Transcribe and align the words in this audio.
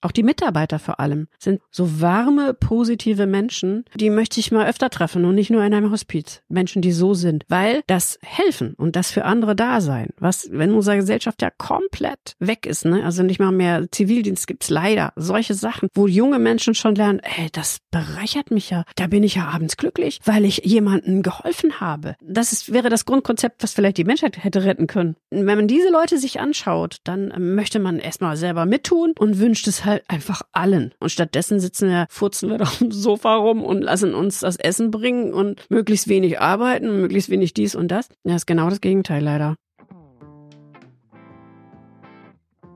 Auch 0.00 0.12
die 0.12 0.22
Mitarbeiter 0.22 0.78
vor 0.78 1.00
allem 1.00 1.26
sind 1.38 1.60
so 1.70 2.00
warme, 2.00 2.54
positive 2.54 3.26
Menschen, 3.26 3.84
die 3.94 4.10
möchte 4.10 4.38
ich 4.38 4.52
mal 4.52 4.68
öfter 4.68 4.90
treffen 4.90 5.24
und 5.24 5.34
nicht 5.34 5.50
nur 5.50 5.64
in 5.64 5.74
einem 5.74 5.90
Hospiz. 5.90 6.42
Menschen, 6.48 6.82
die 6.82 6.92
so 6.92 7.14
sind, 7.14 7.44
weil 7.48 7.82
das 7.86 8.18
helfen 8.22 8.74
und 8.74 8.94
das 8.94 9.10
für 9.10 9.24
andere 9.24 9.56
da 9.56 9.80
sein, 9.80 10.10
was, 10.18 10.48
wenn 10.52 10.72
unsere 10.72 10.96
Gesellschaft 10.96 11.42
ja 11.42 11.50
komplett 11.50 12.36
weg 12.38 12.66
ist, 12.66 12.84
ne, 12.84 13.04
also 13.04 13.22
nicht 13.22 13.40
mal 13.40 13.50
mehr 13.50 13.90
Zivildienst 13.90 14.46
gibt's 14.46 14.70
leider, 14.70 15.12
solche 15.16 15.54
Sachen, 15.54 15.88
wo 15.94 16.06
junge 16.06 16.38
Menschen 16.38 16.74
schon 16.74 16.94
lernen, 16.94 17.20
ey, 17.20 17.48
das 17.52 17.78
bereichert 17.90 18.50
mich 18.50 18.70
ja, 18.70 18.84
da 18.96 19.08
bin 19.08 19.24
ich 19.24 19.34
ja 19.34 19.48
abends 19.48 19.76
glücklich, 19.76 20.20
weil 20.24 20.44
ich 20.44 20.62
jemandem 20.64 21.22
geholfen 21.22 21.80
habe. 21.80 22.14
Das 22.22 22.52
ist, 22.52 22.72
wäre 22.72 22.88
das 22.88 23.04
Grundkonzept, 23.04 23.62
was 23.62 23.74
vielleicht 23.74 23.96
die 23.96 24.04
Menschheit 24.04 24.42
hätte 24.44 24.64
retten 24.64 24.86
können. 24.86 25.16
Wenn 25.30 25.44
man 25.46 25.68
diese 25.68 25.90
Leute 25.90 26.18
sich 26.18 26.38
anschaut, 26.38 26.98
dann 27.04 27.32
möchte 27.54 27.80
man 27.80 27.98
erstmal 27.98 28.36
selber 28.36 28.66
mittun 28.66 29.14
und 29.18 29.38
wünscht 29.40 29.66
es 29.66 29.84
halt 29.88 30.04
einfach 30.08 30.42
allen. 30.52 30.94
Und 31.00 31.10
stattdessen 31.10 31.60
sitzen 31.60 31.88
wir, 31.88 32.06
furzen 32.10 32.50
wir 32.50 32.60
auf 32.62 32.78
dem 32.78 32.92
Sofa 32.92 33.34
rum 33.36 33.62
und 33.62 33.82
lassen 33.82 34.14
uns 34.14 34.40
das 34.40 34.56
Essen 34.56 34.90
bringen 34.90 35.32
und 35.32 35.68
möglichst 35.70 36.08
wenig 36.08 36.40
arbeiten, 36.40 37.00
möglichst 37.00 37.30
wenig 37.30 37.54
dies 37.54 37.74
und 37.74 37.88
das. 37.88 38.08
Ja, 38.24 38.36
ist 38.36 38.46
genau 38.46 38.70
das 38.70 38.80
Gegenteil 38.80 39.22
leider. 39.22 39.56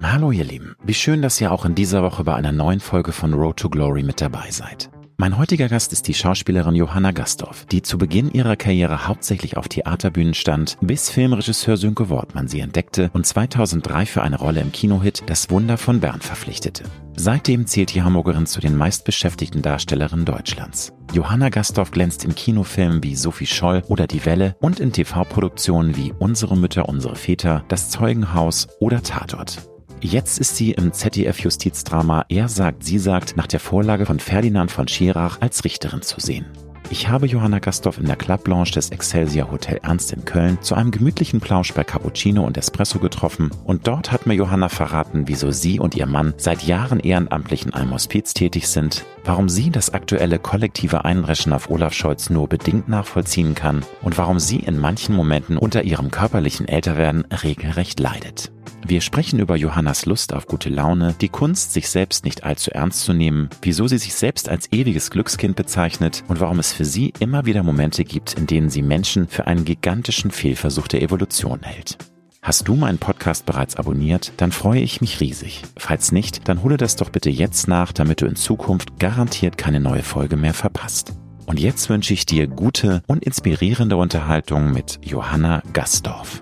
Hallo 0.02 0.32
ihr 0.32 0.44
Lieben, 0.44 0.74
wie 0.82 0.94
schön, 0.94 1.22
dass 1.22 1.40
ihr 1.40 1.52
auch 1.52 1.64
in 1.64 1.76
dieser 1.76 2.02
Woche 2.02 2.24
bei 2.24 2.34
einer 2.34 2.50
neuen 2.50 2.80
Folge 2.80 3.12
von 3.12 3.34
Road 3.34 3.56
to 3.56 3.70
Glory 3.70 4.02
mit 4.02 4.20
dabei 4.20 4.50
seid. 4.50 4.90
Mein 5.18 5.38
heutiger 5.38 5.68
Gast 5.68 5.92
ist 5.92 6.08
die 6.08 6.14
Schauspielerin 6.14 6.74
Johanna 6.74 7.12
Gastorf, 7.12 7.66
die 7.66 7.82
zu 7.82 7.98
Beginn 7.98 8.32
ihrer 8.32 8.56
Karriere 8.56 9.06
hauptsächlich 9.06 9.56
auf 9.56 9.68
Theaterbühnen 9.68 10.34
stand, 10.34 10.78
bis 10.80 11.10
Filmregisseur 11.10 11.76
Sönke 11.76 12.08
Wortmann 12.08 12.48
sie 12.48 12.60
entdeckte 12.60 13.10
und 13.12 13.26
2003 13.26 14.06
für 14.06 14.22
eine 14.22 14.38
Rolle 14.38 14.60
im 14.60 14.72
Kinohit 14.72 15.22
Das 15.26 15.50
Wunder 15.50 15.78
von 15.78 16.00
Bern 16.00 16.20
verpflichtete. 16.20 16.84
Seitdem 17.14 17.66
zählt 17.66 17.94
die 17.94 18.02
Hamburgerin 18.02 18.46
zu 18.46 18.60
den 18.60 18.76
meistbeschäftigten 18.76 19.62
Darstellerinnen 19.62 20.24
Deutschlands. 20.24 20.92
Johanna 21.12 21.50
Gastorf 21.50 21.90
glänzt 21.90 22.24
in 22.24 22.34
Kinofilmen 22.34 23.02
wie 23.02 23.14
Sophie 23.14 23.46
Scholl 23.46 23.84
oder 23.88 24.06
Die 24.06 24.24
Welle 24.24 24.56
und 24.60 24.80
in 24.80 24.92
TV-Produktionen 24.92 25.96
wie 25.96 26.12
Unsere 26.18 26.56
Mütter, 26.56 26.88
unsere 26.88 27.16
Väter, 27.16 27.64
Das 27.68 27.90
Zeugenhaus 27.90 28.66
oder 28.80 29.02
Tatort. 29.02 29.71
Jetzt 30.04 30.40
ist 30.40 30.56
sie 30.56 30.72
im 30.72 30.92
ZDF-Justizdrama 30.92 32.24
Er 32.28 32.48
sagt, 32.48 32.82
sie 32.82 32.98
sagt 32.98 33.36
nach 33.36 33.46
der 33.46 33.60
Vorlage 33.60 34.04
von 34.04 34.18
Ferdinand 34.18 34.68
von 34.68 34.88
Schirach 34.88 35.40
als 35.40 35.64
Richterin 35.64 36.02
zu 36.02 36.18
sehen. 36.18 36.44
Ich 36.90 37.06
habe 37.06 37.28
Johanna 37.28 37.60
Gastorf 37.60 37.98
in 37.98 38.06
der 38.06 38.16
Club 38.16 38.42
Blanche 38.42 38.72
des 38.72 38.90
Excelsior 38.90 39.52
Hotel 39.52 39.78
Ernst 39.80 40.12
in 40.12 40.24
Köln 40.24 40.58
zu 40.60 40.74
einem 40.74 40.90
gemütlichen 40.90 41.40
Plausch 41.40 41.72
bei 41.72 41.84
Cappuccino 41.84 42.44
und 42.44 42.58
Espresso 42.58 42.98
getroffen 42.98 43.52
und 43.62 43.86
dort 43.86 44.10
hat 44.10 44.26
mir 44.26 44.34
Johanna 44.34 44.68
verraten, 44.68 45.28
wieso 45.28 45.52
sie 45.52 45.78
und 45.78 45.94
ihr 45.94 46.06
Mann 46.06 46.34
seit 46.36 46.64
Jahren 46.64 46.98
ehrenamtlich 46.98 47.64
in 47.64 47.72
einem 47.72 47.92
Hospiz 47.92 48.34
tätig 48.34 48.66
sind, 48.66 49.06
warum 49.24 49.48
sie 49.48 49.70
das 49.70 49.94
aktuelle 49.94 50.40
kollektive 50.40 51.04
Einreschen 51.04 51.52
auf 51.52 51.70
Olaf 51.70 51.94
Scholz 51.94 52.28
nur 52.28 52.48
bedingt 52.48 52.88
nachvollziehen 52.88 53.54
kann 53.54 53.84
und 54.02 54.18
warum 54.18 54.40
sie 54.40 54.58
in 54.58 54.80
manchen 54.80 55.14
Momenten 55.14 55.58
unter 55.58 55.84
ihrem 55.84 56.10
körperlichen 56.10 56.66
Älterwerden 56.66 57.24
regelrecht 57.26 58.00
leidet. 58.00 58.50
Wir 58.86 59.00
sprechen 59.00 59.38
über 59.38 59.56
Johannas 59.56 60.06
Lust 60.06 60.34
auf 60.34 60.46
gute 60.46 60.68
Laune, 60.68 61.14
die 61.20 61.28
Kunst, 61.28 61.72
sich 61.72 61.88
selbst 61.88 62.24
nicht 62.24 62.44
allzu 62.44 62.70
ernst 62.72 63.02
zu 63.02 63.12
nehmen, 63.12 63.48
wieso 63.62 63.86
sie 63.86 63.98
sich 63.98 64.14
selbst 64.14 64.48
als 64.48 64.70
ewiges 64.72 65.10
Glückskind 65.10 65.56
bezeichnet 65.56 66.24
und 66.28 66.40
warum 66.40 66.58
es 66.58 66.72
für 66.72 66.84
sie 66.84 67.12
immer 67.20 67.46
wieder 67.46 67.62
Momente 67.62 68.04
gibt, 68.04 68.34
in 68.34 68.46
denen 68.46 68.70
sie 68.70 68.82
Menschen 68.82 69.28
für 69.28 69.46
einen 69.46 69.64
gigantischen 69.64 70.30
Fehlversuch 70.30 70.88
der 70.88 71.02
Evolution 71.02 71.60
hält. 71.62 71.96
Hast 72.44 72.66
du 72.66 72.74
meinen 72.74 72.98
Podcast 72.98 73.46
bereits 73.46 73.76
abonniert? 73.76 74.32
Dann 74.38 74.50
freue 74.50 74.80
ich 74.80 75.00
mich 75.00 75.20
riesig. 75.20 75.62
Falls 75.76 76.10
nicht, 76.10 76.48
dann 76.48 76.64
hole 76.64 76.76
das 76.76 76.96
doch 76.96 77.10
bitte 77.10 77.30
jetzt 77.30 77.68
nach, 77.68 77.92
damit 77.92 78.20
du 78.20 78.26
in 78.26 78.34
Zukunft 78.34 78.98
garantiert 78.98 79.56
keine 79.56 79.78
neue 79.78 80.02
Folge 80.02 80.36
mehr 80.36 80.54
verpasst. 80.54 81.12
Und 81.46 81.60
jetzt 81.60 81.88
wünsche 81.88 82.14
ich 82.14 82.26
dir 82.26 82.48
gute 82.48 83.02
und 83.06 83.22
inspirierende 83.22 83.96
Unterhaltung 83.96 84.72
mit 84.72 84.98
Johanna 85.04 85.62
Gastorf. 85.72 86.41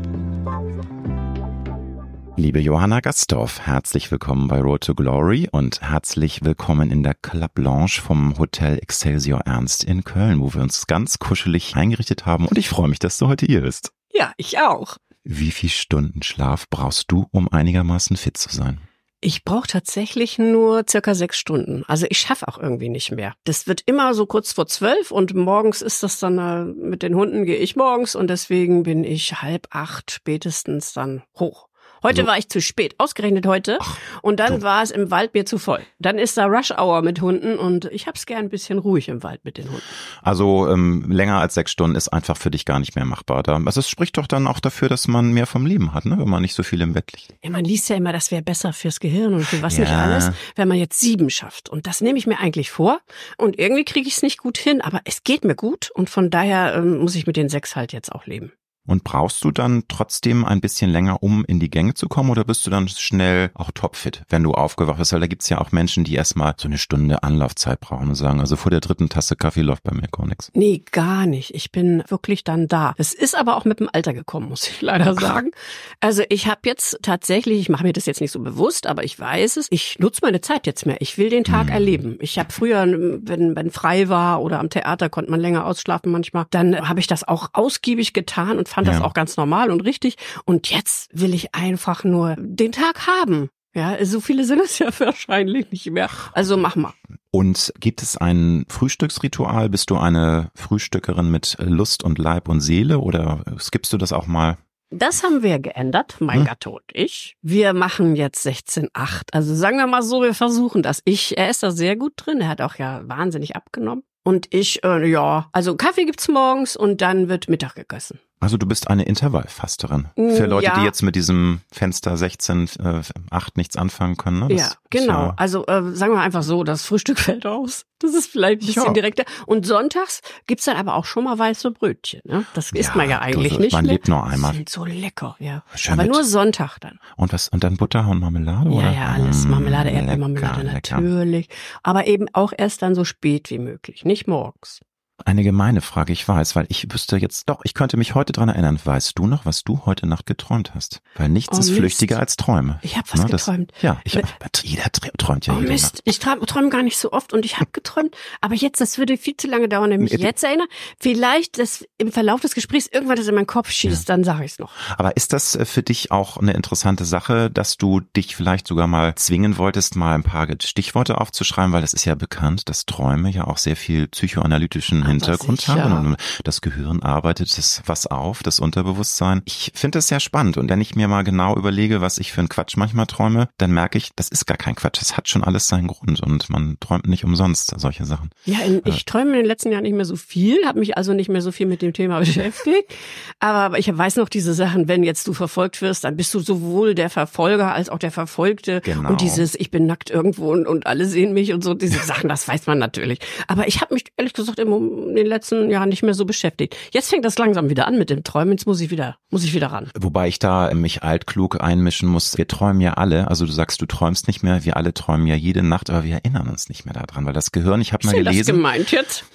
Liebe 2.37 2.59
Johanna 2.59 3.01
Gastorf, 3.01 3.59
herzlich 3.59 4.09
willkommen 4.09 4.47
bei 4.47 4.59
Road 4.61 4.85
to 4.85 4.95
Glory 4.95 5.49
und 5.51 5.81
herzlich 5.81 6.43
willkommen 6.43 6.89
in 6.89 7.03
der 7.03 7.13
Club 7.13 7.53
Blanche 7.53 8.01
vom 8.01 8.37
Hotel 8.39 8.79
Excelsior 8.79 9.41
Ernst 9.41 9.83
in 9.83 10.03
Köln, 10.03 10.39
wo 10.39 10.53
wir 10.53 10.61
uns 10.61 10.87
ganz 10.87 11.19
kuschelig 11.19 11.75
eingerichtet 11.75 12.25
haben 12.25 12.47
und 12.47 12.57
ich 12.57 12.69
freue 12.69 12.87
mich, 12.87 12.99
dass 12.99 13.17
du 13.17 13.27
heute 13.27 13.45
hier 13.45 13.61
bist. 13.61 13.91
Ja, 14.13 14.31
ich 14.37 14.59
auch. 14.59 14.97
Wie 15.23 15.51
viel 15.51 15.69
Stunden 15.69 16.23
Schlaf 16.23 16.69
brauchst 16.69 17.11
du, 17.11 17.27
um 17.31 17.47
einigermaßen 17.49 18.15
fit 18.17 18.37
zu 18.37 18.49
sein? 18.49 18.79
Ich 19.23 19.43
brauche 19.43 19.67
tatsächlich 19.67 20.39
nur 20.39 20.83
circa 20.89 21.13
sechs 21.13 21.37
Stunden. 21.37 21.83
Also 21.87 22.07
ich 22.09 22.17
schaffe 22.17 22.47
auch 22.47 22.57
irgendwie 22.57 22.89
nicht 22.89 23.11
mehr. 23.11 23.35
Das 23.43 23.67
wird 23.67 23.83
immer 23.85 24.15
so 24.15 24.25
kurz 24.25 24.51
vor 24.51 24.65
zwölf 24.65 25.11
und 25.11 25.35
morgens 25.35 25.83
ist 25.83 26.01
das 26.01 26.17
dann 26.17 26.39
äh, 26.39 26.63
mit 26.63 27.03
den 27.03 27.13
Hunden 27.13 27.45
gehe 27.45 27.57
ich 27.57 27.75
morgens 27.75 28.15
und 28.15 28.31
deswegen 28.31 28.81
bin 28.81 29.03
ich 29.03 29.43
halb 29.43 29.67
acht 29.69 30.09
spätestens 30.09 30.93
dann 30.93 31.21
hoch. 31.37 31.67
Heute 32.03 32.21
so. 32.21 32.27
war 32.27 32.37
ich 32.37 32.49
zu 32.49 32.61
spät, 32.61 32.95
ausgerechnet 32.97 33.45
heute. 33.45 33.77
Ach, 33.79 33.97
und 34.21 34.39
dann 34.39 34.59
du. 34.59 34.61
war 34.63 34.81
es 34.81 34.91
im 34.91 35.11
Wald 35.11 35.33
mir 35.33 35.45
zu 35.45 35.59
voll. 35.59 35.81
Dann 35.99 36.17
ist 36.17 36.37
da 36.37 36.45
Rush 36.45 36.71
Hour 36.71 37.01
mit 37.03 37.21
Hunden 37.21 37.57
und 37.57 37.85
ich 37.85 38.07
hab's 38.07 38.25
gern 38.25 38.45
ein 38.45 38.49
bisschen 38.49 38.79
ruhig 38.79 39.07
im 39.07 39.21
Wald 39.23 39.45
mit 39.45 39.57
den 39.57 39.65
Hunden. 39.69 39.83
Also 40.21 40.67
ähm, 40.67 41.11
länger 41.11 41.39
als 41.39 41.53
sechs 41.53 41.71
Stunden 41.71 41.95
ist 41.95 42.09
einfach 42.09 42.37
für 42.37 42.49
dich 42.49 42.65
gar 42.65 42.79
nicht 42.79 42.95
mehr 42.95 43.05
machbar. 43.05 43.43
Da. 43.43 43.61
Also 43.65 43.79
es 43.79 43.89
spricht 43.89 44.17
doch 44.17 44.27
dann 44.27 44.47
auch 44.47 44.59
dafür, 44.59 44.89
dass 44.89 45.07
man 45.07 45.31
mehr 45.31 45.45
vom 45.45 45.65
Leben 45.65 45.93
hat, 45.93 46.05
ne? 46.05 46.17
wenn 46.17 46.29
man 46.29 46.41
nicht 46.41 46.55
so 46.55 46.63
viel 46.63 46.81
im 46.81 46.93
Bett 46.93 47.11
liegt. 47.11 47.35
Ja, 47.43 47.49
man 47.51 47.65
liest 47.65 47.89
ja 47.89 47.95
immer, 47.95 48.13
das 48.13 48.31
wäre 48.31 48.41
besser 48.41 48.73
fürs 48.73 48.99
Gehirn 48.99 49.33
und 49.33 49.43
für 49.43 49.61
was 49.61 49.77
ja. 49.77 49.83
nicht 49.83 49.93
alles, 49.93 50.31
wenn 50.55 50.67
man 50.67 50.77
jetzt 50.77 50.99
sieben 50.99 51.29
schafft. 51.29 51.69
Und 51.69 51.85
das 51.85 52.01
nehme 52.01 52.17
ich 52.17 52.25
mir 52.25 52.39
eigentlich 52.39 52.71
vor. 52.71 52.99
Und 53.37 53.59
irgendwie 53.59 53.85
kriege 53.85 54.07
ich 54.07 54.15
es 54.15 54.23
nicht 54.23 54.39
gut 54.39 54.57
hin, 54.57 54.81
aber 54.81 55.01
es 55.05 55.23
geht 55.23 55.43
mir 55.43 55.55
gut 55.55 55.91
und 55.93 56.09
von 56.09 56.29
daher 56.29 56.75
ähm, 56.75 56.97
muss 56.97 57.15
ich 57.15 57.27
mit 57.27 57.37
den 57.37 57.49
sechs 57.49 57.75
halt 57.75 57.93
jetzt 57.93 58.11
auch 58.11 58.25
leben. 58.25 58.51
Und 58.87 59.03
brauchst 59.03 59.43
du 59.43 59.51
dann 59.51 59.83
trotzdem 59.87 60.43
ein 60.43 60.59
bisschen 60.59 60.89
länger, 60.91 61.21
um 61.21 61.45
in 61.45 61.59
die 61.59 61.69
Gänge 61.69 61.93
zu 61.93 62.07
kommen 62.07 62.31
oder 62.31 62.43
bist 62.43 62.65
du 62.65 62.71
dann 62.71 62.87
schnell 62.87 63.51
auch 63.53 63.69
topfit, 63.71 64.23
wenn 64.29 64.41
du 64.41 64.53
aufgewacht 64.53 64.97
bist? 64.97 65.13
Weil 65.13 65.19
da 65.19 65.27
gibt's 65.27 65.49
ja 65.49 65.59
auch 65.59 65.71
Menschen, 65.71 66.03
die 66.03 66.15
erstmal 66.15 66.55
so 66.57 66.67
eine 66.67 66.79
Stunde 66.79 67.21
Anlaufzeit 67.21 67.79
brauchen 67.79 68.09
und 68.09 68.15
sagen, 68.15 68.39
also 68.39 68.55
vor 68.55 68.71
der 68.71 68.79
dritten 68.79 69.07
Tasse 69.07 69.35
Kaffee 69.35 69.61
läuft 69.61 69.83
bei 69.83 69.93
mir 69.93 70.07
gar 70.07 70.25
nichts. 70.25 70.49
Nee, 70.55 70.83
gar 70.91 71.27
nicht. 71.27 71.53
Ich 71.53 71.71
bin 71.71 72.03
wirklich 72.07 72.43
dann 72.43 72.67
da. 72.67 72.95
Es 72.97 73.13
ist 73.13 73.37
aber 73.37 73.55
auch 73.55 73.65
mit 73.65 73.79
dem 73.79 73.89
Alter 73.91 74.13
gekommen, 74.13 74.49
muss 74.49 74.67
ich 74.67 74.81
leider 74.81 75.13
sagen. 75.19 75.51
Also 75.99 76.23
ich 76.29 76.47
habe 76.47 76.61
jetzt 76.65 76.99
tatsächlich, 77.03 77.59
ich 77.59 77.69
mache 77.69 77.83
mir 77.83 77.93
das 77.93 78.07
jetzt 78.07 78.19
nicht 78.19 78.31
so 78.31 78.39
bewusst, 78.39 78.87
aber 78.87 79.03
ich 79.03 79.19
weiß 79.19 79.57
es, 79.57 79.67
ich 79.69 79.99
nutze 79.99 80.21
meine 80.23 80.41
Zeit 80.41 80.65
jetzt 80.65 80.87
mehr. 80.87 80.97
Ich 81.01 81.19
will 81.19 81.29
den 81.29 81.43
Tag 81.43 81.67
hm. 81.67 81.73
erleben. 81.73 82.17
Ich 82.19 82.39
habe 82.39 82.51
früher, 82.51 82.87
wenn, 82.87 83.55
wenn 83.55 83.69
frei 83.69 84.09
war 84.09 84.41
oder 84.41 84.59
am 84.59 84.71
Theater 84.71 85.09
konnte 85.09 85.29
man 85.29 85.39
länger 85.39 85.67
ausschlafen 85.67 86.11
manchmal, 86.11 86.47
dann 86.49 86.89
habe 86.89 86.99
ich 86.99 87.07
das 87.07 87.27
auch 87.27 87.49
ausgiebig 87.53 88.13
getan 88.13 88.57
und 88.57 88.70
fand 88.71 88.87
ja. 88.87 88.93
das 88.93 89.01
auch 89.01 89.13
ganz 89.13 89.37
normal 89.37 89.71
und 89.71 89.81
richtig. 89.81 90.15
Und 90.45 90.69
jetzt 90.69 91.09
will 91.13 91.33
ich 91.33 91.53
einfach 91.53 92.03
nur 92.03 92.35
den 92.37 92.71
Tag 92.71 93.07
haben. 93.07 93.49
Ja, 93.73 94.03
so 94.03 94.19
viele 94.19 94.43
sind 94.43 94.61
es 94.61 94.79
ja 94.79 94.87
wahrscheinlich 94.99 95.71
nicht 95.71 95.89
mehr. 95.91 96.09
Also 96.33 96.57
mach 96.57 96.75
mal. 96.75 96.93
Und 97.31 97.73
gibt 97.79 98.01
es 98.01 98.17
ein 98.17 98.65
Frühstücksritual? 98.67 99.69
Bist 99.69 99.89
du 99.89 99.97
eine 99.97 100.51
Frühstückerin 100.55 101.31
mit 101.31 101.57
Lust 101.59 102.03
und 102.03 102.19
Leib 102.19 102.49
und 102.49 102.59
Seele 102.59 102.99
oder 102.99 103.43
skippst 103.57 103.93
du 103.93 103.97
das 103.97 104.11
auch 104.11 104.27
mal? 104.27 104.57
Das 104.93 105.23
haben 105.23 105.41
wir 105.41 105.57
geändert, 105.59 106.17
mein 106.19 106.39
hm. 106.39 106.45
Gatte 106.45 106.69
und 106.69 106.83
ich. 106.91 107.37
Wir 107.41 107.71
machen 107.71 108.17
jetzt 108.17 108.45
16,8. 108.45 109.21
Also 109.31 109.55
sagen 109.55 109.77
wir 109.77 109.87
mal 109.87 110.03
so, 110.03 110.21
wir 110.21 110.33
versuchen 110.33 110.83
das. 110.83 111.01
Ich, 111.05 111.37
er 111.37 111.49
ist 111.49 111.63
da 111.63 111.71
sehr 111.71 111.95
gut 111.95 112.11
drin. 112.17 112.41
Er 112.41 112.49
hat 112.49 112.59
auch 112.59 112.75
ja 112.75 113.01
wahnsinnig 113.07 113.55
abgenommen. 113.55 114.03
Und 114.23 114.53
ich, 114.53 114.83
äh, 114.83 115.07
ja, 115.07 115.47
also 115.53 115.77
Kaffee 115.77 116.05
gibt's 116.05 116.27
morgens 116.27 116.75
und 116.75 116.99
dann 117.01 117.29
wird 117.29 117.49
Mittag 117.49 117.75
gegessen. 117.75 118.19
Also 118.41 118.57
du 118.57 118.65
bist 118.65 118.89
eine 118.89 119.03
Intervallfasterin. 119.03 120.07
Für 120.15 120.45
Leute, 120.47 120.65
ja. 120.65 120.79
die 120.79 120.83
jetzt 120.85 121.01
mit 121.03 121.15
diesem 121.15 121.61
Fenster 121.71 122.17
16, 122.17 122.69
äh, 122.83 123.01
8 123.29 123.55
nichts 123.55 123.77
anfangen 123.77 124.17
können. 124.17 124.39
Ne? 124.39 124.47
Das 124.49 124.59
ja, 124.61 124.71
genau. 124.89 125.27
ja- 125.27 125.33
Also 125.37 125.65
äh, 125.67 125.91
sagen 125.93 126.13
wir 126.13 126.21
einfach 126.21 126.43
so, 126.43 126.63
das 126.63 126.83
Frühstück 126.83 127.19
fällt 127.19 127.45
aus. 127.45 127.85
Das 127.99 128.15
ist 128.15 128.31
vielleicht 128.31 128.61
ein 128.63 128.65
bisschen 128.65 128.85
Ja. 128.85 128.93
direkter. 128.93 129.25
Und 129.45 129.67
sonntags 129.67 130.21
gibt's 130.47 130.65
dann 130.65 130.75
aber 130.75 130.95
auch 130.95 131.05
schon 131.05 131.23
mal 131.23 131.37
weiße 131.37 131.69
Brötchen. 131.69 132.21
Ne? 132.23 132.45
Das 132.55 132.71
isst 132.71 132.89
Ja, 132.89 132.95
man 132.95 133.09
ja 133.09 133.17
du, 133.19 133.23
eigentlich 133.25 133.53
so, 133.53 133.59
nicht 133.59 133.73
man 133.73 133.85
mehr. 133.85 133.93
lebt 133.93 134.07
nur 134.07 134.25
einmal. 134.25 134.53
Sind 134.55 134.69
so 134.69 134.85
lecker, 134.85 135.35
ja. 135.39 135.63
Schön 135.75 135.93
aber 135.93 136.03
mit- 136.03 136.11
nur 136.11 136.23
Sonntag 136.23 136.79
dann. 136.79 136.99
Und 137.17 137.31
was? 137.33 137.47
Und 137.49 137.63
dann 137.63 137.77
Butter 137.77 138.07
und 138.07 138.19
Marmelade? 138.19 138.69
Ja, 138.71 138.75
oder? 138.75 138.91
ja, 138.91 139.07
alles. 139.11 139.45
Mm, 139.45 139.51
Marmelade, 139.51 139.89
lecker, 139.89 139.97
Erdbeermarmelade 139.99 140.61
lecker. 140.63 140.99
natürlich. 140.99 141.47
Aber 141.83 142.07
eben 142.07 142.25
auch 142.33 142.53
erst 142.57 142.81
dann 142.81 142.95
so 142.95 143.05
spät 143.05 143.51
wie 143.51 143.59
möglich, 143.59 144.03
nicht 144.03 144.27
morgens. 144.27 144.79
Eine 145.25 145.43
gemeine 145.43 145.81
Frage, 145.81 146.13
ich 146.13 146.27
weiß, 146.27 146.55
weil 146.55 146.65
ich 146.69 146.91
wüsste 146.91 147.17
jetzt 147.17 147.49
doch, 147.49 147.61
ich 147.63 147.73
könnte 147.73 147.97
mich 147.97 148.15
heute 148.15 148.33
dran 148.33 148.49
erinnern. 148.49 148.79
Weißt 148.83 149.17
du 149.17 149.27
noch, 149.27 149.45
was 149.45 149.63
du 149.63 149.85
heute 149.85 150.07
Nacht 150.07 150.25
geträumt 150.25 150.73
hast? 150.75 151.01
Weil 151.15 151.29
nichts 151.29 151.57
Oh, 151.57 151.59
ist 151.59 151.67
Mist. 151.69 151.79
flüchtiger 151.79 152.19
als 152.19 152.35
Träume. 152.35 152.79
Ich 152.81 152.97
habe 152.97 153.07
was 153.11 153.21
das- 153.25 153.45
geträumt. 153.45 153.71
Ja, 153.81 153.99
ich 154.03 154.15
hab, 154.17 154.23
jeder 154.63 154.83
trä- 154.85 155.11
träumt 155.17 155.47
ja 155.47 155.53
Oh 155.53 155.57
jede 155.59 155.71
Nacht. 155.71 155.81
Mist, 155.83 156.01
ich 156.05 156.19
träume 156.19 156.45
träum 156.45 156.69
gar 156.69 156.83
nicht 156.83 156.97
so 156.97 157.11
oft 157.11 157.33
und 157.33 157.45
ich 157.45 157.59
habe 157.59 157.69
geträumt, 157.71 158.15
aber 158.41 158.55
jetzt, 158.55 158.81
das 158.81 158.97
würde 158.97 159.17
viel 159.17 159.35
zu 159.37 159.47
lange 159.47 159.69
dauern, 159.69 159.89
wenn 159.91 160.05
ich 160.05 160.11
mich 160.13 160.21
jetzt 160.21 160.43
erinnere. 160.43 160.67
Vielleicht 160.99 161.59
das 161.59 161.85
im 161.97 162.11
Verlauf 162.11 162.41
des 162.41 162.53
Gesprächs 162.55 162.87
irgendwann 162.91 163.17
das 163.17 163.27
in 163.27 163.35
meinen 163.35 163.47
Kopf 163.47 163.69
schießt, 163.71 164.07
dann 164.09 164.23
sage 164.23 164.45
ich 164.45 164.53
es 164.53 164.59
noch. 164.59 164.71
Aber 164.97 165.15
ist 165.17 165.33
das 165.33 165.55
äh, 165.55 165.65
für 165.65 165.83
dich 165.83 166.11
auch 166.11 166.37
eine 166.37 166.53
interessante 166.53 167.05
Sache, 167.05 167.49
dass 167.51 167.77
du 167.77 167.99
dich 167.99 168.35
vielleicht 168.35 168.67
sogar 168.67 168.87
mal 168.87 169.15
zwingen 169.15 169.57
wolltest, 169.57 169.95
mal 169.95 170.15
ein 170.15 170.23
paar 170.23 170.47
Stichworte 170.63 171.19
aufzuschreiben, 171.19 171.71
weil 171.73 171.81
das 171.81 171.93
ist 171.93 172.05
ja 172.05 172.15
bekannt, 172.15 172.69
dass 172.69 172.85
Träume 172.85 173.29
ja 173.29 173.45
auch 173.45 173.57
sehr 173.57 173.75
viel 173.75 174.07
psychoanalytischen 174.07 175.03
Hintergrund 175.11 175.61
sicher. 175.61 175.83
haben 175.83 176.07
und 176.07 176.17
das 176.43 176.61
Gehirn 176.61 177.01
arbeitet 177.01 177.57
das 177.57 177.81
was 177.85 178.07
auf, 178.07 178.43
das 178.43 178.59
Unterbewusstsein. 178.59 179.41
Ich 179.45 179.71
finde 179.75 179.97
das 179.97 180.07
sehr 180.07 180.19
spannend 180.19 180.57
und 180.57 180.69
wenn 180.69 180.81
ich 180.81 180.95
mir 180.95 181.07
mal 181.07 181.23
genau 181.23 181.55
überlege, 181.55 182.01
was 182.01 182.17
ich 182.17 182.31
für 182.31 182.41
einen 182.41 182.49
Quatsch 182.49 182.77
manchmal 182.77 183.05
träume, 183.05 183.49
dann 183.57 183.71
merke 183.71 183.97
ich, 183.97 184.11
das 184.15 184.29
ist 184.29 184.45
gar 184.47 184.57
kein 184.57 184.75
Quatsch, 184.75 184.99
das 185.01 185.17
hat 185.17 185.27
schon 185.27 185.43
alles 185.43 185.67
seinen 185.67 185.87
Grund 185.87 186.21
und 186.21 186.49
man 186.49 186.77
träumt 186.79 187.07
nicht 187.07 187.23
umsonst 187.23 187.73
solche 187.79 188.05
Sachen. 188.05 188.29
Ja, 188.45 188.59
in, 188.59 188.81
ich 188.85 189.05
träume 189.05 189.31
in 189.31 189.37
den 189.37 189.45
letzten 189.45 189.71
Jahren 189.71 189.83
nicht 189.83 189.95
mehr 189.95 190.05
so 190.05 190.15
viel, 190.15 190.65
habe 190.65 190.79
mich 190.79 190.97
also 190.97 191.13
nicht 191.13 191.29
mehr 191.29 191.41
so 191.41 191.51
viel 191.51 191.65
mit 191.65 191.81
dem 191.81 191.93
Thema 191.93 192.19
beschäftigt. 192.31 192.93
Aber 193.39 193.77
ich 193.77 193.95
weiß 193.95 194.17
noch 194.17 194.29
diese 194.29 194.53
Sachen, 194.53 194.87
wenn 194.87 195.03
jetzt 195.03 195.27
du 195.27 195.33
verfolgt 195.33 195.81
wirst, 195.81 196.03
dann 196.03 196.15
bist 196.15 196.33
du 196.33 196.39
sowohl 196.39 196.95
der 196.95 197.09
Verfolger 197.09 197.73
als 197.73 197.89
auch 197.89 197.99
der 197.99 198.11
Verfolgte. 198.11 198.81
Genau. 198.81 199.09
Und 199.09 199.21
dieses, 199.21 199.55
ich 199.55 199.71
bin 199.71 199.85
nackt 199.85 200.09
irgendwo 200.09 200.51
und, 200.51 200.67
und 200.67 200.87
alle 200.87 201.05
sehen 201.05 201.33
mich 201.33 201.53
und 201.53 201.63
so, 201.63 201.73
diese 201.73 201.99
Sachen, 201.99 202.29
das 202.29 202.47
weiß 202.47 202.67
man 202.67 202.77
natürlich. 202.77 203.19
Aber 203.47 203.67
ich 203.67 203.81
habe 203.81 203.93
mich 203.93 204.05
ehrlich 204.17 204.33
gesagt 204.33 204.59
im, 204.59 204.71
in 205.09 205.15
den 205.15 205.27
letzten 205.27 205.69
Jahren 205.69 205.89
nicht 205.89 206.03
mehr 206.03 206.13
so 206.13 206.25
beschäftigt. 206.25 206.75
Jetzt 206.91 207.09
fängt 207.09 207.25
das 207.25 207.37
langsam 207.37 207.69
wieder 207.69 207.87
an 207.87 207.97
mit 207.97 208.09
dem 208.09 208.23
Träumen, 208.23 208.51
jetzt 208.51 208.65
muss 208.67 208.81
ich 208.81 208.91
wieder, 208.91 209.17
muss 209.29 209.43
ich 209.43 209.53
wieder 209.53 209.67
ran. 209.67 209.89
Wobei 209.99 210.27
ich 210.27 210.39
da 210.39 210.73
mich 210.73 211.03
altklug 211.03 211.61
einmischen 211.61 212.09
muss. 212.09 212.37
Wir 212.37 212.47
träumen 212.47 212.81
ja 212.81 212.93
alle, 212.93 213.27
also 213.27 213.45
du 213.45 213.51
sagst, 213.51 213.81
du 213.81 213.85
träumst 213.85 214.27
nicht 214.27 214.43
mehr, 214.43 214.63
wir 214.65 214.77
alle 214.77 214.93
träumen 214.93 215.27
ja 215.27 215.35
jede 215.35 215.63
Nacht, 215.63 215.89
aber 215.89 216.03
wir 216.03 216.15
erinnern 216.15 216.47
uns 216.49 216.69
nicht 216.69 216.85
mehr 216.85 216.93
daran, 216.93 217.25
weil 217.25 217.33
das 217.33 217.51
Gehirn, 217.51 217.81
ich 217.81 217.93
habe 217.93 218.05
mal 218.05 218.13
denn 218.13 218.25
das 218.25 218.31
gelesen, 218.33 218.55
gemeint 218.55 218.91
jetzt? 218.91 219.25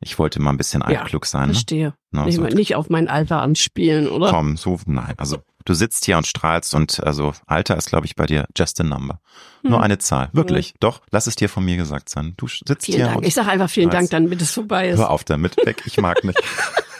ich 0.00 0.18
wollte 0.18 0.40
mal 0.40 0.50
ein 0.50 0.56
bisschen 0.56 0.82
altklug 0.82 1.26
sein. 1.26 1.48
Ne? 1.48 1.54
Verstehe. 1.54 1.94
Na, 2.10 2.24
nicht, 2.26 2.36
so- 2.36 2.42
nicht 2.42 2.74
auf 2.76 2.90
mein 2.90 3.08
Alter 3.08 3.40
anspielen, 3.42 4.08
oder? 4.08 4.30
Komm, 4.30 4.56
so, 4.56 4.78
nein, 4.86 5.14
also 5.16 5.38
du 5.64 5.74
sitzt 5.74 6.04
hier 6.04 6.16
und 6.16 6.26
strahlst 6.26 6.74
und 6.74 7.02
also 7.04 7.32
Alter 7.46 7.76
ist, 7.76 7.88
glaube 7.88 8.06
ich, 8.06 8.16
bei 8.16 8.26
dir 8.26 8.46
just 8.56 8.80
a 8.80 8.84
number. 8.84 9.20
Nur 9.62 9.82
eine 9.82 9.98
Zahl, 9.98 10.28
wirklich. 10.32 10.74
Doch, 10.80 11.00
lass 11.10 11.26
es 11.26 11.36
dir 11.36 11.48
von 11.48 11.64
mir 11.64 11.76
gesagt 11.76 12.10
sein. 12.10 12.34
Du 12.36 12.46
sitzt 12.46 12.84
Vielen 12.84 12.96
hier 12.96 13.06
Dank. 13.06 13.18
und 13.18 13.26
Ich 13.26 13.34
sage 13.34 13.48
einfach 13.50 13.70
vielen 13.70 13.90
Dank, 13.90 14.10
damit 14.10 14.42
es 14.42 14.50
vorbei 14.50 14.90
ist. 14.90 14.98
Hör 14.98 15.10
auf 15.10 15.24
damit, 15.24 15.56
weg, 15.64 15.82
ich 15.86 15.96
mag 15.98 16.22
nicht. 16.22 16.38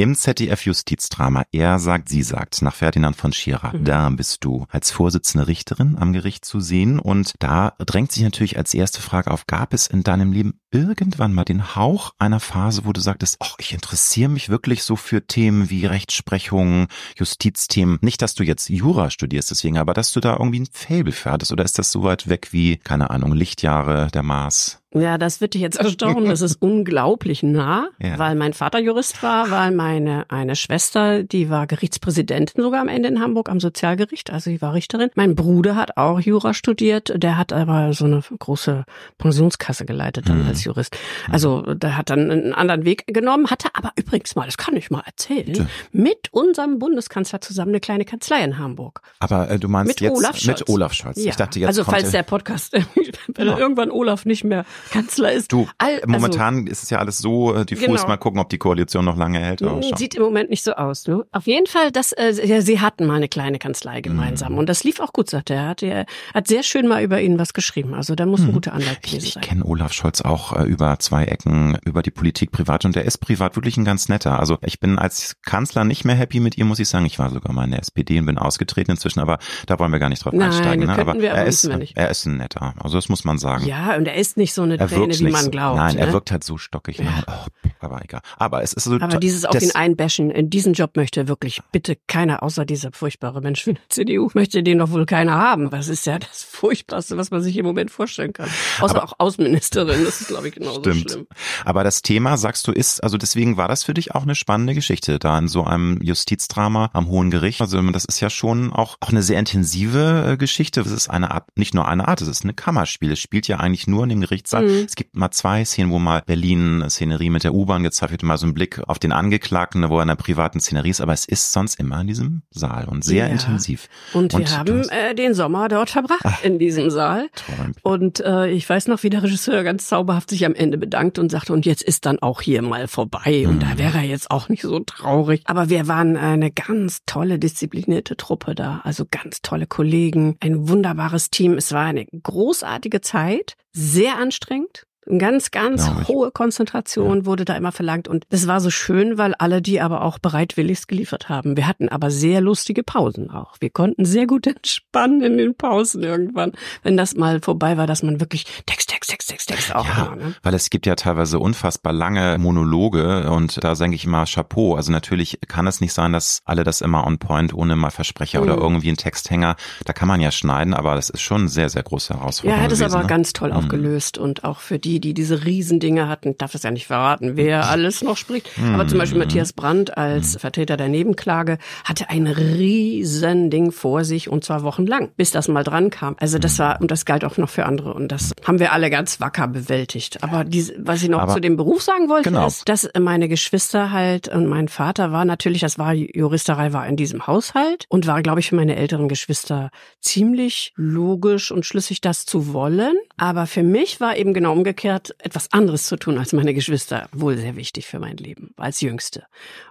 Im 0.00 0.14
ZDF-Justizdrama 0.14 1.44
Er 1.52 1.78
sagt, 1.78 2.08
sie 2.08 2.22
sagt, 2.22 2.62
nach 2.62 2.74
Ferdinand 2.74 3.16
von 3.16 3.34
Schirach, 3.34 3.74
Mhm. 3.74 3.84
da 3.84 4.08
bist 4.08 4.42
du 4.42 4.64
als 4.70 4.90
Vorsitzende 4.90 5.46
Richterin 5.46 5.98
am 5.98 6.14
Gericht 6.14 6.46
zu 6.46 6.58
sehen 6.58 6.98
und 6.98 7.34
da 7.38 7.74
drängt 7.80 8.10
sich 8.10 8.22
natürlich 8.22 8.56
als 8.56 8.72
erste 8.72 9.02
Frage 9.02 9.30
auf, 9.30 9.46
gab 9.46 9.74
es 9.74 9.88
in 9.88 10.02
deinem 10.02 10.32
Leben 10.32 10.58
irgendwann 10.70 11.34
mal 11.34 11.44
den 11.44 11.76
Hauch 11.76 12.12
einer 12.18 12.40
Phase, 12.40 12.86
wo 12.86 12.94
du 12.94 13.00
sagtest, 13.02 13.36
ach, 13.40 13.56
ich 13.58 13.74
interessiere 13.74 14.30
mich 14.30 14.48
wirklich 14.48 14.84
so 14.84 14.96
für 14.96 15.26
Themen 15.26 15.68
wie 15.68 15.84
Rechtsprechung, 15.84 16.86
Justizthemen, 17.18 17.98
nicht, 18.00 18.22
dass 18.22 18.34
du 18.34 18.42
jetzt 18.42 18.70
Jura 18.70 19.10
studierst 19.10 19.50
deswegen, 19.50 19.76
aber 19.76 19.92
dass 19.92 20.12
du 20.12 20.20
da 20.20 20.32
irgendwie 20.32 20.60
ein 20.60 20.68
Faible 20.72 21.12
für 21.12 21.30
hattest 21.30 21.52
oder 21.52 21.64
ist 21.66 21.78
das 21.78 21.92
so 21.92 22.04
weit 22.04 22.26
weg 22.26 22.48
wie, 22.52 22.78
keine 22.78 23.10
Ahnung, 23.10 23.32
Lichtjahre, 23.34 24.08
der 24.14 24.22
Mars? 24.22 24.79
Ja, 24.92 25.18
das 25.18 25.40
wird 25.40 25.54
dich 25.54 25.62
jetzt 25.62 25.78
erstaunen. 25.78 26.28
Das 26.28 26.40
ist 26.40 26.56
unglaublich 26.60 27.42
nah, 27.44 27.88
Ja. 28.02 28.18
weil 28.18 28.34
mein 28.34 28.52
Vater 28.54 28.80
Jurist 28.80 29.22
war, 29.22 29.50
weil 29.50 29.70
meine 29.70 30.24
eine 30.30 30.56
Schwester, 30.56 31.22
die 31.22 31.48
war 31.48 31.68
Gerichtspräsidentin 31.68 32.60
sogar 32.62 32.80
am 32.80 32.88
Ende 32.88 33.08
in 33.08 33.20
Hamburg 33.20 33.48
am 33.48 33.60
Sozialgericht, 33.60 34.30
also 34.32 34.50
die 34.50 34.60
war 34.60 34.74
Richterin. 34.74 35.10
Mein 35.14 35.36
Bruder 35.36 35.76
hat 35.76 35.96
auch 35.96 36.18
Jura 36.18 36.54
studiert, 36.54 37.12
der 37.14 37.36
hat 37.38 37.52
aber 37.52 37.92
so 37.92 38.04
eine 38.04 38.20
große 38.38 38.84
Pensionskasse 39.18 39.84
geleitet 39.84 40.28
dann 40.28 40.42
Mhm. 40.42 40.48
als 40.48 40.64
Jurist. 40.64 40.96
Also 41.30 41.62
der 41.74 41.96
hat 41.96 42.10
dann 42.10 42.30
einen 42.30 42.54
anderen 42.54 42.84
Weg 42.84 43.04
genommen, 43.06 43.46
hatte 43.48 43.68
aber 43.74 43.92
übrigens 43.96 44.34
mal, 44.34 44.46
das 44.46 44.56
kann 44.56 44.74
ich 44.76 44.90
mal 44.90 45.02
erzählen, 45.06 45.46
Bitte. 45.46 45.68
mit 45.92 46.32
unserem 46.32 46.78
Bundeskanzler 46.80 47.40
zusammen 47.40 47.70
eine 47.70 47.80
kleine 47.80 48.04
Kanzlei 48.04 48.42
in 48.42 48.58
Hamburg. 48.58 49.02
Aber 49.20 49.48
äh, 49.50 49.58
du 49.60 49.68
meinst 49.68 49.88
Mit 49.88 50.00
jetzt 50.00 50.16
Olaf 50.16 50.36
Scholz. 50.36 50.60
mit 50.60 50.68
Olaf 50.68 50.92
Scholz. 50.94 51.16
Ja. 51.22 51.30
Ich 51.30 51.36
dachte 51.36 51.60
jetzt 51.60 51.68
also 51.68 51.84
falls 51.84 52.10
der 52.10 52.22
Podcast, 52.24 52.72
wenn 53.34 53.46
Ja. 53.46 53.56
irgendwann 53.58 53.90
Olaf 53.92 54.24
nicht 54.24 54.42
mehr 54.42 54.64
Kanzler 54.90 55.32
ist. 55.32 55.52
Du, 55.52 55.68
all- 55.78 55.94
also- 55.96 56.08
momentan 56.08 56.66
ist 56.66 56.82
es 56.82 56.90
ja 56.90 56.98
alles 56.98 57.18
so 57.18 57.54
äh, 57.54 57.64
diffus. 57.64 57.86
Genau. 57.86 58.06
Mal 58.08 58.16
gucken, 58.16 58.40
ob 58.40 58.48
die 58.48 58.58
Koalition 58.58 59.04
noch 59.04 59.16
lange 59.16 59.38
hält. 59.38 59.60
Schauen. 59.60 59.82
Sieht 59.96 60.14
im 60.14 60.22
Moment 60.22 60.50
nicht 60.50 60.62
so 60.64 60.72
aus. 60.72 61.06
Ne? 61.06 61.24
Auf 61.32 61.46
jeden 61.46 61.66
Fall, 61.66 61.90
das, 61.92 62.12
äh, 62.12 62.32
ja, 62.46 62.60
sie 62.60 62.80
hatten 62.80 63.06
mal 63.06 63.14
eine 63.16 63.28
kleine 63.28 63.58
Kanzlei 63.58 64.00
gemeinsam. 64.00 64.52
Mhm. 64.52 64.58
Und 64.58 64.68
das 64.68 64.84
lief 64.84 65.00
auch 65.00 65.12
gut, 65.12 65.30
sagt 65.30 65.50
er. 65.50 65.56
Er 65.60 65.68
hat, 65.68 65.82
er 65.82 66.06
hat 66.34 66.48
sehr 66.48 66.62
schön 66.62 66.88
mal 66.88 67.02
über 67.02 67.20
ihn 67.20 67.38
was 67.38 67.52
geschrieben. 67.52 67.94
Also 67.94 68.14
da 68.14 68.26
muss 68.26 68.40
ein 68.40 68.52
guter 68.52 68.72
Anwalt 68.72 68.90
Mhm. 68.90 69.04
Ich, 69.04 69.10
gewesen 69.12 69.26
ich 69.28 69.34
sein. 69.34 69.42
kenne 69.42 69.64
Olaf 69.64 69.92
Scholz 69.92 70.20
auch 70.22 70.52
äh, 70.56 70.62
über 70.64 70.98
zwei 70.98 71.24
Ecken, 71.24 71.78
über 71.84 72.02
die 72.02 72.10
Politik 72.10 72.50
privat 72.52 72.84
und 72.84 72.96
er 72.96 73.04
ist 73.04 73.18
privat 73.18 73.56
wirklich 73.56 73.76
ein 73.76 73.84
ganz 73.84 74.08
netter. 74.08 74.38
Also 74.40 74.58
ich 74.64 74.80
bin 74.80 74.98
als 74.98 75.36
Kanzler 75.44 75.84
nicht 75.84 76.04
mehr 76.04 76.14
happy 76.16 76.40
mit 76.40 76.56
ihm, 76.58 76.68
muss 76.68 76.78
ich 76.78 76.88
sagen. 76.88 77.06
Ich 77.06 77.18
war 77.18 77.30
sogar 77.30 77.52
mal 77.52 77.64
in 77.64 77.70
der 77.72 77.80
SPD 77.80 78.18
und 78.18 78.26
bin 78.26 78.38
ausgetreten 78.38 78.92
inzwischen, 78.92 79.20
aber 79.20 79.38
da 79.66 79.78
wollen 79.78 79.92
wir 79.92 79.98
gar 79.98 80.08
nicht 80.08 80.24
drauf 80.24 80.32
Nein, 80.32 80.50
einsteigen. 80.50 80.86
Ne? 80.86 80.92
Aber 80.98 81.14
wir, 81.20 81.30
aber 81.32 81.40
er 81.40 81.46
ist, 81.46 81.64
müssen 81.64 81.70
wir 81.74 81.78
nicht. 81.78 81.96
er 81.96 82.10
ist 82.10 82.26
ein 82.26 82.36
netter. 82.38 82.74
Also 82.82 82.96
das 82.98 83.08
muss 83.08 83.24
man 83.24 83.38
sagen. 83.38 83.66
Ja, 83.66 83.96
und 83.96 84.06
er 84.06 84.14
ist 84.14 84.36
nicht 84.36 84.54
so 84.54 84.62
eine 84.70 84.80
er 84.80 84.88
Träne, 84.88 85.08
nicht 85.08 85.22
man 85.22 85.50
glaubt. 85.50 85.76
Nein, 85.76 85.96
er 85.96 86.06
ne? 86.06 86.12
wirkt 86.12 86.30
halt 86.30 86.44
so 86.44 86.58
stockig. 86.58 86.98
Ne? 87.00 87.08
Oh, 87.26 87.46
aber 87.80 88.02
egal. 88.04 88.20
Aber 88.38 88.62
es 88.62 88.72
ist 88.72 88.84
so. 88.84 88.94
aber 88.94 89.18
dieses 89.18 89.44
auf 89.44 89.60
ihn 89.60 89.72
einbashen, 89.72 90.30
in 90.30 90.50
diesen 90.50 90.74
Job 90.74 90.96
möchte 90.96 91.28
wirklich 91.28 91.60
bitte 91.72 91.96
keiner, 92.06 92.42
außer 92.42 92.64
dieser 92.64 92.92
furchtbare 92.92 93.40
Mensch 93.40 93.66
wie 93.66 93.74
die 93.74 93.80
CDU, 93.88 94.30
möchte 94.34 94.62
den 94.62 94.78
doch 94.78 94.90
wohl 94.90 95.06
keiner 95.06 95.34
haben. 95.36 95.70
Das 95.70 95.88
ist 95.88 96.06
ja 96.06 96.18
das 96.18 96.42
Furchtbarste, 96.42 97.16
was 97.16 97.30
man 97.30 97.42
sich 97.42 97.56
im 97.56 97.66
Moment 97.66 97.90
vorstellen 97.90 98.32
kann. 98.32 98.48
Außer 98.80 98.96
Aber- 98.96 99.04
auch 99.04 99.14
Außenministerin, 99.18 100.04
das 100.04 100.20
ist, 100.20 100.28
glaube 100.28 100.48
ich, 100.48 100.54
genauso 100.54 100.80
Stimmt. 100.80 101.10
schlimm. 101.10 101.26
Aber 101.64 101.84
das 101.84 102.02
Thema, 102.02 102.36
sagst 102.36 102.66
du, 102.66 102.72
ist, 102.72 103.02
also 103.02 103.16
deswegen 103.16 103.56
war 103.56 103.68
das 103.68 103.84
für 103.84 103.94
dich 103.94 104.14
auch 104.14 104.22
eine 104.22 104.34
spannende 104.34 104.74
Geschichte, 104.74 105.18
da 105.18 105.38
in 105.38 105.48
so 105.48 105.64
einem 105.64 106.00
Justizdrama 106.02 106.90
am 106.92 107.08
Hohen 107.08 107.30
Gericht. 107.30 107.60
Also 107.60 107.80
das 107.90 108.04
ist 108.04 108.20
ja 108.20 108.30
schon 108.30 108.72
auch, 108.72 108.96
auch 109.00 109.08
eine 109.08 109.22
sehr 109.22 109.38
intensive 109.38 110.32
äh, 110.32 110.36
Geschichte. 110.36 110.80
Es 110.80 110.90
ist 110.90 111.08
eine 111.08 111.30
Art, 111.30 111.46
nicht 111.56 111.74
nur 111.74 111.86
eine 111.88 112.08
Art, 112.08 112.20
es 112.20 112.28
ist 112.28 112.44
eine 112.44 112.54
Kammerspiel. 112.54 113.12
Es 113.12 113.18
spielt 113.18 113.48
ja 113.48 113.58
eigentlich 113.58 113.86
nur 113.86 114.02
in 114.04 114.10
dem 114.10 114.20
Gerichtssaal. 114.20 114.59
Mhm. 114.62 114.84
Es 114.86 114.94
gibt 114.94 115.14
mal 115.16 115.30
zwei 115.30 115.64
Szenen, 115.64 115.90
wo 115.90 115.98
mal 115.98 116.22
Berlin, 116.26 116.84
Szenerie 116.88 117.30
mit 117.30 117.44
der 117.44 117.54
U-Bahn 117.54 117.82
gezeigt 117.82 118.12
wird, 118.12 118.22
mal 118.22 118.36
so 118.38 118.46
ein 118.46 118.54
Blick 118.54 118.80
auf 118.86 118.98
den 118.98 119.12
Angeklagten, 119.12 119.88
wo 119.88 119.96
er 119.98 120.02
in 120.02 120.10
einer 120.10 120.16
privaten 120.16 120.60
Szenerie 120.60 120.90
ist, 120.90 121.00
aber 121.00 121.12
es 121.12 121.24
ist 121.24 121.52
sonst 121.52 121.78
immer 121.80 122.00
in 122.00 122.06
diesem 122.06 122.42
Saal 122.50 122.88
und 122.88 123.04
sehr 123.04 123.26
Ja. 123.26 123.32
intensiv. 123.32 123.88
Und, 124.12 124.34
Und 124.34 124.40
wir 124.48 124.56
haben 124.58 124.78
hast- 124.80 124.90
äh, 124.92 125.14
den 125.14 125.34
Sommer 125.34 125.68
dort 125.68 125.90
verbracht 125.90 126.44
in 126.44 126.58
diesem 126.58 126.90
Saal. 126.90 127.28
Träum. 127.34 127.72
Und 127.82 128.20
äh, 128.20 128.48
ich 128.50 128.68
weiß 128.68 128.88
noch, 128.88 129.02
wie 129.02 129.10
der 129.10 129.22
Regisseur 129.22 129.62
ganz 129.62 129.86
zauberhaft 129.88 130.30
sich 130.30 130.44
am 130.46 130.54
Ende 130.54 130.78
bedankt 130.78 131.18
und 131.18 131.30
sagte, 131.30 131.52
und 131.52 131.66
jetzt 131.66 131.82
ist 131.82 132.06
dann 132.06 132.18
auch 132.20 132.40
hier 132.40 132.62
mal 132.62 132.88
vorbei. 132.88 133.44
Und 133.46 133.56
Mhm. 133.56 133.60
da 133.60 133.78
wäre 133.78 133.98
er 133.98 134.04
jetzt 134.04 134.30
auch 134.30 134.48
nicht 134.48 134.62
so 134.62 134.78
traurig. 134.80 135.42
Aber 135.44 135.68
wir 135.68 135.88
waren 135.88 136.16
eine 136.16 136.50
ganz 136.50 137.00
tolle, 137.06 137.38
disziplinierte 137.38 138.16
Truppe 138.16 138.54
da. 138.54 138.80
Also 138.84 139.04
ganz 139.10 139.42
tolle 139.42 139.66
Kollegen, 139.66 140.36
ein 140.40 140.68
wunderbares 140.68 141.30
Team. 141.30 141.54
Es 141.54 141.72
war 141.72 141.84
eine 141.84 142.06
großartige 142.06 143.00
Zeit, 143.00 143.54
sehr 143.72 144.16
anstrengend. 144.18 144.86
Eine 145.08 145.18
ganz, 145.18 145.50
ganz 145.50 145.86
Glaub 145.86 146.02
ich. 146.02 146.08
hohe 146.08 146.30
Konzentration 146.30 147.24
wurde 147.24 147.44
da 147.44 147.56
immer 147.56 147.72
verlangt. 147.72 148.06
Und 148.06 148.26
es 148.28 148.46
war 148.46 148.60
so 148.60 148.70
schön, 148.70 149.16
weil 149.16 149.34
alle 149.34 149.62
die 149.62 149.80
aber 149.80 150.02
auch 150.02 150.18
bereitwilligst 150.18 150.88
geliefert 150.88 151.28
haben. 151.28 151.56
Wir 151.56 151.66
hatten 151.66 151.88
aber 151.88 152.10
sehr 152.10 152.40
lustige 152.40 152.82
Pausen 152.82 153.30
auch. 153.30 153.56
Wir 153.60 153.70
konnten 153.70 154.04
sehr 154.04 154.26
gut 154.26 154.46
entspannen 154.46 155.22
in 155.22 155.38
den 155.38 155.54
Pausen 155.54 156.02
irgendwann, 156.02 156.52
wenn 156.82 156.98
das 156.98 157.14
mal 157.14 157.40
vorbei 157.40 157.78
war, 157.78 157.86
dass 157.86 158.02
man 158.02 158.20
wirklich 158.20 158.44
Text, 158.66 158.89
Text, 159.00 159.10
Text, 159.10 159.28
Text, 159.30 159.48
Text, 159.48 159.74
auch. 159.74 159.86
Ja, 159.86 160.14
ne? 160.14 160.34
weil 160.42 160.52
es 160.54 160.68
gibt 160.68 160.84
ja 160.86 160.94
teilweise 160.94 161.38
unfassbar 161.38 161.92
lange 161.92 162.36
Monologe 162.38 163.30
und 163.30 163.62
da 163.64 163.74
denke 163.74 163.94
ich 163.96 164.04
immer 164.04 164.24
Chapeau. 164.26 164.74
Also 164.74 164.92
natürlich 164.92 165.38
kann 165.48 165.66
es 165.66 165.80
nicht 165.80 165.92
sein, 165.94 166.12
dass 166.12 166.40
alle 166.44 166.64
das 166.64 166.80
immer 166.82 167.06
on 167.06 167.18
point 167.18 167.54
ohne 167.54 167.76
mal 167.76 167.90
Versprecher 167.90 168.42
oder 168.42 168.56
Mhm. 168.56 168.62
irgendwie 168.62 168.88
einen 168.88 168.96
Texthänger. 168.98 169.56
Da 169.84 169.92
kann 169.94 170.06
man 170.08 170.20
ja 170.20 170.30
schneiden, 170.30 170.74
aber 170.74 170.94
das 170.96 171.08
ist 171.10 171.22
schon 171.22 171.40
eine 171.42 171.48
sehr, 171.48 171.70
sehr 171.70 171.82
große 171.82 172.12
Ja, 172.12 172.18
Herausforderung. 172.20 172.58
er 172.60 172.64
hat 172.64 172.72
es 172.72 172.82
aber 172.82 173.00
ne? 173.00 173.06
ganz 173.06 173.32
toll 173.32 173.50
Mhm. 173.50 173.56
aufgelöst 173.56 174.18
und 174.18 174.44
auch 174.44 174.60
für 174.60 174.78
die, 174.78 175.00
die 175.00 175.14
diese 175.14 175.44
Riesendinge 175.44 176.08
hatten, 176.08 176.36
darf 176.36 176.54
es 176.54 176.62
ja 176.62 176.70
nicht 176.70 176.86
verraten, 176.86 177.36
wer 177.36 177.68
alles 177.70 178.02
noch 178.02 178.16
spricht. 178.18 178.50
Aber 178.74 178.86
zum 178.86 178.98
Beispiel 178.98 179.18
Mhm. 179.18 179.24
Matthias 179.24 179.52
Brandt 179.54 179.96
als 179.96 180.36
Vertreter 180.36 180.76
der 180.76 180.88
Nebenklage 180.88 181.58
hatte 181.84 182.10
ein 182.10 182.26
Riesending 182.26 183.72
vor 183.72 184.04
sich 184.04 184.28
und 184.28 184.44
zwar 184.44 184.62
wochenlang, 184.62 185.10
bis 185.16 185.30
das 185.30 185.48
mal 185.48 185.64
dran 185.64 185.90
kam. 185.90 186.16
Also 186.20 186.38
das 186.38 186.54
Mhm. 186.54 186.62
war, 186.62 186.80
und 186.80 186.90
das 186.90 187.04
galt 187.04 187.24
auch 187.24 187.36
noch 187.36 187.48
für 187.48 187.64
andere 187.66 187.94
und 187.94 188.08
das 188.08 188.32
haben 188.46 188.58
wir 188.58 188.72
alle 188.72 188.89
ganz 188.90 189.20
wacker 189.20 189.48
bewältigt. 189.48 190.22
Aber 190.22 190.44
diese, 190.44 190.74
was 190.78 191.02
ich 191.02 191.08
noch 191.08 191.20
Aber- 191.20 191.34
zu 191.34 191.40
dem 191.40 191.56
Beruf 191.56 191.82
sagen 191.82 192.08
wollte, 192.08 192.30
Genau. 192.30 192.46
ist, 192.46 192.68
dass 192.68 192.88
meine 192.98 193.28
Geschwister 193.28 193.90
halt 193.92 194.28
und 194.28 194.46
mein 194.46 194.68
Vater 194.68 195.12
war 195.12 195.24
natürlich, 195.24 195.60
das 195.60 195.78
war 195.78 195.94
Juristerei 195.94 196.72
war 196.72 196.86
in 196.86 196.96
diesem 196.96 197.26
Haushalt 197.26 197.86
und 197.88 198.06
war, 198.06 198.22
glaube 198.22 198.40
ich, 198.40 198.48
für 198.50 198.56
meine 198.56 198.76
älteren 198.76 199.08
Geschwister 199.08 199.70
ziemlich 200.00 200.72
logisch 200.76 201.52
und 201.52 201.64
schlüssig, 201.64 202.00
das 202.00 202.26
zu 202.26 202.52
wollen. 202.52 202.96
Aber 203.16 203.46
für 203.46 203.62
mich 203.62 204.00
war 204.00 204.16
eben 204.16 204.34
genau 204.34 204.52
umgekehrt, 204.52 205.14
etwas 205.18 205.52
anderes 205.52 205.86
zu 205.86 205.96
tun 205.96 206.18
als 206.18 206.32
meine 206.32 206.52
Geschwister. 206.54 207.08
Wohl 207.12 207.36
sehr 207.36 207.54
wichtig 207.56 207.86
für 207.86 207.98
mein 208.00 208.16
Leben, 208.16 208.50
als 208.56 208.80
Jüngste. 208.80 209.24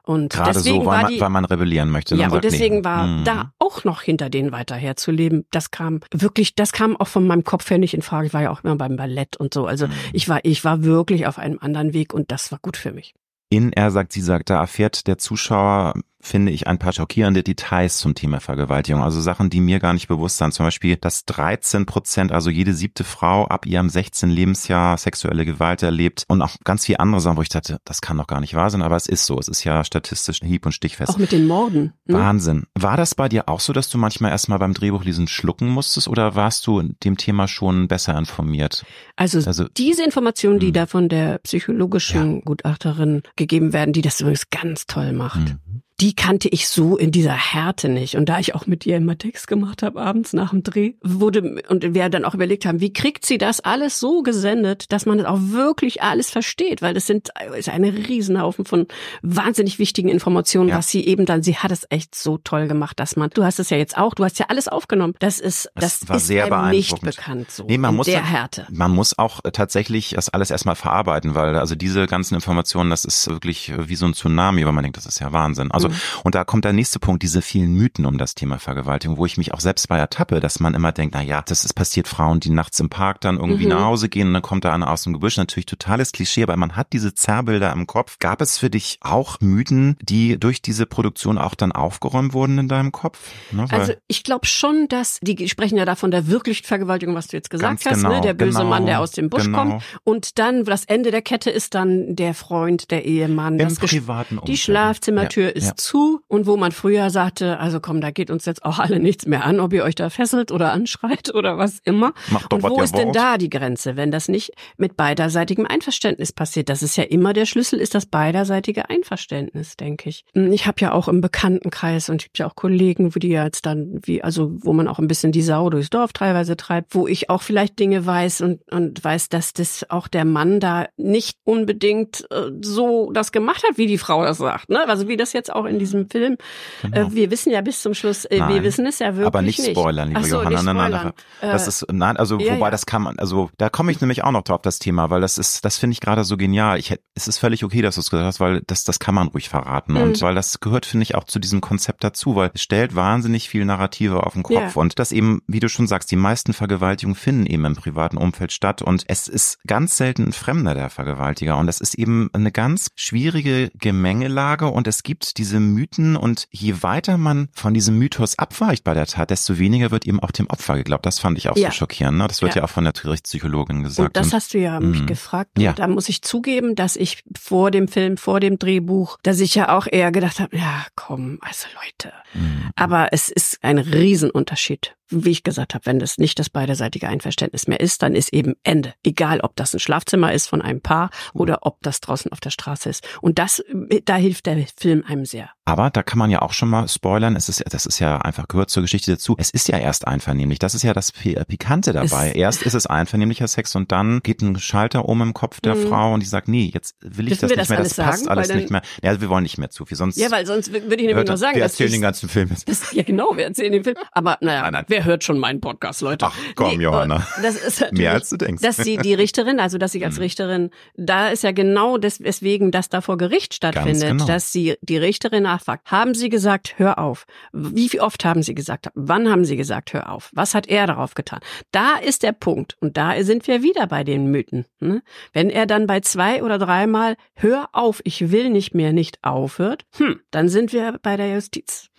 Und 0.04 0.32
Gerade 0.34 0.54
deswegen 0.54 0.82
so, 0.82 0.86
weil 0.86 0.96
war 0.96 1.02
man, 1.04 1.12
die, 1.12 1.22
weil 1.22 1.30
man 1.30 1.46
rebellieren 1.46 1.90
möchte. 1.90 2.16
ja, 2.16 2.28
Dann 2.28 2.36
und 2.38 2.44
deswegen 2.44 2.78
nee. 2.80 2.84
war 2.84 3.06
Mhm. 3.08 3.24
da 3.26 3.52
auch 3.60 3.84
noch 3.84 4.02
hinter 4.02 4.30
denen 4.30 4.52
weiter 4.52 4.76
herzuleben. 4.76 5.46
Das 5.52 5.72
kam 5.72 6.00
wirklich, 6.14 6.56
das 6.56 6.72
kam 6.72 6.96
auch 6.96 7.08
von 7.08 7.28
meinem 7.28 7.44
Kopf 7.44 7.70
her 7.70 7.78
nicht 7.78 7.94
in 7.94 8.02
Frage. 8.02 8.28
Ich 8.28 8.34
war 8.34 8.42
ja 8.42 8.52
auch 8.52 8.64
immer 8.64 8.76
beim 8.76 8.96
Ballett 8.96 9.09
und 9.40 9.54
so. 9.54 9.66
Also 9.66 9.88
Mhm. 9.88 9.92
ich 10.14 10.30
war, 10.30 10.40
ich 10.44 10.64
war 10.64 10.84
wirklich 10.84 11.28
auf 11.28 11.38
einem 11.38 11.60
anderen 11.60 11.94
Weg 11.94 12.14
und 12.14 12.32
das 12.32 12.52
war 12.52 12.60
gut 12.62 12.78
für 12.78 12.92
mich. 12.92 13.14
In 13.50 13.74
Er 13.74 13.90
sagt, 13.92 14.14
sie 14.14 14.22
sagt, 14.22 14.50
da 14.52 14.60
erfährt 14.60 15.08
der 15.08 15.18
Zuschauer, 15.18 15.94
finde 16.22 16.52
ich, 16.52 16.68
ein 16.68 16.78
paar 16.80 16.92
schockierende 16.92 17.44
Details 17.44 17.98
zum 18.00 18.14
Thema 18.14 18.40
Vergewaltigung. 18.42 19.02
Also 19.02 19.22
Sachen, 19.22 19.50
die 19.50 19.62
mir 19.62 19.80
gar 19.80 19.94
nicht 19.94 20.08
bewusst 20.08 20.38
sind. 20.38 20.54
Zum 20.54 20.66
Beispiel, 20.66 20.98
dass 20.98 21.24
13 21.26 21.86
Prozent, 21.86 22.32
also 22.32 22.50
jede 22.50 22.74
siebte 22.74 23.04
Frau 23.06 23.46
ab 23.48 23.66
ihrem 23.66 23.90
16. 23.90 24.30
Lebensjahr 24.30 24.98
sexuelle 24.98 25.46
Gewalt 25.46 25.82
erlebt 25.82 26.26
und 26.28 26.42
auch 26.42 26.56
ganz 26.66 26.86
viele 26.86 27.00
andere 27.00 27.22
Sachen, 27.22 27.38
wo 27.38 27.42
ich 27.42 27.50
dachte, 27.50 27.80
das 27.86 28.02
kann 28.02 28.18
doch 28.18 28.28
gar 28.28 28.42
nicht 28.42 28.54
wahr 28.54 28.70
sein, 28.70 28.82
aber 28.82 28.96
es 28.98 29.08
ist 29.08 29.26
so. 29.26 29.40
Es 29.40 29.48
ist 29.48 29.64
ja 29.64 29.84
statistisch 29.84 30.40
hieb- 30.44 30.66
und 30.66 30.74
stichfest. 30.74 31.10
Auch 31.14 31.18
mit 31.18 31.32
den 31.32 31.48
Morden. 31.48 31.94
Ne? 32.06 32.16
Wahnsinn. 32.16 32.66
War 32.76 32.98
das 32.98 33.16
bei 33.16 33.30
dir 33.30 33.48
auch 33.48 33.62
so, 33.62 33.72
dass 33.72 33.90
du 33.90 33.98
manchmal 33.98 34.32
erstmal 34.32 34.60
beim 34.60 34.74
Drehbuchlesen 34.74 35.28
schlucken 35.28 35.70
musstest 35.70 36.08
oder 36.10 36.36
warst 36.36 36.68
du 36.68 36.80
in 36.80 36.96
dem 37.04 37.16
Thema 37.18 37.48
schon 37.48 37.88
besser 37.88 38.18
informiert? 38.18 38.86
Also, 39.16 39.40
Also- 39.46 39.68
diese 39.78 40.04
Informationen, 40.04 40.60
die 40.60 40.68
Hm. 40.68 40.74
da 40.74 40.86
von 40.86 41.08
der 41.10 41.38
psychologischen 41.40 42.42
Gutachterin 42.42 43.24
gegeben 43.36 43.72
werden, 43.74 43.94
die 43.94 44.02
das 44.02 44.20
übrigens 44.20 44.50
ganz 44.50 44.86
toll 44.86 45.14
macht. 45.14 45.50
Hm. 45.50 45.60
Die 46.02 46.14
kannte 46.16 46.48
ich 46.50 46.68
so 46.70 46.98
in 46.98 47.12
dieser 47.12 47.34
Härte 47.34 47.90
nicht. 47.90 48.16
Und 48.16 48.30
da 48.30 48.40
ich 48.40 48.56
auch 48.56 48.68
mit 48.68 48.86
ihr 48.86 48.98
immer 48.98 49.18
Text 49.18 49.48
gemacht 49.48 49.84
habe, 49.84 50.02
abends 50.02 50.34
nach 50.34 50.52
dem 50.52 50.64
Dreh, 50.64 50.94
wurde, 51.02 51.62
und 51.68 51.94
wir 51.94 52.10
dann 52.10 52.24
auch 52.26 52.34
überlegt 52.34 52.66
haben, 52.66 52.80
wie 52.80 52.94
kriegt 52.94 53.26
sie 53.26 53.38
das 53.38 53.60
alles 53.60 54.00
so 54.00 54.22
gesendet, 54.24 54.92
dass 54.92 55.06
man 55.06 55.20
es 55.20 55.26
auch 55.26 55.40
wirklich 55.42 56.02
alles 56.02 56.30
versteht? 56.30 56.82
Weil 56.82 56.94
das 56.94 57.06
sind, 57.06 57.30
ist 57.58 57.70
eine 57.70 57.94
Riesenhaufen 57.94 58.66
von 58.66 58.88
wahnsinnig 59.22 59.80
wichtigen 59.80 60.10
Informationen, 60.10 60.70
Ja. 60.70 60.78
was 60.78 60.90
sie 60.90 61.06
eben 61.06 61.26
dann, 61.26 61.44
sie 61.44 61.58
hat 61.58 61.72
es 61.72 61.86
echt 61.90 62.16
so 62.16 62.38
toll 62.38 62.68
gemacht, 62.68 63.00
dass 63.00 63.16
man, 63.16 63.30
du 63.32 63.44
hast 63.44 63.60
es 63.60 63.70
ja 63.70 63.78
jetzt 63.78 63.98
auch, 63.98 64.14
du 64.14 64.24
hast 64.24 64.40
ja 64.40 64.46
alles 64.50 64.68
aufgenommen. 64.68 65.16
Das 65.20 65.40
ist, 65.40 65.70
Das 65.76 66.00
das, 66.00 66.10
war 66.10 66.16
ist 66.18 66.28
sehr 66.28 66.46
einem 66.52 66.70
nicht 66.72 67.02
bekannt 67.02 67.52
so. 67.52 67.66
Nee, 67.66 67.78
man 67.78 67.92
in 67.92 67.98
muss 67.98 68.08
der 68.08 68.26
Härte. 68.26 68.66
Man 68.72 68.92
muss 68.92 69.18
auch 69.18 69.44
äh, 69.44 69.52
tatsächlich 69.52 70.12
das 70.16 70.30
alles 70.30 70.50
erstmal 70.52 70.76
verarbeiten, 70.76 71.36
weil 71.36 71.56
also 71.58 71.76
diese 71.76 72.08
ganzen 72.08 72.36
Informationen, 72.36 72.90
das 72.90 73.04
ist 73.06 73.28
wirklich 73.30 73.70
äh, 73.70 73.90
wie 73.90 73.96
so 73.96 74.06
ein 74.06 74.14
Tsunami, 74.14 74.66
weil 74.66 74.72
man 74.72 74.84
denkt, 74.84 74.98
das 74.98 75.06
ist 75.06 75.20
ja 75.20 75.34
Wahnsinn. 75.34 75.72
Also, 75.72 75.89
Mhm. 75.90 75.96
und 76.24 76.36
da 76.36 76.44
kommt 76.44 76.66
der 76.66 76.74
nächste 76.74 77.00
Punkt, 77.00 77.24
diese 77.24 77.42
vielen 77.42 77.74
Mythen 77.74 78.06
um 78.06 78.18
das 78.18 78.36
Thema 78.36 78.60
Vergewaltigung, 78.60 79.18
wo 79.18 79.26
ich 79.26 79.38
mich 79.38 79.54
auch 79.54 79.60
selbst 79.60 79.88
bei 79.88 79.98
ertappe, 79.98 80.40
dass 80.40 80.60
man 80.60 80.74
immer 80.74 80.92
denkt, 80.92 81.16
na 81.16 81.22
ja, 81.22 81.42
das 81.46 81.66
ist 81.66 81.74
passiert 81.74 82.08
Frauen, 82.08 82.40
die 82.40 82.50
nachts 82.50 82.80
im 82.80 82.90
Park 82.90 83.22
dann 83.22 83.38
irgendwie 83.38 83.64
Mhm. 83.66 83.70
nach 83.72 83.86
Hause 83.86 84.10
gehen 84.10 84.28
und 84.28 84.34
dann 84.34 84.42
kommt 84.42 84.66
da 84.66 84.74
einer 84.74 84.90
aus 84.92 85.04
dem 85.04 85.14
Gebüsch. 85.14 85.38
Natürlich 85.38 85.66
totales 85.66 86.12
Klischee, 86.12 86.44
aber 86.44 86.56
man 86.58 86.76
hat 86.76 86.94
diese 86.94 87.14
Zerrbilder 87.14 87.72
im 87.72 87.88
Kopf. 87.88 88.18
Gab 88.20 88.42
es 88.42 88.58
für 88.58 88.70
dich 88.70 89.00
auch 89.02 89.40
Mythen, 89.42 89.98
die 90.02 90.40
durch 90.40 90.62
diese 90.62 90.86
Produktion 90.86 91.38
auch 91.38 91.56
dann 91.56 91.72
aufgeräumt 91.72 92.34
wurden 92.34 92.58
in 92.58 92.68
deinem 92.68 92.92
Kopf? 92.92 93.20
Ne, 93.52 93.66
Also 93.70 93.94
ich 94.08 94.24
glaube 94.24 94.46
schon, 94.46 94.88
dass 94.90 95.20
die 95.22 95.48
sprechen 95.50 95.78
ja 95.78 95.86
davon 95.86 96.12
der 96.12 96.28
wirklichen 96.28 96.66
Vergewaltigung, 96.66 97.16
was 97.16 97.28
du 97.28 97.38
jetzt 97.38 97.50
gesagt 97.50 97.86
hast, 97.86 97.96
genau, 97.96 98.10
ne? 98.16 98.22
der 98.22 98.34
böse 98.34 98.58
genau, 98.60 98.70
Mann, 98.70 98.86
der 98.86 99.00
aus 99.00 99.12
dem 99.12 99.30
Busch 99.30 99.44
genau. 99.44 99.58
kommt. 99.60 99.84
Und 100.04 100.40
dann 100.40 100.64
das 100.66 100.86
Ende 100.86 101.12
der 101.12 101.22
Kette 101.22 101.50
ist 101.50 101.76
dann 101.76 102.16
der 102.16 102.34
Freund, 102.34 102.92
der 102.92 103.06
Ehemann. 103.06 103.60
Im 103.60 103.70
das 103.70 103.80
privaten 103.80 104.36
die 104.36 104.40
Umfeld. 104.42 104.60
Schlafzimmertür 104.60 105.46
Ja, 105.46 105.50
ist. 105.52 105.79
Zu 105.80 106.22
und 106.28 106.46
wo 106.46 106.58
man 106.58 106.72
früher 106.72 107.10
sagte, 107.10 107.60
also 107.60 107.80
komm, 107.80 108.02
da 108.02 108.12
geht 108.12 108.30
uns 108.30 108.46
jetzt 108.46 108.64
auch 108.66 108.80
alle 108.80 109.00
nichts 109.00 109.26
mehr 109.26 109.46
an, 109.46 109.60
ob 109.60 109.74
ihr 109.74 109.84
euch 109.84 109.96
da 109.96 110.10
fesselt 110.10 110.52
oder 110.52 110.72
anschreit 110.72 111.34
oder 111.34 111.58
was 111.58 111.80
immer. 111.84 112.14
Macht 112.30 112.52
doch, 112.52 112.58
und 112.58 112.64
wo 112.64 112.82
ist 112.82 112.98
denn 112.98 113.12
da 113.12 113.38
die 113.38 113.50
Grenze, 113.50 113.96
wenn 113.96 114.12
das 114.12 114.28
nicht 114.28 114.52
mit 114.78 114.98
beiderseitigem 114.98 115.66
Einverständnis 115.66 116.32
passiert? 116.32 116.70
Das 116.70 116.84
ist 116.84 116.96
ja 116.96 117.04
immer 117.04 117.34
der 117.34 117.46
Schlüssel, 117.46 117.80
ist 117.80 117.96
das 117.96 118.06
beiderseitige 118.06 118.90
Einverständnis, 118.90 119.78
denke 119.78 120.10
ich. 120.10 120.26
Ich 120.34 120.68
habe 120.68 120.82
ja 120.82 120.92
auch 120.92 121.08
im 121.08 121.22
Bekanntenkreis 121.22 122.10
und 122.10 122.22
ich 122.22 122.30
habe 122.30 122.38
ja 122.38 122.48
auch 122.48 122.56
Kollegen, 122.56 123.16
wo 123.16 123.20
die 123.20 123.30
jetzt 123.30 123.66
dann, 123.66 124.00
wie, 124.04 124.24
also 124.24 124.52
wo 124.60 124.74
man 124.74 124.88
auch 124.88 125.00
ein 125.00 125.08
bisschen 125.08 125.32
die 125.32 125.42
Sau 125.42 125.70
durchs 125.70 125.90
Dorf 125.90 126.14
teilweise 126.14 126.58
treibt, 126.58 126.96
wo 126.96 127.08
ich 127.08 127.30
auch 127.30 127.42
vielleicht 127.42 127.80
Dinge 127.80 128.06
weiß 128.06 128.42
und, 128.42 128.62
und 128.72 129.04
weiß, 129.04 129.30
dass 129.30 129.54
das 129.54 129.86
auch 129.90 130.08
der 130.08 130.26
Mann 130.26 130.60
da 130.60 130.88
nicht 130.98 131.38
unbedingt 131.44 132.30
äh, 132.32 132.52
so 132.62 133.12
das 133.12 133.32
gemacht 133.32 133.64
hat, 133.68 133.78
wie 133.78 133.88
die 133.88 133.98
Frau 133.98 134.24
das 134.24 134.38
sagt. 134.38 134.70
Ne? 134.70 134.88
Also 134.88 135.08
wie 135.08 135.18
das 135.18 135.34
jetzt 135.34 135.54
auch 135.54 135.66
in 135.70 135.80
diesem 135.80 136.10
Film. 136.10 136.38
Genau. 136.82 136.98
Äh, 136.98 137.14
wir 137.14 137.32
wissen 137.32 137.52
ja 137.52 137.62
bis 137.62 137.82
zum 137.82 137.94
Schluss, 137.94 138.26
äh, 138.26 138.38
wir 138.38 138.40
Nein, 138.40 138.64
wissen 138.64 138.86
es 138.86 139.00
ja 139.00 139.08
wirklich 139.16 139.28
aber 139.28 139.42
nicht 139.42 139.64
spoilern, 139.64 140.10
liebe 140.10 140.24
so, 140.24 140.38
Johanna. 140.38 140.50
nicht 140.50 140.64
Nein, 140.64 140.76
nein, 140.76 140.92
spoilern. 140.92 141.14
nein. 141.42 141.52
Das 141.52 141.68
ist, 141.68 141.86
nein, 141.92 142.18
also 142.18 142.40
ja, 142.40 142.54
wobei 142.56 142.68
ja. 142.68 142.72
das 142.72 142.86
kann 142.86 143.02
man, 143.02 143.20
also 143.20 143.50
da 143.58 143.70
komme 143.70 143.92
ich 143.92 144.02
nämlich 144.02 144.24
auch 144.24 144.32
noch 144.32 144.44
drauf, 144.44 144.62
das 144.62 144.80
Thema, 144.80 145.10
weil 145.10 145.22
das 145.22 145.38
ist, 145.38 145.64
das 145.66 145.78
finde 145.78 145.94
ich 145.94 146.02
gerade 146.02 146.24
so 146.24 146.38
genial. 146.38 146.80
Ich, 146.80 146.96
es 147.16 147.28
ist 147.28 147.38
völlig 147.38 147.64
okay, 147.64 147.82
dass 147.82 147.96
du 147.96 148.02
es 148.02 148.10
gesagt 148.10 148.26
hast, 148.26 148.40
weil 148.40 148.62
das, 148.68 148.84
das 148.84 149.00
kann 149.00 149.16
man 149.16 149.28
ruhig 149.28 149.50
verraten. 149.50 149.94
Mhm. 149.94 150.02
Und 150.02 150.22
weil 150.22 150.36
das 150.36 150.60
gehört, 150.60 150.86
finde 150.86 151.04
ich, 151.04 151.16
auch 151.16 151.24
zu 151.24 151.40
diesem 151.40 151.62
Konzept 151.62 152.04
dazu, 152.04 152.36
weil 152.36 152.52
es 152.54 152.62
stellt 152.62 152.96
wahnsinnig 152.96 153.50
viel 153.50 153.66
Narrative 153.66 154.24
auf 154.26 154.34
den 154.34 154.44
Kopf. 154.44 154.76
Ja. 154.76 154.82
Und 154.82 155.00
das 155.00 155.12
eben, 155.12 155.42
wie 155.48 155.60
du 155.60 155.70
schon 155.70 155.88
sagst, 155.88 156.12
die 156.12 156.16
meisten 156.16 156.54
Vergewaltigungen 156.54 157.16
finden 157.16 157.46
eben 157.46 157.66
im 157.66 157.76
privaten 157.76 158.18
Umfeld 158.18 158.52
statt. 158.52 158.82
Und 158.82 159.04
es 159.08 159.28
ist 159.28 159.60
ganz 159.68 159.98
selten 159.98 160.28
ein 160.28 160.34
Fremder 160.34 160.74
der 160.74 160.90
Vergewaltiger. 160.90 161.58
Und 161.58 161.68
das 161.68 161.82
ist 161.82 161.96
eben 161.96 162.30
eine 162.34 162.52
ganz 162.52 162.90
schwierige 162.96 163.72
Gemengelage. 163.76 164.68
Und 164.68 164.88
es 164.88 165.04
gibt 165.04 165.38
diese 165.38 165.59
Mythen. 165.60 166.16
Und 166.16 166.48
je 166.52 166.82
weiter 166.82 167.18
man 167.18 167.50
von 167.54 167.74
diesem 167.74 167.98
Mythos 167.98 168.38
abweicht 168.40 168.84
bei 168.84 168.94
der 168.94 169.06
Tat, 169.06 169.30
desto 169.30 169.58
weniger 169.60 169.92
wird 169.92 170.06
eben 170.08 170.20
auch 170.20 170.32
dem 170.32 170.48
Opfer 170.50 170.76
geglaubt. 170.76 171.06
Das 171.06 171.20
fand 171.20 171.38
ich 171.38 171.50
auch 171.50 171.58
Ja. 171.58 171.70
so 171.72 171.78
schockierend. 171.78 172.18
Ne? 172.18 172.28
Das 172.28 172.42
wird 172.42 172.56
ja. 172.56 172.62
Ja. 172.62 172.66
auch 172.66 172.70
von 172.70 172.84
der 172.84 172.94
Gerichtspsychologin 172.94 173.84
gesagt. 173.84 174.10
Und 174.10 174.18
das 174.18 174.34
hast 174.34 174.54
du 174.54 174.58
ja 174.60 174.80
mich 174.80 175.02
Mhm. 175.02 175.06
gefragt. 175.08 175.52
Ja. 175.58 175.72
Und 175.72 175.80
da 175.80 175.88
muss 175.88 176.10
ich 176.10 176.22
zugeben, 176.22 176.76
dass 176.76 176.96
ich 176.96 177.24
vor 177.40 177.72
dem 177.72 177.88
Film, 177.88 178.18
vor 178.18 178.40
dem 178.40 178.60
Drehbuch, 178.60 179.18
dass 179.24 179.40
ich 179.40 179.56
ja 179.56 179.76
auch 179.78 179.88
eher 179.90 180.12
gedacht 180.12 180.40
habe, 180.40 180.58
ja, 180.58 180.86
komm, 180.96 181.40
also 181.42 181.68
Leute. 181.76 182.14
Mhm. 182.34 182.70
Aber 182.76 183.10
es 183.12 183.30
ist 183.30 183.60
ein 183.64 183.78
Riesenunterschied. 183.78 184.96
Wie 185.10 185.30
ich 185.32 185.44
gesagt 185.44 185.74
habe, 185.74 185.86
wenn 185.86 186.00
das 186.00 186.18
nicht 186.18 186.38
das 186.40 186.50
beiderseitige 186.50 187.08
Einverständnis 187.08 187.68
mehr 187.68 187.80
ist, 187.80 188.02
dann 188.04 188.16
ist 188.16 188.32
eben 188.34 188.56
Ende. 188.64 188.94
Egal, 189.04 189.40
ob 189.42 189.56
das 189.56 189.74
ein 189.74 189.80
Schlafzimmer 189.80 190.34
ist 190.34 190.48
von 190.48 190.62
einem 190.62 190.82
Paar 190.82 191.10
oder 191.34 191.60
ob 191.64 191.78
das 191.82 192.00
draußen 192.02 192.32
auf 192.32 192.40
der 192.40 192.52
Straße 192.52 192.90
ist. 192.90 193.08
Und 193.22 193.40
das, 193.40 193.64
da 194.06 194.16
hilft 194.16 194.46
der 194.46 194.58
Film 194.78 195.04
einem 195.08 195.26
sehr. 195.26 195.50
Aber 195.66 195.90
da 195.90 196.02
kann 196.04 196.18
man 196.20 196.32
ja 196.32 196.42
auch 196.42 196.54
schon 196.54 196.70
mal 196.70 196.88
spoilern. 196.88 197.36
Es 197.36 197.48
ist, 197.50 197.64
das 197.70 197.86
ist 197.86 198.00
ja 198.00 198.18
einfach 198.20 198.48
gehört 198.48 198.70
zur 198.72 198.82
Geschichte 198.84 199.12
dazu. 199.12 199.36
Es 199.38 199.50
ist 199.52 199.68
ja 199.68 199.78
erst 199.78 200.08
einvernehmlich. 200.08 200.60
Das 200.60 200.74
ist 200.76 200.84
ja 200.84 200.94
das 200.94 201.12
Pi- 201.12 201.36
Pikante 201.48 201.94
dabei. 201.94 202.30
Es- 202.30 202.36
erst 202.36 202.62
ist 202.64 202.74
es 202.74 202.86
einvernehmlicher 202.88 203.48
Sex 203.48 203.76
und 203.76 203.92
dann 203.92 204.22
geht 204.24 204.42
ein 204.42 204.60
Schalter 204.60 205.08
um 205.08 205.22
im 205.22 205.34
Kopf 205.34 205.62
der 205.62 205.76
Mhm. 205.76 205.88
Frau 205.88 206.14
und 206.14 206.22
die 206.22 206.28
sagt, 206.28 206.48
nee, 206.48 206.72
jetzt 206.74 206.96
will 207.02 207.32
ich 207.32 207.40
Dürfen 207.40 207.58
das 207.58 207.58
nicht 207.58 207.60
das 207.60 207.70
mehr. 207.70 207.78
alles 207.80 207.96
Das 207.96 208.06
passt 208.06 208.20
sagen? 208.26 208.30
alles 208.38 208.54
nicht 208.54 208.72
mehr. 208.72 208.82
Ja, 209.04 209.22
wir 209.22 209.30
wollen 209.30 209.44
nicht 209.44 209.58
mehr 209.58 209.70
zu 209.70 209.86
viel. 209.86 209.98
Sonst 209.98 210.18
Ja, 210.18 210.32
weil 210.32 210.46
sonst 210.46 210.72
würde 210.72 210.96
ich 210.96 211.08
nämlich 211.08 211.28
nur 211.28 211.38
sagen, 211.38 211.56
wir 211.56 211.64
erzählen 211.64 211.92
den 211.92 212.02
ganzen 212.02 212.30
Film. 212.30 212.50
Das, 212.66 212.92
ja, 212.94 213.04
genau, 213.04 213.36
wir 213.38 213.46
erzählen 213.46 213.72
den 213.72 213.84
Film. 213.84 213.96
Aber 214.12 214.38
naja, 214.42 214.70
Nein, 214.70 214.74
nein. 214.74 214.86
Wer 215.00 215.06
hört 215.06 215.24
schon 215.24 215.40
meinen 215.40 215.62
Podcast, 215.62 216.02
Leute? 216.02 216.26
Ach, 216.26 216.38
komm, 216.56 216.82
Johanna. 216.82 217.26
Das 217.42 217.56
ist 217.56 217.94
Mehr 217.94 218.12
als 218.12 218.30
du 218.30 218.38
denkst. 218.38 218.62
Dass 218.62 218.76
die, 218.78 218.98
die 218.98 219.14
Richterin, 219.14 219.60
also 219.62 219.78
dass 219.78 219.96
ich 219.96 220.04
als 220.04 220.18
Mhm. 220.18 220.24
Richterin, 220.24 220.70
da 220.96 221.30
ist 221.30 221.44
ja 221.44 221.54
genau 221.54 221.98
des, 221.98 222.22
weswegen 222.22 222.72
das 222.72 222.90
da 222.90 223.00
vor 223.00 223.18
Gericht 223.18 223.54
stattfindet, 223.54 224.10
genau. 224.10 224.26
dass 224.26 224.52
sie 224.52 224.76
die 224.82 224.98
Richterin 224.98 225.44
nachfragt. 225.44 225.90
Haben 225.90 226.14
Sie 226.14 226.28
gesagt, 226.28 226.74
hör 226.78 227.00
auf? 227.00 227.26
Wie 227.54 228.02
oft 228.02 228.26
haben 228.26 228.44
Sie 228.44 228.54
gesagt? 228.54 228.90
Wann 228.94 229.30
haben 229.32 229.46
Sie 229.46 229.56
gesagt, 229.56 229.94
hör 229.94 230.12
auf? 230.12 230.32
Was 230.34 230.54
hat 230.54 230.68
er 230.68 230.86
darauf 230.86 231.14
getan? 231.14 231.40
Da 231.72 231.96
ist 231.96 232.24
der 232.24 232.34
Punkt. 232.34 232.76
Und 232.82 232.98
da 232.98 233.24
sind 233.24 233.48
wir 233.48 233.64
wieder 233.64 233.88
bei 233.88 234.04
den 234.04 234.30
Mythen. 234.32 234.66
Ne? 234.82 235.02
Wenn 235.32 235.50
er 235.50 235.66
dann 235.66 235.88
bei 235.88 236.02
zwei 236.02 236.44
oder 236.44 236.58
dreimal 236.58 237.16
hör 237.36 237.70
auf, 237.72 238.02
ich 238.04 238.32
will 238.32 238.50
nicht 238.50 238.76
mehr 238.76 238.92
nicht 238.92 239.20
aufhört, 239.24 239.86
hm, 239.98 240.20
dann 240.32 240.50
sind 240.50 240.74
wir 240.74 241.00
bei 241.02 241.16
der 241.16 241.34
Justiz. 241.34 241.90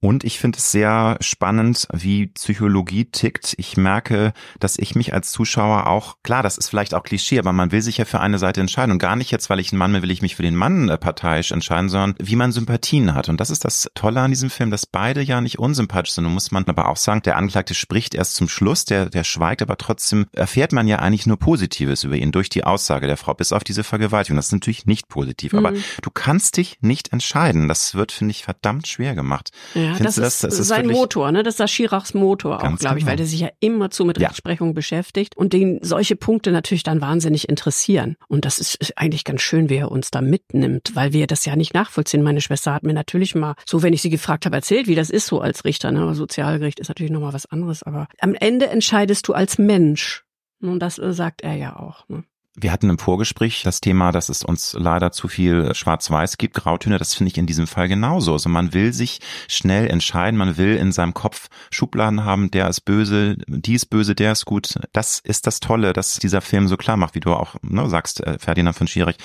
Und 0.00 0.24
ich 0.24 0.38
finde 0.38 0.58
es 0.58 0.70
sehr 0.70 1.16
spannend, 1.20 1.88
wie 1.92 2.28
Psychologie 2.28 3.06
tickt. 3.06 3.54
Ich 3.56 3.76
merke, 3.76 4.32
dass 4.60 4.78
ich 4.78 4.94
mich 4.94 5.14
als 5.14 5.32
Zuschauer 5.32 5.86
auch, 5.86 6.16
klar, 6.22 6.42
das 6.42 6.58
ist 6.58 6.68
vielleicht 6.68 6.94
auch 6.94 7.02
Klischee, 7.02 7.38
aber 7.38 7.52
man 7.52 7.72
will 7.72 7.82
sich 7.82 7.98
ja 7.98 8.04
für 8.04 8.20
eine 8.20 8.38
Seite 8.38 8.60
entscheiden. 8.60 8.92
Und 8.92 8.98
gar 8.98 9.16
nicht 9.16 9.30
jetzt, 9.30 9.50
weil 9.50 9.60
ich 9.60 9.72
ein 9.72 9.78
Mann 9.78 9.92
bin, 9.92 10.02
will 10.02 10.10
ich 10.10 10.22
mich 10.22 10.36
für 10.36 10.42
den 10.42 10.56
Mann 10.56 10.88
äh, 10.88 10.98
parteiisch 10.98 11.52
entscheiden, 11.52 11.88
sondern 11.88 12.14
wie 12.18 12.36
man 12.36 12.52
Sympathien 12.52 13.14
hat. 13.14 13.28
Und 13.28 13.40
das 13.40 13.50
ist 13.50 13.64
das 13.64 13.88
Tolle 13.94 14.20
an 14.20 14.30
diesem 14.30 14.50
Film, 14.50 14.70
dass 14.70 14.86
beide 14.86 15.22
ja 15.22 15.40
nicht 15.40 15.58
unsympathisch 15.58 16.12
sind. 16.12 16.26
Und 16.26 16.34
muss 16.34 16.50
man 16.50 16.64
aber 16.66 16.88
auch 16.88 16.96
sagen, 16.96 17.22
der 17.22 17.36
Anklagte 17.36 17.74
spricht 17.74 18.14
erst 18.14 18.34
zum 18.34 18.48
Schluss, 18.48 18.84
der, 18.84 19.10
der 19.10 19.24
schweigt, 19.24 19.62
aber 19.62 19.76
trotzdem 19.78 20.26
erfährt 20.32 20.72
man 20.72 20.86
ja 20.86 20.98
eigentlich 20.98 21.26
nur 21.26 21.38
Positives 21.38 22.04
über 22.04 22.16
ihn 22.16 22.32
durch 22.32 22.48
die 22.48 22.64
Aussage 22.64 23.06
der 23.06 23.16
Frau, 23.16 23.34
bis 23.34 23.52
auf 23.52 23.64
diese 23.64 23.84
Vergewaltigung. 23.84 24.36
Das 24.36 24.46
ist 24.46 24.52
natürlich 24.52 24.86
nicht 24.86 25.08
positiv. 25.08 25.52
Mhm. 25.52 25.58
Aber 25.58 25.72
du 26.02 26.10
kannst 26.10 26.56
dich 26.56 26.78
nicht 26.80 27.12
entscheiden. 27.12 27.68
Das 27.68 27.94
wird, 27.94 28.12
finde 28.12 28.32
ich, 28.32 28.44
verdammt 28.44 28.86
schwer 28.86 29.14
gemacht. 29.14 29.35
Ja, 29.74 29.92
das, 29.98 30.16
das, 30.16 30.18
ist, 30.18 30.44
das 30.44 30.58
ist 30.58 30.68
sein 30.68 30.86
Motor, 30.86 31.32
ne? 31.32 31.42
Das 31.42 31.54
ist 31.54 31.60
das 31.60 31.70
Schirachs 31.70 32.14
Motor 32.14 32.56
auch, 32.56 32.76
glaube 32.76 32.98
ich, 32.98 33.04
genau. 33.04 33.06
weil 33.06 33.16
der 33.16 33.26
sich 33.26 33.40
ja 33.40 33.48
immerzu 33.60 34.04
mit 34.04 34.18
ja. 34.18 34.28
Rechtsprechung 34.28 34.74
beschäftigt 34.74 35.36
und 35.36 35.52
den 35.52 35.78
solche 35.82 36.16
Punkte 36.16 36.52
natürlich 36.52 36.82
dann 36.82 37.00
wahnsinnig 37.00 37.48
interessieren. 37.48 38.16
Und 38.28 38.44
das 38.44 38.58
ist 38.58 38.96
eigentlich 38.96 39.24
ganz 39.24 39.42
schön, 39.42 39.68
wie 39.68 39.76
er 39.76 39.90
uns 39.90 40.10
da 40.10 40.20
mitnimmt, 40.20 40.92
weil 40.94 41.12
wir 41.12 41.26
das 41.26 41.44
ja 41.44 41.56
nicht 41.56 41.74
nachvollziehen. 41.74 42.22
Meine 42.22 42.40
Schwester 42.40 42.72
hat 42.72 42.82
mir 42.82 42.94
natürlich 42.94 43.34
mal, 43.34 43.54
so 43.66 43.82
wenn 43.82 43.92
ich 43.92 44.02
sie 44.02 44.10
gefragt 44.10 44.46
habe, 44.46 44.56
erzählt, 44.56 44.86
wie 44.86 44.94
das 44.94 45.10
ist 45.10 45.26
so 45.26 45.40
als 45.40 45.64
Richter. 45.64 45.92
Ne? 45.92 46.14
Sozialgericht 46.14 46.80
ist 46.80 46.88
natürlich 46.88 47.12
nochmal 47.12 47.32
was 47.32 47.46
anderes, 47.46 47.82
aber 47.82 48.08
am 48.20 48.34
Ende 48.34 48.68
entscheidest 48.68 49.28
du 49.28 49.32
als 49.32 49.58
Mensch. 49.58 50.24
Und 50.60 50.80
das 50.80 50.96
sagt 50.96 51.42
er 51.42 51.54
ja 51.54 51.76
auch. 51.76 52.08
Ne? 52.08 52.24
Wir 52.58 52.72
hatten 52.72 52.88
im 52.88 52.98
Vorgespräch 52.98 53.62
das 53.64 53.82
Thema, 53.82 54.12
dass 54.12 54.30
es 54.30 54.42
uns 54.42 54.74
leider 54.78 55.12
zu 55.12 55.28
viel 55.28 55.74
Schwarz-Weiß 55.74 56.38
gibt, 56.38 56.54
Grautöne. 56.54 56.96
Das 56.96 57.12
finde 57.12 57.30
ich 57.30 57.36
in 57.36 57.44
diesem 57.44 57.66
Fall 57.66 57.86
genauso. 57.86 58.32
Also 58.32 58.48
man 58.48 58.72
will 58.72 58.94
sich 58.94 59.20
schnell 59.46 59.88
entscheiden, 59.88 60.38
man 60.38 60.56
will 60.56 60.74
in 60.76 60.90
seinem 60.90 61.12
Kopf 61.12 61.48
Schubladen 61.70 62.24
haben, 62.24 62.50
der 62.50 62.66
ist 62.68 62.80
böse, 62.80 63.36
die 63.46 63.74
ist 63.74 63.86
böse, 63.86 64.14
der 64.14 64.32
ist 64.32 64.46
gut. 64.46 64.78
Das 64.94 65.18
ist 65.18 65.46
das 65.46 65.60
Tolle, 65.60 65.92
dass 65.92 66.18
dieser 66.18 66.40
Film 66.40 66.66
so 66.66 66.78
klar 66.78 66.96
macht, 66.96 67.14
wie 67.14 67.20
du 67.20 67.34
auch 67.34 67.56
ne, 67.60 67.90
sagst, 67.90 68.26
äh, 68.26 68.38
Ferdinand 68.38 68.74
von 68.74 68.86
Schirach 68.86 69.16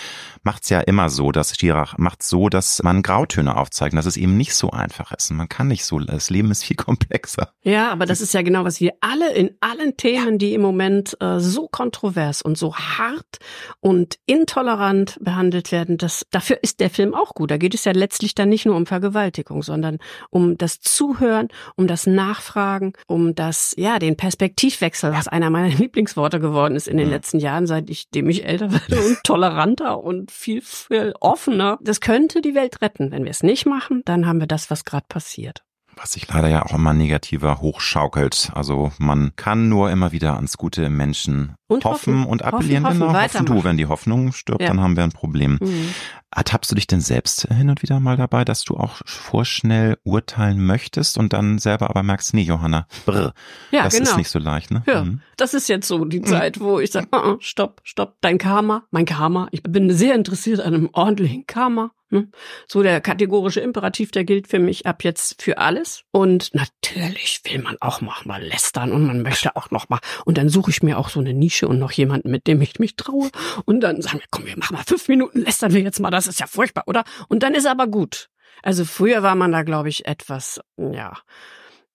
macht 0.43 0.63
es 0.63 0.69
ja 0.69 0.81
immer 0.81 1.09
so, 1.09 1.31
dass 1.31 1.55
Schirach 1.55 1.97
macht 1.97 2.23
so, 2.23 2.49
dass 2.49 2.83
man 2.83 3.01
Grautöne 3.01 3.55
aufzeigt, 3.55 3.95
dass 3.95 4.07
es 4.07 4.17
eben 4.17 4.35
nicht 4.35 4.55
so 4.55 4.71
einfach 4.71 5.13
ist. 5.13 5.31
Man 5.31 5.47
kann 5.47 5.69
nicht 5.69 5.85
so, 5.85 5.99
das 5.99 6.29
Leben 6.29 6.51
ist 6.51 6.65
viel 6.65 6.75
komplexer. 6.75 7.53
Ja, 7.63 7.93
aber 7.93 8.05
das 8.05 8.19
ist 8.19 8.33
ja 8.33 8.41
genau, 8.41 8.65
was 8.65 8.81
wir 8.81 8.91
alle 8.99 9.31
in 9.31 9.51
allen 9.61 9.95
Themen, 9.95 10.37
die 10.37 10.53
im 10.53 10.61
Moment 10.61 11.15
äh, 11.21 11.39
so 11.39 11.69
kontrovers 11.69 12.41
und 12.41 12.57
so 12.57 12.75
hart 12.75 13.20
hart 13.21 13.37
und 13.79 14.17
intolerant 14.25 15.17
behandelt 15.21 15.71
werden, 15.71 15.97
das, 15.97 16.25
dafür 16.31 16.59
ist 16.61 16.79
der 16.79 16.89
Film 16.89 17.13
auch 17.13 17.33
gut. 17.33 17.51
Da 17.51 17.57
geht 17.57 17.73
es 17.73 17.85
ja 17.85 17.91
letztlich 17.91 18.35
dann 18.35 18.49
nicht 18.49 18.65
nur 18.65 18.75
um 18.75 18.85
Vergewaltigung, 18.85 19.63
sondern 19.63 19.99
um 20.29 20.57
das 20.57 20.79
Zuhören, 20.81 21.49
um 21.75 21.87
das 21.87 22.07
Nachfragen, 22.07 22.93
um 23.07 23.35
das, 23.35 23.73
ja, 23.77 23.99
den 23.99 24.17
Perspektivwechsel, 24.17 25.11
was 25.11 25.27
einer 25.27 25.49
meiner 25.49 25.75
Lieblingsworte 25.75 26.39
geworden 26.39 26.75
ist 26.75 26.87
in 26.87 26.97
den 26.97 27.09
letzten 27.09 27.39
Jahren, 27.39 27.67
seitdem 27.67 28.29
ich 28.29 28.45
älter 28.45 28.71
werde 28.71 29.01
und 29.01 29.23
toleranter 29.23 30.03
und 30.03 30.31
viel, 30.31 30.61
viel 30.61 31.13
offener. 31.19 31.79
Das 31.81 32.01
könnte 32.01 32.41
die 32.41 32.55
Welt 32.55 32.81
retten. 32.81 33.11
Wenn 33.11 33.23
wir 33.23 33.31
es 33.31 33.43
nicht 33.43 33.65
machen, 33.65 34.01
dann 34.05 34.25
haben 34.25 34.39
wir 34.39 34.47
das, 34.47 34.69
was 34.69 34.85
gerade 34.85 35.05
passiert 35.07 35.63
was 36.01 36.13
sich 36.13 36.27
leider 36.27 36.47
ja 36.49 36.65
auch 36.65 36.73
immer 36.73 36.93
negativer 36.93 37.61
hochschaukelt. 37.61 38.51
Also 38.55 38.91
man 38.97 39.33
kann 39.35 39.69
nur 39.69 39.91
immer 39.91 40.11
wieder 40.11 40.35
ans 40.35 40.57
gute 40.57 40.89
Menschen 40.89 41.55
und 41.67 41.85
hoffen, 41.85 42.21
hoffen 42.21 42.25
und 42.25 42.43
appellieren. 42.43 42.85
Hoffen, 42.85 43.01
hoffen, 43.01 43.13
genau, 43.13 43.23
hoffen 43.23 43.45
du, 43.45 43.63
wenn 43.63 43.77
die 43.77 43.85
Hoffnung 43.85 44.31
stirbt, 44.31 44.61
ja. 44.61 44.67
dann 44.69 44.81
haben 44.81 44.95
wir 44.95 45.03
ein 45.03 45.11
Problem. 45.11 45.59
Mhm. 45.61 45.93
Ertappst 46.33 46.71
du 46.71 46.75
dich 46.75 46.87
denn 46.87 47.01
selbst 47.01 47.47
hin 47.53 47.69
und 47.69 47.83
wieder 47.83 47.99
mal 47.99 48.17
dabei, 48.17 48.45
dass 48.45 48.63
du 48.63 48.77
auch 48.77 49.01
vorschnell 49.05 49.97
urteilen 50.03 50.65
möchtest 50.65 51.17
und 51.17 51.33
dann 51.33 51.59
selber 51.59 51.89
aber 51.89 52.03
merkst, 52.03 52.33
nee, 52.33 52.43
Johanna, 52.43 52.87
brr, 53.05 53.33
ja, 53.71 53.83
das 53.83 53.93
genau. 53.93 54.09
ist 54.09 54.17
nicht 54.17 54.29
so 54.29 54.39
leicht, 54.39 54.71
ne? 54.71 54.81
Ja, 54.87 55.03
mhm. 55.03 55.21
das 55.37 55.53
ist 55.53 55.67
jetzt 55.67 55.87
so 55.87 56.05
die 56.05 56.21
Zeit, 56.21 56.59
wo 56.59 56.79
ich 56.79 56.91
sage, 56.91 57.07
uh, 57.13 57.33
uh, 57.33 57.37
stopp, 57.41 57.81
stopp, 57.83 58.15
dein 58.21 58.37
Karma, 58.37 58.83
mein 58.91 59.05
Karma. 59.05 59.49
Ich 59.51 59.61
bin 59.61 59.91
sehr 59.93 60.15
interessiert 60.15 60.61
an 60.61 60.73
einem 60.73 60.89
ordentlichen 60.93 61.45
Karma. 61.45 61.91
Ne? 62.11 62.27
So 62.67 62.83
der 62.83 62.99
kategorische 63.01 63.61
Imperativ, 63.61 64.11
der 64.11 64.25
gilt 64.25 64.47
für 64.47 64.59
mich 64.59 64.85
ab 64.85 65.03
jetzt 65.03 65.41
für 65.41 65.57
alles. 65.57 66.03
Und 66.11 66.53
natürlich 66.53 67.41
will 67.45 67.61
man 67.61 67.77
auch 67.79 68.01
noch 68.01 68.25
mal 68.25 68.43
lästern 68.43 68.91
und 68.91 69.05
man 69.05 69.21
möchte 69.21 69.55
auch 69.55 69.71
noch 69.71 69.89
mal. 69.89 69.99
Und 70.25 70.37
dann 70.37 70.49
suche 70.49 70.71
ich 70.71 70.83
mir 70.83 70.97
auch 70.97 71.09
so 71.09 71.21
eine 71.21 71.33
Nische 71.33 71.67
und 71.67 71.79
noch 71.79 71.91
jemanden, 71.91 72.29
mit 72.29 72.47
dem 72.47 72.61
ich 72.61 72.79
mich 72.79 72.97
traue. 72.97 73.29
Und 73.65 73.79
dann 73.79 74.01
sagen 74.01 74.19
wir, 74.19 74.27
komm, 74.29 74.45
wir 74.45 74.57
machen 74.57 74.75
mal 74.75 74.83
fünf 74.83 75.07
Minuten, 75.07 75.41
lästern 75.41 75.73
wir 75.73 75.81
jetzt 75.81 75.99
mal. 75.99 76.11
Das 76.11 76.27
ist 76.27 76.39
ja 76.39 76.47
furchtbar, 76.47 76.83
oder? 76.87 77.05
Und 77.29 77.43
dann 77.43 77.53
ist 77.53 77.65
aber 77.65 77.87
gut. 77.87 78.27
Also 78.61 78.85
früher 78.85 79.23
war 79.23 79.35
man 79.35 79.51
da, 79.51 79.63
glaube 79.63 79.89
ich, 79.89 80.05
etwas, 80.05 80.59
ja, 80.77 81.17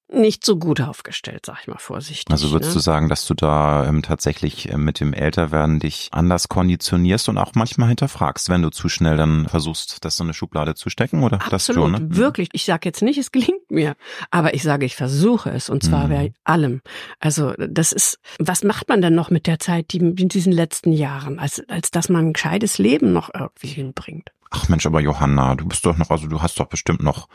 nicht 0.09 0.45
so 0.45 0.57
gut 0.57 0.81
aufgestellt, 0.81 1.47
sag 1.47 1.59
ich 1.63 1.67
mal 1.67 1.79
vorsichtig. 1.79 2.31
Also 2.31 2.53
würdest 2.53 2.71
ne? 2.71 2.75
du 2.75 2.81
sagen, 2.81 3.09
dass 3.09 3.27
du 3.27 3.35
da 3.35 3.87
ähm, 3.87 4.03
tatsächlich 4.03 4.71
äh, 4.71 4.77
mit 4.77 5.01
dem 5.01 5.13
Älterwerden 5.13 5.81
dich 5.81 6.09
anders 6.13 6.49
konditionierst 6.49 7.29
und 7.29 7.39
auch 7.39 7.53
manchmal 7.55 7.89
hinterfragst, 7.89 8.49
wenn 8.49 8.63
du 8.63 8.71
zu 8.71 8.89
schnell 8.89 9.17
dann 9.17 9.49
versuchst, 9.49 10.05
das 10.05 10.17
so 10.17 10.25
eine 10.25 10.33
Schublade 10.33 10.75
zu 10.75 10.91
stecken 10.91 11.25
oder 11.25 11.37
Absolut, 11.37 11.59
das 11.59 11.67
schon? 11.75 11.93
Ne? 11.93 12.17
Wirklich. 12.17 12.49
Ich 12.53 12.65
sage 12.65 12.89
jetzt 12.89 13.03
nicht, 13.03 13.19
es 13.19 13.33
gelingt 13.33 13.71
mir, 13.71 13.97
aber 14.31 14.55
ich 14.55 14.63
sage, 14.63 14.87
ich 14.87 14.95
versuche 14.95 15.51
es 15.51 15.69
und 15.69 15.83
zwar 15.83 16.07
mhm. 16.07 16.11
bei 16.11 16.33
allem. 16.45 16.83
Also 17.19 17.55
das 17.59 17.93
ist, 17.93 18.19
was 18.39 18.63
macht 18.63 18.89
man 18.89 19.03
denn 19.03 19.15
noch 19.15 19.31
mit 19.31 19.47
der 19.47 19.59
Zeit, 19.59 19.93
die 19.93 19.99
in 19.99 20.29
diesen 20.29 20.53
letzten 20.53 20.93
Jahren, 20.93 21.39
als 21.39 21.63
als 21.69 21.91
dass 21.91 22.09
man 22.09 22.29
ein 22.29 22.33
gescheites 22.33 22.79
Leben 22.79 23.13
noch 23.13 23.31
irgendwie 23.35 23.69
hinbringt? 23.69 24.31
Ach 24.51 24.69
Mensch, 24.69 24.87
aber 24.87 25.01
Johanna, 25.01 25.55
du 25.55 25.67
bist 25.67 25.85
doch 25.85 25.97
noch, 25.97 26.11
also 26.11 26.29
du 26.29 26.41
hast 26.41 26.59
doch 26.61 26.67
bestimmt 26.67 27.03
noch, 27.03 27.29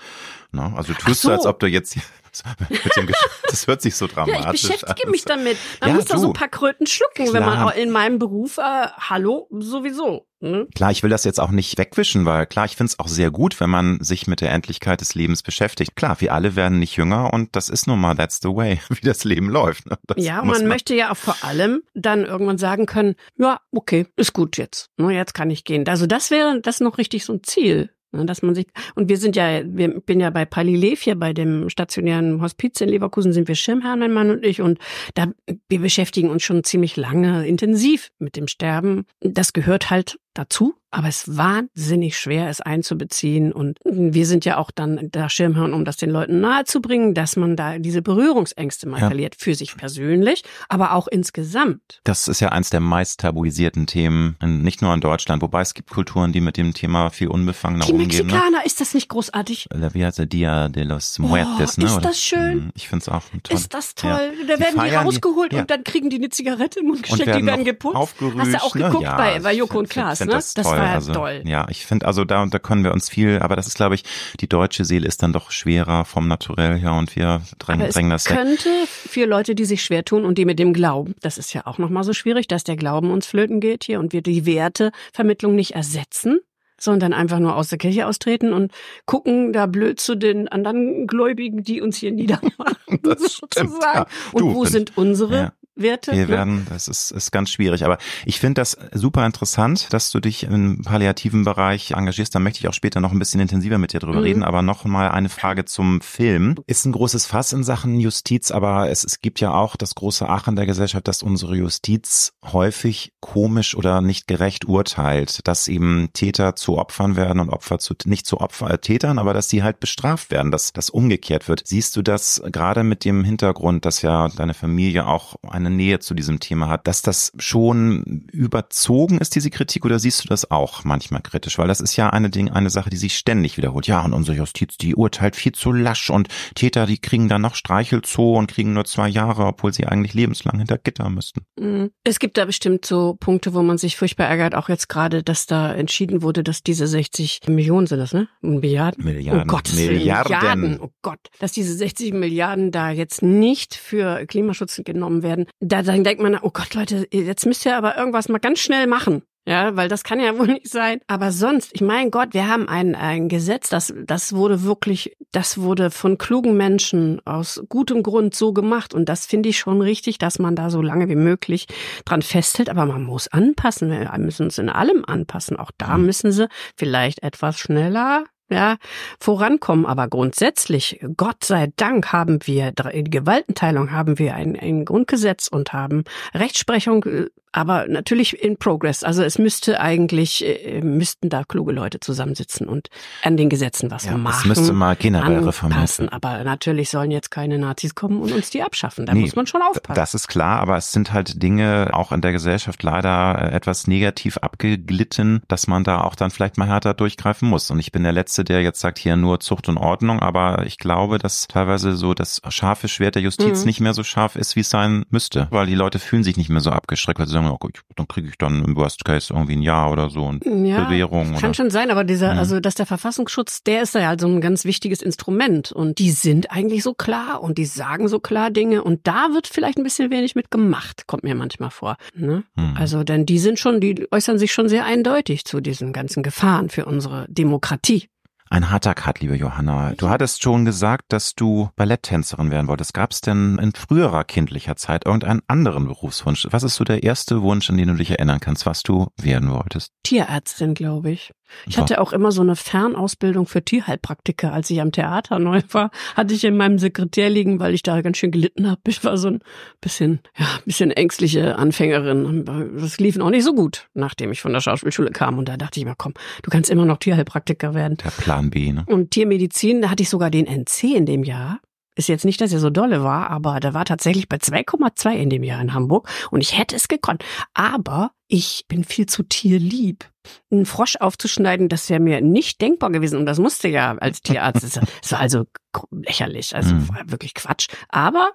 ne? 0.52 0.74
Also 0.76 0.93
tust 0.93 1.21
so. 1.21 1.30
du, 1.30 1.36
als 1.36 1.45
ob 1.45 1.60
du 1.60 1.67
jetzt 1.67 1.97
das 3.50 3.67
hört 3.67 3.82
sich 3.82 3.95
so 3.95 4.08
dramatisch 4.08 4.38
an. 4.38 4.43
Ja, 4.43 4.54
ich 4.54 4.62
beschäftige 4.62 5.06
an. 5.06 5.12
mich 5.12 5.26
damit. 5.26 5.58
Man 5.82 5.89
ja, 5.89 5.95
muss 5.95 6.06
doch 6.06 6.17
so 6.17 6.28
ein 6.28 6.34
paar 6.34 6.47
Kröten 6.47 6.88
schlucken, 6.88 7.26
Klar. 7.26 7.34
wenn 7.34 7.43
man 7.43 7.76
in 7.76 7.91
meinem 7.91 8.19
Beruf, 8.19 8.58
äh, 8.58 8.88
hallo, 8.97 9.47
sowieso. 9.52 10.28
Ne? 10.41 10.67
Klar, 10.75 10.91
ich 10.91 11.04
will 11.04 11.10
das 11.10 11.23
jetzt 11.23 11.39
auch 11.39 11.51
nicht 11.51 11.77
wegwischen, 11.77 12.25
weil 12.25 12.47
klar, 12.47 12.65
ich 12.65 12.75
finde 12.75 12.89
es 12.89 12.99
auch 12.99 13.08
sehr 13.08 13.30
gut, 13.30 13.60
wenn 13.60 13.69
man 13.69 14.04
sich 14.04 14.27
mit 14.27 14.41
der 14.41 14.51
Endlichkeit 14.51 14.99
des 14.99 15.13
Lebens 15.13 15.43
beschäftigt. 15.43 15.95
Klar, 15.95 16.19
wir 16.19 16.34
alle 16.34 16.56
werden 16.56 16.80
nicht 16.80 16.97
jünger 16.97 17.32
und 17.32 17.56
das 17.56 17.69
ist 17.69 17.88
nun 17.88 17.99
mal, 17.99 18.15
that's 18.15 18.39
the 18.41 18.49
way, 18.49 18.80
wie 18.89 19.06
das 19.06 19.23
Leben 19.23 19.49
läuft. 19.49 19.86
Ne? 19.89 19.97
ja, 20.17 20.38
man, 20.38 20.47
man, 20.47 20.67
möchte 20.67 20.95
ja 20.95 21.12
auch 21.12 21.17
vor 21.17 21.38
allem 21.43 21.84
dann 21.93 22.25
irgendwann 22.25 22.58
sagen 22.58 22.88
können, 22.88 23.15
ja, 23.38 23.60
okay, 23.71 24.08
ist 24.15 24.34
gut 24.34 24.58
jetzt. 24.58 24.89
Ne, 24.97 25.13
jetzt 25.13 25.34
kann 25.34 25.51
ich 25.51 25.63
gehen. 25.63 25.88
Also 25.88 26.08
das 26.08 26.32
wäre 26.32 26.60
das 26.62 26.80
noch 26.80 26.97
richtig 26.97 27.23
so 27.23 27.34
ein 27.34 27.43
Ziel. 27.43 27.91
Ne, 28.13 28.25
dass 28.25 28.41
man 28.41 28.56
sich, 28.56 28.67
und 28.95 29.08
wir 29.08 29.17
sind 29.17 29.38
ja, 29.38 29.62
wir 29.65 30.01
bin 30.01 30.19
ja 30.19 30.30
bei 30.32 30.43
Palilev 30.43 31.01
hier, 31.01 31.15
bei 31.15 31.32
dem 31.32 31.69
stationären 31.69 32.41
Hospiz 32.41 32.82
in 32.82 32.89
Leverkusen 32.89 33.32
sind 33.32 33.47
wir 33.47 33.56
Schirmherren, 33.56 33.99
mein 33.99 34.12
Mann 34.12 34.32
und 34.32 34.45
ich, 34.45 34.62
und 34.62 34.80
da, 35.13 35.27
wir 35.69 35.80
beschäftigen 35.80 36.30
uns 36.30 36.43
schon 36.43 36.65
ziemlich 36.65 36.97
lange 36.97 37.47
intensiv 37.47 38.10
mit 38.19 38.36
dem 38.36 38.47
Sterben. 38.47 39.06
Das 39.21 39.54
gehört 39.54 39.89
halt 39.89 40.19
dazu, 40.34 40.76
aber 40.91 41.08
es 41.08 41.28
ist 41.28 41.38
wahnsinnig 41.38 42.17
schwer, 42.17 42.50
es 42.50 42.60
einzubeziehen. 42.60 43.54
Und 43.54 43.80
wir 43.86 44.26
sind 44.26 44.44
ja 44.44 44.58
auch 44.58 44.72
dann 44.72 45.08
da 45.10 45.30
Schirmherren, 45.30 45.74
um 45.74 45.86
das 45.86 45.96
den 45.96 46.10
Leuten 46.10 46.41
nahezubringen, 46.41 47.13
dass 47.13 47.38
man 47.38 47.56
da 47.56 47.80
diese 47.80 48.02
Berührungsängste 48.02 48.89
mal 48.89 49.00
ja. 49.00 49.08
verliert, 49.08 49.36
für 49.38 49.56
sich 49.56 49.78
persönlich, 49.78 50.44
aber 50.67 50.94
auch 50.94 51.08
insgesamt. 51.08 52.02
Das 52.04 52.28
ist 52.28 52.41
ja 52.41 52.50
eins 52.50 52.70
der 52.70 52.82
meist 52.82 53.22
tabuisierten 53.22 53.88
Themen, 53.88 54.36
nicht 54.41 54.82
nur 54.82 54.94
in 54.94 55.00
Deutschland, 55.00 55.41
wobei 55.41 55.62
es 55.62 55.74
gibt 55.74 55.89
Kulturen, 55.91 56.34
die 56.34 56.41
mit 56.41 56.58
dem 56.58 56.74
Thema 56.74 57.10
viel 57.10 57.30
unbefangener 57.30 57.86
die 57.86 57.94
umgehen. 57.94 58.10
Die 58.10 58.17
ne? 58.17 58.24
Mexikaner, 58.24 58.58
ne? 58.60 58.65
ist 58.65 58.82
das 58.82 58.94
nicht 58.94 59.08
großartig? 59.08 59.70
Heißt 59.72 60.17
der 60.17 60.26
Dia 60.26 60.67
de 60.67 60.84
los 60.84 61.20
Muertes, 61.20 61.78
oh, 61.78 61.82
ne? 61.82 61.88
Ist 61.88 62.02
das 62.02 62.20
schön? 62.20 62.52
Hm, 62.52 62.72
ich 62.76 62.89
finde 62.89 63.04
es 63.04 63.10
auch 63.10 63.24
toll. 63.44 63.56
Ist 63.58 63.74
das 63.74 63.96
toll? 63.96 64.34
Ja. 64.41 64.56
Da 64.56 64.60
werden 64.60 64.82
die 64.84 64.96
rausgeholt 64.96 65.54
ja. 65.54 65.62
und 65.62 65.72
dann 65.72 65.86
kriegen 65.86 66.10
die 66.10 66.17
eine 66.17 66.30
Zigarette 66.30 66.82
im 66.82 66.88
Mund 66.88 67.04
gesteckt, 67.04 67.34
die 67.34 67.46
werden 67.46 67.63
geputzt. 67.63 67.96
Hast 67.96 68.54
du 68.54 68.63
auch 68.63 68.76
ne? 68.76 68.86
geguckt 68.88 69.06
bei, 69.06 69.39
bei 69.39 69.54
Joko 69.54 69.80
und 69.80 69.89
Klaas, 69.89 70.20
ne? 70.25 70.34
Das, 70.34 70.53
das 70.53 70.65
war 70.65 70.79
also, 70.79 71.13
toll. 71.13 71.41
Ja, 71.45 71.67
ich 71.69 71.86
finde 71.86 72.05
also 72.05 72.25
da 72.25 72.41
und 72.41 72.53
da 72.53 72.60
können 72.60 72.84
wir 72.84 72.91
uns 72.93 73.10
viel, 73.10 73.39
aber 73.39 73.55
das 73.55 73.67
ist 73.67 73.75
glaube 73.75 73.95
ich, 73.95 74.03
die 74.39 74.47
deutsche 74.47 74.86
Seele 74.86 75.07
ist 75.07 75.23
dann 75.23 75.34
doch 75.34 75.51
schwerer 75.51 76.05
vom 76.05 76.27
Naturell 76.27 76.77
her 76.79 76.93
und 76.93 77.15
wir 77.15 77.41
drängen, 77.60 77.89
drängen 77.89 78.12
das 78.12 78.29
weg. 78.29 78.38
könnte 78.38 78.69
für 78.88 79.25
Leute, 79.25 79.55
die 79.55 79.65
sich 79.65 79.84
schwer 79.84 80.05
tun 80.05 80.25
und 80.25 80.38
die 80.38 80.45
mit 80.45 80.60
dem 80.60 80.73
Glauben, 80.73 81.15
das 81.21 81.38
ist 81.38 81.53
ja 81.53 81.65
auch 81.65 81.77
nochmal 81.77 82.03
so 82.03 82.13
schwierig, 82.13 82.47
dass 82.47 82.63
der 82.63 82.75
Glauben 82.75 83.12
uns 83.12 83.25
flöten 83.25 83.60
geht 83.60 83.84
hier 83.84 83.99
und 83.99 84.13
wir 84.13 84.21
die 84.21 84.45
Wertevermittlung 84.45 85.55
nicht 85.55 85.71
ersetzen, 85.71 86.39
sondern 86.79 87.13
einfach 87.13 87.39
nur 87.39 87.55
aus 87.55 87.69
der 87.69 87.77
Kirche 87.77 88.07
austreten 88.07 88.53
und 88.53 88.71
gucken 89.05 89.53
da 89.53 89.65
blöd 89.67 89.99
zu 89.99 90.15
den 90.15 90.47
anderen 90.47 91.07
Gläubigen, 91.07 91.63
die 91.63 91.81
uns 91.81 91.97
hier 91.97 92.12
niedermachen, 92.12 92.99
das 93.03 93.38
sozusagen. 93.38 93.79
Ja. 93.81 94.07
Und 94.31 94.53
wo 94.53 94.65
sind 94.65 94.97
unsere 94.97 95.36
ja 95.36 95.53
Werte. 95.75 96.12
Wir 96.12 96.27
werden, 96.27 96.65
das 96.69 96.88
ist, 96.88 97.12
ist 97.12 97.31
ganz 97.31 97.49
schwierig. 97.49 97.86
Aber 97.86 97.97
ich 98.25 98.39
finde 98.39 98.62
das 98.62 98.77
super 98.93 99.25
interessant, 99.25 99.88
dass 99.91 100.12
du 100.12 100.19
dich 100.19 100.43
im 100.43 100.81
palliativen 100.84 101.43
Bereich 101.45 101.91
engagierst. 101.91 102.36
Da 102.36 102.39
möchte 102.39 102.60
ich 102.60 102.67
auch 102.67 102.73
später 102.73 102.99
noch 102.99 103.12
ein 103.12 103.19
bisschen 103.19 103.39
intensiver 103.39 103.77
mit 103.77 103.93
dir 103.93 103.99
drüber 103.99 104.17
Mhm. 104.19 104.23
reden. 104.23 104.43
Aber 104.43 104.62
noch 104.62 104.86
mal 104.86 105.10
eine 105.10 105.29
Frage 105.29 105.65
zum 105.65 106.01
Film. 106.01 106.55
Ist 106.67 106.86
ein 106.86 106.91
großes 106.91 107.25
Fass 107.25 107.53
in 107.53 107.63
Sachen 107.63 107.99
Justiz, 107.99 108.51
aber 108.51 108.89
es, 108.89 109.03
es 109.03 109.21
gibt 109.21 109.39
ja 109.39 109.53
auch 109.53 109.75
das 109.75 109.95
große 109.95 110.27
Ach 110.27 110.47
in 110.47 110.55
der 110.55 110.65
Gesellschaft, 110.65 111.07
dass 111.07 111.23
unsere 111.23 111.55
Justiz 111.55 112.34
häufig 112.43 113.13
komisch 113.21 113.75
oder 113.75 114.01
nicht 114.01 114.27
gerecht 114.27 114.65
urteilt, 114.65 115.47
dass 115.47 115.67
eben 115.67 116.10
Täter 116.13 116.55
zu 116.55 116.77
Opfern 116.77 117.15
werden 117.15 117.39
und 117.39 117.49
Opfer 117.49 117.79
zu, 117.79 117.93
nicht 118.05 118.25
zu 118.25 118.39
Opfer, 118.41 118.69
äh, 118.71 118.77
Tätern, 118.77 119.19
aber 119.19 119.34
dass 119.34 119.47
die 119.47 119.63
halt 119.63 119.79
bestraft 119.79 120.31
werden, 120.31 120.51
dass 120.51 120.73
das 120.73 120.89
umgekehrt 120.89 121.47
wird. 121.47 121.63
Siehst 121.65 121.95
du 121.95 122.01
das 122.01 122.41
gerade 122.51 122.84
mit 122.84 123.05
dem 123.05 123.23
Hintergrund, 123.23 123.86
dass 123.86 124.01
ja 124.01 124.27
deine 124.29 124.53
Familie 124.53 125.07
auch 125.07 125.36
eine 125.65 125.76
Nähe 125.76 126.00
zu 126.00 126.13
diesem 126.13 126.39
Thema 126.39 126.67
hat, 126.67 126.88
dass 126.88 127.02
das 127.02 127.32
schon 127.38 128.26
überzogen 128.32 129.17
ist, 129.19 129.36
diese 129.36 129.50
Kritik, 129.50 129.86
oder 129.86 130.00
siehst 130.00 130.24
du 130.24 130.28
das 130.28 130.52
auch 130.52 130.84
manchmal 130.84 131.21
kritisch? 131.21 131.58
Weil 131.58 131.67
das 131.67 131.82
ist 131.82 131.95
ja 131.95 132.10
eine 132.10 132.30
Ding, 132.30 132.50
eine 132.50 132.69
Sache, 132.69 132.89
die 132.89 132.97
sich 132.97 133.15
ständig 133.15 133.58
wiederholt. 133.58 133.88
Ja, 133.88 134.04
und 134.04 134.13
unsere 134.13 134.38
Justiz, 134.38 134.78
die 134.78 134.95
urteilt 134.95 135.36
viel 135.36 135.52
zu 135.52 135.71
lasch 135.71 136.10
und 136.10 136.28
Täter, 136.56 136.86
die 136.86 136.97
kriegen 136.97 137.30
dann 137.30 137.41
noch 137.41 137.56
Streichelzoo 137.56 138.38
und 138.38 138.47
kriegen 138.47 138.74
nur 138.74 138.86
zwei 138.86 139.08
Jahre, 139.08 139.45
obwohl 139.45 139.74
sie 139.74 139.86
eigentlich 139.86 140.13
lebenslang 140.13 140.58
hinter 140.58 140.78
Gitter 140.78 141.10
müssten. 141.10 141.41
Mhm. 141.60 141.91
Es 142.04 142.19
gibt 142.19 142.38
da 142.38 142.45
bestimmt 142.45 142.86
so 142.86 143.15
Punkte, 143.19 143.54
wo 143.54 143.62
man 143.62 143.78
sich 143.78 143.97
furchtbar 143.97 144.28
ärgert, 144.28 144.56
auch 144.56 144.69
jetzt 144.69 144.89
gerade, 144.89 145.24
dass 145.24 145.45
da 145.45 145.74
entschieden 145.74 146.21
wurde, 146.21 146.43
dass 146.43 146.63
diese 146.63 146.88
60 146.88 147.41
Millionen 147.47 147.88
sind 147.88 148.00
das, 148.00 148.13
ne? 148.13 148.28
Milliarden? 148.41 149.04
Milliarden. 149.04 149.43
Oh 149.43 149.45
Gott, 149.45 149.71
Milliarden. 149.74 150.32
Milliarden. 150.32 150.80
Oh 150.82 150.91
Gott, 151.02 151.19
dass 151.39 151.52
diese 151.52 151.74
60 151.74 152.13
Milliarden 152.13 152.71
da 152.71 152.91
jetzt 152.91 153.21
nicht 153.21 153.76
für 153.76 154.26
Klimaschutz 154.26 154.82
genommen 154.84 155.24
werden. 155.24 155.45
Da 155.60 155.82
dann 155.84 156.04
denkt 156.04 156.22
man, 156.22 156.38
oh 156.42 156.52
Gott, 156.52 156.74
Leute, 156.74 157.08
jetzt 157.12 157.46
müsst 157.46 157.66
ihr 157.66 157.76
aber 157.78 157.98
irgendwas 157.98 158.30
mal 158.30 158.40
ganz 158.40 158.60
schnell 158.60 158.88
machen. 158.88 159.24
Ja, 159.48 159.76
weil 159.76 159.90
das 159.90 160.04
kann 160.04 160.20
ja 160.20 160.38
wohl 160.40 160.48
nicht 160.48 160.70
sein. 160.70 161.00
Aber 161.08 161.32
sonst, 161.32 161.72
ich 161.74 161.82
mein 161.82 162.12
Gott, 162.12 162.34
wir 162.36 162.48
haben 162.48 162.68
ein, 162.70 162.94
ein 162.96 163.28
Gesetz, 163.28 163.70
das, 163.70 163.92
das 164.06 164.34
wurde 164.34 164.64
wirklich, 164.64 165.18
das 165.32 165.58
wurde 165.60 165.90
von 165.90 166.20
klugen 166.20 166.56
Menschen 166.58 167.20
aus 167.26 167.64
gutem 167.68 168.04
Grund 168.04 168.36
so 168.36 168.54
gemacht. 168.54 168.94
Und 168.94 169.10
das 169.10 169.26
finde 169.26 169.50
ich 169.50 169.58
schon 169.58 169.82
richtig, 169.82 170.20
dass 170.20 170.38
man 170.38 170.56
da 170.56 170.70
so 170.70 170.82
lange 170.82 171.10
wie 171.10 171.16
möglich 171.16 171.66
dran 172.06 172.22
festhält. 172.22 172.70
Aber 172.70 172.86
man 172.86 173.04
muss 173.04 173.28
anpassen. 173.30 173.90
Wir 173.90 174.12
müssen 174.20 174.44
uns 174.46 174.60
in 174.60 174.70
allem 174.70 175.04
anpassen. 175.06 175.58
Auch 175.58 175.72
da 175.78 175.98
Mhm. 175.98 176.06
müssen 176.06 176.32
sie 176.32 176.48
vielleicht 176.78 177.24
etwas 177.24 177.58
schneller 177.58 178.26
ja, 178.52 178.78
vorankommen. 179.20 179.86
Aber 179.86 180.08
grundsätzlich, 180.08 181.00
Gott 181.18 181.44
sei 181.44 181.72
Dank, 181.78 182.12
haben 182.12 182.40
wir 182.46 182.72
die 182.72 183.04
Gewaltenteilung, 183.04 183.92
haben 183.92 184.20
wir 184.20 184.36
ein, 184.36 184.58
ein 184.60 184.86
Grundgesetz 184.86 185.48
und 185.48 185.74
haben 185.74 186.04
Rechtsprechung, 186.34 187.04
äh, 187.06 187.28
aber 187.52 187.88
natürlich 187.88 188.42
in 188.42 188.58
Progress. 188.58 189.04
Also 189.04 189.24
es 189.24 189.38
müsste 189.38 189.80
eigentlich, 189.82 190.46
äh, 190.46 190.82
müssten 190.82 191.30
da 191.30 191.44
kluge 191.44 191.72
Leute 191.72 192.00
zusammensitzen 192.00 192.68
und 192.68 192.88
an 193.24 193.38
den 193.38 193.50
Gesetzen 193.50 193.92
was 193.92 194.06
Ja, 194.06 194.18
machen. 194.18 194.34
das 194.50 194.58
müsste 194.58 194.74
mal 194.74 194.96
generell 194.96 195.40
reformiert 195.44 196.00
werden. 196.00 196.10
Aber 196.10 196.44
natürlich 196.44 196.90
sollen 196.90 197.12
jetzt 197.12 197.32
keine 197.32 197.58
Nazis 197.60 197.96
kommen 197.96 198.22
und 198.22 198.32
uns 198.32 198.50
die 198.50 198.62
abschaffen. 198.64 199.06
Da 199.06 199.14
Nee, 199.14 199.22
muss 199.22 199.36
man 199.36 199.48
schon 199.48 199.62
aufpassen. 199.62 199.96
Das 199.96 200.14
ist 200.14 200.28
klar, 200.28 200.60
aber 200.60 200.78
es 200.78 200.92
sind 200.92 201.14
halt 201.14 201.42
Dinge 201.44 201.90
auch 201.94 202.12
in 202.12 202.22
der 202.22 202.32
Gesellschaft 202.32 202.84
leider 202.84 203.52
äh, 203.52 203.56
etwas 203.56 203.88
negativ 203.88 204.38
abgeglitten, 204.38 205.42
dass 205.48 205.68
man 205.68 205.84
da 205.84 206.02
auch 206.02 206.16
dann 206.16 206.32
vielleicht 206.32 206.58
mal 206.58 206.68
härter 206.68 206.94
durchgreifen 206.94 207.48
muss. 207.50 207.70
Und 207.72 207.80
ich 207.80 207.92
bin 207.92 208.04
der 208.04 208.14
Letzte, 208.14 208.44
der 208.44 208.62
jetzt 208.62 208.80
sagt, 208.80 208.98
hier 208.98 209.16
nur 209.16 209.40
Zucht 209.40 209.68
und 209.70 209.78
Ordnung, 209.78 210.20
aber 210.20 210.66
ich 210.66 210.78
glaube, 210.78 211.18
dass 211.18 211.48
teilweise 211.48 211.96
so 211.96 212.14
das 212.14 212.42
scharfe 212.50 212.88
Schwert 212.88 213.16
der 213.16 213.22
Justiz 213.22 213.62
Mhm. 213.62 213.66
nicht 213.66 213.80
mehr 213.82 213.94
so 213.94 214.04
scharf 214.04 214.36
ist, 214.36 214.56
wie 214.56 214.62
es 214.62 214.70
sein 214.70 215.06
müsste, 215.10 215.48
weil 215.52 215.66
die 215.68 215.76
Leute 215.76 216.00
fühlen 216.00 216.24
sich 216.24 216.38
nicht 216.38 216.50
mehr 216.50 216.62
so 216.62 216.70
abgeschreckt, 216.72 217.20
weil 217.20 217.28
sie 217.28 217.34
sagen, 217.43 217.58
okay, 217.60 217.80
dann 217.95 218.08
kriege 218.08 218.27
ich 218.30 218.38
dann 218.38 218.63
im 218.63 218.75
Worst 218.75 219.04
Case 219.06 219.34
irgendwie 219.34 219.54
ein 219.56 219.62
Jahr 219.62 219.91
oder 219.91 220.10
so 220.10 220.23
und 220.25 220.45
Ja, 220.45 220.84
Bewährung. 220.86 221.34
Kann 221.34 221.45
Oder? 221.45 221.54
schon 221.54 221.69
sein, 221.69 221.91
aber 221.91 222.04
dieser, 222.04 222.34
Mhm. 222.34 222.39
also 222.39 222.60
dass 222.60 222.75
der 222.75 222.86
Verfassungsschutz, 222.86 223.63
der 223.63 223.82
ist 223.84 223.95
ja 223.95 224.08
halt 224.08 224.21
so 224.21 224.27
ein 224.27 224.41
ganz 224.41 224.65
wichtiges 224.65 225.01
Instrument 225.01 225.71
und 225.71 225.99
die 225.99 226.12
sind 226.12 226.51
eigentlich 226.51 226.84
so 226.84 226.93
klar 226.93 227.41
und 227.41 227.58
die 227.58 227.65
sagen 227.65 228.08
so 228.08 228.19
klar 228.19 228.49
Dinge 228.51 228.84
und 228.84 229.08
da 229.08 229.30
wird 229.34 229.47
vielleicht 229.47 229.77
ein 229.77 229.84
bisschen 229.84 230.12
wenig 230.12 230.36
mit 230.36 230.51
gemacht, 230.51 231.08
kommt 231.08 231.23
mir 231.23 231.36
manchmal 231.36 231.71
vor. 231.71 231.97
Ne? 232.15 232.43
Mhm. 232.56 232.75
Also 232.77 233.04
denn 233.04 233.25
die 233.25 233.39
sind 233.39 233.60
schon, 233.60 233.80
die 233.82 234.08
äußern 234.12 234.38
sich 234.38 234.54
schon 234.54 234.69
sehr 234.69 234.86
eindeutig 234.86 235.45
zu 235.45 235.62
diesen 235.62 235.93
ganzen 235.93 236.23
Gefahren 236.23 236.69
für 236.69 236.86
unsere 236.86 237.25
Demokratie. 237.30 238.08
Ein 238.52 238.70
harter 238.70 238.94
Cut, 238.96 239.22
liebe 239.22 239.38
Johanna. 239.38 239.94
Du 239.96 240.10
hattest 240.10 240.44
schon 240.44 240.66
gesagt, 240.66 241.06
dass 241.14 241.36
du 241.36 241.70
Balletttänzerin 241.78 242.52
werden 242.52 242.68
wolltest. 242.68 242.94
Gab 242.94 243.12
es 243.12 243.22
denn 243.22 243.58
in 243.60 243.72
früherer 243.72 244.26
kindlicher 244.26 244.76
Zeit 244.76 245.06
irgendeinen 245.06 245.42
anderen 245.48 245.88
Berufswunsch? 245.88 246.46
Was 246.52 246.64
ist 246.64 246.76
so 246.76 246.84
der 246.84 247.02
erste 247.04 247.44
Wunsch, 247.44 247.70
an 247.70 247.78
den 247.78 247.88
du 247.88 247.94
dich 247.94 248.12
erinnern 248.12 248.42
kannst, 248.42 248.66
was 248.66 248.84
du 248.84 249.08
werden 249.16 249.52
wolltest? 249.52 249.94
Tierärztin, 250.04 250.74
glaube 250.74 251.12
ich. 251.12 251.32
Ich 251.68 251.78
hatte 251.78 252.02
auch 252.02 252.14
immer 252.14 252.32
so 252.32 252.42
eine 252.42 252.56
Fernausbildung 252.56 253.46
für 253.46 253.64
Tierheilpraktiker. 253.64 254.54
Als 254.54 254.70
ich 254.70 254.82
am 254.82 254.92
Theater 254.92 255.40
neu 255.40 255.62
war, 255.72 255.92
hatte 256.16 256.34
ich 256.34 256.44
in 256.44 256.58
meinem 256.58 256.80
Sekretär 256.80 257.30
liegen, 257.30 257.60
weil 257.60 257.74
ich 257.74 257.84
da 257.84 258.02
ganz 258.02 258.18
schön 258.18 258.32
gelitten 258.32 258.70
habe. 258.70 258.82
Ich 258.88 259.04
war 259.04 259.18
so 259.18 259.30
ein 259.30 259.40
bisschen, 259.80 260.20
ja, 260.38 260.48
bisschen 260.66 260.92
ängstliche 260.92 261.58
Anfängerin. 261.58 262.46
Das 262.78 263.00
lief 263.00 263.16
noch 263.18 263.30
nicht 263.30 263.44
so 263.44 263.54
gut, 263.54 263.88
nachdem 263.94 264.32
ich 264.32 264.42
von 264.42 264.54
der 264.54 264.62
Schauspielschule 264.62 265.12
kam. 265.12 265.38
Und 265.38 265.48
da 265.48 265.58
dachte 265.58 265.80
ich 265.80 265.86
mir, 265.86 265.96
komm, 265.98 266.14
du 266.44 266.50
kannst 266.50 266.70
immer 266.70 266.86
noch 266.86 266.98
Tierheilpraktiker 266.98 267.74
werden. 267.74 267.98
Der 268.04 268.12
Plan 268.12 268.50
B, 268.50 268.72
ne? 268.72 268.84
Und 268.88 269.12
Tiermedizin, 269.12 269.82
da 269.82 269.90
hatte 269.90 270.04
ich 270.04 270.10
sogar 270.10 270.30
den 270.30 270.46
NC 270.48 270.96
in 270.96 271.06
dem 271.06 271.24
Jahr. 271.24 271.60
Ist 271.95 272.08
jetzt 272.08 272.23
nicht, 272.25 272.39
dass 272.39 272.54
er 272.54 272.60
so 272.60 272.69
dolle 272.69 273.04
war, 273.04 273.30
aber 273.30 273.60
der 273.60 273.73
war 273.73 273.84
tatsächlich 273.86 274.30
bei 274.30 274.38
2,2 274.38 275.12
in 275.13 275.30
dem 275.30 275.43
Jahr 275.43 275.62
in 275.62 275.73
Hamburg 275.73 276.08
und 276.32 276.41
ich 276.41 276.58
hätte 276.58 276.75
es 276.75 276.88
gekonnt. 276.88 277.23
Aber 277.54 278.12
ich 278.27 278.63
bin 278.69 278.84
viel 278.86 279.08
zu 279.08 279.23
tierlieb. 279.23 280.06
Einen 280.51 280.65
Frosch 280.65 280.95
aufzuschneiden, 280.95 281.67
das 281.67 281.89
wäre 281.89 281.99
mir 281.99 282.21
nicht 282.21 282.62
denkbar 282.62 282.91
gewesen 282.91 283.17
und 283.19 283.25
das 283.25 283.39
musste 283.39 283.67
ja 283.67 283.97
als 283.97 284.21
Tierarzt. 284.21 284.63
Es 284.63 285.12
war 285.12 285.19
also 285.19 285.45
lächerlich, 285.91 286.56
also 286.56 286.75
Mhm. 286.75 286.89
war 286.89 287.12
wirklich 287.12 287.34
Quatsch. 287.34 287.67
Aber 287.89 288.32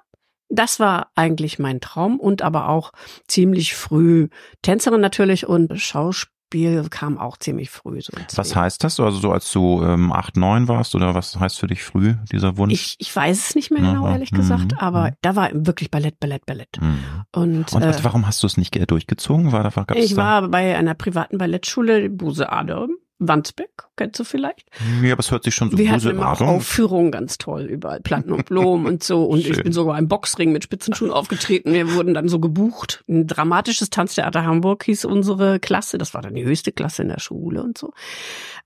das 0.49 0.79
war 0.79 1.11
eigentlich 1.14 1.59
mein 1.59 1.81
Traum 1.81 2.21
und 2.21 2.42
aber 2.42 2.69
auch 2.69 2.92
ziemlich 3.27 3.75
früh 3.75 4.29
Tänzerin 4.62 5.01
natürlich 5.01 5.47
und 5.47 5.81
Schauspiel 6.47 6.87
kam 6.91 7.19
auch 7.19 7.37
ziemlich 7.37 7.71
früh. 7.71 8.01
So 8.01 8.13
Was 8.37 8.55
heißt 8.55 8.85
das? 8.85 9.01
Also 9.01 9.19
so 9.19 9.33
als 9.33 9.51
du 9.53 9.83
ähm, 9.83 10.13
acht, 10.13 10.37
neun 10.37 10.69
warst 10.69 10.95
oder 10.95 11.15
was 11.15 11.39
heißt 11.39 11.59
für 11.59 11.67
dich 11.67 11.83
früh 11.83 12.15
dieser 12.31 12.57
Wunsch? 12.57 12.73
Ich, 12.73 12.97
ich 12.99 13.15
weiß 13.15 13.49
es 13.49 13.55
nicht 13.55 13.71
mehr 13.71 13.83
Ja, 13.83 13.93
genau, 13.95 14.09
ehrlich 14.09 14.31
gesagt, 14.31 14.73
Mhm. 14.73 14.79
aber 14.79 15.11
Mhm. 15.11 15.15
da 15.23 15.37
war 15.37 15.51
wirklich 15.53 15.91
Ballett, 15.91 16.21
Ballett, 16.21 16.47
Ballett. 16.47 16.81
Mhm. 16.81 16.99
Und, 17.35 17.73
Und 17.73 17.83
äh, 17.83 17.95
warum 18.03 18.27
hast 18.27 18.43
du 18.43 18.47
es 18.47 18.57
nicht 18.57 18.77
äh, 18.77 18.87
durchgezogen? 18.87 19.53
War 19.53 19.71
gab's 19.71 19.95
ich 19.97 20.15
da? 20.15 20.17
war 20.43 20.49
bei 20.49 20.77
einer 20.77 20.95
privaten 20.95 21.39
Ballettschule, 21.39 22.09
Buse 22.11 22.51
Adam, 22.51 22.91
Wandsbeck, 23.19 23.71
kennst 23.97 24.21
du 24.21 24.25
vielleicht? 24.25 24.69
Ja, 25.03 25.13
aber 25.13 25.21
es 25.21 25.31
hört 25.31 25.45
sich 25.45 25.55
schon 25.55 25.71
so 25.71 25.79
Wir 25.79 25.91
hatten 25.91 26.11
immer 26.11 26.33
auch 26.33 26.41
Aufführungen 26.43 27.11
ganz 27.11 27.39
toll, 27.39 27.63
überall 27.63 28.01
Platten 28.01 28.31
und 28.33 28.45
Blumen 28.45 28.87
und 28.87 29.03
so. 29.03 29.25
Und 29.25 29.39
ich 29.39 29.55
Schön. 29.55 29.63
bin 29.65 29.73
sogar 29.73 29.99
im 29.99 30.07
Boxring 30.09 30.53
mit 30.53 30.65
Spitzenschuhen 30.65 31.11
aufgetreten. 31.11 31.73
Wir 31.73 31.95
wurden 31.95 32.13
dann 32.13 32.29
so 32.29 32.39
gebucht. 32.41 33.05
Ein 33.09 33.27
dramatisches 33.27 33.89
Tanztheater 33.91 34.45
Hamburg 34.45 34.85
hieß 34.85 35.07
unsere 35.07 35.61
Klasse. 35.61 35.97
Das 35.97 36.13
war 36.13 36.21
dann 36.21 36.35
die 36.35 36.45
höchste 36.45 36.73
Klasse 36.73 37.03
in 37.03 37.09
der 37.09 37.21
Schule 37.21 37.63
und 37.63 37.79
so. 37.79 37.93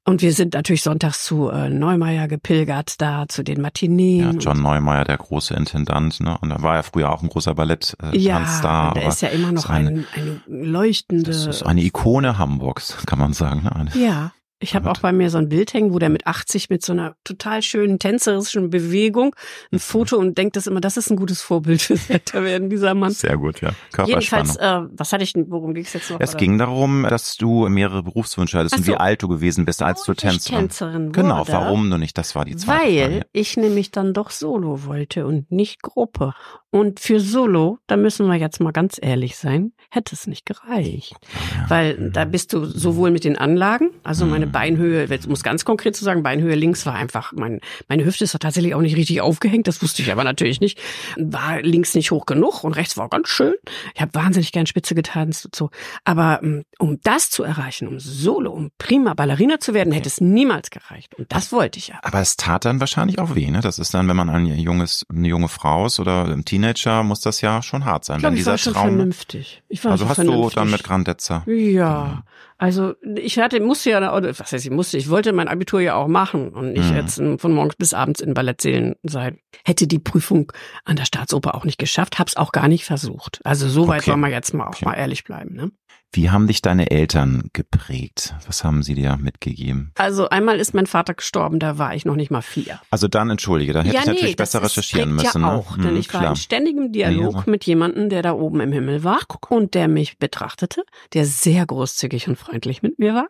Und 0.05 0.23
wir 0.23 0.33
sind 0.33 0.55
natürlich 0.55 0.83
sonntags 0.83 1.25
zu 1.25 1.51
äh, 1.51 1.69
Neumeier 1.69 2.27
gepilgert, 2.27 3.01
da 3.01 3.27
zu 3.29 3.45
den 3.45 3.61
Matineen. 3.61 4.33
Ja, 4.33 4.39
John 4.39 4.63
Neumeier, 4.63 5.05
der 5.05 5.19
große 5.19 5.55
Intendant, 5.55 6.21
ne? 6.21 6.37
Und 6.41 6.49
da 6.49 6.63
war 6.63 6.77
ja 6.77 6.83
früher 6.83 7.13
auch 7.13 7.23
ein 7.23 7.29
großer 7.29 7.55
Ballett 7.55 7.97
äh, 8.03 8.17
Ja, 8.19 8.93
der 8.95 9.07
ist 9.09 9.21
ja 9.23 9.29
immer 9.29 9.53
noch 9.53 9.69
eine- 9.69 9.91
ein, 9.91 10.07
eine 10.15 10.41
leuchtende. 10.65 11.25
Das 11.31 11.47
ist 11.47 11.63
eine 11.63 11.83
Ikone 11.83 12.39
Hamburgs, 12.39 12.97
kann 13.07 13.19
man 13.19 13.33
sagen. 13.35 13.63
Ne? 13.65 13.77
Eine, 13.77 13.91
ja. 13.95 14.33
Ich 14.62 14.75
habe 14.75 14.90
auch 14.90 14.99
bei 14.99 15.11
mir 15.12 15.31
so 15.31 15.38
ein 15.38 15.49
Bild 15.49 15.73
hängen, 15.73 15.92
wo 15.94 15.99
der 15.99 16.11
mit 16.11 16.27
80 16.27 16.68
mit 16.70 16.85
so 16.85 16.92
einer 16.92 17.16
total 17.25 17.62
schönen 17.62 17.99
tänzerischen 17.99 18.68
Bewegung 18.70 19.35
ein 19.73 19.77
Mhm. 19.77 19.79
Foto 19.81 20.16
und 20.18 20.37
denkt 20.37 20.57
das 20.57 20.66
immer, 20.66 20.81
das 20.81 20.96
ist 20.99 21.11
ein 21.11 21.16
gutes 21.16 21.40
Vorbild 21.40 21.81
fürs 21.83 22.11
Älterwerden, 22.11 22.68
dieser 22.70 22.94
Mann. 22.94 23.11
Sehr 23.12 23.37
gut, 23.38 23.61
ja. 23.62 23.70
Jedenfalls, 24.07 24.59
Körperspannung. 24.59 24.90
äh, 24.90 24.92
was 24.96 25.12
hatte 25.12 25.25
ich 25.25 25.33
denn, 25.33 25.46
worum 25.51 25.73
ging 25.75 25.85
es 25.85 25.92
jetzt 25.94 26.11
noch? 26.11 26.20
Es 26.20 26.31
Oder? 26.31 26.38
ging 26.38 26.59
darum, 26.59 27.07
dass 27.09 27.37
du 27.37 27.68
mehrere 27.68 28.03
Berufswünsche 28.03 28.59
hattest 28.59 28.75
Ach 28.75 28.79
und 28.79 28.85
so. 28.85 28.92
wie 28.92 28.96
alt 28.96 29.23
du 29.23 29.29
gewesen 29.29 29.64
bist, 29.64 29.83
als 29.83 30.03
du 30.05 30.09
Warum 30.09 30.14
ich 30.14 30.20
Tänzerin. 30.44 30.59
Tänzerin 30.61 31.12
Genau, 31.12 31.38
wurde? 31.40 31.53
warum 31.53 31.90
du 31.90 31.96
nicht? 31.96 32.18
Das 32.18 32.35
war 32.35 32.44
die 32.44 32.57
zweite 32.57 32.85
Weil 32.85 33.11
Frage. 33.12 33.27
ich 33.33 33.57
nämlich 33.57 33.90
dann 33.90 34.12
doch 34.12 34.31
Solo 34.31 34.85
wollte 34.85 35.27
und 35.27 35.51
nicht 35.51 35.83
Gruppe. 35.83 36.35
Und 36.73 37.01
für 37.01 37.18
Solo, 37.18 37.79
da 37.88 37.96
müssen 37.96 38.27
wir 38.29 38.37
jetzt 38.37 38.61
mal 38.61 38.70
ganz 38.73 38.96
ehrlich 39.01 39.37
sein, 39.37 39.73
hätte 39.90 40.14
es 40.14 40.29
nicht 40.29 40.46
gereicht. 40.46 41.14
Ja. 41.57 41.64
Weil 41.70 42.11
da 42.12 42.25
bist 42.25 42.53
du 42.53 42.64
sowohl 42.64 43.11
mit 43.11 43.25
den 43.25 43.37
Anlagen, 43.37 43.90
also 44.05 44.25
meine 44.27 44.46
Mhm. 44.46 44.50
Beinhöhe, 44.53 45.07
jetzt 45.07 45.29
muss 45.29 45.43
ganz 45.43 45.65
konkret 45.65 45.97
zu 45.97 46.05
sagen, 46.05 46.23
Beinhöhe 46.23 46.55
links 46.55 46.85
war 46.87 46.95
einfach, 46.95 47.33
mein, 47.33 47.61
meine 47.89 48.05
Hüfte 48.05 48.25
ist 48.25 48.37
tatsächlich 48.41 48.75
auch 48.75 48.81
nicht 48.81 48.97
richtig 48.97 49.21
aufgehängt, 49.21 49.67
das 49.67 49.83
wusste 49.83 50.03
ich 50.03 50.13
aber 50.13 50.25
natürlich 50.25 50.61
nicht. 50.61 50.79
War 51.17 51.61
links 51.63 51.95
nicht 51.95 52.11
hoch 52.11 52.27
genug 52.27 52.65
und 52.65 52.73
rechts 52.75 52.97
war 52.97 53.09
ganz 53.09 53.29
schön. 53.29 53.55
Ich 53.95 54.01
habe 54.01 54.15
wahnsinnig 54.15 54.53
gern 54.53 54.67
Spitze 54.67 54.95
getanzt 54.95 55.45
und 55.47 55.55
so. 55.57 55.71
Aber 56.05 56.41
um, 56.43 56.65
um 56.79 56.99
das 57.03 57.31
zu 57.31 57.43
erreichen, 57.43 57.89
um 57.89 57.99
Solo, 58.01 58.51
um 58.53 58.71
prima 58.79 59.15
Ballerina 59.15 59.61
zu 59.61 59.75
werden, 59.75 59.93
hätte 59.93 60.09
es 60.09 60.21
niemals 60.21 60.71
gereicht. 60.71 61.15
Und 61.15 61.33
das 61.33 61.53
wollte 61.53 61.79
ich 61.79 61.89
ja. 61.89 61.97
Aber 62.03 62.21
es 62.21 62.37
tat 62.37 62.65
dann 62.65 62.81
wahrscheinlich 62.81 63.19
auch 63.19 63.35
weh, 63.35 63.51
ne? 63.51 63.61
Das 63.61 63.79
ist 63.79 63.95
dann, 63.95 64.09
wenn 64.09 64.17
man 64.17 64.29
ein 64.31 64.47
junges, 64.47 65.07
eine 65.09 65.29
junge 65.29 65.49
Frau 65.49 65.87
ist 65.87 66.01
oder 66.01 66.25
ein 66.27 66.45
Teenager, 66.45 67.03
muss 67.03 67.21
das 67.21 67.41
ja 67.41 67.63
schon 67.63 67.85
hart 67.85 68.05
sein. 68.05 68.17
Ich 68.17 68.21
glaub, 68.23 68.31
wenn 68.33 68.35
ich 68.37 68.41
dieser 68.41 68.51
war 68.53 68.59
schon 68.59 68.73
Traum. 68.75 68.87
vernünftig. 68.89 69.63
Ich 69.69 69.85
war 69.85 69.93
Also 69.93 70.05
schon 70.05 70.09
hast 70.11 70.19
du 70.19 70.23
vernünftig. 70.25 70.55
dann 70.55 70.71
mit 70.71 70.85
Grandezza. 70.85 71.43
Ja, 71.47 72.23
also 72.61 72.94
ich 73.16 73.38
hatte, 73.38 73.59
musste 73.61 73.90
ja, 73.90 74.14
oder 74.14 74.38
was 74.38 74.53
heißt 74.53 74.64
ich 74.66 74.70
musste, 74.70 74.99
ich 74.99 75.09
wollte 75.09 75.33
mein 75.33 75.49
Abitur 75.49 75.81
ja 75.81 75.94
auch 75.94 76.09
machen 76.09 76.51
und 76.51 76.75
nicht 76.75 76.90
Mhm. 76.90 76.96
jetzt 76.96 77.14
von 77.38 77.53
morgens 77.53 77.77
bis 77.77 77.94
abends 77.94 78.20
in 78.20 78.35
Ballettsälen 78.35 78.96
sein. 79.03 79.38
Hätte 79.64 79.87
die 79.87 79.99
Prüfung 79.99 80.53
an 80.85 80.96
der 80.96 81.07
Staatsoper 81.07 81.55
auch 81.55 81.64
nicht 81.64 81.79
geschafft, 81.79 82.18
hab's 82.18 82.37
auch 82.37 82.53
gar 82.53 82.68
nicht 82.68 82.85
versucht. 82.85 83.40
Also 83.44 83.68
so 83.68 83.88
weit 83.88 84.03
Okay. 84.03 84.11
soll 84.11 84.18
man 84.18 84.31
jetzt 84.31 84.53
mal 84.53 84.64
auch 84.66 84.75
Okay. 84.75 84.85
mal 84.85 84.94
ehrlich 84.94 85.25
bleiben. 85.25 85.55
Ne? 85.55 85.70
Wie 86.12 86.31
haben 86.31 86.49
dich 86.49 86.61
deine 86.61 86.90
Eltern 86.90 87.51
geprägt? 87.53 88.35
Was 88.46 88.64
haben 88.64 88.83
sie 88.83 88.94
dir 88.94 89.16
mitgegeben? 89.16 89.92
Also 89.96 90.29
einmal 90.29 90.59
ist 90.59 90.75
mein 90.75 90.87
Vater 90.87 91.14
gestorben, 91.14 91.61
da 91.61 91.79
war 91.79 91.94
ich 91.94 92.05
noch 92.05 92.16
nicht 92.16 92.31
mal 92.33 92.42
vier. 92.42 92.81
Also 92.90 93.07
dann 93.07 93.31
entschuldige, 93.31 93.73
dann 93.73 93.87
hätte 93.87 93.99
ich 93.99 94.07
natürlich 94.07 94.37
das 94.37 94.51
besser 94.53 94.64
recherchieren 94.64 95.14
müssen. 95.14 95.40
Ja 95.42 95.46
ne? 95.46 95.53
auch, 95.53 95.77
Hm, 95.77 95.83
denn 95.85 95.96
ich 95.96 96.12
war 96.12 96.20
klar. 96.23 96.33
in 96.33 96.37
ständigem 96.37 96.92
Dialog 96.92 97.35
Ja, 97.35 97.42
mit 97.46 97.64
jemandem, 97.64 98.09
der 98.09 98.23
da 98.23 98.33
oben 98.33 98.61
im 98.61 98.73
Himmel 98.73 99.05
war 99.05 99.20
und 99.51 99.75
der 99.75 99.87
mich 99.87 100.18
betrachtete, 100.18 100.83
der 101.12 101.27
sehr 101.27 101.64
großzügig 101.66 102.27
und 102.27 102.37
freundlich 102.37 102.83
mit 102.83 102.99
mir 102.99 103.14
war, 103.14 103.29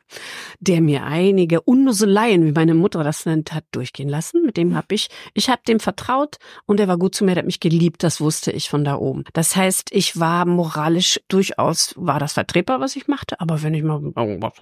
der 0.60 0.80
mir 0.80 1.04
einige 1.04 1.60
Unnuseleien, 1.60 2.46
wie 2.46 2.52
meine 2.52 2.74
Mutter 2.74 3.04
das 3.04 3.26
nennt, 3.26 3.52
hat 3.52 3.64
durchgehen 3.72 4.08
lassen. 4.08 4.44
Mit 4.46 4.56
dem 4.56 4.74
habe 4.74 4.94
ich, 4.94 5.08
ich 5.34 5.50
habe 5.50 5.60
dem 5.66 5.80
vertraut 5.80 6.36
und 6.66 6.78
der 6.78 6.88
war 6.88 6.96
gut 6.96 7.14
zu 7.14 7.24
mir, 7.24 7.32
der 7.34 7.42
hat 7.42 7.46
mich 7.46 7.60
geliebt, 7.60 8.02
das 8.02 8.20
wusste 8.20 8.52
ich 8.52 8.70
von 8.70 8.84
da 8.84 8.94
oben. 8.96 9.24
Das 9.34 9.54
heißt, 9.56 9.90
ich 9.92 10.18
war 10.18 10.46
moralisch 10.46 11.20
durchaus, 11.28 11.92
war 11.96 12.18
das 12.18 12.34
vertretbar, 12.34 12.69
was 12.78 12.94
ich 12.94 13.08
machte, 13.08 13.40
aber 13.40 13.62
wenn 13.62 13.74
ich 13.74 13.82
mal 13.82 14.00
irgendwas 14.14 14.52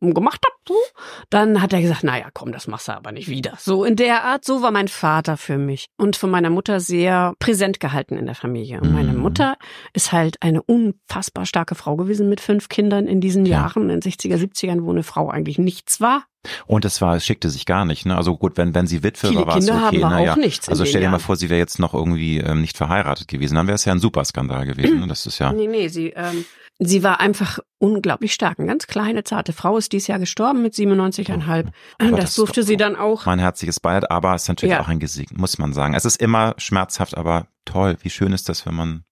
gemacht 0.00 0.40
habe, 0.46 0.54
so, 0.66 0.74
dann 1.28 1.60
hat 1.60 1.72
er 1.72 1.82
gesagt, 1.82 2.02
naja, 2.04 2.28
komm, 2.32 2.50
das 2.52 2.66
machst 2.66 2.88
du 2.88 2.92
aber 2.92 3.12
nicht 3.12 3.28
wieder. 3.28 3.54
So 3.58 3.84
in 3.84 3.96
der 3.96 4.24
Art, 4.24 4.44
so 4.44 4.62
war 4.62 4.70
mein 4.70 4.88
Vater 4.88 5.36
für 5.36 5.58
mich 5.58 5.86
und 5.98 6.16
von 6.16 6.30
meiner 6.30 6.50
Mutter 6.50 6.80
sehr 6.80 7.34
präsent 7.38 7.78
gehalten 7.80 8.16
in 8.16 8.24
der 8.26 8.34
Familie. 8.34 8.80
Und 8.80 8.92
meine 8.92 9.12
Mhm. 9.12 9.18
Mutter 9.20 9.56
ist 9.92 10.12
halt 10.12 10.36
eine 10.40 10.62
unfassbar 10.62 11.44
starke 11.46 11.74
Frau 11.74 11.96
gewesen 11.96 12.28
mit 12.28 12.40
fünf 12.40 12.68
Kindern 12.68 13.06
in 13.06 13.20
diesen 13.20 13.44
Ja. 13.44 13.58
Jahren, 13.62 13.82
in 13.90 14.00
den 14.00 14.00
60er, 14.00 14.36
70ern, 14.36 14.82
wo 14.84 14.90
eine 14.90 15.02
Frau 15.02 15.28
eigentlich 15.28 15.58
nichts 15.58 16.00
war. 16.00 16.24
Und 16.66 16.84
es 16.84 17.00
war, 17.00 17.14
es 17.16 17.24
schickte 17.26 17.50
sich 17.50 17.66
gar 17.66 17.84
nicht, 17.84 18.04
ne? 18.06 18.16
Also 18.16 18.36
gut, 18.36 18.56
wenn, 18.56 18.74
wenn 18.74 18.86
sie 18.88 19.02
Witwe 19.04 19.28
Viele 19.28 19.40
war, 19.40 19.46
war 19.48 19.56
es 19.58 19.68
okay, 19.68 19.78
haben 19.78 19.98
wir 19.98 20.08
naja. 20.08 20.32
auch 20.32 20.36
nichts 20.36 20.68
Also 20.68 20.84
stell 20.84 21.00
dir 21.02 21.10
mal 21.10 21.18
vor, 21.20 21.36
sie 21.36 21.50
wäre 21.50 21.58
jetzt 21.60 21.78
noch 21.78 21.94
irgendwie 21.94 22.38
ähm, 22.38 22.60
nicht 22.62 22.76
verheiratet 22.76 23.28
gewesen, 23.28 23.54
dann 23.56 23.66
wäre 23.68 23.76
es 23.76 23.84
ja 23.84 23.92
ein 23.92 24.00
Superskandal 24.00 24.64
gewesen. 24.64 25.00
Ne? 25.00 25.06
Das 25.12 25.26
ist 25.26 25.38
ja. 25.38 25.52
Nee, 25.52 25.66
nee, 25.68 25.88
sie, 25.88 26.08
ähm, 26.16 26.44
sie 26.78 27.02
war 27.02 27.20
einfach 27.20 27.58
unglaublich 27.78 28.32
stark. 28.34 28.58
Eine 28.58 28.68
ganz 28.68 28.86
kleine, 28.86 29.24
zarte 29.24 29.52
Frau 29.52 29.76
ist 29.76 29.92
dieses 29.92 30.08
Jahr 30.08 30.18
gestorben 30.18 30.62
mit 30.62 30.74
97,5. 30.74 31.66
Aber 31.98 32.16
Das, 32.16 32.34
durfte 32.34 32.62
sie 32.62 32.76
dann 32.76 32.96
auch. 32.96 33.26
Mein 33.26 33.38
herzliches 33.38 33.80
Beileid, 33.80 34.10
aber 34.10 34.34
es 34.34 34.42
ist 34.42 34.48
natürlich 34.48 34.72
Ja. 34.74 34.80
auch 34.80 34.88
ein 34.88 34.98
Gesicht, 35.00 35.36
muss 35.36 35.58
man 35.58 35.72
sagen. 35.72 35.94
Es 35.94 36.04
ist 36.04 36.20
immer 36.20 36.54
schmerzhaft, 36.58 37.16
aber 37.16 37.46
toll. 37.64 37.96
Wie 38.02 38.10
schön 38.10 38.32
ist 38.32 38.48
das, 38.48 38.66
wenn 38.66 38.74
man 38.74 39.04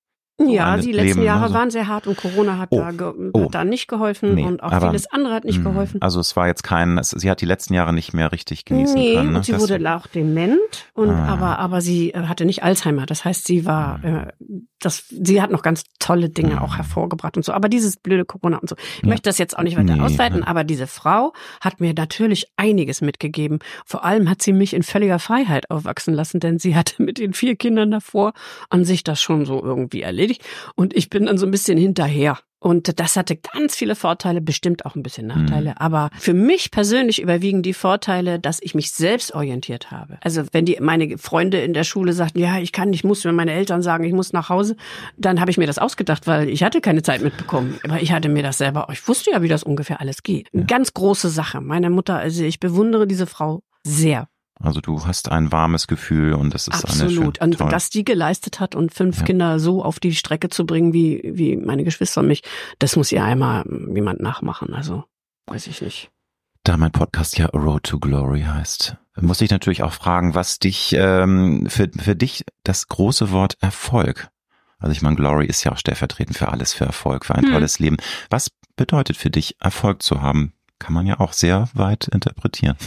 Ja, 0.49 0.77
die 0.77 0.93
letzten 0.93 1.19
Leben, 1.19 1.23
Jahre 1.23 1.43
ne, 1.43 1.49
so. 1.49 1.55
waren 1.55 1.71
sehr 1.71 1.87
hart 1.89 2.07
und 2.07 2.17
Corona 2.17 2.59
hat 2.59 2.69
Oh, 2.73 2.79
da, 2.79 2.91
ge 2.93 3.13
oh. 3.33 3.45
hat 3.45 3.55
da 3.55 3.65
nicht 3.65 3.89
geholfen 3.89 4.35
Nee, 4.35 4.45
und 4.45 4.63
auch 4.63 4.73
aber- 4.73 4.89
vieles 4.89 5.11
andere 5.11 5.35
hat 5.35 5.45
nicht 5.45 5.59
Mh, 5.63 5.71
geholfen. 5.71 6.01
Also 6.03 6.21
es 6.21 6.35
war 6.37 6.47
jetzt 6.47 6.63
kein, 6.63 6.99
es, 6.99 7.11
sie 7.11 7.31
hat 7.31 7.41
die 7.41 7.47
letzten 7.47 7.75
Jahre 7.75 7.93
nicht 7.93 8.15
mehr 8.15 8.33
richtig 8.33 8.65
genießen 8.65 8.95
nee, 8.99 9.15
können. 9.15 9.33
Ne? 9.33 9.37
und 9.39 9.45
sie 9.45 9.53
Das- 9.53 9.61
wurde 9.63 9.95
auch 9.97 10.07
dement 10.07 10.59
und 10.95 11.11
Ah. 11.11 11.27
aber 11.29 11.59
aber 11.59 11.81
sie 11.81 12.13
äh, 12.15 12.23
hatte 12.27 12.45
nicht 12.45 12.63
Alzheimer. 12.63 13.07
Das 13.07 13.25
heißt, 13.25 13.47
sie 13.47 13.67
war 13.67 14.03
äh, 14.05 14.27
das 14.79 15.05
sie 15.11 15.43
hat 15.43 15.51
noch 15.51 15.63
ganz 15.63 15.85
tolle 15.99 16.31
Dinge 16.31 16.55
Mhm. 16.55 16.59
auch 16.61 16.77
hervorgebracht 16.79 17.37
und 17.37 17.45
so. 17.45 17.53
Aber 17.53 17.69
dieses 17.69 17.97
blöde 17.99 18.25
Corona 18.25 18.57
und 18.59 18.69
so. 18.69 18.77
Ich 18.97 19.03
Ja. 19.03 19.09
möchte 19.09 19.29
das 19.29 19.37
jetzt 19.39 19.59
auch 19.59 19.63
nicht 19.63 19.77
weiter 19.77 19.97
Nee, 19.97 20.01
ausweiten, 20.01 20.41
nein. 20.41 20.49
aber 20.49 20.65
diese 20.65 20.87
Frau 20.87 21.33
hat 21.61 21.81
mir 21.81 21.93
natürlich 21.93 22.47
einiges 22.57 23.03
mitgegeben. 23.03 23.59
Vor 23.85 24.05
allem 24.05 24.31
hat 24.31 24.41
sie 24.41 24.53
mich 24.55 24.73
in 24.73 24.83
völliger 24.83 25.19
Freiheit 25.19 25.71
aufwachsen 25.71 26.15
lassen, 26.15 26.41
denn 26.41 26.59
sie 26.59 26.75
hatte 26.77 27.03
mit 27.03 27.19
den 27.19 27.35
vier 27.35 27.57
Kindern 27.57 27.91
davor 27.91 28.33
an 28.71 28.85
sich 28.87 29.05
das 29.05 29.21
schon 29.21 29.45
so 29.45 29.63
irgendwie 29.63 30.01
erledigt 30.01 30.30
und 30.75 30.95
ich 30.95 31.11
bin 31.11 31.27
dann 31.27 31.39
so 31.39 31.47
ein 31.47 31.51
bisschen 31.51 31.79
hinterher. 31.79 32.39
Und 32.63 33.01
das 33.01 33.17
hatte 33.17 33.37
ganz 33.37 33.75
viele 33.75 33.97
Vorteile, 33.97 34.43
bestimmt 34.43 34.85
auch 34.85 34.95
ein 34.95 35.03
bisschen 35.03 35.27
Nachteile. 35.27 35.71
Mhm. 35.71 35.77
Aber 35.79 36.11
für 36.19 36.35
mich 36.35 36.71
persönlich 36.71 37.23
überwiegen 37.23 37.63
die 37.63 37.73
Vorteile, 37.73 38.39
dass 38.39 38.61
ich 38.63 38.75
mich 38.75 38.93
selbst 38.93 39.35
orientiert 39.35 39.91
habe. 39.91 40.19
Also 40.21 40.43
wenn 40.53 40.67
die 40.67 40.77
meine 40.79 41.17
Freunde 41.17 41.63
in 41.63 41.73
der 41.73 41.85
Schule 41.85 42.13
sagten, 42.13 42.39
ja, 42.39 42.59
ich 42.59 42.73
kann, 42.73 42.93
ich 42.93 43.03
muss, 43.03 43.25
wenn 43.25 43.35
meine 43.35 43.53
Eltern 43.53 43.81
sagen, 43.81 44.05
ich 44.05 44.13
muss 44.13 44.35
nach 44.35 44.51
Hause, 44.51 44.77
dann 45.17 45.41
habe 45.41 45.51
ich 45.51 45.57
mir 45.57 45.67
das 45.67 45.79
ausgedacht, 45.79 46.27
weil 46.27 46.51
ich 46.51 46.63
hatte 46.63 46.83
keine 46.83 47.03
Zeit 47.03 47.23
mitbekommen. 47.23 47.81
Aber 47.85 48.03
ich 48.03 48.13
hatte 48.13 48.29
mir 48.29 48.43
das 48.43 48.59
selber, 48.59 48.89
ich 48.93 49.09
wusste 49.09 49.31
ja, 49.31 49.41
wie 49.41 49.49
das 49.49 49.63
ungefähr 49.63 49.99
alles 50.01 50.23
geht. 50.23 50.49
Eine 50.53 50.67
ganz 50.67 50.93
große 50.93 51.31
Sache. 51.31 51.63
Meine 51.63 51.89
Mutter, 51.89 52.17
also 52.17 52.45
ich 52.45 52.61
bewundere 52.61 53.07
diese 53.07 53.27
Frau 53.27 53.63
sehr. 53.85 54.29
Also 54.63 54.81
du 54.81 55.07
hast 55.07 55.31
ein 55.31 55.51
warmes 55.53 55.87
Gefühl 55.87 56.35
und 56.35 56.53
das 56.53 56.69
ist 56.69 56.85
eine 56.85 57.05
Absolut. 57.05 57.39
schön, 57.39 57.49
Und 57.49 57.61
was 57.61 57.89
die 57.91 58.05
geleistet 58.05 58.61
hat 58.61 58.75
und 58.75 58.93
fünf 58.93 59.19
Ja. 59.21 59.25
Kinder 59.25 59.59
so 59.59 59.83
auf 59.83 60.01
die 60.01 60.15
Strecke 60.15 60.51
zu 60.51 60.67
bringen, 60.67 60.93
wie, 60.93 61.23
wie 61.25 61.57
meine 61.57 61.83
Geschwister 61.85 62.21
und 62.21 62.27
mich, 62.29 62.43
das 62.79 62.95
muss 62.97 63.11
ihr 63.11 63.25
einmal 63.25 63.65
jemand 63.95 64.21
nachmachen. 64.21 64.75
Also, 64.75 65.05
weiß 65.47 65.67
ich 65.67 65.81
nicht. 65.81 66.11
Da 66.65 66.77
mein 66.77 66.93
Podcast 66.93 67.39
ja 67.39 67.47
Road 67.47 67.85
to 67.85 67.99
Glory 67.99 68.43
heißt, 68.43 68.97
muss 69.23 69.41
ich 69.41 69.51
natürlich 69.51 69.83
auch 69.83 69.95
fragen, 69.95 70.35
was 70.35 70.59
dich 70.59 70.95
ähm, 70.95 71.67
für, 71.71 71.89
für 71.99 72.15
dich 72.15 72.45
das 72.63 72.87
große 72.89 73.31
Wort 73.31 73.57
Erfolg. 73.61 74.29
Also 74.79 74.93
ich 74.93 75.01
meine, 75.01 75.17
Glory 75.17 75.47
ist 75.47 75.65
ja 75.65 75.73
auch 75.73 75.79
stellvertretend 75.79 76.37
für 76.37 76.49
alles, 76.49 76.75
für 76.75 76.85
Erfolg, 76.85 77.25
für 77.25 77.35
ein 77.35 77.45
Hm. 77.45 77.53
tolles 77.53 77.79
Leben. 77.79 77.97
Was 78.29 78.51
bedeutet 78.77 79.17
für 79.17 79.31
dich 79.31 79.57
Erfolg 79.61 80.03
zu 80.03 80.21
haben? 80.21 80.53
Kann 80.81 80.95
man 80.95 81.07
ja 81.07 81.21
auch 81.21 81.35
sehr 81.35 81.69
weit 81.75 82.09
interpretieren. 82.09 82.77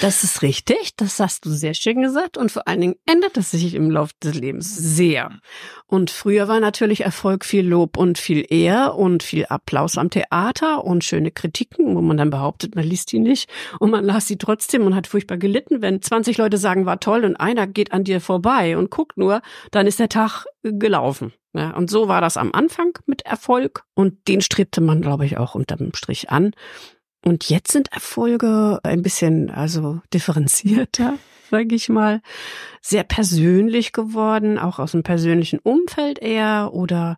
Das 0.00 0.24
ist 0.24 0.42
richtig, 0.42 0.96
das 0.96 1.20
hast 1.20 1.46
du 1.46 1.50
sehr 1.50 1.74
schön 1.74 2.02
gesagt 2.02 2.36
und 2.36 2.50
vor 2.50 2.66
allen 2.66 2.80
Dingen 2.80 2.96
ändert 3.06 3.36
es 3.36 3.52
sich 3.52 3.74
im 3.74 3.88
Laufe 3.88 4.12
des 4.22 4.34
Lebens 4.34 4.74
sehr. 4.74 5.30
Und 5.86 6.10
früher 6.10 6.48
war 6.48 6.58
natürlich 6.58 7.02
Erfolg 7.02 7.44
viel 7.44 7.66
Lob 7.66 7.96
und 7.96 8.18
viel 8.18 8.44
Ehr 8.50 8.96
und 8.96 9.22
viel 9.22 9.46
Applaus 9.46 9.96
am 9.96 10.10
Theater 10.10 10.84
und 10.84 11.04
schöne 11.04 11.30
Kritiken, 11.30 11.94
wo 11.94 12.00
man 12.00 12.16
dann 12.16 12.30
behauptet, 12.30 12.74
man 12.74 12.84
liest 12.84 13.12
die 13.12 13.20
nicht 13.20 13.48
und 13.78 13.90
man 13.90 14.04
las 14.04 14.26
sie 14.26 14.36
trotzdem 14.36 14.84
und 14.84 14.96
hat 14.96 15.06
furchtbar 15.06 15.36
gelitten. 15.36 15.80
Wenn 15.80 16.02
20 16.02 16.36
Leute 16.36 16.58
sagen, 16.58 16.84
war 16.84 16.98
toll 16.98 17.24
und 17.24 17.36
einer 17.36 17.68
geht 17.68 17.92
an 17.92 18.02
dir 18.02 18.20
vorbei 18.20 18.76
und 18.76 18.90
guckt 18.90 19.16
nur, 19.16 19.40
dann 19.70 19.86
ist 19.86 20.00
der 20.00 20.08
Tag 20.08 20.46
äh, 20.64 20.72
gelaufen. 20.72 21.32
Ja, 21.56 21.70
und 21.70 21.88
so 21.88 22.08
war 22.08 22.20
das 22.20 22.36
am 22.36 22.52
Anfang 22.52 22.98
mit 23.06 23.22
Erfolg 23.22 23.84
und 23.94 24.26
den 24.26 24.40
strebte 24.40 24.80
man, 24.80 25.00
glaube 25.00 25.24
ich, 25.24 25.38
auch 25.38 25.54
unterm 25.54 25.94
Strich 25.94 26.30
an. 26.30 26.50
Und 27.24 27.48
jetzt 27.48 27.72
sind 27.72 27.90
Erfolge 27.90 28.80
ein 28.82 29.02
bisschen 29.02 29.50
also 29.50 30.00
differenzierter, 30.12 31.14
sage 31.50 31.74
ich 31.74 31.88
mal, 31.88 32.20
sehr 32.82 33.02
persönlich 33.02 33.92
geworden, 33.92 34.58
auch 34.58 34.78
aus 34.78 34.92
dem 34.92 35.02
persönlichen 35.02 35.58
Umfeld 35.58 36.18
eher 36.18 36.70
oder 36.72 37.16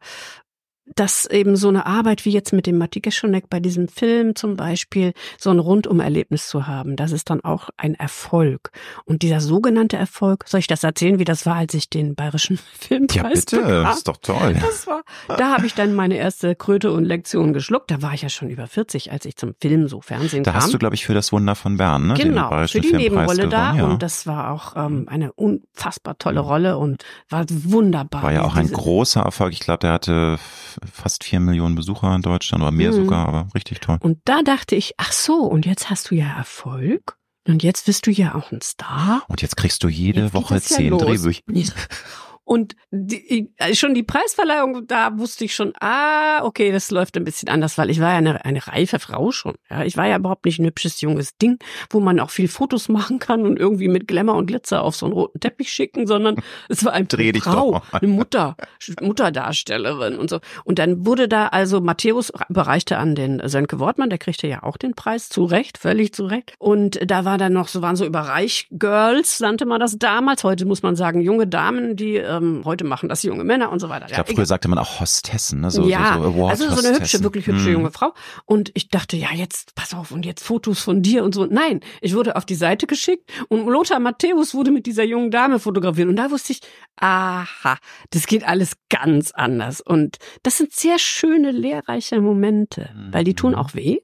dass 0.97 1.27
eben 1.27 1.57
so 1.57 1.69
eine 1.69 1.87
Arbeit 1.87 2.25
wie 2.25 2.31
jetzt 2.31 2.53
mit 2.53 2.67
dem 2.67 2.79
Matti 2.79 3.01
Geschonek 3.01 3.49
bei 3.49 3.61
diesem 3.61 3.87
Film 3.89 4.35
zum 4.35 4.57
Beispiel 4.57 5.13
so 5.39 5.51
ein 5.51 5.59
Rundumerlebnis 5.59 6.49
zu 6.49 6.67
haben, 6.67 6.97
das 6.97 7.13
ist 7.13 7.31
dann 7.31 7.45
auch 7.45 7.69
ein 7.77 7.95
Erfolg. 7.95 8.71
Und 9.05 9.23
dieser 9.23 9.41
sogenannte 9.41 9.97
Erfolg, 9.97 10.45
soll 10.49 10.61
ich 10.61 10.67
das 10.67 10.83
erzählen, 10.85 11.19
wie 11.19 11.25
das 11.25 11.47
war, 11.47 11.57
als 11.57 11.75
ich 11.75 11.89
den 11.91 12.15
bayerischen 12.15 12.59
Filmpreis 12.79 13.15
Ja, 13.17 13.23
bitte, 13.29 13.57
bekam? 13.63 13.93
ist 13.93 14.09
doch 14.09 14.17
toll. 14.17 14.57
Das 14.61 14.87
war, 14.87 15.03
da 15.29 15.53
habe 15.57 15.67
ich 15.67 15.75
dann 15.75 15.95
meine 15.95 16.17
erste 16.17 16.55
Kröte 16.57 16.91
und 16.93 17.05
Lektion 17.05 17.53
geschluckt. 17.53 17.91
Da 17.91 18.03
war 18.03 18.15
ich 18.15 18.23
ja 18.23 18.29
schon 18.29 18.49
über 18.51 18.67
40, 18.67 19.13
als 19.13 19.25
ich 19.27 19.37
zum 19.37 19.55
Film 19.61 19.89
so 19.89 20.01
Fernsehen 20.01 20.45
Da 20.45 20.53
kam. 20.53 20.63
hast 20.63 20.73
du, 20.75 20.79
glaube 20.79 20.95
ich, 20.95 21.05
für 21.05 21.15
das 21.15 21.31
Wunder 21.33 21.55
von 21.55 21.77
Bern, 21.77 22.09
ne? 22.09 22.15
genau, 22.15 22.49
für 22.67 22.81
die 22.81 22.89
Filmpreis 22.89 23.03
Nebenrolle 23.03 23.49
da. 23.49 23.73
gewonnen, 23.73 23.79
ja. 23.87 23.93
Und 23.93 24.03
das 24.03 24.27
war 24.27 24.51
auch 24.51 24.75
ähm, 24.77 25.07
eine 25.09 25.33
unfassbar 25.35 26.17
tolle 26.19 26.41
Rolle 26.41 26.79
und 26.79 27.05
war 27.29 27.45
wunderbar. 27.51 28.23
War 28.23 28.33
ja 28.33 28.43
auch 28.45 28.57
ein 28.57 28.71
großer 28.71 29.21
Erfolg. 29.21 29.53
Ich 29.53 29.61
glaube, 29.61 29.81
der 29.81 29.93
hatte 29.93 30.39
fast 30.87 31.25
vier 31.25 31.41
Millionen 31.41 31.75
Besucher 31.75 32.15
in 32.15 32.23
Deutschland 32.23 32.63
oder 32.63 32.73
mehr 32.73 32.93
Mhm. 32.93 32.97
sogar, 32.97 33.29
aber 33.29 33.49
richtig 33.55 33.81
toll. 33.81 33.99
Und 34.01 34.19
da 34.25 34.43
dachte 34.43 34.75
ich, 34.75 34.95
ach 34.97 35.13
so, 35.13 35.35
und 35.45 35.67
jetzt 35.67 35.91
hast 35.91 36.11
du 36.11 36.15
ja 36.15 36.27
Erfolg. 36.37 37.17
Und 37.49 37.63
jetzt 37.63 37.87
bist 37.87 38.07
du 38.07 38.11
ja 38.11 38.35
auch 38.35 38.51
ein 38.51 38.61
Star. 38.61 39.23
Und 39.29 39.41
jetzt 39.41 39.57
kriegst 39.57 39.85
du 39.85 39.89
jede 39.89 40.23
Jetzt 40.25 40.35
Woche 40.35 40.55
ja 40.55 40.61
zehn 40.61 40.91
los. 40.91 41.03
Drehbücher. 41.03 41.43
Und 42.47 42.77
die, 42.93 43.53
schon 43.73 43.95
die 43.95 44.05
Preisverleihung, 44.05 44.87
da 44.87 45.19
wusste 45.19 45.45
ich 45.45 45.55
schon, 45.55 45.73
ah, 45.81 46.45
okay, 46.45 46.71
das 46.71 46.93
läuft 46.93 47.17
ein 47.17 47.25
bisschen 47.25 47.49
anders, 47.49 47.77
weil 47.77 47.91
ich 47.91 48.01
war 48.01 48.13
ja 48.13 48.19
eine, 48.19 48.45
eine 48.45 48.65
reife 48.69 49.01
Frau 49.01 49.33
schon. 49.33 49.57
Ja, 49.69 49.83
ich 49.83 49.97
war 49.97 50.07
ja 50.07 50.17
überhaupt 50.17 50.45
nicht 50.45 50.61
ein 50.61 50.67
hübsches 50.67 51.01
junges 51.01 51.37
Ding, 51.39 51.59
wo 51.91 51.99
man 51.99 52.21
auch 52.21 52.31
viel 52.31 52.47
Fotos 52.47 52.89
machen 52.97 53.19
kann 53.19 53.43
und 53.43 53.59
irgendwie 53.59 53.89
mit 53.89 54.07
Glamour 54.07 54.37
und 54.37 54.47
Glitzer 54.47 54.83
auf 54.83 54.95
so 54.95 55.07
einen 55.07 55.15
roten 55.15 55.41
Teppich 55.41 55.73
schicken, 55.73 56.07
sondern 56.07 56.37
es 56.69 56.85
war 56.85 56.93
eine 56.93 57.07
Dreh 57.07 57.33
Frau, 57.35 57.83
eine 57.91 58.07
Mutter, 58.07 58.57
Mutterdarstellerin 59.01 60.17
und 60.17 60.31
so. 60.31 60.39
Und 60.63 60.79
dann 60.79 61.05
wurde 61.05 61.27
da 61.27 61.49
also 61.49 61.81
Matthäus 61.81 62.33
bereichte 62.49 62.99
an 62.99 63.17
den 63.17 63.43
Sönke 63.49 63.81
Wortmann, 63.81 64.09
der 64.09 64.19
kriegte 64.19 64.47
ja 64.47 64.63
auch 64.63 64.77
den 64.77 64.95
Preis, 64.95 65.29
zu 65.29 65.45
Recht, 65.47 65.79
völlig 65.79 66.15
zu 66.15 66.27
Recht. 66.27 66.55
Und 66.61 67.01
da 67.11 67.25
war 67.25 67.39
dann 67.39 67.55
noch 67.55 67.67
so, 67.67 67.83
waren 67.83 67.97
so 67.97 68.07
Überreich-Girls, 68.07 69.41
nannte 69.41 69.67
man 69.67 69.81
das 69.81 69.99
damals. 69.99 70.45
Heute 70.45 70.65
muss 70.65 70.85
man 70.85 70.95
sagen, 70.95 71.21
junge 71.21 71.49
Damen, 71.49 71.97
die 71.97 72.19
ähm, 72.37 72.63
heute 72.65 72.85
machen 72.85 73.09
das 73.09 73.23
junge 73.23 73.45
Männer 73.45 73.71
und 73.71 73.81
so 73.81 73.89
weiter. 73.89 74.07
Ich 74.07 74.15
glaube, 74.15 74.33
früher 74.35 74.47
sagte 74.47 74.69
man 74.69 74.79
auch 74.79 75.01
Hostessen, 75.01 75.61
ne? 75.61 75.71
So, 75.71 75.87
ja, 75.87 76.19
so, 76.23 76.33
so 76.33 76.47
also 76.47 76.71
so 76.71 76.87
eine 76.87 76.97
hübsche, 76.97 77.23
wirklich 77.23 77.47
hübsche 77.47 77.67
hm. 77.67 77.73
junge 77.73 77.91
Frau. 77.91 78.13
Und 78.45 78.71
ich 78.75 78.89
dachte, 78.89 79.17
ja, 79.17 79.33
jetzt, 79.35 79.75
pass 79.75 79.95
auf, 79.95 80.11
und 80.11 80.25
jetzt 80.25 80.45
Fotos 80.45 80.81
von 80.81 81.03
dir 81.03 81.25
und 81.25 81.35
so. 81.35 81.47
Nein, 81.47 81.81
ich 82.01 82.15
wurde 82.15 82.37
auf 82.37 82.45
die 82.45 82.55
Seite 82.55 82.87
geschickt 82.87 83.31
und 83.49 83.67
Lothar 83.67 84.01
Matthäus 84.01 84.55
wurde 84.55 84.71
mit 84.71 84.87
dieser 84.87 85.05
jungen 85.05 85.31
Dame 85.31 85.59
fotografiert. 85.59 86.09
Und 86.09 86.17
da 86.17 86.31
wusste 86.31 86.53
ich, 86.53 86.61
aha, 86.97 87.77
das 88.11 88.27
geht 88.27 88.47
alles 88.47 88.73
ganz 88.89 89.33
anders. 89.33 89.81
Und 89.81 90.17
das 90.43 90.59
sind 90.59 90.73
sehr 90.73 90.99
schöne, 90.99 91.51
lehrreiche 91.51 92.21
Momente, 92.21 92.91
weil 93.11 93.25
die 93.25 93.35
tun 93.35 93.53
mhm. 93.53 93.59
auch 93.59 93.75
weh. 93.75 93.99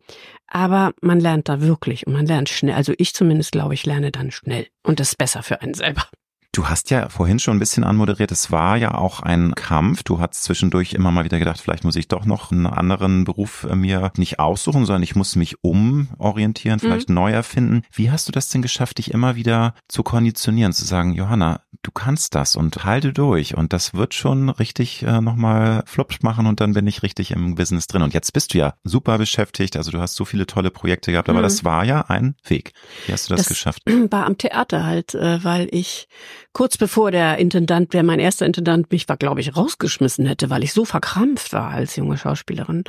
Aber 0.46 0.92
man 1.00 1.18
lernt 1.18 1.48
da 1.48 1.62
wirklich 1.62 2.06
und 2.06 2.12
man 2.12 2.26
lernt 2.26 2.50
schnell. 2.50 2.74
Also 2.74 2.92
ich 2.98 3.14
zumindest 3.14 3.52
glaube 3.52 3.72
ich 3.74 3.86
lerne 3.86 4.10
dann 4.10 4.30
schnell. 4.30 4.66
Und 4.82 5.00
das 5.00 5.10
ist 5.10 5.18
besser 5.18 5.42
für 5.42 5.62
einen 5.62 5.74
selber. 5.74 6.04
Du 6.54 6.68
hast 6.68 6.90
ja 6.90 7.08
vorhin 7.08 7.38
schon 7.38 7.56
ein 7.56 7.60
bisschen 7.60 7.82
anmoderiert, 7.82 8.30
es 8.30 8.50
war 8.50 8.76
ja 8.76 8.92
auch 8.92 9.20
ein 9.20 9.54
Kampf. 9.54 10.02
Du 10.02 10.20
hast 10.20 10.44
zwischendurch 10.44 10.92
immer 10.92 11.10
mal 11.10 11.24
wieder 11.24 11.38
gedacht, 11.38 11.58
vielleicht 11.58 11.82
muss 11.82 11.96
ich 11.96 12.08
doch 12.08 12.26
noch 12.26 12.52
einen 12.52 12.66
anderen 12.66 13.24
Beruf 13.24 13.64
äh, 13.64 13.74
mir 13.74 14.12
nicht 14.18 14.38
aussuchen, 14.38 14.84
sondern 14.84 15.02
ich 15.02 15.16
muss 15.16 15.34
mich 15.34 15.64
umorientieren, 15.64 16.78
vielleicht 16.78 17.08
mhm. 17.08 17.14
neu 17.14 17.32
erfinden. 17.32 17.82
Wie 17.90 18.10
hast 18.10 18.28
du 18.28 18.32
das 18.32 18.50
denn 18.50 18.60
geschafft, 18.60 18.98
dich 18.98 19.12
immer 19.12 19.34
wieder 19.34 19.74
zu 19.88 20.02
konditionieren, 20.02 20.74
zu 20.74 20.84
sagen, 20.84 21.14
Johanna, 21.14 21.62
du 21.80 21.90
kannst 21.90 22.34
das 22.34 22.54
und 22.54 22.84
halte 22.84 23.14
durch 23.14 23.56
und 23.56 23.72
das 23.72 23.94
wird 23.94 24.12
schon 24.12 24.50
richtig 24.50 25.04
äh, 25.04 25.22
nochmal 25.22 25.82
flupsch 25.86 26.20
machen 26.20 26.46
und 26.46 26.60
dann 26.60 26.74
bin 26.74 26.86
ich 26.86 27.02
richtig 27.02 27.30
im 27.30 27.54
Business 27.54 27.86
drin. 27.86 28.02
Und 28.02 28.12
jetzt 28.12 28.34
bist 28.34 28.52
du 28.52 28.58
ja 28.58 28.74
super 28.84 29.16
beschäftigt, 29.16 29.76
also 29.76 29.90
du 29.90 30.00
hast 30.00 30.16
so 30.16 30.26
viele 30.26 30.46
tolle 30.46 30.70
Projekte 30.70 31.12
gehabt, 31.12 31.30
aber 31.30 31.38
mhm. 31.38 31.44
das 31.44 31.64
war 31.64 31.84
ja 31.84 32.02
ein 32.02 32.36
Weg. 32.44 32.74
Wie 33.06 33.12
hast 33.12 33.30
du 33.30 33.34
das, 33.34 33.44
das 33.44 33.48
geschafft? 33.48 33.82
War 34.10 34.26
am 34.26 34.36
Theater 34.36 34.84
halt, 34.84 35.14
äh, 35.14 35.42
weil 35.42 35.68
ich 35.70 36.08
kurz 36.52 36.76
bevor 36.76 37.10
der 37.10 37.38
Intendant, 37.38 37.92
der 37.92 38.02
mein 38.02 38.20
erster 38.20 38.46
Intendant 38.46 38.90
mich 38.90 39.08
war, 39.08 39.16
glaube 39.16 39.40
ich, 39.40 39.56
rausgeschmissen 39.56 40.26
hätte, 40.26 40.50
weil 40.50 40.62
ich 40.62 40.72
so 40.72 40.84
verkrampft 40.84 41.52
war 41.52 41.70
als 41.70 41.96
junge 41.96 42.18
Schauspielerin. 42.18 42.84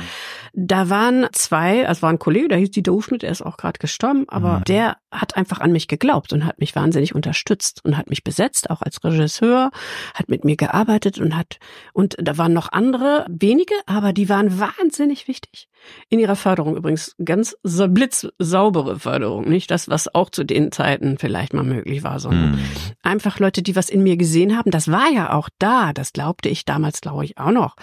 Da 0.54 0.90
waren 0.90 1.28
zwei, 1.32 1.88
also 1.88 2.02
war 2.02 2.10
ein 2.10 2.20
Kollege, 2.20 2.50
der 2.50 2.58
hieß 2.58 2.72
Dieter 2.72 2.94
Hufschmidt, 2.94 3.24
er 3.24 3.32
ist 3.32 3.42
auch 3.42 3.58
gerade 3.58 3.80
gestorben, 3.80 4.26
aber 4.28 4.60
mhm. 4.60 4.64
der 4.66 4.98
hat 5.12 5.38
einfach 5.38 5.60
an 5.60 5.72
mich 5.72 5.88
geglaubt 5.88 6.34
und 6.34 6.46
hat 6.46 6.60
mich 6.60 6.76
wahnsinnig 6.76 7.16
unterstützt 7.16 7.84
und 7.86 7.98
hat 7.98 8.10
mich 8.10 8.24
besetzt, 8.24 8.70
auch 8.70 8.82
als 8.82 9.04
Regisseur, 9.04 9.72
hat 10.14 10.30
mit 10.30 10.44
mir 10.44 10.56
gearbeitet 10.56 11.20
und 11.20 11.38
hat, 11.38 11.60
und 11.94 12.16
da 12.20 12.38
waren 12.38 12.54
noch 12.54 12.72
andere, 12.72 13.26
wenige, 13.30 13.76
aber 13.86 14.14
die 14.14 14.30
waren 14.30 14.60
wahnsinnig 14.60 15.28
wichtig 15.28 15.70
in 16.10 16.20
ihrer 16.20 16.36
Förderung. 16.36 16.76
Übrigens 16.78 17.16
ganz 17.24 17.56
blitzsaubere 17.64 19.00
Förderung, 19.00 19.50
nicht 19.50 19.70
das, 19.72 19.90
was 19.90 20.14
auch 20.14 20.30
zu 20.30 20.44
den 20.44 20.72
Zeiten 20.72 21.18
vielleicht 21.18 21.54
mal 21.54 21.64
möglich 21.64 22.04
war, 22.04 22.20
sondern 22.20 22.54
mhm. 22.54 22.60
einfach 23.02 23.40
Leute, 23.40 23.53
die 23.62 23.76
was 23.76 23.90
in 23.90 24.04
mir 24.04 24.18
gesehen 24.18 24.58
haben. 24.58 24.72
Das 24.72 24.90
war 24.90 25.10
ja 25.10 25.34
auch 25.34 25.50
da, 25.60 25.94
das 25.94 26.14
glaubte 26.14 26.50
ich 26.50 26.66
damals, 26.66 27.02
glaube 27.02 27.26
ich, 27.26 27.38
auch 27.38 27.52
noch. 27.52 27.76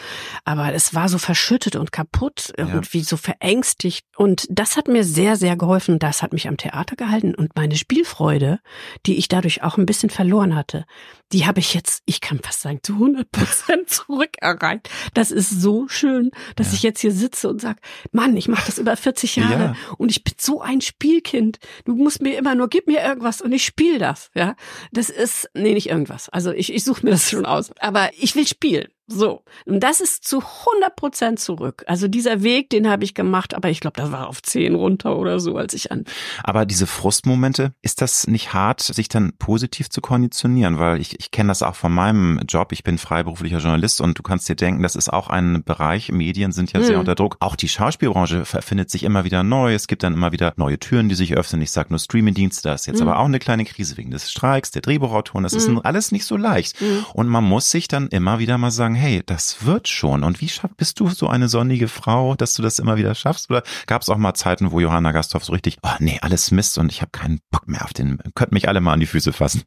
Aber 0.44 0.72
es 0.72 0.94
war 0.94 1.09
so 1.09 1.18
verschüttet 1.18 1.76
und 1.76 1.92
kaputt, 1.92 2.52
ja. 2.59 2.66
irgendwie 2.66 3.02
so 3.02 3.16
verängstigt. 3.16 4.06
Und 4.16 4.46
das 4.50 4.76
hat 4.76 4.88
mir 4.88 5.04
sehr, 5.04 5.37
sehr 5.37 5.56
geholfen. 5.56 5.98
Das 5.98 6.22
hat 6.22 6.33
mich 6.33 6.48
am 6.48 6.56
Theater 6.56 6.96
gehalten 6.96 7.35
und 7.35 7.54
meine 7.56 7.76
Spielfreude, 7.76 8.61
die 9.06 9.16
ich 9.16 9.28
dadurch 9.28 9.62
auch 9.62 9.78
ein 9.78 9.87
bisschen 9.87 10.11
verloren 10.11 10.54
hatte, 10.54 10.85
die 11.32 11.46
habe 11.46 11.60
ich 11.60 11.74
jetzt, 11.74 12.02
ich 12.06 12.20
kann 12.20 12.40
fast 12.40 12.62
sagen, 12.62 12.80
zu 12.82 12.94
100 12.94 13.30
Prozent 13.30 13.88
zurückerreicht. 13.90 14.90
Das 15.14 15.30
ist 15.30 15.50
so 15.50 15.88
schön, 15.88 16.30
dass 16.56 16.68
ja. 16.68 16.74
ich 16.74 16.82
jetzt 16.82 17.00
hier 17.00 17.12
sitze 17.12 17.48
und 17.48 17.60
sage, 17.60 17.80
Mann, 18.12 18.36
ich 18.36 18.48
mache 18.48 18.66
das 18.66 18.78
über 18.78 18.96
40 18.96 19.36
Jahre 19.36 19.62
ja. 19.62 19.76
und 19.98 20.10
ich 20.10 20.24
bin 20.24 20.34
so 20.38 20.60
ein 20.60 20.80
Spielkind. 20.80 21.58
Du 21.84 21.94
musst 21.94 22.22
mir 22.22 22.36
immer 22.36 22.54
nur, 22.54 22.68
gib 22.68 22.86
mir 22.86 23.00
irgendwas 23.00 23.40
und 23.40 23.52
ich 23.52 23.64
spiele 23.64 23.98
das. 23.98 24.30
Ja, 24.34 24.56
das 24.92 25.10
ist, 25.10 25.48
nee, 25.54 25.74
nicht 25.74 25.88
irgendwas. 25.88 26.28
Also 26.28 26.52
ich, 26.52 26.72
ich 26.72 26.84
suche 26.84 27.04
mir 27.04 27.12
das 27.12 27.30
schon 27.30 27.46
aus. 27.46 27.70
Aber 27.78 28.10
ich 28.18 28.34
will 28.34 28.46
spielen. 28.46 28.88
So, 29.12 29.42
und 29.66 29.81
das 29.81 30.01
ist 30.01 30.23
zu 30.23 30.38
100 30.38 30.94
Prozent 30.94 31.40
zurück. 31.40 31.83
Also 31.88 32.07
dieser 32.07 32.44
Weg, 32.44 32.70
den 32.70 32.88
habe 32.88 33.03
ich 33.03 33.14
gemacht, 33.14 33.55
aber 33.55 33.68
ich 33.68 33.81
glaube, 33.81 34.01
das 34.01 34.12
war 34.12 34.29
auf 34.29 34.40
10 34.40 34.77
runter 34.77 35.16
oder 35.16 35.40
so, 35.40 35.57
als 35.57 35.75
ich 35.75 35.90
an. 35.90 36.05
Aber 36.44 36.64
diese 36.64 36.87
Frustmomente, 36.87 37.73
ist 37.83 38.03
das 38.03 38.29
nicht 38.29 38.55
hart, 38.55 38.81
sich 38.81 39.09
dann 39.09 39.33
positiv 39.37 39.90
zu 39.90 40.01
konditionieren? 40.01 40.79
Weil 40.79 41.01
ich, 41.01 41.18
ich 41.18 41.33
kenne 41.33 41.49
das 41.49 41.64
auch 41.64 41.75
von 41.75 41.92
meinem 41.92 42.40
Job. 42.46 42.70
Ich 42.70 42.85
bin 42.85 42.99
freiberuflicher 42.99 43.59
Journalist 43.59 44.01
und 44.01 44.16
du 44.16 44.23
kannst 44.23 44.49
dir 44.49 44.55
denken, 44.55 44.85
das 44.85 44.94
ist 44.94 45.12
auch 45.12 45.29
ein 45.29 45.64
Bereich, 45.64 46.12
Medien 46.12 46.53
sind 46.53 46.73
ja 46.73 46.79
hm. 46.79 46.87
sehr 46.87 47.01
unter 47.01 47.16
Druck. 47.16 47.37
Auch 47.40 47.57
die 47.57 47.68
Schauspielbranche 47.68 48.44
erfindet 48.53 48.90
sich 48.90 49.03
immer 49.03 49.25
wieder 49.25 49.42
neu. 49.42 49.75
Es 49.75 49.88
gibt 49.88 50.05
dann 50.05 50.14
immer 50.14 50.31
wieder 50.31 50.53
neue 50.55 50.79
Türen, 50.79 51.09
die 51.09 51.16
sich 51.16 51.37
öffnen. 51.37 51.62
Ich 51.62 51.73
sage 51.73 51.88
nur 51.90 51.99
Streamingdienste, 51.99 52.62
da 52.62 52.75
ist 52.75 52.87
jetzt 52.87 53.01
hm. 53.01 53.09
aber 53.09 53.18
auch 53.18 53.25
eine 53.25 53.40
kleine 53.40 53.64
Krise 53.64 53.96
wegen 53.96 54.12
des 54.12 54.31
Streiks, 54.31 54.70
der 54.70 54.83
Drehbuchautoren. 54.83 55.42
Das 55.42 55.55
hm. 55.55 55.79
ist 55.79 55.85
alles 55.85 56.12
nicht 56.12 56.27
so 56.27 56.37
leicht. 56.37 56.79
Hm. 56.79 57.05
Und 57.12 57.27
man 57.27 57.42
muss 57.42 57.73
sich 57.73 57.88
dann 57.88 58.07
immer 58.09 58.38
wieder 58.38 58.57
mal 58.57 58.70
sagen, 58.70 58.99
hey, 59.00 59.22
das 59.24 59.64
wird 59.64 59.88
schon. 59.88 60.22
Und 60.22 60.40
wie 60.40 60.48
schaff, 60.48 60.70
bist 60.76 61.00
du 61.00 61.08
so 61.08 61.28
eine 61.28 61.48
sonnige 61.48 61.88
Frau, 61.88 62.34
dass 62.34 62.54
du 62.54 62.62
das 62.62 62.78
immer 62.78 62.96
wieder 62.96 63.14
schaffst? 63.14 63.50
Oder 63.50 63.62
gab 63.86 64.02
es 64.02 64.08
auch 64.08 64.18
mal 64.18 64.34
Zeiten, 64.34 64.70
wo 64.70 64.80
Johanna 64.80 65.12
Gasthoff 65.12 65.44
so 65.44 65.52
richtig, 65.52 65.78
oh 65.82 65.94
nee, 65.98 66.18
alles 66.20 66.50
Mist 66.50 66.78
und 66.78 66.92
ich 66.92 67.00
habe 67.00 67.10
keinen 67.10 67.40
Bock 67.50 67.66
mehr 67.66 67.84
auf 67.84 67.92
den, 67.92 68.18
könnt 68.34 68.52
mich 68.52 68.68
alle 68.68 68.80
mal 68.80 68.92
an 68.92 69.00
die 69.00 69.06
Füße 69.06 69.32
fassen? 69.32 69.62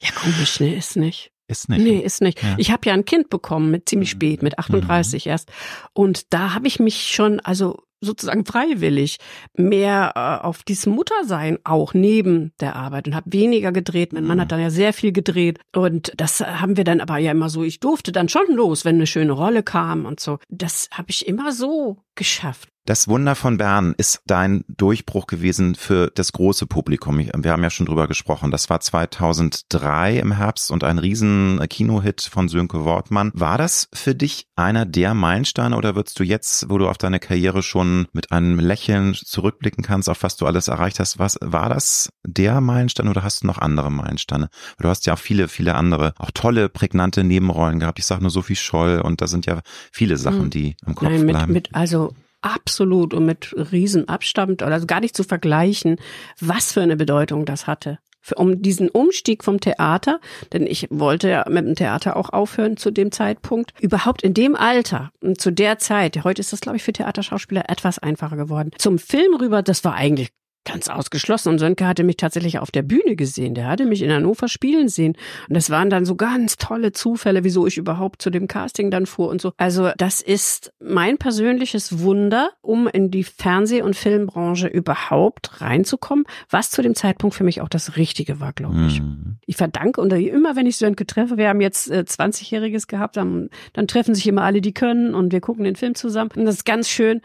Ja, 0.00 0.10
komisch, 0.10 0.60
nee, 0.60 0.76
ist 0.76 0.96
nicht. 0.96 1.30
Ist 1.46 1.68
nicht. 1.68 1.82
Nee, 1.82 1.98
ist 1.98 2.22
nicht. 2.22 2.42
Ja. 2.42 2.54
Ich 2.58 2.70
habe 2.70 2.86
ja 2.86 2.94
ein 2.94 3.04
Kind 3.04 3.28
bekommen 3.28 3.70
mit 3.70 3.88
ziemlich 3.88 4.14
mhm. 4.14 4.18
spät, 4.18 4.42
mit 4.42 4.58
38 4.58 5.26
mhm. 5.26 5.30
erst. 5.30 5.52
Und 5.92 6.32
da 6.32 6.54
habe 6.54 6.66
ich 6.66 6.80
mich 6.80 7.12
schon, 7.12 7.40
also 7.40 7.82
sozusagen 8.04 8.44
freiwillig 8.44 9.18
mehr 9.56 10.12
äh, 10.14 10.44
auf 10.46 10.62
dieses 10.62 10.86
Muttersein 10.86 11.58
auch 11.64 11.94
neben 11.94 12.52
der 12.60 12.76
Arbeit 12.76 13.06
und 13.06 13.14
habe 13.14 13.32
weniger 13.32 13.72
gedreht. 13.72 14.12
Mein 14.12 14.24
Mann 14.24 14.40
hat 14.40 14.52
dann 14.52 14.60
ja 14.60 14.70
sehr 14.70 14.92
viel 14.92 15.12
gedreht 15.12 15.58
und 15.74 16.12
das 16.16 16.40
haben 16.40 16.76
wir 16.76 16.84
dann 16.84 17.00
aber 17.00 17.18
ja 17.18 17.32
immer 17.32 17.48
so. 17.48 17.62
Ich 17.64 17.80
durfte 17.80 18.12
dann 18.12 18.28
schon 18.28 18.46
los, 18.50 18.84
wenn 18.84 18.96
eine 18.96 19.06
schöne 19.06 19.32
Rolle 19.32 19.62
kam 19.62 20.04
und 20.04 20.20
so. 20.20 20.38
Das 20.48 20.88
habe 20.92 21.10
ich 21.10 21.26
immer 21.26 21.52
so 21.52 21.98
geschafft. 22.14 22.68
Das 22.86 23.08
Wunder 23.08 23.34
von 23.34 23.56
Bern 23.56 23.94
ist 23.96 24.20
dein 24.26 24.62
Durchbruch 24.68 25.26
gewesen 25.26 25.74
für 25.74 26.10
das 26.14 26.32
große 26.32 26.66
Publikum. 26.66 27.18
Wir 27.18 27.52
haben 27.52 27.62
ja 27.62 27.70
schon 27.70 27.86
drüber 27.86 28.06
gesprochen. 28.06 28.50
Das 28.50 28.68
war 28.68 28.78
2003 28.78 30.18
im 30.18 30.32
Herbst 30.32 30.70
und 30.70 30.84
ein 30.84 30.98
riesen 30.98 31.66
Kinohit 31.70 32.20
von 32.20 32.50
Sönke 32.50 32.84
Wortmann. 32.84 33.30
War 33.32 33.56
das 33.56 33.88
für 33.94 34.14
dich 34.14 34.48
einer 34.54 34.84
der 34.84 35.14
Meilensteine 35.14 35.78
oder 35.78 35.94
würdest 35.94 36.20
du 36.20 36.24
jetzt, 36.24 36.68
wo 36.68 36.76
du 36.76 36.86
auf 36.86 36.98
deine 36.98 37.20
Karriere 37.20 37.62
schon 37.62 38.06
mit 38.12 38.32
einem 38.32 38.58
Lächeln 38.58 39.14
zurückblicken 39.14 39.82
kannst, 39.82 40.10
auf 40.10 40.22
was 40.22 40.36
du 40.36 40.44
alles 40.44 40.68
erreicht 40.68 41.00
hast, 41.00 41.18
was 41.18 41.38
war 41.40 41.70
das 41.70 42.10
der 42.26 42.60
Meilenstein 42.60 43.08
oder 43.08 43.22
hast 43.22 43.44
du 43.44 43.46
noch 43.46 43.56
andere 43.56 43.90
Meilensteine? 43.90 44.50
Du 44.78 44.88
hast 44.90 45.06
ja 45.06 45.14
auch 45.14 45.18
viele, 45.18 45.48
viele 45.48 45.74
andere, 45.74 46.12
auch 46.18 46.32
tolle, 46.32 46.68
prägnante 46.68 47.24
Nebenrollen 47.24 47.80
gehabt. 47.80 47.98
Ich 47.98 48.04
sag 48.04 48.20
nur 48.20 48.30
Sophie 48.30 48.56
Scholl 48.56 49.00
und 49.00 49.22
da 49.22 49.26
sind 49.26 49.46
ja 49.46 49.62
viele 49.90 50.18
Sachen, 50.18 50.42
hm. 50.42 50.50
die 50.50 50.76
im 50.86 50.94
Kopf 50.94 51.08
Nein, 51.08 51.24
mit, 51.24 51.34
bleiben. 51.34 51.52
Mit, 51.54 51.74
also 51.74 52.03
absolut 52.44 53.14
und 53.14 53.24
mit 53.24 53.54
Riesenabstand 53.56 54.62
oder 54.62 54.72
also 54.72 54.86
gar 54.86 55.00
nicht 55.00 55.16
zu 55.16 55.24
vergleichen, 55.24 55.96
was 56.40 56.72
für 56.72 56.82
eine 56.82 56.96
Bedeutung 56.96 57.44
das 57.44 57.66
hatte. 57.66 57.98
Für, 58.20 58.36
um 58.36 58.62
diesen 58.62 58.88
Umstieg 58.88 59.44
vom 59.44 59.60
Theater, 59.60 60.18
denn 60.52 60.66
ich 60.66 60.88
wollte 60.90 61.28
ja 61.28 61.44
mit 61.48 61.66
dem 61.66 61.74
Theater 61.74 62.16
auch 62.16 62.30
aufhören 62.30 62.78
zu 62.78 62.90
dem 62.90 63.12
Zeitpunkt, 63.12 63.74
überhaupt 63.80 64.22
in 64.22 64.32
dem 64.32 64.56
Alter, 64.56 65.10
zu 65.36 65.50
der 65.50 65.78
Zeit, 65.78 66.22
heute 66.24 66.40
ist 66.40 66.52
das, 66.52 66.60
glaube 66.60 66.76
ich, 66.76 66.82
für 66.82 66.94
Theaterschauspieler 66.94 67.68
etwas 67.68 67.98
einfacher 67.98 68.36
geworden, 68.36 68.70
zum 68.78 68.98
Film 68.98 69.34
rüber, 69.34 69.62
das 69.62 69.84
war 69.84 69.94
eigentlich 69.94 70.30
Ganz 70.64 70.88
ausgeschlossen. 70.88 71.50
Und 71.50 71.58
Sönke 71.58 71.86
hatte 71.86 72.04
mich 72.04 72.16
tatsächlich 72.16 72.58
auf 72.58 72.70
der 72.70 72.82
Bühne 72.82 73.16
gesehen. 73.16 73.54
Der 73.54 73.66
hatte 73.66 73.84
mich 73.84 74.00
in 74.02 74.10
Hannover 74.10 74.48
spielen 74.48 74.88
sehen. 74.88 75.14
Und 75.48 75.54
das 75.54 75.68
waren 75.68 75.90
dann 75.90 76.04
so 76.06 76.16
ganz 76.16 76.56
tolle 76.56 76.92
Zufälle, 76.92 77.44
wieso 77.44 77.66
ich 77.66 77.76
überhaupt 77.76 78.22
zu 78.22 78.30
dem 78.30 78.48
Casting 78.48 78.90
dann 78.90 79.06
fuhr 79.06 79.28
und 79.28 79.40
so. 79.40 79.52
Also 79.58 79.90
das 79.98 80.22
ist 80.22 80.72
mein 80.80 81.18
persönliches 81.18 82.00
Wunder, 82.00 82.50
um 82.62 82.88
in 82.88 83.10
die 83.10 83.24
Fernseh- 83.24 83.82
und 83.82 83.94
Filmbranche 83.94 84.66
überhaupt 84.66 85.60
reinzukommen, 85.60 86.24
was 86.48 86.70
zu 86.70 86.80
dem 86.80 86.94
Zeitpunkt 86.94 87.36
für 87.36 87.44
mich 87.44 87.60
auch 87.60 87.68
das 87.68 87.96
Richtige 87.96 88.40
war, 88.40 88.52
glaube 88.52 88.86
ich. 88.88 89.00
Mhm. 89.00 89.36
Ich 89.46 89.56
verdanke, 89.56 90.00
und 90.00 90.12
immer 90.12 90.56
wenn 90.56 90.66
ich 90.66 90.76
Sönke 90.76 91.06
treffe, 91.06 91.36
wir 91.36 91.48
haben 91.48 91.60
jetzt 91.60 91.90
äh, 91.90 92.04
20-Jähriges 92.06 92.86
gehabt, 92.88 93.16
dann, 93.16 93.50
dann 93.74 93.86
treffen 93.86 94.14
sich 94.14 94.26
immer 94.26 94.42
alle, 94.42 94.60
die 94.60 94.72
können 94.72 95.14
und 95.14 95.32
wir 95.32 95.40
gucken 95.40 95.64
den 95.64 95.76
Film 95.76 95.94
zusammen. 95.94 96.30
Und 96.36 96.46
das 96.46 96.56
ist 96.56 96.64
ganz 96.64 96.88
schön. 96.88 97.20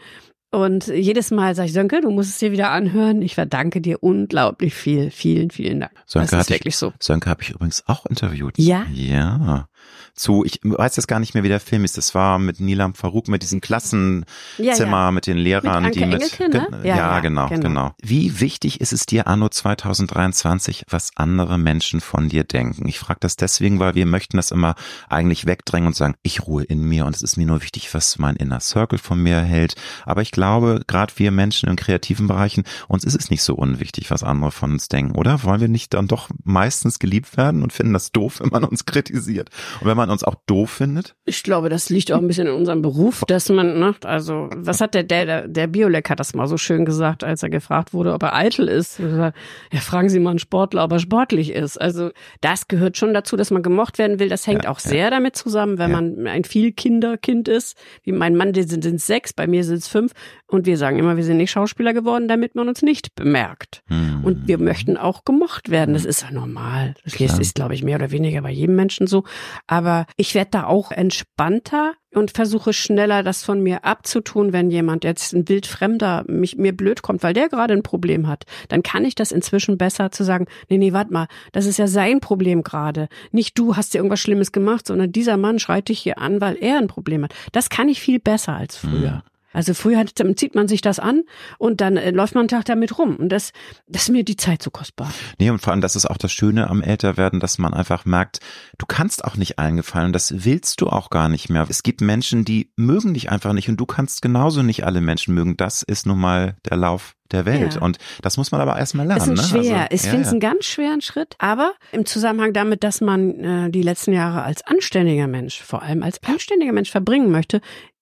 Und 0.52 0.88
jedes 0.88 1.30
Mal 1.30 1.54
sage 1.54 1.68
ich, 1.68 1.72
Sönke, 1.72 2.00
du 2.00 2.10
musst 2.10 2.30
es 2.30 2.38
dir 2.38 2.50
wieder 2.50 2.70
anhören. 2.70 3.22
Ich 3.22 3.36
verdanke 3.36 3.80
dir 3.80 4.02
unglaublich 4.02 4.74
viel. 4.74 5.10
Vielen, 5.12 5.50
vielen 5.50 5.80
Dank. 5.80 5.92
Sönke 6.06 6.32
das 6.32 6.46
ist 6.46 6.50
wirklich 6.50 6.74
ich, 6.74 6.78
so. 6.78 6.92
Sönke 6.98 7.30
habe 7.30 7.42
ich 7.42 7.50
übrigens 7.50 7.84
auch 7.86 8.04
interviewt. 8.06 8.58
Ja? 8.58 8.84
Ja. 8.92 9.68
Zu, 10.14 10.44
ich 10.44 10.60
weiß 10.62 10.96
jetzt 10.96 11.06
gar 11.06 11.20
nicht 11.20 11.34
mehr, 11.34 11.42
wie 11.42 11.48
der 11.48 11.60
Film 11.60 11.84
ist. 11.84 11.96
Das 11.96 12.14
war 12.14 12.38
mit 12.38 12.60
Nilam 12.60 12.94
Farouk, 12.94 13.28
mit 13.28 13.42
diesem 13.42 13.60
Klassenzimmer, 13.60 14.26
Ja, 14.58 14.74
ja. 14.74 15.10
mit 15.10 15.26
den 15.26 15.38
Lehrern, 15.38 15.82
Mit 15.84 15.94
die 15.94 16.02
Anke 16.02 16.16
mit. 16.18 16.40
Engelke, 16.40 16.70
ne? 16.76 16.80
Ja, 16.84 16.96
ja, 16.96 17.20
genau, 17.20 17.48
genau, 17.48 17.60
genau. 17.62 17.94
Wie 18.02 18.40
wichtig 18.40 18.80
ist 18.80 18.92
es 18.92 19.06
dir, 19.06 19.26
Anno 19.26 19.48
2023, 19.48 20.86
was 20.88 21.12
andere 21.16 21.58
Menschen 21.58 22.00
von 22.00 22.28
dir 22.28 22.44
denken? 22.44 22.86
Ich 22.88 22.98
frage 22.98 23.20
das 23.20 23.36
deswegen, 23.36 23.78
weil 23.78 23.94
wir 23.94 24.06
möchten 24.06 24.36
das 24.36 24.50
immer 24.50 24.74
eigentlich 25.08 25.46
wegdrängen 25.46 25.88
und 25.88 25.96
sagen, 25.96 26.14
ich 26.22 26.46
ruhe 26.46 26.64
in 26.64 26.82
mir 26.82 27.06
und 27.06 27.14
es 27.16 27.22
ist 27.22 27.36
mir 27.36 27.46
nur 27.46 27.62
wichtig, 27.62 27.92
was 27.94 28.18
mein 28.18 28.36
Inner 28.36 28.60
Circle 28.60 28.98
von 28.98 29.22
mir 29.22 29.40
hält. 29.40 29.74
Aber 30.04 30.22
ich 30.22 30.30
glaube, 30.32 30.82
gerade 30.86 31.12
wir 31.16 31.30
Menschen 31.30 31.68
in 31.68 31.76
kreativen 31.76 32.26
Bereichen, 32.26 32.64
uns 32.88 33.04
ist 33.04 33.14
es 33.16 33.30
nicht 33.30 33.42
so 33.42 33.54
unwichtig, 33.54 34.10
was 34.10 34.22
andere 34.22 34.50
von 34.50 34.72
uns 34.72 34.88
denken, 34.88 35.16
oder? 35.16 35.42
Wollen 35.44 35.60
wir 35.60 35.68
nicht 35.68 35.94
dann 35.94 36.08
doch 36.08 36.28
meistens 36.44 36.98
geliebt 36.98 37.36
werden 37.36 37.62
und 37.62 37.72
finden 37.72 37.92
das 37.92 38.12
doof, 38.12 38.40
wenn 38.40 38.50
man 38.50 38.64
uns 38.64 38.84
kritisiert? 38.84 39.50
Und 39.80 39.86
wenn 39.86 39.96
man 39.96 40.10
uns 40.10 40.24
auch 40.24 40.34
doof 40.46 40.70
findet? 40.70 41.14
Ich 41.24 41.42
glaube, 41.42 41.68
das 41.68 41.90
liegt 41.90 42.12
auch 42.12 42.18
ein 42.18 42.26
bisschen 42.26 42.46
in 42.46 42.54
unserem 42.54 42.82
Beruf, 42.82 43.24
dass 43.26 43.48
man, 43.48 43.78
ne, 43.78 43.94
also, 44.04 44.48
was 44.54 44.80
hat 44.80 44.94
der, 44.94 45.02
der, 45.04 45.48
der, 45.48 45.66
Biolek 45.66 46.10
hat 46.10 46.20
das 46.20 46.34
mal 46.34 46.46
so 46.46 46.56
schön 46.56 46.84
gesagt, 46.84 47.24
als 47.24 47.42
er 47.42 47.50
gefragt 47.50 47.92
wurde, 47.92 48.12
ob 48.12 48.22
er 48.22 48.34
eitel 48.34 48.68
ist. 48.68 48.98
Ja, 48.98 49.32
fragen 49.80 50.08
Sie 50.08 50.18
mal 50.18 50.30
einen 50.30 50.38
Sportler, 50.38 50.84
ob 50.84 50.92
er 50.92 50.98
sportlich 50.98 51.52
ist. 51.52 51.80
Also, 51.80 52.10
das 52.40 52.68
gehört 52.68 52.96
schon 52.96 53.14
dazu, 53.14 53.36
dass 53.36 53.50
man 53.50 53.62
gemocht 53.62 53.98
werden 53.98 54.18
will. 54.18 54.28
Das 54.28 54.46
hängt 54.46 54.64
Ja, 54.64 54.70
auch 54.70 54.78
sehr 54.78 55.10
damit 55.10 55.36
zusammen, 55.36 55.78
wenn 55.78 55.90
Ja. 55.90 56.00
man 56.00 56.26
ein 56.26 56.44
Vielkinderkind 56.44 57.48
ist. 57.48 57.76
Wie 58.02 58.12
mein 58.12 58.36
Mann, 58.36 58.52
die 58.52 58.62
sind, 58.62 58.82
sind 58.82 59.00
sechs, 59.00 59.32
bei 59.32 59.46
mir 59.46 59.64
sind 59.64 59.78
es 59.78 59.88
fünf. 59.88 60.12
Und 60.46 60.66
wir 60.66 60.76
sagen 60.76 60.98
immer, 60.98 61.16
wir 61.16 61.24
sind 61.24 61.36
nicht 61.36 61.50
Schauspieler 61.50 61.92
geworden, 61.92 62.26
damit 62.26 62.54
man 62.54 62.68
uns 62.68 62.82
nicht 62.82 63.14
bemerkt. 63.14 63.82
Hm. 63.86 64.24
Und 64.24 64.48
wir 64.48 64.58
möchten 64.58 64.96
auch 64.96 65.24
gemocht 65.24 65.70
werden. 65.70 65.94
Das 65.94 66.04
ist 66.04 66.22
ja 66.22 66.30
normal. 66.32 66.94
Das 67.04 67.14
Klar. 67.14 67.40
ist, 67.40 67.54
glaube 67.54 67.74
ich, 67.74 67.84
mehr 67.84 67.96
oder 67.96 68.10
weniger 68.10 68.42
bei 68.42 68.50
jedem 68.50 68.74
Menschen 68.76 69.06
so. 69.06 69.24
Aber 69.66 70.06
ich 70.16 70.34
werde 70.34 70.50
da 70.52 70.64
auch 70.64 70.90
entspannter 70.90 71.94
und 72.12 72.32
versuche 72.32 72.72
schneller, 72.72 73.22
das 73.22 73.44
von 73.44 73.62
mir 73.62 73.84
abzutun, 73.84 74.52
wenn 74.52 74.70
jemand 74.70 75.04
jetzt 75.04 75.32
ein 75.32 75.48
wildfremder 75.48 76.24
mich, 76.26 76.56
mir 76.56 76.76
blöd 76.76 77.02
kommt, 77.02 77.22
weil 77.22 77.34
der 77.34 77.48
gerade 77.48 77.74
ein 77.74 77.82
Problem 77.82 78.26
hat. 78.26 78.44
Dann 78.68 78.82
kann 78.82 79.04
ich 79.04 79.14
das 79.14 79.32
inzwischen 79.32 79.78
besser 79.78 80.10
zu 80.10 80.24
sagen, 80.24 80.46
nee, 80.68 80.78
nee, 80.78 80.92
warte 80.92 81.12
mal, 81.12 81.28
das 81.52 81.66
ist 81.66 81.78
ja 81.78 81.86
sein 81.86 82.20
Problem 82.20 82.62
gerade. 82.62 83.08
Nicht 83.30 83.58
du 83.58 83.76
hast 83.76 83.94
dir 83.94 83.98
irgendwas 83.98 84.20
Schlimmes 84.20 84.52
gemacht, 84.52 84.86
sondern 84.86 85.12
dieser 85.12 85.36
Mann 85.36 85.58
schreit 85.58 85.88
dich 85.88 86.00
hier 86.00 86.18
an, 86.18 86.40
weil 86.40 86.56
er 86.56 86.78
ein 86.78 86.88
Problem 86.88 87.22
hat. 87.22 87.34
Das 87.52 87.68
kann 87.70 87.88
ich 87.88 88.00
viel 88.00 88.18
besser 88.18 88.54
als 88.56 88.76
früher. 88.76 89.22
Also 89.52 89.74
früher 89.74 89.98
hat, 89.98 90.12
zieht 90.36 90.54
man 90.54 90.68
sich 90.68 90.80
das 90.80 90.98
an 90.98 91.22
und 91.58 91.80
dann 91.80 91.96
äh, 91.96 92.10
läuft 92.10 92.34
man 92.34 92.42
einen 92.42 92.48
Tag 92.48 92.66
damit 92.66 92.98
rum. 92.98 93.16
Und 93.16 93.30
das, 93.30 93.52
das 93.88 94.02
ist 94.02 94.08
mir 94.10 94.24
die 94.24 94.36
Zeit 94.36 94.62
zu 94.62 94.70
kostbar. 94.70 95.10
Nee, 95.38 95.50
und 95.50 95.60
vor 95.60 95.72
allem, 95.72 95.80
das 95.80 95.96
ist 95.96 96.06
auch 96.06 96.18
das 96.18 96.32
Schöne 96.32 96.68
am 96.68 96.82
Älterwerden, 96.82 97.40
dass 97.40 97.58
man 97.58 97.74
einfach 97.74 98.04
merkt, 98.04 98.40
du 98.78 98.86
kannst 98.86 99.24
auch 99.24 99.36
nicht 99.36 99.58
allen 99.58 99.76
gefallen 99.76 100.12
das 100.12 100.44
willst 100.44 100.80
du 100.80 100.88
auch 100.88 101.10
gar 101.10 101.28
nicht 101.28 101.48
mehr. 101.48 101.66
Es 101.68 101.82
gibt 101.82 102.00
Menschen, 102.00 102.44
die 102.44 102.72
mögen 102.76 103.14
dich 103.14 103.30
einfach 103.30 103.52
nicht 103.52 103.68
und 103.68 103.76
du 103.76 103.86
kannst 103.86 104.22
genauso 104.22 104.62
nicht 104.62 104.84
alle 104.84 105.00
Menschen 105.00 105.34
mögen. 105.34 105.56
Das 105.56 105.82
ist 105.82 106.06
nun 106.06 106.18
mal 106.18 106.56
der 106.68 106.76
Lauf 106.76 107.16
der 107.30 107.46
Welt. 107.46 107.74
Ja. 107.74 107.80
Und 107.80 107.98
das 108.22 108.36
muss 108.36 108.50
man 108.50 108.60
aber 108.60 108.76
erstmal 108.76 109.06
lernen. 109.06 109.22
ist 109.22 109.28
ein 109.28 109.34
ne? 109.34 109.42
schwer. 109.42 109.80
Also, 109.82 109.94
ich 109.94 110.02
ja, 110.04 110.10
finde 110.10 110.22
es 110.22 110.26
ja. 110.26 110.30
einen 110.32 110.40
ganz 110.40 110.64
schweren 110.66 111.00
Schritt. 111.00 111.36
Aber 111.38 111.74
im 111.92 112.06
Zusammenhang 112.06 112.52
damit, 112.52 112.82
dass 112.82 113.00
man 113.00 113.40
äh, 113.40 113.70
die 113.70 113.82
letzten 113.82 114.12
Jahre 114.12 114.42
als 114.42 114.66
anständiger 114.66 115.26
Mensch, 115.26 115.62
vor 115.62 115.82
allem 115.82 116.02
als 116.02 116.22
anständiger 116.24 116.72
Mensch 116.72 116.90
verbringen 116.90 117.30
möchte, 117.30 117.60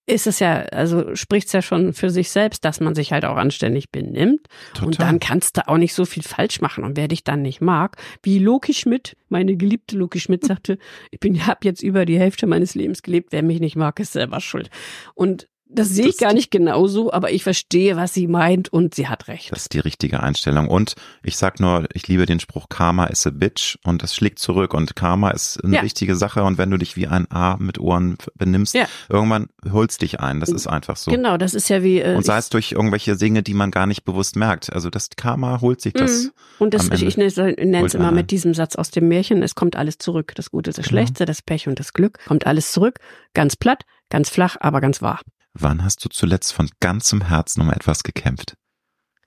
ist 0.08 0.26
es 0.26 0.38
ja, 0.38 0.60
also 0.72 1.14
spricht's 1.14 1.52
ja 1.52 1.60
schon 1.60 1.92
für 1.92 2.10
sich 2.10 2.30
selbst, 2.30 2.64
dass 2.64 2.80
man 2.80 2.94
sich 2.94 3.12
halt 3.12 3.24
auch 3.24 3.36
anständig 3.36 3.90
benimmt. 3.90 4.48
Und 4.80 4.94
Total. 4.94 5.06
dann 5.06 5.20
kannst 5.20 5.56
du 5.56 5.68
auch 5.68 5.76
nicht 5.76 5.94
so 5.94 6.04
viel 6.04 6.22
falsch 6.22 6.60
machen. 6.60 6.82
Und 6.84 6.96
wer 6.96 7.08
dich 7.08 7.24
dann 7.24 7.42
nicht 7.42 7.60
mag, 7.60 7.96
wie 8.22 8.38
Loki 8.38 8.72
Schmidt, 8.72 9.16
meine 9.28 9.56
geliebte 9.56 9.96
Loki 9.96 10.18
Schmidt 10.18 10.44
sagte, 10.44 10.78
ich 11.10 11.20
bin, 11.20 11.46
hab 11.46 11.64
jetzt 11.64 11.82
über 11.82 12.06
die 12.06 12.18
Hälfte 12.18 12.46
meines 12.46 12.74
Lebens 12.74 13.02
gelebt, 13.02 13.32
wer 13.32 13.42
mich 13.42 13.60
nicht 13.60 13.76
mag, 13.76 14.00
ist 14.00 14.12
selber 14.12 14.40
schuld. 14.40 14.70
Und 15.14 15.46
das 15.70 15.88
sehe 15.90 16.06
ich 16.06 16.16
Das- 16.16 16.20
gar 16.28 16.32
nicht 16.34 16.50
genauso, 16.50 17.12
aber 17.12 17.30
ich 17.32 17.42
verstehe, 17.42 17.96
was 17.96 18.14
sie 18.14 18.26
meint 18.26 18.72
und 18.72 18.94
sie 18.94 19.08
hat 19.08 19.28
recht. 19.28 19.52
Das 19.52 19.62
ist 19.62 19.72
die 19.74 19.78
richtige 19.80 20.22
Einstellung. 20.22 20.68
Und 20.68 20.94
ich 21.22 21.36
sag 21.36 21.60
nur, 21.60 21.86
ich 21.92 22.08
liebe 22.08 22.26
den 22.26 22.40
Spruch, 22.40 22.68
Karma 22.68 23.04
is 23.04 23.26
a 23.26 23.30
bitch 23.30 23.76
und 23.84 24.02
das 24.02 24.14
schlägt 24.14 24.38
zurück 24.38 24.74
und 24.74 24.96
Karma 24.96 25.30
ist 25.30 25.62
eine 25.62 25.76
Ja. 25.76 25.82
wichtige 25.82 26.16
Sache 26.16 26.42
und 26.44 26.58
wenn 26.58 26.70
du 26.70 26.76
dich 26.78 26.96
wie 26.96 27.06
ein 27.06 27.30
A 27.30 27.56
mit 27.58 27.78
Ohren 27.78 28.16
benimmst, 28.34 28.74
Ja. 28.74 28.86
irgendwann 29.08 29.48
holst 29.70 30.02
dich 30.02 30.20
ein. 30.20 30.40
Das 30.40 30.48
ist 30.48 30.66
einfach 30.66 30.96
so. 30.96 31.10
Genau, 31.10 31.36
das 31.36 31.54
ist 31.54 31.68
ja 31.68 31.82
wie. 31.82 32.00
Äh, 32.00 32.16
Und 32.16 32.24
sei 32.24 32.38
es 32.38 32.48
durch 32.48 32.72
irgendwelche 32.72 33.16
Dinge, 33.16 33.42
die 33.42 33.54
man 33.54 33.70
gar 33.70 33.86
nicht 33.86 34.04
bewusst 34.04 34.36
merkt. 34.36 34.72
Also 34.72 34.90
das 34.90 35.08
Karma 35.16 35.60
holt 35.60 35.80
sich 35.80 35.92
das. 35.92 36.24
Mhm. 36.24 36.30
Und 36.60 36.74
das, 36.74 36.88
ich, 36.90 37.02
ich 37.04 37.16
nenne 37.16 37.84
es 37.86 37.94
immer 37.94 38.10
mit 38.12 38.30
diesem 38.30 38.54
Satz 38.54 38.74
aus 38.76 38.90
dem 38.90 39.08
Märchen, 39.08 39.42
es 39.42 39.54
kommt 39.54 39.76
alles 39.76 39.98
zurück. 39.98 40.32
Das 40.34 40.50
Gute, 40.50 40.70
das 40.70 40.76
Genau. 40.76 40.88
Schlechte, 40.88 41.24
das 41.24 41.42
Pech 41.42 41.68
und 41.68 41.78
das 41.78 41.92
Glück, 41.92 42.18
kommt 42.26 42.46
alles 42.46 42.72
zurück. 42.72 42.98
Ganz 43.34 43.54
platt, 43.56 43.84
ganz 44.10 44.30
flach, 44.30 44.56
aber 44.60 44.80
ganz 44.80 45.02
wahr. 45.02 45.20
Wann 45.58 45.84
hast 45.84 46.04
du 46.04 46.08
zuletzt 46.08 46.52
von 46.52 46.68
ganzem 46.80 47.22
Herzen 47.22 47.60
um 47.62 47.70
etwas 47.70 48.02
gekämpft? 48.02 48.56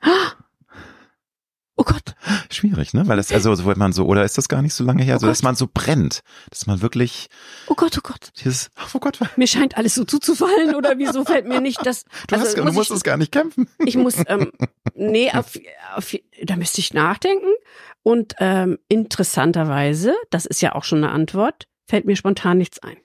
Oh 1.78 1.84
Gott, 1.84 2.14
Schwierig, 2.52 2.94
ne? 2.94 3.08
Weil 3.08 3.18
das, 3.18 3.32
also, 3.32 3.56
so, 3.56 3.66
wenn 3.66 3.78
man 3.78 3.94
so, 3.94 4.06
oder 4.06 4.24
ist 4.24 4.38
das 4.38 4.48
gar 4.48 4.62
nicht 4.62 4.74
so 4.74 4.84
lange 4.84 5.04
her, 5.04 5.16
Oh 5.16 5.20
so, 5.20 5.28
dass 5.28 5.40
Gott. 5.40 5.44
man 5.46 5.56
so 5.56 5.68
brennt, 5.74 6.22
dass 6.50 6.68
man 6.68 6.82
wirklich 6.82 7.28
oh 7.68 7.74
Gott, 7.76 7.98
oh 7.98 8.02
Gott. 8.04 8.32
dieses, 8.38 8.70
oh 8.94 9.00
Gott, 9.00 9.20
Mir 9.36 9.48
scheint 9.48 9.78
alles 9.78 9.96
so 9.96 10.04
zuzufallen 10.04 10.76
oder 10.76 10.98
wieso 10.98 11.26
fällt 11.26 11.48
mir 11.48 11.62
nicht 11.62 11.84
das. 11.86 12.06
du, 12.28 12.36
hast, 12.36 12.58
du 12.58 12.64
muss 12.64 12.74
musst 12.76 12.92
es 12.92 13.04
gar 13.04 13.18
nicht 13.18 13.32
kämpfen. 13.32 13.68
ich 13.86 13.96
muss, 13.98 14.16
ähm, 14.28 14.52
nee, 14.94 15.32
auf, 15.32 15.58
auf, 15.96 16.16
da 16.44 16.56
müsste 16.56 16.82
ich 16.82 16.94
nachdenken. 16.94 17.52
Und 18.04 18.36
ähm, 18.40 18.78
interessanterweise, 18.88 20.14
das 20.30 20.46
ist 20.46 20.62
ja 20.62 20.76
auch 20.76 20.84
schon 20.84 21.04
eine 21.04 21.12
Antwort, 21.12 21.68
fällt 21.88 22.06
mir 22.06 22.16
spontan 22.16 22.58
nichts 22.58 22.80
ein. 22.80 22.98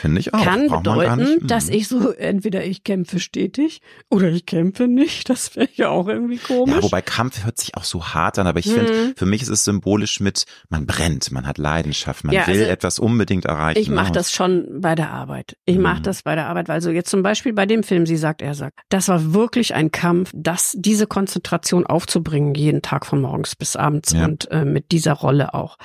Finde 0.00 0.20
ich 0.20 0.34
auch. 0.34 0.42
kann 0.44 0.66
Braucht 0.68 0.84
bedeuten, 0.84 1.46
dass 1.46 1.68
Mhm. 1.68 1.72
ich 1.74 1.88
so 1.88 2.10
entweder 2.12 2.64
ich 2.64 2.84
kämpfe 2.84 3.20
stetig 3.20 3.80
oder 4.10 4.28
ich 4.28 4.46
kämpfe 4.46 4.88
nicht. 4.88 5.28
Das 5.28 5.54
wäre 5.56 5.68
ja 5.74 5.88
auch 5.88 6.08
irgendwie 6.08 6.38
komisch. 6.38 6.74
Ja, 6.76 6.82
wobei 6.82 7.02
Kampf 7.02 7.44
hört 7.44 7.58
sich 7.58 7.76
auch 7.76 7.84
so 7.84 8.04
hart 8.08 8.38
an, 8.38 8.46
aber 8.46 8.58
ich 8.58 8.66
Mhm. 8.66 8.70
finde, 8.72 9.14
für 9.16 9.26
mich 9.26 9.42
ist 9.42 9.48
es 9.48 9.64
symbolisch 9.64 10.20
mit, 10.20 10.44
man 10.68 10.86
brennt, 10.86 11.30
man 11.30 11.46
hat 11.46 11.58
Leidenschaft, 11.58 12.24
man 12.24 12.34
Ja, 12.34 12.46
will 12.46 12.58
also 12.60 12.70
etwas 12.70 12.98
unbedingt 12.98 13.44
erreichen. 13.44 13.78
ich 13.80 13.88
mache 13.90 14.06
ne? 14.08 14.12
das 14.12 14.32
schon 14.32 14.80
bei 14.80 14.94
der 14.94 15.10
Arbeit. 15.10 15.56
Ich 15.64 15.76
Mhm. 15.76 15.82
mache 15.82 16.02
das 16.02 16.22
bei 16.22 16.34
der 16.34 16.46
Arbeit, 16.48 16.68
weil 16.68 16.80
so 16.80 16.90
jetzt 16.90 17.10
zum 17.10 17.22
Beispiel 17.22 17.52
bei 17.52 17.66
dem 17.66 17.82
Film, 17.82 18.06
sie 18.06 18.16
sagt, 18.16 18.42
er 18.42 18.54
sagt, 18.54 18.78
das 18.88 19.08
war 19.08 19.32
wirklich 19.34 19.74
ein 19.74 19.90
Kampf, 19.92 20.30
das 20.34 20.74
diese 20.78 21.06
Konzentration 21.06 21.86
aufzubringen, 21.86 22.54
jeden 22.54 22.82
Tag 22.82 23.06
von 23.06 23.20
morgens 23.20 23.54
bis 23.56 23.76
abends 23.76 24.12
Ja. 24.12 24.24
und 24.24 24.50
äh, 24.50 24.64
mit 24.64 24.92
dieser 24.92 25.12
Rolle 25.14 25.54
auch. 25.54 25.76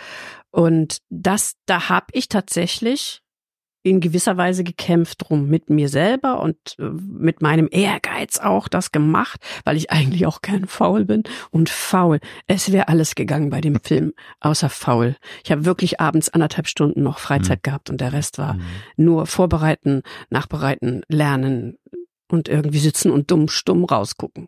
Und 0.52 0.98
das, 1.10 1.54
da 1.66 1.90
habe 1.90 2.06
ich 2.12 2.30
tatsächlich 2.30 3.22
in 3.84 4.00
gewisser 4.00 4.38
Weise 4.38 4.64
gekämpft 4.64 5.26
drum 5.30 5.48
mit 5.50 5.70
mir 5.70 5.90
selber 5.90 6.42
und 6.42 6.58
äh, 6.80 6.84
mit 6.84 7.42
meinem 7.42 7.68
Ehrgeiz 7.70 8.40
auch 8.40 8.68
das 8.70 8.92
gemacht, 8.92 9.40
weil 9.66 9.76
ich 9.78 9.92
eigentlich 9.92 10.26
auch 10.26 10.42
kein 10.42 10.66
Faul 10.68 11.06
bin 11.06 11.24
und 11.52 11.70
faul. 11.70 12.20
Es 12.48 12.72
wäre 12.72 12.88
alles 12.88 13.16
gegangen 13.16 13.50
bei 13.50 13.60
dem 13.62 13.80
Film, 13.84 14.14
außer 14.40 14.70
faul. 14.70 15.18
Ich 15.44 15.52
habe 15.52 15.66
wirklich 15.66 16.00
abends 16.00 16.30
anderthalb 16.30 16.68
Stunden 16.68 17.04
noch 17.04 17.20
Freizeit 17.20 17.62
gehabt 17.64 17.90
und 17.90 18.00
der 18.02 18.14
Rest 18.14 18.38
war 18.38 18.54
Mhm. 18.54 18.62
nur 18.96 19.26
vorbereiten, 19.28 20.02
nachbereiten, 20.30 21.02
lernen 21.10 21.78
und 22.30 22.48
irgendwie 22.48 22.80
sitzen 22.80 23.12
und 23.12 23.30
dumm 23.32 23.50
stumm 23.50 23.84
rausgucken. 23.84 24.48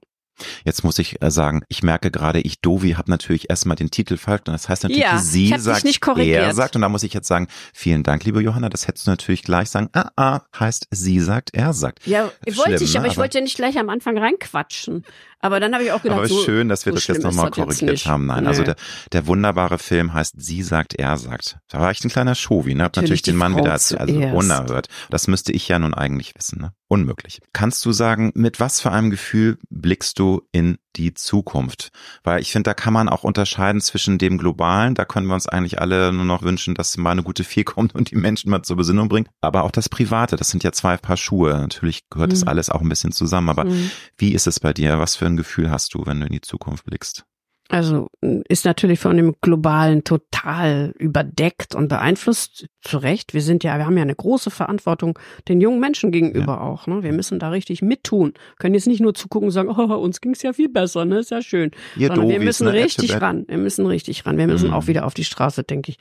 Jetzt 0.64 0.84
muss 0.84 1.00
ich 1.00 1.22
äh, 1.22 1.32
sagen, 1.32 1.64
ich 1.70 1.84
merke 1.84 2.12
gerade, 2.12 2.40
ich 2.42 2.60
Dovi 2.62 2.92
habe 2.94 3.10
natürlich 3.10 3.50
erstmal 3.50 3.76
den 3.76 3.92
Titel 3.92 4.18
falsch 4.18 4.42
und 4.48 4.54
das 4.54 4.68
heißt 4.70 4.84
natürlich, 4.84 5.04
Ja, 5.04 5.18
sie 5.18 5.54
sagt, 5.58 5.84
nicht 5.86 6.02
korrigiert. 6.02 6.44
er 6.44 6.54
sagt 6.54 6.76
und 6.76 6.82
da 6.82 6.90
muss 6.90 7.04
ich 7.04 7.14
jetzt 7.14 7.28
sagen, 7.28 7.48
vielen 7.74 8.04
Dank, 8.04 8.24
liebe 8.26 8.42
Johanna, 8.42 8.70
das 8.70 8.88
hättest 8.88 9.08
du 9.08 9.12
natürlich 9.12 9.44
gleich 9.44 9.70
sagen, 9.70 9.90
ah, 9.94 10.10
ah, 10.16 10.42
heißt 10.60 10.88
sie 10.92 11.20
sagt, 11.20 11.52
er 11.54 11.74
sagt. 11.74 12.06
Ja, 12.06 12.30
Schlimm, 12.44 12.58
wollte 12.58 12.84
ich, 12.84 12.94
ne? 12.94 13.00
aber 13.00 13.08
ich 13.08 13.14
Aber- 13.14 13.22
wollte 13.24 13.38
ja 13.38 13.44
nicht 13.44 13.56
gleich 13.58 13.78
am 13.78 13.90
Anfang 13.90 14.18
reinquatschen. 14.18 15.06
Aber 15.40 15.60
dann 15.60 15.74
habe 15.74 15.84
ich 15.84 15.92
auch 15.92 16.02
gedacht, 16.02 16.18
Aber 16.20 16.28
so, 16.28 16.42
schön, 16.44 16.70
dass 16.70 16.86
wir 16.88 16.92
so 16.94 16.96
das 16.96 17.08
jetzt 17.08 17.24
nochmal 17.24 17.48
jetzt 17.48 17.56
korrigiert 17.56 17.92
nicht. 17.92 18.08
haben. 18.08 18.26
Nein, 18.26 18.44
Nee. 18.44 18.50
also 18.50 18.64
der, 18.64 18.76
der 19.12 19.28
wunderbare 19.28 19.78
Film 19.78 20.14
heißt 20.14 20.34
Sie 20.38 20.64
sagt, 20.64 20.96
er 20.96 21.18
sagt. 21.18 21.58
Da 21.70 21.80
war 21.80 21.92
ich 21.92 22.04
ein 22.04 22.10
kleiner 22.10 22.34
Shovi, 22.34 22.74
ne? 22.74 22.84
Hab 22.84 22.96
natürlich 22.96 23.06
Natürlich 23.06 23.22
den 23.24 23.36
Mann 23.36 23.54
Frau 23.54 23.60
wieder. 23.60 23.74
Also 23.74 23.98
unerhört. 24.36 24.88
Das 25.12 25.28
müsste 25.28 25.52
ich 25.52 25.68
ja 25.68 25.78
nun 25.78 25.94
eigentlich 25.94 26.34
wissen, 26.36 26.62
ne? 26.62 26.72
Unmöglich. 26.88 27.42
Kannst 27.52 27.84
du 27.86 27.92
sagen, 27.92 28.32
mit 28.36 28.60
was 28.60 28.80
für 28.80 28.92
einem 28.92 29.10
Gefühl 29.10 29.58
blickst 29.72 30.20
du 30.20 30.44
in 30.52 30.78
die 30.96 31.16
Zukunft? 31.16 31.90
Weil 32.24 32.42
ich 32.42 32.52
finde, 32.52 32.70
da 32.70 32.74
kann 32.76 32.94
man 32.94 33.10
auch 33.10 33.24
unterscheiden 33.24 33.82
zwischen 33.82 34.20
dem 34.20 34.38
Globalen, 34.38 34.94
da 34.94 35.04
können 35.04 35.26
wir 35.26 35.34
uns 35.34 35.48
eigentlich 35.48 35.82
alle 35.82 36.14
nur 36.14 36.26
noch 36.26 36.44
wünschen, 36.44 36.76
dass 36.76 36.96
mal 36.98 37.10
eine 37.12 37.24
gute 37.24 37.44
Fee 37.44 37.64
kommt 37.64 37.96
und 37.96 38.12
die 38.12 38.16
Menschen 38.16 38.52
mal 38.52 38.62
zur 38.62 38.78
Besinnung 38.78 39.10
bringt. 39.10 39.30
Aber 39.42 39.64
auch 39.64 39.72
das 39.72 39.90
Private, 39.90 40.36
das 40.36 40.50
sind 40.50 40.64
ja 40.64 40.72
zwei 40.72 40.96
Paar 40.98 41.18
Schuhe. 41.18 41.54
Natürlich 41.58 42.02
gehört 42.12 42.32
das 42.32 42.44
Mhm. 42.44 42.50
alles 42.50 42.70
auch 42.70 42.82
ein 42.82 42.90
bisschen 42.90 43.12
zusammen. 43.12 43.50
Aber 43.50 43.66
Mhm. 43.66 43.90
wie 44.18 44.34
ist 44.36 44.46
es 44.46 44.60
bei 44.60 44.72
dir? 44.72 45.00
Was 45.00 45.16
für 45.16 45.26
ein 45.26 45.38
Gefühl 45.38 45.72
hast 45.72 45.96
du, 45.96 46.06
wenn 46.06 46.20
du 46.20 46.28
in 46.28 46.34
die 46.34 46.42
Zukunft 46.42 46.86
blickst? 46.86 47.26
Also 47.68 48.10
ist 48.22 48.64
natürlich 48.66 49.00
von 49.00 49.18
dem 49.18 49.36
Globalen 49.42 50.04
total 50.04 50.94
überdeckt 51.00 51.74
und 51.74 51.88
beeinflusst. 51.88 52.68
Zu 52.82 53.00
Recht. 53.00 53.34
Wir 53.34 53.42
sind 53.42 53.64
ja, 53.64 53.78
wir 53.80 53.88
haben 53.88 53.98
ja 53.98 54.04
eine 54.04 54.14
große 54.14 54.52
Verantwortung 54.52 55.18
den 55.48 55.60
jungen 55.60 55.80
Menschen 55.80 56.12
gegenüber 56.12 56.62
auch. 56.62 56.86
Ne? 56.86 57.02
Wir 57.02 57.12
müssen 57.12 57.40
da 57.40 57.50
richtig 57.50 57.82
mittun. 57.82 58.34
Können 58.60 58.76
jetzt 58.76 58.86
nicht 58.86 59.02
nur 59.02 59.16
zugucken 59.16 59.48
und 59.48 59.52
sagen, 59.52 59.70
oh, 59.76 59.96
uns 59.96 60.22
ging's 60.22 60.44
ja 60.44 60.54
viel 60.54 60.70
besser, 60.70 61.06
ne? 61.06 61.20
Ist 61.20 61.32
ja 61.32 61.42
schön. 61.42 61.72
Ihr 61.96 62.10
Sondern 62.10 62.30
wir 62.30 62.40
müssen 62.40 62.66
ne? 62.66 62.74
richtig 62.74 63.20
ran. 63.20 63.46
Wir 63.48 63.58
müssen 63.58 63.88
richtig 63.88 64.28
ran. 64.28 64.38
Wir 64.38 64.46
müssen 64.46 64.68
Mhm. 64.68 64.74
auch 64.76 64.86
wieder 64.86 65.06
auf 65.08 65.16
die 65.16 65.26
Straße, 65.26 65.64
denke 65.64 65.90
ich. 65.92 65.98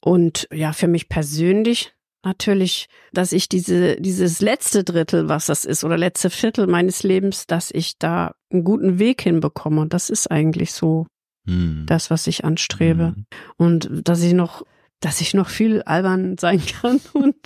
Und 0.00 0.48
ja, 0.52 0.72
für 0.72 0.88
mich 0.88 1.08
persönlich 1.08 1.93
natürlich, 2.24 2.88
dass 3.12 3.32
ich 3.32 3.48
diese, 3.48 3.96
dieses 4.00 4.40
letzte 4.40 4.84
Drittel, 4.84 5.28
was 5.28 5.46
das 5.46 5.64
ist, 5.64 5.84
oder 5.84 5.96
letzte 5.96 6.30
Viertel 6.30 6.66
meines 6.66 7.02
Lebens, 7.02 7.46
dass 7.46 7.70
ich 7.70 7.98
da 7.98 8.34
einen 8.50 8.64
guten 8.64 8.98
Weg 8.98 9.22
hinbekomme. 9.22 9.80
Und 9.80 9.92
das 9.92 10.10
ist 10.10 10.30
eigentlich 10.30 10.72
so 10.72 11.06
hm. 11.46 11.84
das, 11.86 12.10
was 12.10 12.26
ich 12.26 12.44
anstrebe. 12.44 13.14
Hm. 13.14 13.26
Und 13.56 14.08
dass 14.08 14.22
ich 14.22 14.32
noch 14.32 14.64
dass 15.04 15.20
ich 15.20 15.34
noch 15.34 15.50
viel 15.50 15.82
albern 15.82 16.38
sein 16.38 16.62
kann 16.64 17.00
und, 17.12 17.36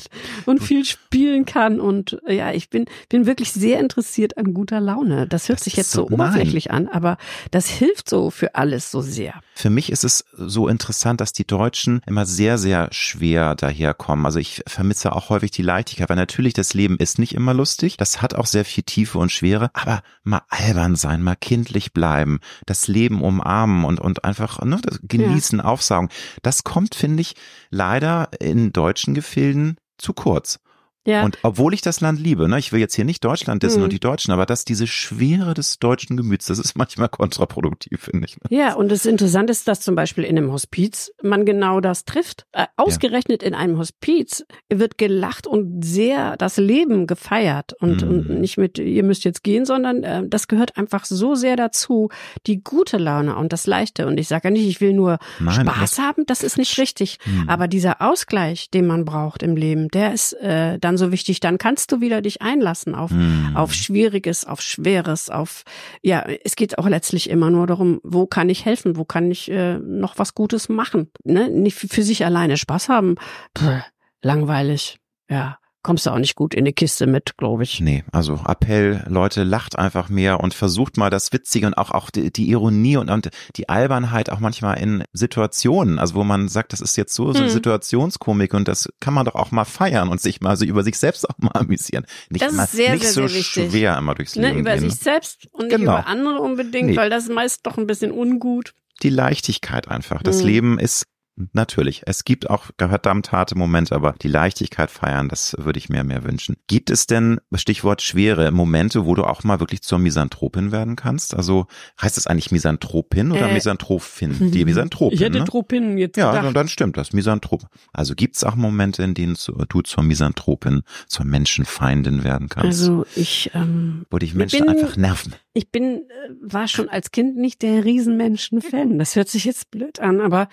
und 0.47 0.63
viel 0.63 0.85
spielen 0.85 1.45
kann. 1.45 1.81
Und 1.81 2.19
ja, 2.29 2.53
ich 2.53 2.71
bin, 2.71 2.87
bin 3.09 3.27
wirklich 3.27 3.53
sehr 3.53 3.81
interessiert 3.81 4.39
an 4.39 4.55
guter 4.55 4.81
Laune. 4.81 5.27
Das 5.27 5.49
hört 5.49 5.59
das 5.59 5.65
sich 5.65 5.77
jetzt 5.77 5.91
so, 5.91 6.07
so 6.07 6.15
oberflächlich 6.15 6.71
an, 6.71 6.89
aber 6.89 7.19
das 7.51 7.69
hilft 7.69 8.09
so 8.09 8.31
für 8.31 8.55
alles 8.55 8.91
so 8.91 9.01
sehr. 9.01 9.35
Für 9.55 9.71
mich 9.71 9.91
ist 9.91 10.05
es 10.05 10.25
so 10.33 10.69
interessant, 10.69 11.21
dass 11.21 11.33
die 11.33 11.47
Deutschen 11.47 12.01
immer 12.07 12.27
sehr, 12.27 12.59
sehr 12.59 12.89
schwer 12.93 13.57
daherkommen. 13.57 14.25
Also 14.25 14.39
ich 14.39 14.63
vermisse 14.67 15.13
auch 15.13 15.31
häufig 15.31 15.51
die 15.51 15.63
Leichtigkeit, 15.63 16.09
weil 16.09 16.17
natürlich 16.17 16.55
das 16.55 16.75
Leben 16.75 16.97
ist 16.99 17.19
nicht 17.19 17.35
immer 17.35 17.55
lustig. 17.55 17.97
Das 17.97 18.23
hat 18.23 18.35
auch 18.35 18.47
sehr 18.47 18.65
viel 18.65 18.85
Tiefe 18.85 19.19
und 19.19 19.33
Schwere, 19.33 19.71
aber 19.75 20.03
mal 20.23 20.43
albern 20.49 20.95
sein, 20.95 21.23
mal 21.23 21.35
kindlich 21.35 21.93
bleiben, 21.93 22.39
das 22.67 22.87
Leben 22.87 23.21
umarmen 23.21 23.85
und, 23.85 23.99
und 23.99 24.25
einfach 24.25 24.63
ne, 24.63 24.81
genießen, 25.03 25.59
ja. 25.59 25.65
aufsaugen. 25.65 26.09
Das 26.43 26.63
kommt, 26.63 26.95
finde 26.95 27.23
ich, 27.23 27.35
leider 27.71 28.31
in 28.41 28.73
deutschen 28.73 29.15
Gefilden 29.15 29.77
zu 29.99 30.13
kurz. 30.13 30.61
Ja. 31.09 31.25
Und 31.25 31.39
obwohl 31.43 31.73
ich 31.73 31.81
das 31.81 32.03
Land 32.03 32.21
liebe, 32.21 32.49
ne, 32.49 32.59
ich 32.59 32.71
will 32.71 32.81
jetzt 32.81 32.95
hier 32.95 33.07
nicht 33.07 33.25
Deutschland 33.25 33.63
dissen 33.63 33.79
mhm. 33.79 33.85
und 33.85 33.93
die 33.95 33.99
Deutschen, 33.99 34.31
aber 34.31 34.45
dass 34.45 34.67
diese 34.67 34.87
Schwere 34.87 35.55
des 35.55 35.79
deutschen 35.79 36.19
Gemüts, 36.19 36.47
das 36.47 36.59
ist 36.59 36.77
manchmal 36.77 37.09
kontraproduktiv, 37.09 38.03
finde 38.03 38.27
ich. 38.27 38.37
Ne? 38.37 38.57
Ja, 38.57 38.75
und 38.75 38.93
das 38.93 39.07
Interessante 39.07 39.51
ist, 39.51 39.67
dass 39.67 39.81
zum 39.81 39.95
Beispiel 39.95 40.25
in 40.25 40.37
einem 40.37 40.53
Hospiz 40.53 41.11
man 41.23 41.47
genau 41.47 41.81
das 41.81 42.05
trifft. 42.05 42.47
Äh, 42.53 42.67
ausgerechnet 42.77 43.43
ja. 43.43 43.49
in 43.49 43.55
einem 43.55 43.79
Hospiz 43.79 44.45
wird 44.69 44.99
gelacht 44.99 45.47
und 45.47 45.83
sehr 45.83 46.37
das 46.37 46.59
Leben 46.59 47.07
gefeiert 47.07 47.73
und, 47.81 48.05
mhm. 48.05 48.11
und 48.11 48.41
nicht 48.41 48.59
mit, 48.59 48.79
ihr 48.79 49.03
müsst 49.03 49.25
jetzt 49.25 49.43
gehen, 49.43 49.65
sondern 49.65 50.05
äh, 50.05 50.29
das 50.29 50.47
gehört 50.47 50.77
einfach 50.77 51.07
so 51.07 51.35
sehr 51.35 51.57
dazu, 51.57 52.11
die 52.47 52.63
gute 52.63 52.99
Laune 52.99 53.35
und 53.37 53.55
das 53.55 53.67
Leichte. 53.67 54.07
Und 54.07 54.21
ich 54.21 54.29
sage 54.29 54.49
ja 54.49 54.51
nicht, 54.51 54.69
ich 54.69 54.83
will 54.83 54.93
nur 54.93 55.19
Nein, 55.41 55.67
Spaß 55.67 55.79
das 55.81 55.99
haben, 55.99 56.27
das 56.27 56.43
ist 56.43 56.59
nicht 56.59 56.77
richtig. 56.77 57.19
Mhm. 57.25 57.49
Aber 57.49 57.67
dieser 57.67 58.03
Ausgleich, 58.03 58.71
den 58.71 58.87
man 58.87 59.07
braucht 59.07 59.43
im 59.43 59.57
Leben, 59.57 59.89
der 59.89 60.13
ist 60.13 60.35
äh, 60.35 60.79
dann 60.79 60.98
so 60.99 61.11
wichtig. 61.13 61.41
Dann 61.41 61.57
kannst 61.57 61.93
du 61.93 62.01
wieder 62.01 62.21
dich 62.21 62.43
einlassen 62.43 62.95
auf, 62.95 63.11
mm. 63.11 63.57
auf 63.57 63.73
Schwieriges, 63.73 64.45
auf 64.45 64.61
Schweres, 64.61 65.31
auf, 65.31 65.65
ja, 66.03 66.25
es 66.45 66.57
geht 66.57 66.79
auch 66.79 66.89
letztlich 66.89 67.31
immer 67.31 67.51
nur 67.51 67.67
darum, 67.67 68.01
wo 68.03 68.27
kann 68.27 68.51
ich 68.51 68.67
helfen, 68.67 68.97
wo 68.97 69.05
kann 69.05 69.31
ich 69.31 69.51
äh, 69.51 69.79
noch 69.79 70.19
was 70.19 70.35
Gutes 70.35 70.69
machen. 70.69 71.11
Ne? 71.25 71.49
Nicht 71.49 71.77
für 71.77 72.03
sich 72.03 72.25
alleine 72.25 72.57
Spaß 72.57 72.91
haben. 72.91 73.15
Puh, 73.55 73.81
langweilig. 74.21 74.99
Ja 75.31 75.58
kommst 75.83 76.07
du 76.07 76.11
auch 76.11 76.19
nicht 76.19 76.35
gut 76.35 76.55
in 76.55 76.65
die 76.65 76.73
Kiste 76.73 77.07
mit, 77.07 77.37
glaube 77.37 77.63
ich. 77.63 77.81
Nee, 77.81 78.05
also 78.13 78.41
Appell, 78.47 79.05
Leute, 79.09 79.45
lacht 79.45 79.79
einfach 79.79 80.09
mehr 80.09 80.41
und 80.41 80.55
versucht 80.55 80.97
mal 80.97 81.11
das 81.11 81.33
Witzige 81.33 81.67
und 81.67 81.75
auch, 81.75 81.91
auch 81.91 82.11
die, 82.11 82.33
die 82.33 82.51
Ironie 82.51 82.97
und, 82.97 83.11
und 83.11 83.31
die 83.57 83.69
Albernheit 83.69 84.31
auch 84.31 84.41
manchmal 84.41 84.79
in 84.79 85.05
Situationen, 85.13 85.99
also 85.99 86.15
wo 86.15 86.25
man 86.25 86.49
sagt, 86.49 86.73
das 86.73 86.81
ist 86.81 86.97
jetzt 86.97 87.15
so, 87.15 87.33
so 87.33 87.41
hm. 87.41 87.49
Situationskomik 87.49 88.55
und 88.55 88.69
das 88.69 88.89
kann 89.01 89.15
man 89.15 89.25
doch 89.25 89.35
auch 89.35 89.51
mal 89.51 89.65
feiern 89.65 90.09
und 90.09 90.21
sich 90.21 90.41
mal 90.41 90.57
so 90.57 90.65
über 90.65 90.83
sich 90.83 90.99
selbst 90.99 91.29
auch 91.29 91.39
mal 91.39 91.53
amüsieren. 91.55 92.05
Nicht, 92.31 92.45
das 92.45 92.53
ist 92.53 92.73
sehr, 92.73 92.93
nicht 92.93 93.05
sehr, 93.05 93.13
so 93.13 93.27
sehr 93.27 93.39
wichtig. 93.39 93.71
schwer 93.71 93.99
immer 93.99 94.15
durchs 94.15 94.37
ne, 94.37 94.49
Leben 94.49 94.61
Über 94.61 94.77
gehen. 94.77 94.91
sich 94.91 95.01
selbst 95.01 95.47
und 95.53 95.69
genau. 95.69 95.77
nicht 95.77 95.83
über 95.83 96.07
andere 96.07 96.41
unbedingt, 96.41 96.91
nee. 96.91 96.97
weil 96.97 97.11
das 97.11 97.25
ist 97.25 97.33
meist 97.33 97.67
doch 97.67 97.79
ein 97.79 97.87
bisschen 97.87 98.11
ungut 98.11 98.75
die 99.03 99.11
Leichtigkeit 99.11 99.89
einfach. 99.89 100.23
Das 100.23 100.41
mhm. 100.41 100.47
Leben 100.47 100.79
ist 100.79 101.07
Natürlich. 101.53 102.03
Es 102.07 102.25
gibt 102.25 102.51
auch 102.51 102.67
verdammt 102.79 103.33
harte 103.33 103.57
Momente, 103.57 103.95
aber 103.95 104.15
die 104.21 104.29
Leichtigkeit 104.29 104.91
feiern, 104.91 105.29
das 105.29 105.55
würde 105.59 105.79
ich 105.79 105.89
mir 105.89 106.05
mehr 106.05 106.25
wünschen. 106.25 106.57
Gibt 106.67 106.91
es 106.91 107.07
denn, 107.07 107.41
Stichwort 107.55 108.03
schwere 108.03 108.51
Momente, 108.51 109.07
wo 109.07 109.15
du 109.15 109.25
auch 109.25 109.45
mal 109.45 109.61
wirklich 109.61 109.83
zur 109.83 109.99
Misanthropin 109.99 110.73
werden 110.73 110.97
kannst? 110.97 111.35
Also 111.35 111.67
heißt 112.01 112.19
es 112.19 112.27
eigentlich 112.27 112.51
Misanthropin 112.51 113.33
oder 113.33 113.49
äh, 113.51 113.53
Misanthropin? 113.55 114.51
Die 114.51 114.65
Misanthropin. 114.65 115.15
Ich 115.17 115.25
hätte 115.25 115.39
ne? 115.39 115.45
Tropin 115.45 115.99
jetzt 115.99 116.17
Ja, 116.17 116.33
gedacht. 116.37 116.57
dann 116.57 116.69
stimmt 116.69 116.97
das. 116.97 117.13
Misanthrop. 117.13 117.67
Also 117.93 118.15
gibt 118.15 118.37
es 118.37 118.45
auch 118.45 118.55
Momente, 118.55 119.03
in 119.03 119.15
denen 119.15 119.37
du 119.69 119.83
zur 119.83 120.03
Misanthropin, 120.03 120.83
zur 121.07 121.25
Menschenfeindin 121.25 122.25
werden 122.25 122.49
kannst? 122.49 122.67
Also 122.67 123.07
ich, 123.17 123.51
ähm, 123.55 124.07
wo 124.11 124.19
dich 124.19 124.35
Menschen 124.35 124.67
bin, 124.67 124.69
einfach 124.69 124.97
nerven. 124.97 125.35
Ich 125.55 125.71
bin, 125.71 125.85
äh, 125.85 126.31
war 126.41 126.69
schon 126.69 126.89
als 126.89 127.11
Kind 127.11 127.37
nicht 127.37 127.63
der 127.63 127.85
Riesenmenschen-Fan. 127.85 128.99
Das 128.99 129.17
hört 129.17 129.29
sich 129.29 129.45
jetzt 129.45 129.71
blöd 129.71 130.01
an, 130.01 130.21
aber 130.21 130.49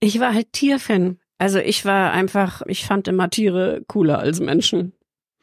ich 0.00 0.20
war 0.20 0.23
halt 0.32 0.52
Tierfan. 0.52 1.18
Also 1.38 1.58
ich 1.58 1.84
war 1.84 2.12
einfach, 2.12 2.62
ich 2.66 2.86
fand 2.86 3.08
immer 3.08 3.28
Tiere 3.28 3.82
cooler 3.86 4.18
als 4.18 4.40
Menschen. 4.40 4.94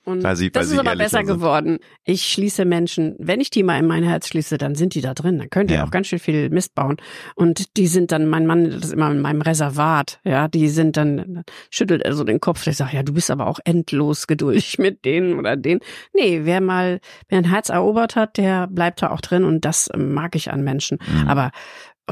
Und 0.04 0.24
weil 0.24 0.36
sie, 0.36 0.52
das 0.52 0.68
weil 0.68 0.74
ist 0.74 0.80
aber 0.80 0.96
besser 0.96 1.20
sind. 1.20 1.28
geworden. 1.28 1.78
Ich 2.06 2.24
schließe 2.24 2.66
Menschen, 2.66 3.16
wenn 3.20 3.40
ich 3.40 3.52
die 3.52 3.62
mal 3.62 3.78
in 3.78 3.86
mein 3.86 4.04
Herz 4.04 4.28
schließe, 4.30 4.58
dann 4.58 4.74
sind 4.74 4.96
die 4.96 5.02
da 5.02 5.14
drin. 5.14 5.38
Dann 5.38 5.52
könnt 5.52 5.70
ihr 5.70 5.78
ja. 5.78 5.86
auch 5.86 5.92
ganz 5.92 6.08
schön 6.08 6.18
viel 6.18 6.50
Mist 6.50 6.74
bauen. 6.74 6.98
Und 7.36 7.78
die 7.78 7.86
sind 7.86 8.12
dann, 8.12 8.28
mein 8.28 8.48
Mann 8.48 8.72
das 8.72 8.86
ist 8.86 8.94
immer 8.94 9.12
in 9.12 9.22
meinem 9.22 9.42
Reservat. 9.42 10.20
Ja, 10.24 10.48
die 10.48 10.70
sind 10.70 10.98
dann, 10.98 11.44
schüttelt 11.70 12.02
er 12.02 12.14
so 12.14 12.24
den 12.24 12.40
Kopf. 12.40 12.66
Ich 12.66 12.78
sage, 12.78 12.96
ja, 12.96 13.04
du 13.04 13.14
bist 13.14 13.30
aber 13.30 13.46
auch 13.46 13.60
endlos 13.64 14.26
geduldig 14.26 14.78
mit 14.80 15.06
denen 15.06 15.38
oder 15.38 15.56
denen. 15.56 15.82
Nee, 16.14 16.42
wer 16.46 16.62
mal, 16.62 17.00
wer 17.30 17.38
ein 17.38 17.50
Herz 17.50 17.70
erobert 17.70 18.16
hat, 18.16 18.38
der 18.38 18.66
bleibt 18.66 19.04
da 19.04 19.12
auch 19.12 19.22
drin 19.22 19.44
und 19.44 19.66
das 19.66 19.90
mag 19.96 20.36
ich 20.36 20.52
an 20.52 20.64
Menschen. 20.64 20.98
Mhm. 21.08 21.28
Aber 21.28 21.52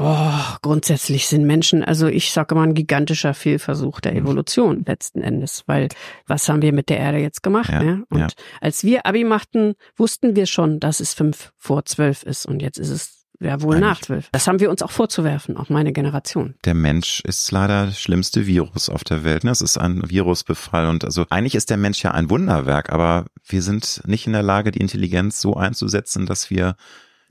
Oh, 0.00 0.56
grundsätzlich 0.62 1.28
sind 1.28 1.46
Menschen, 1.46 1.84
also 1.84 2.06
ich 2.06 2.32
sage 2.32 2.54
mal, 2.54 2.62
ein 2.62 2.74
gigantischer 2.74 3.34
Fehlversuch 3.34 4.00
der 4.00 4.12
mhm. 4.12 4.18
Evolution 4.18 4.84
letzten 4.86 5.22
Endes, 5.22 5.64
weil 5.66 5.88
was 6.26 6.48
haben 6.48 6.62
wir 6.62 6.72
mit 6.72 6.88
der 6.88 6.98
Erde 6.98 7.18
jetzt 7.18 7.42
gemacht? 7.42 7.70
Ja, 7.70 7.82
ne? 7.82 8.04
Und 8.08 8.20
ja. 8.20 8.28
als 8.60 8.82
wir 8.82 9.06
Abi 9.06 9.24
machten, 9.24 9.74
wussten 9.96 10.36
wir 10.36 10.46
schon, 10.46 10.80
dass 10.80 11.00
es 11.00 11.12
fünf 11.12 11.52
vor 11.58 11.84
zwölf 11.84 12.22
ist 12.22 12.46
und 12.46 12.62
jetzt 12.62 12.78
ist 12.78 12.90
es 12.90 13.26
ja 13.40 13.60
wohl 13.62 13.76
Eigentlich. 13.76 13.88
nach 13.88 14.00
zwölf. 14.00 14.28
Das 14.32 14.46
haben 14.46 14.60
wir 14.60 14.70
uns 14.70 14.82
auch 14.82 14.90
vorzuwerfen, 14.90 15.56
auch 15.56 15.68
meine 15.68 15.92
Generation. 15.92 16.54
Der 16.64 16.74
Mensch 16.74 17.20
ist 17.20 17.50
leider 17.52 17.86
das 17.86 18.00
schlimmste 18.00 18.46
Virus 18.46 18.88
auf 18.88 19.04
der 19.04 19.24
Welt. 19.24 19.44
Ne? 19.44 19.50
Es 19.50 19.60
ist 19.60 19.78
ein 19.78 20.08
Virusbefall 20.08 20.88
und 20.88 21.04
also 21.04 21.26
eigentlich 21.30 21.54
ist 21.54 21.70
der 21.70 21.76
Mensch 21.76 22.02
ja 22.02 22.12
ein 22.12 22.30
Wunderwerk, 22.30 22.90
aber 22.90 23.26
wir 23.46 23.62
sind 23.62 24.02
nicht 24.06 24.26
in 24.26 24.32
der 24.32 24.42
Lage, 24.42 24.70
die 24.70 24.80
Intelligenz 24.80 25.40
so 25.40 25.54
einzusetzen, 25.56 26.26
dass 26.26 26.50
wir 26.50 26.76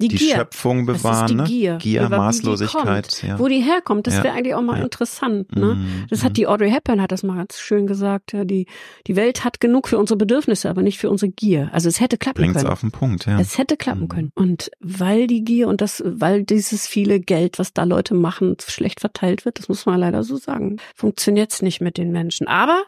die, 0.02 0.08
die 0.08 0.16
Gier. 0.16 0.36
Schöpfung 0.36 0.86
bewahren, 0.86 1.38
das 1.38 1.50
ist 1.50 1.52
die 1.52 1.60
Gier, 1.60 1.78
Gier 1.78 2.06
Über 2.06 2.18
Maßlosigkeit. 2.18 3.22
Die 3.22 3.28
ja. 3.28 3.40
Wo 3.40 3.48
die 3.48 3.60
herkommt, 3.60 4.08
das 4.08 4.16
ja. 4.16 4.24
wäre 4.24 4.36
eigentlich 4.36 4.56
auch 4.56 4.62
mal 4.62 4.78
ja. 4.78 4.84
interessant. 4.84 5.54
Ne? 5.56 5.76
Mhm. 5.76 6.06
Das 6.10 6.24
hat 6.24 6.32
mhm. 6.32 6.36
die 6.36 6.48
Audrey 6.48 6.72
Hepburn 6.72 7.02
hat 7.02 7.12
das 7.12 7.24
mal 7.24 7.36
ganz 7.36 7.60
schön 7.60 7.86
gesagt. 7.86 8.32
Ja, 8.32 8.46
die 8.46 8.66
die 9.08 9.16
Welt 9.16 9.44
hat 9.44 9.60
genug 9.60 9.90
für 9.90 9.98
unsere 9.98 10.18
Bedürfnisse, 10.18 10.70
aber 10.70 10.82
nicht 10.82 11.00
für 11.00 11.10
unsere 11.10 11.32
Gier. 11.32 11.70
Also 11.74 11.90
es 11.90 12.00
hätte 12.00 12.18
klappen 12.18 12.42
Bringt's 12.42 12.62
können. 12.62 12.72
auf 12.72 12.80
den 12.82 12.92
Punkt. 12.92 13.26
Ja. 13.26 13.40
Es 13.40 13.58
hätte 13.58 13.76
klappen 13.76 14.04
mhm. 14.04 14.10
können. 14.10 14.32
Und 14.36 14.72
weil 14.80 15.28
die 15.28 15.44
Gier 15.44 15.68
und 15.68 15.82
das, 15.82 16.02
weil 16.06 16.44
dieses 16.44 16.88
viele 16.88 17.20
Geld, 17.20 17.60
was 17.60 17.74
da 17.74 17.84
Leute 17.84 18.14
machen, 18.14 18.56
schlecht 18.66 19.02
verteilt 19.02 19.44
wird, 19.44 19.60
das 19.60 19.68
muss 19.68 19.86
man 19.86 20.00
leider 20.00 20.24
so 20.24 20.38
sagen, 20.38 20.78
funktioniert's 20.96 21.62
nicht 21.62 21.82
mit 21.82 21.98
den 21.98 22.12
Menschen. 22.12 22.48
Aber 22.48 22.84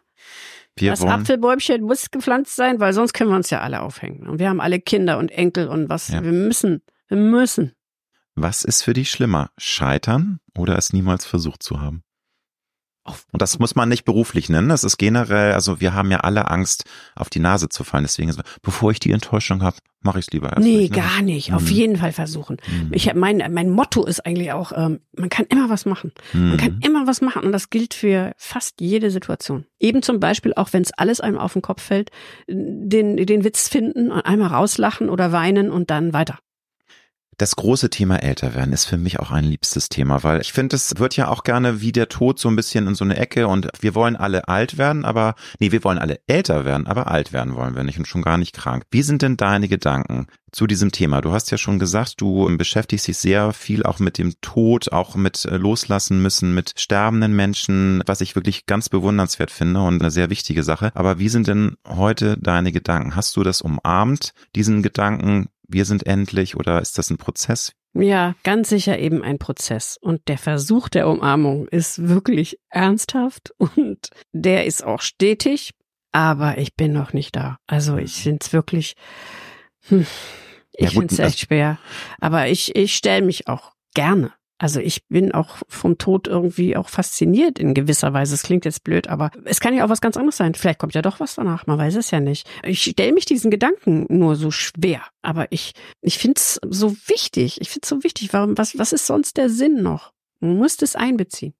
wir 0.78 0.92
das 0.92 1.04
Apfelbäumchen 1.04 1.82
muss 1.84 2.12
gepflanzt 2.12 2.56
sein, 2.56 2.80
weil 2.80 2.94
sonst 2.94 3.14
können 3.14 3.30
wir 3.30 3.36
uns 3.36 3.50
ja 3.50 3.60
alle 3.60 3.82
aufhängen. 3.82 4.28
Und 4.28 4.40
wir 4.40 4.50
haben 4.50 4.62
alle 4.62 4.80
Kinder 4.80 5.18
und 5.18 5.30
Enkel 5.30 5.68
und 5.68 5.90
was. 5.90 6.08
Ja. 6.08 6.24
Wir 6.24 6.32
müssen 6.32 6.82
müssen. 7.12 7.74
Was 8.36 8.64
ist 8.64 8.84
für 8.84 8.94
dich 8.94 9.12
schlimmer? 9.12 9.52
Scheitern 9.58 10.40
oder 10.58 10.78
es 10.78 10.94
niemals 10.94 11.26
versucht 11.26 11.64
zu 11.64 11.82
haben? 11.82 12.04
Und 13.04 13.42
das 13.42 13.58
muss 13.58 13.74
man 13.74 13.90
nicht 13.90 14.06
beruflich 14.06 14.48
nennen. 14.50 14.70
Das 14.70 14.84
ist 14.84 14.98
generell, 14.98 15.54
also 15.54 15.82
wir 15.82 15.94
haben 15.94 16.12
ja 16.12 16.20
alle 16.20 16.52
Angst, 16.52 16.86
auf 17.16 17.30
die 17.30 17.40
Nase 17.40 17.68
zu 17.68 17.84
fallen. 17.84 18.04
Deswegen, 18.04 18.30
ist, 18.30 18.40
bevor 18.62 18.92
ich 18.92 19.00
die 19.00 19.12
Enttäuschung 19.12 19.64
habe, 19.64 19.78
mache 20.02 20.20
ich 20.20 20.28
es 20.28 20.32
lieber 20.32 20.50
erst. 20.50 20.60
Nee, 20.60 20.78
nicht, 20.78 20.96
ne? 20.96 21.02
gar 21.02 21.22
nicht. 21.24 21.50
Mhm. 21.50 21.56
Auf 21.56 21.70
jeden 21.72 21.96
Fall 21.98 22.12
versuchen. 22.12 22.58
Mhm. 22.68 22.92
Ich 22.94 23.12
mein, 23.16 23.44
mein 23.52 23.72
Motto 23.72 24.06
ist 24.06 24.24
eigentlich 24.26 24.52
auch, 24.52 24.72
ähm, 24.76 25.00
man 25.18 25.30
kann 25.30 25.46
immer 25.50 25.70
was 25.70 25.86
machen. 25.86 26.12
Mhm. 26.34 26.50
Man 26.50 26.58
kann 26.58 26.76
mhm. 26.76 26.82
immer 26.82 27.08
was 27.08 27.22
machen 27.22 27.44
und 27.44 27.52
das 27.52 27.72
gilt 27.72 27.96
für 27.96 28.34
fast 28.38 28.80
jede 28.80 29.10
Situation. 29.10 29.66
Eben 29.80 30.04
zum 30.04 30.20
Beispiel, 30.20 30.54
auch 30.54 30.72
wenn 30.72 30.84
es 30.84 30.94
alles 30.94 31.22
einem 31.22 31.40
auf 31.40 31.54
den 31.54 31.64
Kopf 31.64 31.82
fällt, 31.82 32.12
den, 32.48 33.18
den 33.18 33.44
Witz 33.44 33.68
finden 33.68 34.12
und 34.12 34.22
einmal 34.22 34.50
rauslachen 34.50 35.10
oder 35.10 35.32
weinen 35.32 35.72
und 35.72 35.90
dann 35.90 36.14
weiter. 36.14 36.38
Das 37.38 37.56
große 37.56 37.90
Thema 37.90 38.18
Älterwerden 38.18 38.74
ist 38.74 38.86
für 38.86 38.98
mich 38.98 39.20
auch 39.20 39.32
ein 39.32 39.46
liebstes 39.46 39.90
Thema, 39.90 40.24
weil 40.24 40.42
ich 40.42 40.54
finde, 40.54 40.76
es 40.76 40.94
wird 40.98 41.16
ja 41.16 41.30
auch 41.30 41.44
gerne 41.44 41.82
wie 41.82 41.92
der 41.92 42.10
Tod 42.10 42.40
so 42.40 42.50
ein 42.50 42.56
bisschen 42.56 42.88
in 42.88 42.94
so 42.94 43.04
eine 43.04 43.18
Ecke 43.18 43.48
und 43.48 43.68
wir 43.80 43.96
wollen 43.96 44.16
alle 44.16 44.48
alt 44.48 44.78
werden, 44.78 45.06
aber 45.06 45.36
nee, 45.60 45.72
wir 45.72 45.84
wollen 45.84 45.98
alle 45.98 46.20
älter 46.28 46.66
werden, 46.66 46.88
aber 46.88 47.10
alt 47.10 47.34
werden 47.34 47.56
wollen 47.56 47.76
wir 47.76 47.84
nicht 47.84 47.98
und 47.98 48.08
schon 48.08 48.22
gar 48.22 48.38
nicht 48.38 48.54
krank. 48.54 48.84
Wie 48.92 49.02
sind 49.02 49.22
denn 49.22 49.38
deine 49.38 49.68
Gedanken 49.68 50.28
zu 50.52 50.68
diesem 50.68 50.92
Thema? 50.92 51.22
Du 51.22 51.32
hast 51.32 51.50
ja 51.50 51.58
schon 51.58 51.80
gesagt, 51.80 52.22
du 52.22 52.56
beschäftigst 52.58 53.08
dich 53.08 53.18
sehr 53.18 53.54
viel 53.54 53.84
auch 53.84 54.00
mit 54.00 54.18
dem 54.18 54.34
Tod, 54.42 54.92
auch 54.92 55.16
mit 55.16 55.46
äh, 55.46 55.58
loslassen 55.58 56.22
müssen, 56.22 56.54
mit 56.54 56.74
sterbenden 56.78 57.36
Menschen, 57.36 58.04
was 58.06 58.22
ich 58.22 58.36
wirklich 58.36 58.66
ganz 58.66 58.90
bewundernswert 58.90 59.52
finde 59.52 59.82
und 59.82 60.02
eine 60.02 60.12
sehr 60.12 60.30
wichtige 60.30 60.64
Sache. 60.64 60.92
Aber 60.94 61.18
wie 61.18 61.30
sind 61.30 61.48
denn 61.48 61.78
heute 61.88 62.38
deine 62.38 62.72
Gedanken? 62.72 63.16
Hast 63.16 63.36
du 63.36 63.44
das 63.44 63.62
umarmt, 63.62 64.34
diesen 64.56 64.84
Gedanken? 64.84 65.48
Wir 65.72 65.86
sind 65.86 66.06
endlich 66.06 66.56
oder 66.56 66.82
ist 66.82 66.98
das 66.98 67.10
ein 67.10 67.18
Prozess? 67.18 67.74
Ja, 67.94 68.36
ganz 68.44 68.70
sicher 68.70 68.98
eben 69.00 69.22
ein 69.22 69.38
Prozess. 69.38 69.98
Und 70.00 70.28
der 70.28 70.38
Versuch 70.38 70.88
der 70.88 71.08
Umarmung 71.08 71.68
ist 71.68 72.08
wirklich 72.08 72.60
ernsthaft 72.70 73.54
und 73.58 74.10
der 74.32 74.66
ist 74.66 74.84
auch 74.84 75.02
stetig, 75.02 75.74
aber 76.12 76.58
ich 76.58 76.76
bin 76.76 76.94
noch 76.94 77.14
nicht 77.14 77.36
da. 77.36 77.58
Also 77.68 77.98
ich 77.98 78.14
finde 78.14 78.40
es 78.42 78.54
wirklich, 78.54 78.96
hm, 79.88 80.06
ich 80.74 80.86
ja, 80.86 80.90
finde 80.90 81.14
es 81.14 81.20
echt 81.20 81.40
schwer. 81.40 81.80
Aber 82.20 82.48
ich, 82.48 82.76
ich 82.76 82.96
stelle 82.96 83.26
mich 83.26 83.48
auch 83.48 83.74
gerne 83.94 84.34
also 84.62 84.80
ich 84.80 85.08
bin 85.08 85.32
auch 85.32 85.58
vom 85.68 85.98
Tod 85.98 86.28
irgendwie 86.28 86.78
auch 86.78 86.88
fasziniert 86.88 87.58
in 87.58 87.74
gewisser 87.74 88.14
Weise. 88.14 88.36
Es 88.36 88.44
klingt 88.44 88.64
jetzt 88.64 88.84
blöd, 88.84 89.08
aber 89.08 89.32
es 89.46 89.60
kann 89.60 89.74
ja 89.74 89.84
auch 89.84 89.90
was 89.90 90.02
ganz 90.02 90.18
anderes 90.18 90.38
sein. 90.38 90.54
Vielleicht 90.54 90.78
kommt 90.78 90.94
ja 90.94 91.02
doch 91.02 91.20
was 91.20 91.34
danach, 91.34 91.66
man 91.66 91.80
weiß 91.80 91.96
es 91.96 92.12
ja 92.12 92.20
nicht. 92.20 92.48
Ich 92.64 92.84
stelle 92.84 93.12
mich 93.12 93.26
diesen 93.26 93.50
Gedanken 93.50 94.06
nur 94.08 94.36
so 94.36 94.52
schwer, 94.52 95.02
aber 95.24 95.52
ich, 95.52 95.74
ich 96.02 96.20
finde 96.20 96.38
es 96.38 96.60
so 96.70 96.96
wichtig. 97.08 97.60
Ich 97.60 97.70
finde 97.70 97.86
es 97.86 97.90
so 97.90 98.04
wichtig. 98.04 98.34
Warum, 98.34 98.56
was, 98.56 98.78
was 98.78 98.94
ist 98.94 99.08
sonst 99.08 99.38
der 99.38 99.50
Sinn 99.50 99.82
noch? 99.82 100.14
Man 100.42 100.58
muss 100.58 100.78
das 100.78 100.96
einbeziehen. 100.96 101.56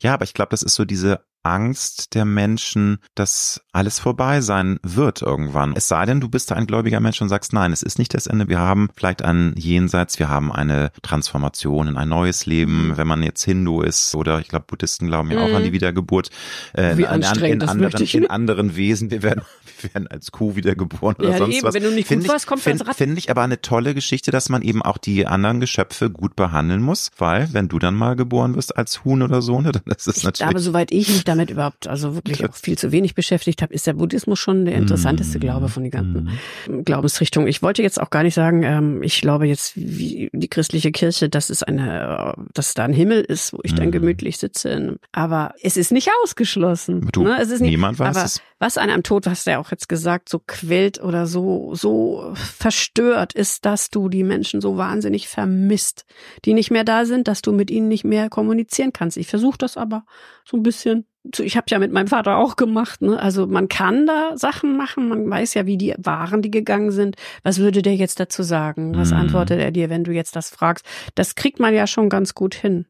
Ja, 0.00 0.14
aber 0.14 0.22
ich 0.22 0.32
glaube, 0.32 0.50
das 0.50 0.62
ist 0.62 0.76
so 0.76 0.84
diese 0.84 1.24
Angst 1.42 2.14
der 2.14 2.24
Menschen, 2.24 2.98
dass 3.14 3.62
alles 3.72 3.98
vorbei 3.98 4.40
sein 4.40 4.78
wird 4.82 5.22
irgendwann. 5.22 5.74
Es 5.76 5.88
sei 5.88 6.04
denn, 6.04 6.20
du 6.20 6.28
bist 6.28 6.52
ein 6.52 6.66
gläubiger 6.66 7.00
Mensch 7.00 7.20
und 7.22 7.28
sagst, 7.28 7.52
nein, 7.52 7.72
es 7.72 7.82
ist 7.82 7.98
nicht 7.98 8.12
das 8.14 8.26
Ende. 8.26 8.48
Wir 8.48 8.58
haben 8.58 8.88
vielleicht 8.94 9.22
ein 9.22 9.54
Jenseits, 9.56 10.18
wir 10.18 10.28
haben 10.28 10.52
eine 10.52 10.90
Transformation 11.02 11.88
in 11.88 11.96
ein 11.96 12.08
neues 12.08 12.46
Leben. 12.46 12.88
Mhm. 12.88 12.96
Wenn 12.96 13.06
man 13.06 13.22
jetzt 13.22 13.44
Hindu 13.44 13.82
ist 13.82 14.14
oder 14.14 14.40
ich 14.40 14.48
glaube, 14.48 14.66
Buddhisten 14.68 15.06
glauben 15.06 15.30
ja 15.30 15.38
auch 15.38 15.54
an 15.54 15.62
die 15.62 15.70
mhm. 15.70 15.74
Wiedergeburt 15.74 16.30
äh, 16.74 16.96
Wie 16.96 17.02
in, 17.02 17.08
in, 17.08 17.14
in, 17.14 17.62
anderen, 17.62 18.06
in 18.06 18.30
anderen 18.30 18.76
Wesen. 18.76 19.10
Wir 19.10 19.22
werden, 19.22 19.42
wir 19.80 19.94
werden 19.94 20.08
als 20.08 20.32
Kuh 20.32 20.56
wiedergeboren 20.56 21.16
oder 21.16 21.30
ja, 21.30 21.38
sonst 21.38 21.56
eben, 21.56 21.66
was. 21.66 21.74
Wenn 21.74 21.84
du 21.84 21.90
nicht 21.92 22.08
find 22.08 22.22
gut 22.22 22.32
warst, 22.32 22.46
kommt 22.46 22.62
Finde 22.62 22.84
find 22.92 23.18
ich 23.18 23.30
aber 23.30 23.42
eine 23.42 23.60
tolle 23.60 23.94
Geschichte, 23.94 24.30
dass 24.30 24.48
man 24.48 24.62
eben 24.62 24.82
auch 24.82 24.98
die 24.98 25.26
anderen 25.26 25.60
Geschöpfe 25.60 26.10
gut 26.10 26.36
behandeln 26.36 26.82
muss, 26.82 27.10
weil 27.16 27.48
wenn 27.52 27.68
du 27.68 27.78
dann 27.78 27.94
mal 27.94 28.16
geboren 28.16 28.54
wirst 28.56 28.76
als 28.76 29.04
Huhn 29.04 29.22
oder 29.22 29.40
so, 29.40 29.60
ne, 29.60 29.72
dann 29.72 29.82
ist 29.86 30.08
es 30.08 30.22
natürlich. 30.24 30.50
Aber 30.50 30.60
soweit 30.60 30.90
ich 30.90 31.08
mich 31.08 31.24
damit 31.38 31.50
überhaupt 31.50 31.86
also 31.86 32.14
wirklich 32.14 32.44
auch 32.44 32.54
viel 32.54 32.76
zu 32.76 32.92
wenig 32.92 33.14
beschäftigt 33.14 33.62
habe, 33.62 33.72
ist 33.72 33.86
der 33.86 33.94
Buddhismus 33.94 34.38
schon 34.38 34.64
der 34.64 34.74
interessanteste 34.74 35.38
mm. 35.38 35.40
Glaube 35.40 35.68
von 35.68 35.82
den 35.82 35.90
ganzen 35.90 36.30
mm. 36.66 36.84
Glaubensrichtungen. 36.84 37.48
Ich 37.48 37.62
wollte 37.62 37.82
jetzt 37.82 38.00
auch 38.00 38.10
gar 38.10 38.22
nicht 38.22 38.34
sagen, 38.34 38.62
ähm, 38.62 39.02
ich 39.02 39.20
glaube 39.20 39.46
jetzt 39.46 39.76
wie 39.76 40.30
die 40.32 40.48
christliche 40.48 40.92
Kirche, 40.92 41.28
dass 41.28 41.50
es 41.50 41.62
eine, 41.62 42.34
dass 42.52 42.74
da 42.74 42.84
ein 42.84 42.92
Himmel 42.92 43.22
ist, 43.22 43.52
wo 43.52 43.60
ich 43.62 43.74
dann 43.74 43.88
mm. 43.88 43.92
gemütlich 43.92 44.38
sitze. 44.38 44.98
Aber 45.12 45.54
es 45.62 45.76
ist 45.76 45.92
nicht 45.92 46.10
ausgeschlossen. 46.22 47.08
Du, 47.12 47.22
ne? 47.22 47.38
es 47.40 47.50
ist 47.50 47.60
nicht, 47.60 47.70
niemand 47.70 47.98
weiß 47.98 48.16
es. 48.16 48.42
Was 48.58 48.76
an 48.76 48.90
einem 48.90 49.04
Tod, 49.04 49.26
hast 49.26 49.46
du 49.46 49.52
ja 49.52 49.58
auch 49.58 49.70
jetzt 49.70 49.88
gesagt, 49.88 50.28
so 50.28 50.40
quält 50.44 51.00
oder 51.00 51.26
so, 51.26 51.74
so 51.74 52.32
verstört 52.34 53.32
ist, 53.32 53.64
dass 53.64 53.90
du 53.90 54.08
die 54.08 54.24
Menschen 54.24 54.60
so 54.60 54.76
wahnsinnig 54.76 55.28
vermisst, 55.28 56.04
die 56.44 56.54
nicht 56.54 56.70
mehr 56.70 56.84
da 56.84 57.04
sind, 57.04 57.28
dass 57.28 57.40
du 57.40 57.52
mit 57.52 57.70
ihnen 57.70 57.88
nicht 57.88 58.04
mehr 58.04 58.28
kommunizieren 58.28 58.92
kannst. 58.92 59.16
Ich 59.16 59.28
versuche 59.28 59.58
das 59.58 59.76
aber 59.76 60.04
so 60.44 60.56
ein 60.56 60.62
bisschen 60.62 61.06
ich 61.38 61.56
habe 61.56 61.66
ja 61.68 61.78
mit 61.78 61.92
meinem 61.92 62.06
Vater 62.06 62.36
auch 62.36 62.56
gemacht. 62.56 63.02
Ne? 63.02 63.18
Also 63.20 63.46
man 63.46 63.68
kann 63.68 64.06
da 64.06 64.36
Sachen 64.36 64.76
machen, 64.76 65.08
man 65.08 65.28
weiß 65.28 65.54
ja, 65.54 65.66
wie 65.66 65.76
die 65.76 65.94
Waren, 65.98 66.42
die 66.42 66.50
gegangen 66.50 66.90
sind. 66.90 67.16
Was 67.42 67.58
würde 67.58 67.82
der 67.82 67.96
jetzt 67.96 68.20
dazu 68.20 68.42
sagen? 68.42 68.96
Was 68.96 69.10
mhm. 69.10 69.18
antwortet 69.18 69.60
er 69.60 69.70
dir, 69.70 69.90
wenn 69.90 70.04
du 70.04 70.12
jetzt 70.12 70.36
das 70.36 70.48
fragst? 70.48 70.86
Das 71.14 71.34
kriegt 71.34 71.60
man 71.60 71.74
ja 71.74 71.86
schon 71.86 72.08
ganz 72.08 72.34
gut 72.34 72.54
hin. 72.54 72.86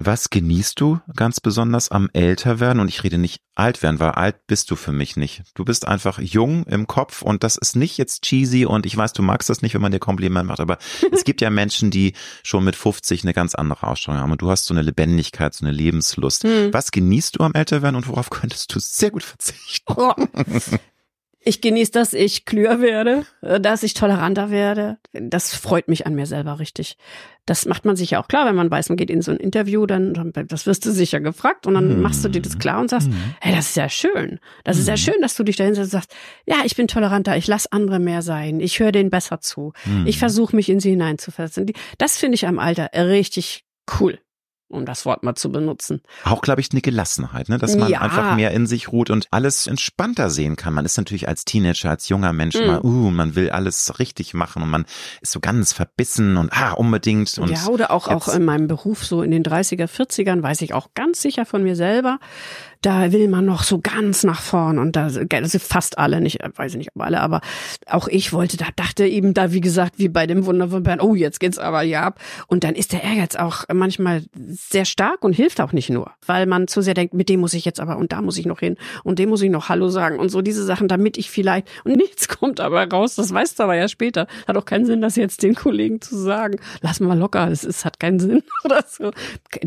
Was 0.00 0.30
genießt 0.30 0.80
du 0.80 1.00
ganz 1.16 1.40
besonders 1.40 1.90
am 1.90 2.08
Älterwerden? 2.12 2.78
Und 2.78 2.86
ich 2.86 3.02
rede 3.02 3.18
nicht 3.18 3.42
alt 3.56 3.82
werden, 3.82 3.98
weil 3.98 4.12
alt 4.12 4.46
bist 4.46 4.70
du 4.70 4.76
für 4.76 4.92
mich 4.92 5.16
nicht. 5.16 5.42
Du 5.54 5.64
bist 5.64 5.88
einfach 5.88 6.20
jung 6.20 6.62
im 6.66 6.86
Kopf 6.86 7.20
und 7.20 7.42
das 7.42 7.56
ist 7.56 7.74
nicht 7.74 7.98
jetzt 7.98 8.22
cheesy 8.22 8.64
und 8.64 8.86
ich 8.86 8.96
weiß, 8.96 9.12
du 9.12 9.22
magst 9.22 9.50
das 9.50 9.60
nicht, 9.60 9.74
wenn 9.74 9.82
man 9.82 9.90
dir 9.90 9.98
Kompliment 9.98 10.46
macht, 10.46 10.60
aber 10.60 10.78
es 11.12 11.24
gibt 11.24 11.40
ja 11.40 11.50
Menschen, 11.50 11.90
die 11.90 12.12
schon 12.44 12.62
mit 12.62 12.76
50 12.76 13.24
eine 13.24 13.34
ganz 13.34 13.56
andere 13.56 13.88
Ausstrahlung 13.88 14.22
haben 14.22 14.30
und 14.30 14.40
du 14.40 14.48
hast 14.48 14.66
so 14.66 14.74
eine 14.74 14.82
Lebendigkeit, 14.82 15.52
so 15.52 15.64
eine 15.64 15.74
Lebenslust. 15.74 16.44
Hm. 16.44 16.72
Was 16.72 16.92
genießt 16.92 17.36
du 17.36 17.42
am 17.42 17.54
Älterwerden 17.54 17.96
und 17.96 18.06
worauf 18.06 18.30
könntest 18.30 18.72
du 18.72 18.78
sehr 18.78 19.10
gut 19.10 19.24
verzichten? 19.24 19.94
Oh. 19.96 20.14
Ich 21.40 21.60
genieße, 21.60 21.92
dass 21.92 22.14
ich 22.14 22.44
klüger 22.44 22.80
werde, 22.80 23.24
äh, 23.42 23.60
dass 23.60 23.82
ich 23.82 23.94
toleranter 23.94 24.50
werde. 24.50 24.98
Das 25.12 25.54
freut 25.54 25.88
mich 25.88 26.06
an 26.06 26.14
mir 26.14 26.26
selber 26.26 26.58
richtig. 26.58 26.96
Das 27.46 27.64
macht 27.64 27.84
man 27.84 27.96
sich 27.96 28.10
ja 28.10 28.22
auch 28.22 28.28
klar, 28.28 28.46
wenn 28.46 28.56
man 28.56 28.70
weiß, 28.70 28.88
man 28.90 28.96
geht 28.96 29.08
in 29.08 29.22
so 29.22 29.30
ein 29.30 29.38
Interview, 29.38 29.86
dann, 29.86 30.32
das 30.48 30.66
wirst 30.66 30.84
du 30.84 30.90
sicher 30.90 31.20
gefragt 31.20 31.66
und 31.66 31.74
dann 31.74 31.96
mhm. 31.96 32.02
machst 32.02 32.24
du 32.24 32.28
dir 32.28 32.42
das 32.42 32.58
klar 32.58 32.80
und 32.80 32.90
sagst, 32.90 33.08
mhm. 33.08 33.34
hey, 33.40 33.54
das 33.54 33.70
ist 33.70 33.76
ja 33.76 33.88
schön. 33.88 34.40
Das 34.64 34.76
mhm. 34.76 34.80
ist 34.80 34.88
ja 34.88 34.94
mhm. 34.94 34.98
schön, 34.98 35.22
dass 35.22 35.36
du 35.36 35.44
dich 35.44 35.56
dahin 35.56 35.74
setzt 35.74 35.86
und 35.86 35.90
sagst, 36.00 36.14
ja, 36.46 36.56
ich 36.64 36.76
bin 36.76 36.88
toleranter, 36.88 37.36
ich 37.36 37.46
lass 37.46 37.70
andere 37.70 38.00
mehr 38.00 38.22
sein, 38.22 38.60
ich 38.60 38.80
höre 38.80 38.92
denen 38.92 39.10
besser 39.10 39.40
zu, 39.40 39.72
ich 40.04 40.16
mhm. 40.16 40.18
versuche 40.18 40.54
mich 40.54 40.68
in 40.68 40.80
sie 40.80 40.90
hineinzuversetzen. 40.90 41.72
Das 41.96 42.18
finde 42.18 42.34
ich 42.34 42.46
am 42.46 42.58
Alter 42.58 42.90
richtig 42.94 43.64
cool 44.00 44.18
um 44.68 44.84
das 44.84 45.06
Wort 45.06 45.22
mal 45.22 45.34
zu 45.34 45.50
benutzen. 45.50 46.02
Auch, 46.24 46.42
glaube 46.42 46.60
ich, 46.60 46.70
eine 46.72 46.80
Gelassenheit, 46.80 47.48
ne? 47.48 47.58
dass 47.58 47.76
man 47.76 47.90
ja. 47.90 48.00
einfach 48.00 48.36
mehr 48.36 48.50
in 48.50 48.66
sich 48.66 48.92
ruht 48.92 49.10
und 49.10 49.28
alles 49.30 49.66
entspannter 49.66 50.28
sehen 50.30 50.56
kann. 50.56 50.74
Man 50.74 50.84
ist 50.84 50.96
natürlich 50.96 51.26
als 51.26 51.44
Teenager, 51.44 51.90
als 51.90 52.08
junger 52.08 52.32
Mensch 52.32 52.56
mhm. 52.56 52.66
mal, 52.66 52.80
uh, 52.82 53.10
man 53.10 53.34
will 53.34 53.50
alles 53.50 53.98
richtig 53.98 54.34
machen 54.34 54.62
und 54.62 54.70
man 54.70 54.84
ist 55.22 55.32
so 55.32 55.40
ganz 55.40 55.72
verbissen 55.72 56.36
und 56.36 56.52
ah, 56.52 56.72
unbedingt. 56.72 57.38
Und 57.38 57.50
ja, 57.50 57.66
oder 57.68 57.90
auch, 57.90 58.08
auch 58.08 58.28
in 58.28 58.44
meinem 58.44 58.66
Beruf 58.66 59.04
so 59.04 59.22
in 59.22 59.30
den 59.30 59.42
30er, 59.42 59.86
40ern 59.86 60.42
weiß 60.42 60.60
ich 60.60 60.74
auch 60.74 60.88
ganz 60.94 61.22
sicher 61.22 61.46
von 61.46 61.62
mir 61.62 61.74
selber, 61.74 62.18
da 62.82 63.12
will 63.12 63.28
man 63.28 63.44
noch 63.44 63.62
so 63.62 63.78
ganz 63.80 64.24
nach 64.24 64.40
vorn 64.40 64.78
und 64.78 64.94
da 64.94 65.10
sind 65.10 65.32
fast 65.62 65.98
alle, 65.98 66.20
nicht, 66.20 66.38
weiß 66.56 66.72
ich 66.72 66.78
nicht, 66.78 66.90
ob 66.94 67.02
alle, 67.02 67.20
aber 67.20 67.40
auch 67.86 68.08
ich 68.08 68.32
wollte, 68.32 68.56
da 68.56 68.66
dachte 68.76 69.06
eben 69.06 69.34
da, 69.34 69.52
wie 69.52 69.60
gesagt, 69.60 69.94
wie 69.98 70.08
bei 70.08 70.26
dem 70.26 70.46
Wunder 70.46 70.68
von 70.68 70.82
Bern, 70.82 71.00
oh, 71.00 71.14
jetzt 71.14 71.40
geht's 71.40 71.58
aber 71.58 71.82
ja 71.82 72.02
ab. 72.02 72.20
Und 72.46 72.64
dann 72.64 72.74
ist 72.74 72.92
der 72.92 73.02
Ehrgeiz 73.02 73.36
auch 73.36 73.64
manchmal 73.72 74.22
sehr 74.34 74.84
stark 74.84 75.24
und 75.24 75.32
hilft 75.32 75.60
auch 75.60 75.72
nicht 75.72 75.90
nur, 75.90 76.12
weil 76.26 76.46
man 76.46 76.68
zu 76.68 76.80
sehr 76.80 76.94
denkt, 76.94 77.14
mit 77.14 77.28
dem 77.28 77.40
muss 77.40 77.54
ich 77.54 77.64
jetzt 77.64 77.80
aber 77.80 77.96
und 77.98 78.12
da 78.12 78.22
muss 78.22 78.38
ich 78.38 78.46
noch 78.46 78.60
hin 78.60 78.76
und 79.04 79.18
dem 79.18 79.28
muss 79.28 79.42
ich 79.42 79.50
noch 79.50 79.68
Hallo 79.68 79.88
sagen 79.88 80.18
und 80.18 80.30
so 80.30 80.42
diese 80.42 80.64
Sachen, 80.64 80.88
damit 80.88 81.18
ich 81.18 81.30
vielleicht 81.30 81.68
und 81.84 81.96
nichts 81.96 82.28
kommt 82.28 82.60
aber 82.60 82.88
raus, 82.88 83.16
das 83.16 83.32
weißt 83.32 83.58
du 83.58 83.64
aber 83.64 83.74
ja 83.74 83.88
später. 83.88 84.26
Hat 84.46 84.56
auch 84.56 84.64
keinen 84.64 84.86
Sinn, 84.86 85.00
das 85.00 85.16
jetzt 85.16 85.42
den 85.42 85.54
Kollegen 85.54 86.00
zu 86.00 86.16
sagen. 86.16 86.58
Lass 86.80 87.00
mal 87.00 87.18
locker, 87.18 87.50
es, 87.50 87.64
es 87.64 87.84
hat 87.84 87.98
keinen 87.98 88.20
Sinn 88.20 88.42
oder 88.64 88.84
so. 88.86 89.10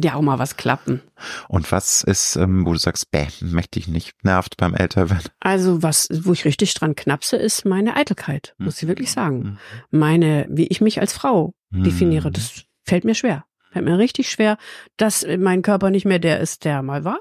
Ja, 0.01 0.15
auch 0.15 0.21
mal 0.21 0.39
was 0.39 0.57
klappen. 0.57 1.01
Und 1.47 1.71
was 1.71 2.03
ist, 2.03 2.35
ähm, 2.35 2.65
wo 2.65 2.73
du 2.73 2.79
sagst, 2.79 3.11
bäh, 3.11 3.27
möchte 3.41 3.79
ich 3.79 3.87
nicht, 3.87 4.23
nervt 4.23 4.57
beim 4.57 4.73
Älterwerden? 4.73 5.29
Also 5.39 5.83
was, 5.83 6.07
wo 6.11 6.33
ich 6.33 6.45
richtig 6.45 6.73
dran 6.73 6.95
knapse, 6.95 7.37
ist 7.37 7.65
meine 7.65 7.95
Eitelkeit, 7.95 8.53
hm. 8.57 8.65
muss 8.65 8.81
ich 8.81 8.87
wirklich 8.87 9.11
sagen. 9.11 9.43
Hm. 9.43 9.57
Meine, 9.99 10.47
wie 10.49 10.67
ich 10.67 10.81
mich 10.81 10.99
als 10.99 11.13
Frau 11.13 11.53
hm. 11.71 11.83
definiere, 11.83 12.31
das 12.31 12.63
fällt 12.83 13.05
mir 13.05 13.15
schwer. 13.15 13.45
Fällt 13.71 13.85
mir 13.85 13.97
richtig 13.97 14.29
schwer, 14.29 14.57
dass 14.97 15.25
mein 15.37 15.61
Körper 15.61 15.89
nicht 15.89 16.05
mehr 16.05 16.19
der 16.19 16.39
ist, 16.39 16.65
der 16.65 16.81
mal 16.81 17.05
war. 17.05 17.19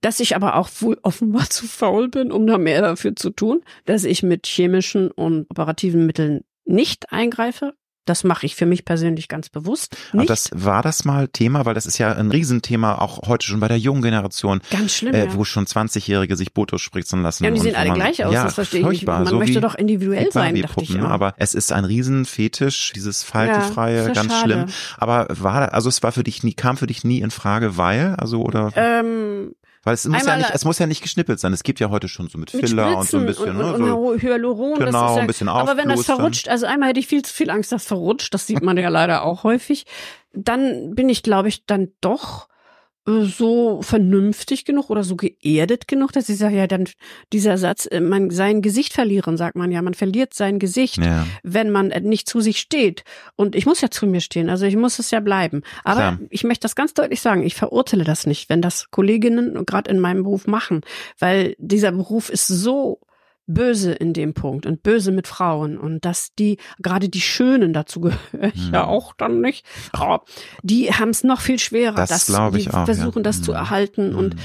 Dass 0.00 0.20
ich 0.20 0.36
aber 0.36 0.56
auch 0.56 0.70
wohl 0.80 0.98
offenbar 1.02 1.44
zu 1.50 1.66
faul 1.66 2.08
bin, 2.08 2.32
um 2.32 2.46
da 2.46 2.58
mehr 2.58 2.80
dafür 2.80 3.16
zu 3.16 3.30
tun, 3.30 3.62
dass 3.86 4.04
ich 4.04 4.22
mit 4.22 4.46
chemischen 4.46 5.10
und 5.10 5.50
operativen 5.50 6.06
Mitteln 6.06 6.42
nicht 6.64 7.12
eingreife, 7.12 7.74
das 8.10 8.24
mache 8.24 8.44
ich 8.44 8.56
für 8.56 8.66
mich 8.66 8.84
persönlich 8.84 9.28
ganz 9.28 9.48
bewusst. 9.48 9.96
Nicht. 10.12 10.22
Und 10.22 10.30
das 10.30 10.50
war 10.52 10.82
das 10.82 11.04
mal 11.04 11.28
Thema, 11.28 11.64
weil 11.64 11.74
das 11.74 11.86
ist 11.86 11.96
ja 11.98 12.12
ein 12.12 12.30
Riesenthema 12.30 12.96
auch 12.96 13.28
heute 13.28 13.46
schon 13.46 13.60
bei 13.60 13.68
der 13.68 13.78
jungen 13.78 14.02
Generation. 14.02 14.60
Ganz 14.70 14.96
schlimm, 14.96 15.14
äh, 15.14 15.26
ja. 15.26 15.34
wo 15.34 15.44
schon 15.44 15.64
20-Jährige 15.64 16.36
sich 16.36 16.52
Botox 16.52 16.82
spritzen 16.82 17.22
lassen. 17.22 17.44
Ja, 17.44 17.52
die 17.52 17.60
sehen 17.60 17.76
alle 17.76 17.90
man, 17.90 17.98
gleich 17.98 18.24
aus, 18.24 18.34
ja, 18.34 18.44
das 18.44 18.54
verstehe 18.54 18.80
ich 18.80 18.86
nicht. 18.86 19.06
Man 19.06 19.26
so 19.26 19.38
möchte 19.38 19.60
doch 19.60 19.76
individuell 19.76 20.32
sein, 20.32 20.60
dachte 20.60 20.82
ich. 20.82 20.94
Immer. 20.94 21.10
Aber 21.10 21.34
es 21.36 21.54
ist 21.54 21.72
ein 21.72 21.84
Riesenfetisch, 21.84 22.92
dieses 22.94 23.22
faltefreie, 23.22 24.08
ja, 24.08 24.12
ganz 24.12 24.32
schade. 24.32 24.52
schlimm. 24.52 24.64
Aber 24.98 25.28
war, 25.30 25.72
also 25.72 25.88
es 25.88 26.02
war 26.02 26.10
für 26.10 26.24
dich 26.24 26.42
nie, 26.42 26.54
kam 26.54 26.76
für 26.76 26.88
dich 26.88 27.04
nie 27.04 27.20
in 27.20 27.30
Frage, 27.30 27.76
weil, 27.76 28.16
also 28.16 28.42
oder? 28.42 28.72
Ähm, 28.74 29.54
weil 29.82 29.94
es 29.94 30.06
muss 30.06 30.26
ja 30.26 30.36
nicht, 30.36 30.50
es 30.52 30.64
muss 30.66 30.78
ja 30.78 30.86
nicht 30.86 31.00
geschnippelt 31.00 31.40
sein. 31.40 31.54
Es 31.54 31.62
gibt 31.62 31.80
ja 31.80 31.88
heute 31.88 32.06
schon 32.06 32.28
so 32.28 32.36
mit 32.36 32.50
Filler 32.50 32.98
und 32.98 33.08
so 33.08 33.16
ein 33.16 33.26
bisschen, 33.26 33.56
und, 33.56 33.58
ne? 33.58 33.74
Und, 33.74 33.86
so, 33.86 34.14
Hyaluron, 34.20 34.78
genau, 34.78 35.16
ja, 35.16 35.22
ein 35.22 35.26
bisschen 35.26 35.48
Aber 35.48 35.78
wenn 35.78 35.88
das 35.88 36.04
verrutscht, 36.04 36.48
also 36.48 36.66
einmal 36.66 36.90
hätte 36.90 37.00
ich 37.00 37.06
viel 37.06 37.22
zu 37.22 37.32
viel 37.32 37.50
Angst, 37.50 37.72
dass 37.72 37.86
verrutscht. 37.86 38.34
Das 38.34 38.46
sieht 38.46 38.62
man 38.62 38.76
ja 38.76 38.88
leider 38.90 39.22
auch 39.22 39.42
häufig. 39.42 39.86
Dann 40.34 40.94
bin 40.94 41.08
ich, 41.08 41.22
glaube 41.22 41.48
ich, 41.48 41.64
dann 41.64 41.88
doch 42.02 42.49
so 43.06 43.82
vernünftig 43.82 44.64
genug 44.64 44.90
oder 44.90 45.04
so 45.04 45.16
geerdet 45.16 45.88
genug, 45.88 46.12
dass 46.12 46.28
ich 46.28 46.36
sage, 46.36 46.56
ja, 46.56 46.66
dann 46.66 46.86
dieser 47.32 47.56
Satz, 47.58 47.86
äh, 47.86 48.00
man 48.00 48.30
sein 48.30 48.62
Gesicht 48.62 48.92
verlieren, 48.92 49.36
sagt 49.36 49.56
man 49.56 49.72
ja, 49.72 49.80
man 49.82 49.94
verliert 49.94 50.34
sein 50.34 50.58
Gesicht, 50.58 50.98
ja. 50.98 51.26
wenn 51.42 51.70
man 51.70 51.90
äh, 51.90 52.00
nicht 52.00 52.28
zu 52.28 52.40
sich 52.40 52.58
steht. 52.58 53.04
Und 53.36 53.54
ich 53.56 53.66
muss 53.66 53.80
ja 53.80 53.90
zu 53.90 54.06
mir 54.06 54.20
stehen, 54.20 54.50
also 54.50 54.66
ich 54.66 54.76
muss 54.76 54.98
es 54.98 55.10
ja 55.10 55.20
bleiben. 55.20 55.62
Aber 55.82 56.00
Klar. 56.00 56.18
ich 56.28 56.44
möchte 56.44 56.62
das 56.62 56.76
ganz 56.76 56.94
deutlich 56.94 57.20
sagen, 57.20 57.42
ich 57.42 57.54
verurteile 57.54 58.04
das 58.04 58.26
nicht, 58.26 58.50
wenn 58.50 58.62
das 58.62 58.90
Kolleginnen 58.90 59.64
gerade 59.64 59.90
in 59.90 59.98
meinem 59.98 60.22
Beruf 60.22 60.46
machen, 60.46 60.82
weil 61.18 61.54
dieser 61.58 61.92
Beruf 61.92 62.28
ist 62.28 62.46
so 62.46 63.00
böse 63.54 63.92
in 63.92 64.12
dem 64.12 64.34
Punkt 64.34 64.66
und 64.66 64.82
böse 64.82 65.12
mit 65.12 65.26
Frauen 65.26 65.78
und 65.78 66.04
dass 66.04 66.34
die, 66.38 66.58
gerade 66.78 67.08
die 67.08 67.20
Schönen, 67.20 67.72
dazu 67.72 68.00
gehöre 68.00 68.52
ich 68.54 68.70
ja 68.70 68.84
mhm. 68.84 68.88
auch 68.88 69.12
dann 69.16 69.40
nicht, 69.40 69.66
die 70.62 70.92
haben 70.92 71.10
es 71.10 71.24
noch 71.24 71.40
viel 71.40 71.58
schwerer. 71.58 72.06
Das 72.06 72.26
glaube 72.26 72.58
ich 72.58 72.64
die 72.64 72.74
auch. 72.74 72.84
versuchen 72.84 73.18
ja. 73.18 73.22
das 73.22 73.42
zu 73.42 73.52
mhm. 73.52 73.56
erhalten 73.56 74.14
und 74.14 74.34
mhm. 74.34 74.40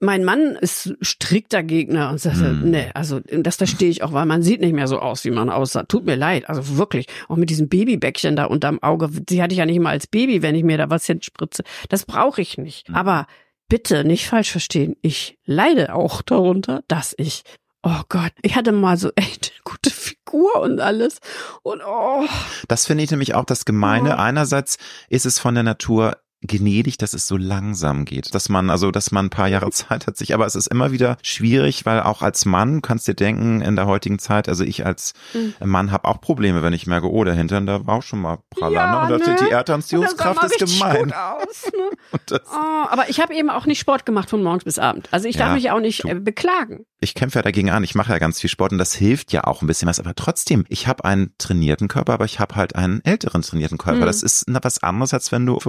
mein 0.00 0.24
Mann 0.24 0.56
ist 0.60 0.94
strikter 1.00 1.62
Gegner 1.62 2.10
und 2.10 2.20
sagt, 2.20 2.36
hm. 2.36 2.70
nee, 2.70 2.90
also 2.94 3.20
das 3.20 3.56
verstehe 3.56 3.88
ich 3.88 4.02
auch, 4.02 4.12
weil 4.12 4.26
man 4.26 4.42
sieht 4.42 4.60
nicht 4.60 4.74
mehr 4.74 4.88
so 4.88 4.98
aus, 4.98 5.24
wie 5.24 5.30
man 5.30 5.50
aussah. 5.50 5.84
Tut 5.84 6.04
mir 6.04 6.16
leid, 6.16 6.48
also 6.48 6.76
wirklich. 6.76 7.06
Auch 7.28 7.36
mit 7.36 7.50
diesem 7.50 7.68
Babybäckchen 7.68 8.36
da 8.36 8.44
unterm 8.44 8.82
Auge, 8.82 9.08
die 9.10 9.42
hatte 9.42 9.52
ich 9.52 9.58
ja 9.58 9.66
nicht 9.66 9.80
mal 9.80 9.90
als 9.90 10.06
Baby, 10.06 10.42
wenn 10.42 10.54
ich 10.54 10.64
mir 10.64 10.78
da 10.78 10.90
was 10.90 11.06
hinspritze. 11.06 11.62
Das 11.88 12.04
brauche 12.04 12.42
ich 12.42 12.58
nicht. 12.58 12.88
Hm. 12.88 12.94
Aber 12.94 13.26
bitte 13.68 14.04
nicht 14.04 14.26
falsch 14.26 14.50
verstehen. 14.50 14.96
Ich 15.02 15.38
leide 15.44 15.94
auch 15.94 16.22
darunter, 16.22 16.82
dass 16.88 17.14
ich 17.16 17.42
Oh 17.86 18.00
Gott, 18.08 18.32
ich 18.40 18.56
hatte 18.56 18.72
mal 18.72 18.96
so 18.96 19.10
echt 19.14 19.52
eine 19.52 19.60
gute 19.64 19.90
Figur 19.90 20.56
und 20.60 20.80
alles. 20.80 21.20
Und 21.62 21.82
oh. 21.86 22.26
Das 22.66 22.86
finde 22.86 23.04
ich 23.04 23.10
nämlich 23.10 23.34
auch 23.34 23.44
das 23.44 23.66
Gemeine. 23.66 24.14
Oh. 24.14 24.18
Einerseits 24.18 24.78
ist 25.10 25.26
es 25.26 25.38
von 25.38 25.54
der 25.54 25.64
Natur 25.64 26.16
gnädig, 26.46 26.98
dass 26.98 27.14
es 27.14 27.26
so 27.26 27.36
langsam 27.36 28.04
geht, 28.04 28.34
dass 28.34 28.48
man 28.48 28.70
also, 28.70 28.90
dass 28.90 29.10
man 29.10 29.26
ein 29.26 29.30
paar 29.30 29.48
Jahre 29.48 29.70
Zeit 29.72 30.06
hat 30.06 30.16
sich, 30.16 30.34
aber 30.34 30.46
es 30.46 30.54
ist 30.54 30.68
immer 30.68 30.92
wieder 30.92 31.16
schwierig, 31.22 31.86
weil 31.86 32.00
auch 32.00 32.22
als 32.22 32.44
Mann 32.44 32.82
kannst 32.82 33.08
dir 33.08 33.14
denken 33.14 33.60
in 33.60 33.76
der 33.76 33.86
heutigen 33.86 34.18
Zeit, 34.18 34.48
also 34.48 34.64
ich 34.64 34.84
als 34.86 35.12
mhm. 35.32 35.54
Mann 35.64 35.90
habe 35.90 36.08
auch 36.08 36.20
Probleme, 36.20 36.62
wenn 36.62 36.72
ich 36.72 36.86
merke, 36.86 37.10
oh, 37.10 37.24
der 37.24 37.34
Hintern, 37.34 37.66
da 37.66 37.86
war 37.86 37.96
auch 37.96 38.02
schon 38.02 38.20
mal 38.20 38.38
Praller, 38.50 38.74
ja, 38.74 39.08
ne? 39.08 39.14
Und 39.14 39.26
ne? 39.26 39.36
die 39.40 39.50
Erdanziehungskraft 39.50 40.44
ist 40.44 40.58
gemein. 40.58 41.12
Aus, 41.12 41.70
ne? 41.72 42.40
oh, 42.52 42.86
aber 42.90 43.08
ich 43.08 43.20
habe 43.20 43.34
eben 43.34 43.50
auch 43.50 43.66
nicht 43.66 43.78
Sport 43.78 44.06
gemacht 44.06 44.30
von 44.30 44.42
morgens 44.42 44.64
bis 44.64 44.78
abend. 44.78 45.08
Also 45.10 45.28
ich 45.28 45.36
darf 45.36 45.48
ja, 45.48 45.54
mich 45.54 45.70
auch 45.70 45.80
nicht 45.80 46.04
du, 46.04 46.08
äh, 46.08 46.14
beklagen. 46.14 46.84
Ich 47.00 47.14
kämpfe 47.14 47.38
ja 47.38 47.42
dagegen 47.42 47.70
an. 47.70 47.84
Ich 47.84 47.94
mache 47.94 48.12
ja 48.12 48.18
ganz 48.18 48.40
viel 48.40 48.50
Sport 48.50 48.72
und 48.72 48.78
das 48.78 48.94
hilft 48.94 49.32
ja 49.32 49.44
auch 49.44 49.62
ein 49.62 49.66
bisschen 49.66 49.88
was. 49.88 50.00
Aber 50.00 50.14
trotzdem, 50.14 50.64
ich 50.68 50.86
habe 50.86 51.04
einen 51.04 51.34
trainierten 51.38 51.88
Körper, 51.88 52.14
aber 52.14 52.24
ich 52.24 52.40
habe 52.40 52.54
halt 52.56 52.74
einen 52.76 53.04
älteren 53.04 53.42
trainierten 53.42 53.78
Körper. 53.78 54.00
Mhm. 54.00 54.06
Das 54.06 54.22
ist 54.22 54.46
was 54.48 54.82
anderes, 54.82 55.12
als 55.12 55.30
wenn 55.32 55.44
du 55.44 55.60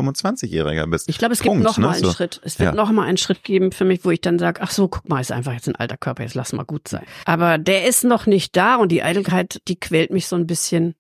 25-Jähriger 0.66 0.88
bist. 0.88 1.10
Ich 1.10 1.18
glaube, 1.18 1.34
es 1.34 1.42
Punkt, 1.42 1.58
gibt 1.58 1.64
noch 1.66 1.78
ne? 1.78 1.88
mal 1.88 1.94
einen 1.94 2.04
so. 2.04 2.12
Schritt. 2.12 2.42
Es 2.44 2.60
wird 2.60 2.70
ja. 2.70 2.76
noch 2.76 2.92
mal 2.92 3.04
einen 3.04 3.18
Schritt 3.18 3.44
geben 3.44 3.72
für 3.72 3.86
mich, 3.86 4.04
wo 4.04 4.12
ich 4.12 4.22
dann 4.22 4.40
sage, 4.40 4.62
ach 4.62 4.72
so, 4.72 4.88
guck 4.88 5.08
mal, 5.08 5.20
ist 5.20 5.32
einfach 5.32 5.54
jetzt 5.54 5.68
ein 5.68 5.76
alter 5.76 5.98
Körper, 5.98 6.24
jetzt 6.24 6.36
lass 6.36 6.54
mal 6.54 6.64
gut 6.64 6.88
sein. 6.88 7.06
Aber 7.26 7.58
der 7.58 7.86
ist 7.86 8.04
noch 8.04 8.26
nicht 8.26 8.56
da 8.56 8.76
und 8.76 8.90
die 8.92 9.04
Eitelkeit, 9.04 9.62
die 9.68 9.80
quält 9.80 10.12
mich 10.12 10.28
so 10.28 10.36
ein 10.36 10.48
bisschen. 10.48 10.96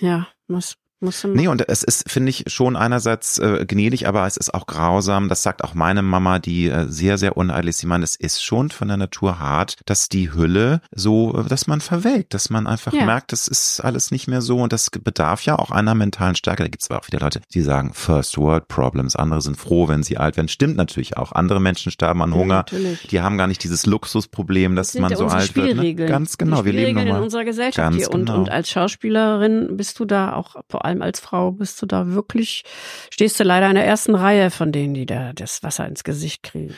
Ja, 0.00 0.28
was 0.46 0.76
Nee, 1.00 1.46
und 1.46 1.68
es 1.68 1.84
ist, 1.84 2.10
finde 2.10 2.30
ich, 2.30 2.44
schon 2.48 2.76
einerseits 2.76 3.38
äh, 3.38 3.64
gnädig, 3.66 4.08
aber 4.08 4.26
es 4.26 4.36
ist 4.36 4.52
auch 4.52 4.66
grausam. 4.66 5.28
Das 5.28 5.44
sagt 5.44 5.62
auch 5.62 5.74
meine 5.74 6.02
Mama, 6.02 6.40
die 6.40 6.68
äh, 6.68 6.86
sehr, 6.88 7.18
sehr 7.18 7.36
uneitel 7.36 7.68
ist. 7.68 7.78
Sie 7.78 7.86
meint, 7.86 8.02
es 8.02 8.16
ist 8.16 8.42
schon 8.42 8.70
von 8.70 8.88
der 8.88 8.96
Natur 8.96 9.38
hart, 9.38 9.76
dass 9.86 10.08
die 10.08 10.32
Hülle 10.32 10.80
so, 10.90 11.38
äh, 11.38 11.48
dass 11.48 11.68
man 11.68 11.80
verwelkt, 11.80 12.34
dass 12.34 12.50
man 12.50 12.66
einfach 12.66 12.92
ja. 12.92 13.04
merkt, 13.04 13.30
das 13.30 13.46
ist 13.46 13.80
alles 13.80 14.10
nicht 14.10 14.26
mehr 14.26 14.42
so 14.42 14.58
und 14.58 14.72
das 14.72 14.90
bedarf 14.90 15.42
ja 15.42 15.56
auch 15.56 15.70
einer 15.70 15.94
mentalen 15.94 16.34
Stärke. 16.34 16.64
Da 16.64 16.68
gibt 16.68 16.82
es 16.82 16.90
aber 16.90 17.00
auch 17.00 17.06
wieder 17.06 17.20
Leute, 17.20 17.42
die 17.54 17.62
sagen 17.62 17.92
First 17.94 18.36
World 18.36 18.66
Problems. 18.66 19.14
Andere 19.14 19.40
sind 19.40 19.56
froh, 19.56 19.86
wenn 19.86 20.02
sie 20.02 20.18
alt 20.18 20.36
werden. 20.36 20.48
Stimmt 20.48 20.76
natürlich 20.76 21.16
auch. 21.16 21.30
Andere 21.30 21.60
Menschen 21.60 21.92
sterben 21.92 22.22
an 22.22 22.34
Hunger. 22.34 22.64
Ja, 22.72 22.78
die 23.10 23.20
haben 23.20 23.38
gar 23.38 23.46
nicht 23.46 23.62
dieses 23.62 23.86
Luxusproblem, 23.86 24.74
dass 24.74 24.94
man 24.94 25.14
so 25.14 25.26
alt 25.26 25.54
wird. 25.54 25.76
Ne? 25.76 25.94
Ganz 25.94 26.38
genau. 26.38 26.64
Wir 26.64 26.72
leben 26.72 26.98
in 26.98 27.10
unserer 27.10 27.44
Gesellschaft 27.44 27.94
hier. 27.94 28.10
Und, 28.10 28.26
genau. 28.26 28.38
und 28.40 28.50
als 28.50 28.68
Schauspielerin 28.68 29.76
bist 29.76 30.00
du 30.00 30.04
da 30.04 30.32
auch 30.32 30.56
vor 30.68 30.87
allem 30.88 31.02
als 31.02 31.20
Frau 31.20 31.52
bist 31.52 31.80
du 31.82 31.86
da 31.86 32.08
wirklich, 32.08 32.64
stehst 33.10 33.38
du 33.38 33.44
leider 33.44 33.68
in 33.68 33.74
der 33.74 33.86
ersten 33.86 34.14
Reihe 34.14 34.50
von 34.50 34.72
denen, 34.72 34.94
die 34.94 35.06
da 35.06 35.32
das 35.32 35.62
Wasser 35.62 35.86
ins 35.86 36.02
Gesicht 36.02 36.42
kriegen. 36.42 36.74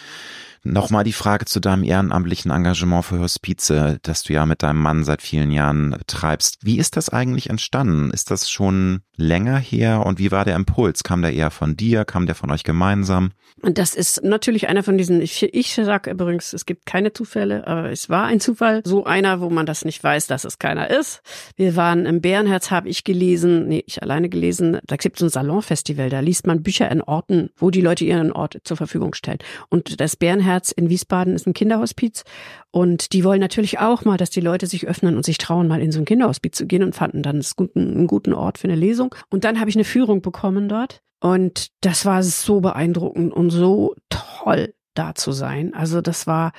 Nochmal 0.63 1.05
die 1.05 1.15
Frage 1.15 1.47
zu 1.47 1.59
deinem 1.59 1.85
ehrenamtlichen 1.85 2.51
Engagement 2.51 3.07
für 3.07 3.19
Hospize, 3.19 3.99
das 4.03 4.23
du 4.25 4.35
ja 4.35 4.45
mit 4.45 4.63
deinem 4.63 4.83
Mann 4.83 5.05
seit 5.05 5.23
vielen 5.23 5.51
Jahren 5.51 5.97
treibst. 6.07 6.59
Wie 6.63 6.79
ist 6.79 6.99
das 6.99 7.09
eigentlich 7.09 7.49
entstanden? 7.49 8.11
Ist 8.11 8.31
das 8.31 8.51
schon 8.51 9.01
länger 9.17 9.59
her 9.59 10.05
und 10.05 10.19
wie 10.19 10.31
war 10.31 10.45
der 10.45 10.57
Impuls? 10.57 11.03
Kam 11.03 11.23
der 11.23 11.33
eher 11.33 11.51
von 11.51 11.77
dir? 11.77 12.05
Kam 12.05 12.27
der 12.27 12.35
von 12.35 12.51
euch 12.51 12.63
gemeinsam? 12.63 13.31
Das 13.63 13.95
ist 13.95 14.23
natürlich 14.23 14.69
einer 14.69 14.83
von 14.83 14.97
diesen, 14.97 15.21
ich, 15.21 15.43
ich 15.43 15.75
sage 15.75 16.11
übrigens, 16.11 16.53
es 16.53 16.67
gibt 16.67 16.87
keine 16.87 17.13
Zufälle, 17.13 17.67
aber 17.67 17.91
es 17.91 18.09
war 18.09 18.27
ein 18.27 18.41
Zufall. 18.41 18.83
So 18.85 19.05
einer, 19.05 19.41
wo 19.41 19.51
man 19.51 19.67
das 19.67 19.85
nicht 19.85 20.03
weiß, 20.03 20.27
dass 20.27 20.45
es 20.45 20.59
keiner 20.59 20.91
ist. 20.91 21.21
Wir 21.57 21.77
waren 21.77 22.07
im 22.07 22.21
Bärenherz, 22.21 22.71
habe 22.71 22.89
ich 22.89 23.05
gelesen, 23.05 23.69
nee, 23.69 23.83
ich 23.87 24.03
alleine 24.03 24.29
gelesen, 24.29 24.79
da 24.87 24.97
gibt 24.97 25.17
es 25.17 25.23
ein 25.23 25.31
Salonfestival, 25.31 26.09
da 26.09 26.21
liest 26.21 26.47
man 26.47 26.63
Bücher 26.63 26.91
in 26.91 27.03
Orten, 27.03 27.51
wo 27.57 27.71
die 27.71 27.83
Leute 27.83 28.05
ihren 28.05 28.33
Ort 28.33 28.59
zur 28.65 28.77
Verfügung 28.77 29.15
stellen. 29.15 29.39
Und 29.69 30.01
das 30.01 30.17
Bärenherz 30.17 30.50
in 30.73 30.91
Wiesbaden 30.91 31.35
ist 31.35 31.47
ein 31.47 31.55
Kinderhospiz 31.55 32.25
und 32.71 33.13
die 33.13 33.25
wollen 33.25 33.41
natürlich 33.41 33.79
auch 33.79 34.05
mal, 34.05 34.17
dass 34.17 34.31
die 34.31 34.41
Leute 34.41 34.67
sich 34.67 34.87
öffnen 34.87 35.17
und 35.17 35.25
sich 35.25 35.39
trauen, 35.39 35.69
mal 35.69 35.81
in 35.81 35.93
so 35.93 35.99
ein 35.99 36.05
Kinderhospiz 36.05 36.57
zu 36.57 36.67
gehen 36.67 36.83
und 36.83 36.95
fanden 36.95 37.23
dann 37.23 37.43
einen 37.75 38.07
guten 38.07 38.33
Ort 38.33 38.59
für 38.59 38.69
eine 38.69 38.77
Lesung. 38.77 39.15
Und 39.31 39.45
dann 39.45 39.61
habe 39.61 39.71
ich 39.71 39.77
eine 39.77 39.85
Führung 39.85 40.23
bekommen 40.23 40.69
dort 40.69 41.03
und 41.21 41.69
das 41.81 42.05
war 42.05 42.23
so 42.23 42.61
beeindruckend 42.61 43.33
und 43.33 43.51
so 43.51 43.95
toll, 44.09 44.75
da 44.95 45.15
zu 45.15 45.33
sein. 45.33 45.75
Also 45.75 46.01
das 46.01 46.27
war 46.27 46.53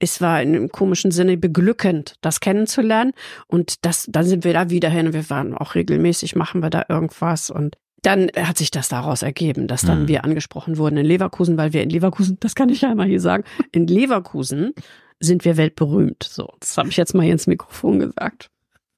es 0.00 0.20
war 0.20 0.42
in 0.42 0.54
einem 0.54 0.68
komischen 0.70 1.10
Sinne 1.10 1.36
beglückend, 1.36 2.16
das 2.20 2.40
kennenzulernen. 2.40 3.12
Und 3.46 3.84
das, 3.84 4.06
dann 4.08 4.24
sind 4.24 4.44
wir 4.44 4.52
da 4.52 4.68
wieder 4.68 4.88
hin. 4.88 5.12
Wir 5.12 5.30
waren 5.30 5.54
auch 5.56 5.74
regelmäßig, 5.74 6.36
machen 6.36 6.62
wir 6.62 6.68
da 6.68 6.84
irgendwas. 6.88 7.48
Und 7.48 7.76
dann 8.04 8.30
hat 8.36 8.58
sich 8.58 8.70
das 8.70 8.88
daraus 8.88 9.22
ergeben, 9.22 9.66
dass 9.66 9.82
dann 9.82 10.02
mhm. 10.02 10.08
wir 10.08 10.24
angesprochen 10.24 10.76
wurden 10.76 10.96
in 10.98 11.06
Leverkusen, 11.06 11.56
weil 11.56 11.72
wir 11.72 11.82
in 11.82 11.90
Leverkusen, 11.90 12.36
das 12.40 12.54
kann 12.54 12.68
ich 12.68 12.82
ja 12.82 12.90
einmal 12.90 13.06
hier 13.06 13.20
sagen, 13.20 13.44
in 13.72 13.86
Leverkusen 13.86 14.72
sind 15.20 15.44
wir 15.44 15.56
weltberühmt. 15.56 16.22
So, 16.22 16.52
das 16.60 16.76
habe 16.76 16.88
ich 16.88 16.96
jetzt 16.96 17.14
mal 17.14 17.22
hier 17.22 17.32
ins 17.32 17.46
Mikrofon 17.46 17.98
gesagt. 17.98 18.50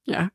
Ja. 0.04 0.30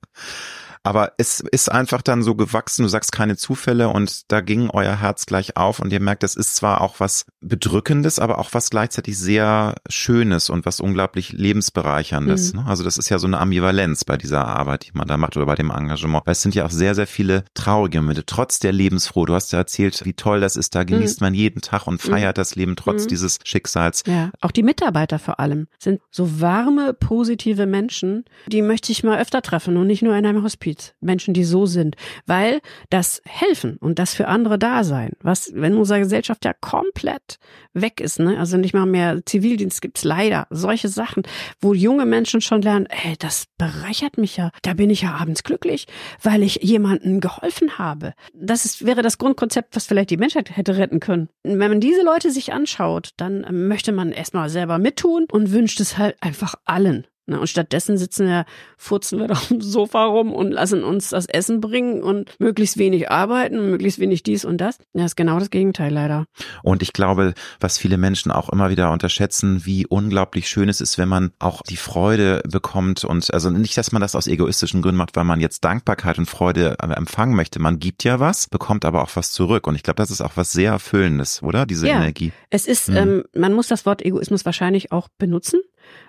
Aber 0.83 1.13
es 1.17 1.39
ist 1.39 1.71
einfach 1.71 2.01
dann 2.01 2.23
so 2.23 2.35
gewachsen, 2.35 2.83
du 2.83 2.89
sagst 2.89 3.11
keine 3.11 3.37
Zufälle 3.37 3.89
und 3.89 4.31
da 4.31 4.41
ging 4.41 4.69
euer 4.71 4.95
Herz 4.99 5.25
gleich 5.25 5.55
auf 5.57 5.79
und 5.79 5.93
ihr 5.93 5.99
merkt, 5.99 6.23
es 6.23 6.35
ist 6.35 6.55
zwar 6.55 6.81
auch 6.81 6.99
was 6.99 7.25
Bedrückendes, 7.39 8.17
aber 8.17 8.39
auch 8.39 8.49
was 8.53 8.69
gleichzeitig 8.69 9.17
sehr 9.17 9.75
Schönes 9.89 10.49
und 10.49 10.65
was 10.65 10.79
unglaublich 10.79 11.33
Lebensbereicherndes. 11.33 12.53
Mhm. 12.53 12.61
Ne? 12.61 12.65
Also 12.67 12.83
das 12.83 12.97
ist 12.97 13.09
ja 13.09 13.19
so 13.19 13.27
eine 13.27 13.39
Ambivalenz 13.39 14.05
bei 14.05 14.17
dieser 14.17 14.47
Arbeit, 14.47 14.87
die 14.87 14.91
man 14.93 15.07
da 15.07 15.17
macht 15.17 15.37
oder 15.37 15.45
bei 15.45 15.55
dem 15.55 15.69
Engagement. 15.69 16.25
Weil 16.25 16.33
es 16.33 16.41
sind 16.41 16.55
ja 16.55 16.65
auch 16.65 16.71
sehr, 16.71 16.95
sehr 16.95 17.07
viele 17.07 17.43
traurige 17.53 18.01
Momente, 18.01 18.25
trotz 18.25 18.59
der 18.59 18.71
Lebensfroh. 18.71 19.25
Du 19.25 19.35
hast 19.35 19.51
ja 19.53 19.59
erzählt, 19.59 20.03
wie 20.05 20.13
toll 20.13 20.41
das 20.41 20.55
ist, 20.55 20.73
da 20.73 20.83
genießt 20.83 21.21
mhm. 21.21 21.25
man 21.25 21.33
jeden 21.35 21.61
Tag 21.61 21.85
und 21.85 22.01
feiert 22.01 22.37
mhm. 22.37 22.39
das 22.39 22.55
Leben 22.55 22.75
trotz 22.75 23.03
mhm. 23.03 23.09
dieses 23.09 23.37
Schicksals. 23.43 24.03
Ja, 24.07 24.31
auch 24.41 24.51
die 24.51 24.63
Mitarbeiter 24.63 25.19
vor 25.19 25.39
allem 25.39 25.67
sind 25.77 26.01
so 26.09 26.41
warme, 26.41 26.93
positive 26.93 27.67
Menschen, 27.67 28.25
die 28.47 28.63
möchte 28.63 28.91
ich 28.91 29.03
mal 29.03 29.19
öfter 29.19 29.43
treffen 29.43 29.77
und 29.77 29.85
nicht 29.85 30.01
nur 30.01 30.15
in 30.15 30.25
einem 30.25 30.43
Hospiz. 30.43 30.70
Hospiz, 30.71 30.93
Menschen, 31.01 31.33
die 31.33 31.43
so 31.43 31.65
sind, 31.65 31.95
weil 32.25 32.61
das 32.89 33.21
Helfen 33.25 33.77
und 33.77 33.99
das 33.99 34.13
für 34.13 34.27
andere 34.27 34.57
da 34.57 34.83
sein, 34.83 35.11
was, 35.21 35.51
wenn 35.53 35.75
unsere 35.75 35.99
Gesellschaft 35.99 36.45
ja 36.45 36.53
komplett 36.53 37.37
weg 37.73 38.01
ist, 38.01 38.19
ne, 38.19 38.37
also 38.37 38.57
nicht 38.57 38.73
mal 38.73 38.85
mehr 38.85 39.25
Zivildienst 39.25 39.81
gibt's 39.81 40.03
leider, 40.03 40.47
solche 40.49 40.87
Sachen, 40.87 41.23
wo 41.59 41.73
junge 41.73 42.05
Menschen 42.05 42.41
schon 42.41 42.61
lernen, 42.61 42.87
ey, 42.87 43.15
das 43.19 43.45
bereichert 43.57 44.17
mich 44.17 44.37
ja, 44.37 44.51
da 44.61 44.73
bin 44.73 44.89
ich 44.89 45.01
ja 45.01 45.15
abends 45.15 45.43
glücklich, 45.43 45.87
weil 46.21 46.43
ich 46.43 46.59
jemandem 46.61 47.19
geholfen 47.19 47.77
habe. 47.77 48.13
Das 48.33 48.65
ist, 48.65 48.85
wäre 48.85 49.01
das 49.01 49.17
Grundkonzept, 49.17 49.75
was 49.75 49.85
vielleicht 49.85 50.09
die 50.09 50.17
Menschheit 50.17 50.55
hätte 50.55 50.77
retten 50.77 50.99
können. 50.99 51.29
Wenn 51.43 51.57
man 51.57 51.81
diese 51.81 52.03
Leute 52.03 52.31
sich 52.31 52.53
anschaut, 52.53 53.11
dann 53.17 53.67
möchte 53.67 53.91
man 53.91 54.11
erstmal 54.11 54.49
selber 54.49 54.77
mittun 54.77 55.25
und 55.31 55.51
wünscht 55.51 55.79
es 55.79 55.97
halt 55.97 56.15
einfach 56.21 56.55
allen. 56.65 57.07
Na, 57.27 57.37
und 57.37 57.47
stattdessen 57.47 57.97
sitzen 57.97 58.27
wir, 58.27 58.45
furzen 58.77 59.19
wir 59.19 59.31
auf 59.31 59.47
dem 59.47 59.61
Sofa 59.61 60.05
rum 60.05 60.33
und 60.33 60.51
lassen 60.51 60.83
uns 60.83 61.09
das 61.09 61.27
Essen 61.27 61.61
bringen 61.61 62.01
und 62.01 62.35
möglichst 62.39 62.77
wenig 62.77 63.11
arbeiten, 63.11 63.69
möglichst 63.69 63.99
wenig 63.99 64.23
dies 64.23 64.43
und 64.43 64.57
das. 64.57 64.77
Ja, 64.93 65.05
ist 65.05 65.15
genau 65.15 65.39
das 65.39 65.49
Gegenteil 65.49 65.93
leider. 65.93 66.25
Und 66.63 66.81
ich 66.81 66.93
glaube, 66.93 67.33
was 67.59 67.77
viele 67.77 67.97
Menschen 67.97 68.31
auch 68.31 68.49
immer 68.49 68.69
wieder 68.69 68.91
unterschätzen, 68.91 69.65
wie 69.65 69.85
unglaublich 69.85 70.47
schön 70.47 70.69
es 70.69 70.81
ist, 70.81 70.97
wenn 70.97 71.09
man 71.09 71.31
auch 71.39 71.61
die 71.61 71.77
Freude 71.77 72.41
bekommt 72.49 73.03
und 73.03 73.33
also 73.33 73.49
nicht, 73.49 73.77
dass 73.77 73.91
man 73.91 74.01
das 74.01 74.15
aus 74.15 74.27
egoistischen 74.27 74.81
Gründen 74.81 74.97
macht, 74.97 75.15
weil 75.15 75.23
man 75.23 75.39
jetzt 75.39 75.63
Dankbarkeit 75.63 76.17
und 76.17 76.25
Freude 76.25 76.77
äh, 76.81 76.93
empfangen 76.93 77.35
möchte. 77.35 77.59
Man 77.59 77.79
gibt 77.79 78.03
ja 78.03 78.19
was, 78.19 78.47
bekommt 78.47 78.83
aber 78.85 79.03
auch 79.03 79.15
was 79.15 79.31
zurück. 79.31 79.67
Und 79.67 79.75
ich 79.75 79.83
glaube, 79.83 79.97
das 79.97 80.11
ist 80.11 80.21
auch 80.21 80.33
was 80.35 80.51
sehr 80.51 80.71
Erfüllendes, 80.71 81.43
oder? 81.43 81.65
Diese 81.65 81.87
ja, 81.87 81.97
Energie. 81.97 82.31
Es 82.49 82.65
ist, 82.65 82.89
mhm. 82.89 82.95
ähm, 82.95 83.23
man 83.35 83.53
muss 83.53 83.67
das 83.67 83.85
Wort 83.85 84.03
Egoismus 84.03 84.45
wahrscheinlich 84.45 84.91
auch 84.91 85.07
benutzen. 85.17 85.61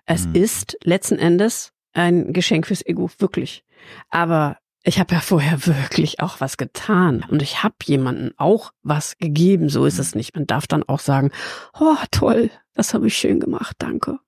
Es 0.06 0.26
mhm. 0.26 0.34
ist 0.34 0.76
letzten 0.84 1.18
Endes 1.18 1.72
ein 1.92 2.32
Geschenk 2.32 2.66
fürs 2.66 2.84
Ego, 2.84 3.10
wirklich. 3.18 3.64
Aber 4.10 4.58
ich 4.82 4.98
habe 4.98 5.14
ja 5.14 5.20
vorher 5.22 5.66
wirklich 5.66 6.20
auch 6.20 6.40
was 6.40 6.56
getan 6.56 7.24
und 7.28 7.42
ich 7.42 7.62
habe 7.62 7.74
jemanden 7.84 8.32
auch 8.36 8.72
was 8.82 9.16
gegeben. 9.18 9.68
So 9.68 9.84
ist 9.86 9.96
mhm. 9.96 10.00
es 10.00 10.14
nicht. 10.14 10.34
Man 10.34 10.46
darf 10.46 10.66
dann 10.66 10.82
auch 10.82 11.00
sagen, 11.00 11.30
oh 11.78 11.96
toll, 12.10 12.50
das 12.74 12.94
habe 12.94 13.06
ich 13.06 13.16
schön 13.16 13.40
gemacht, 13.40 13.76
danke. 13.78 14.18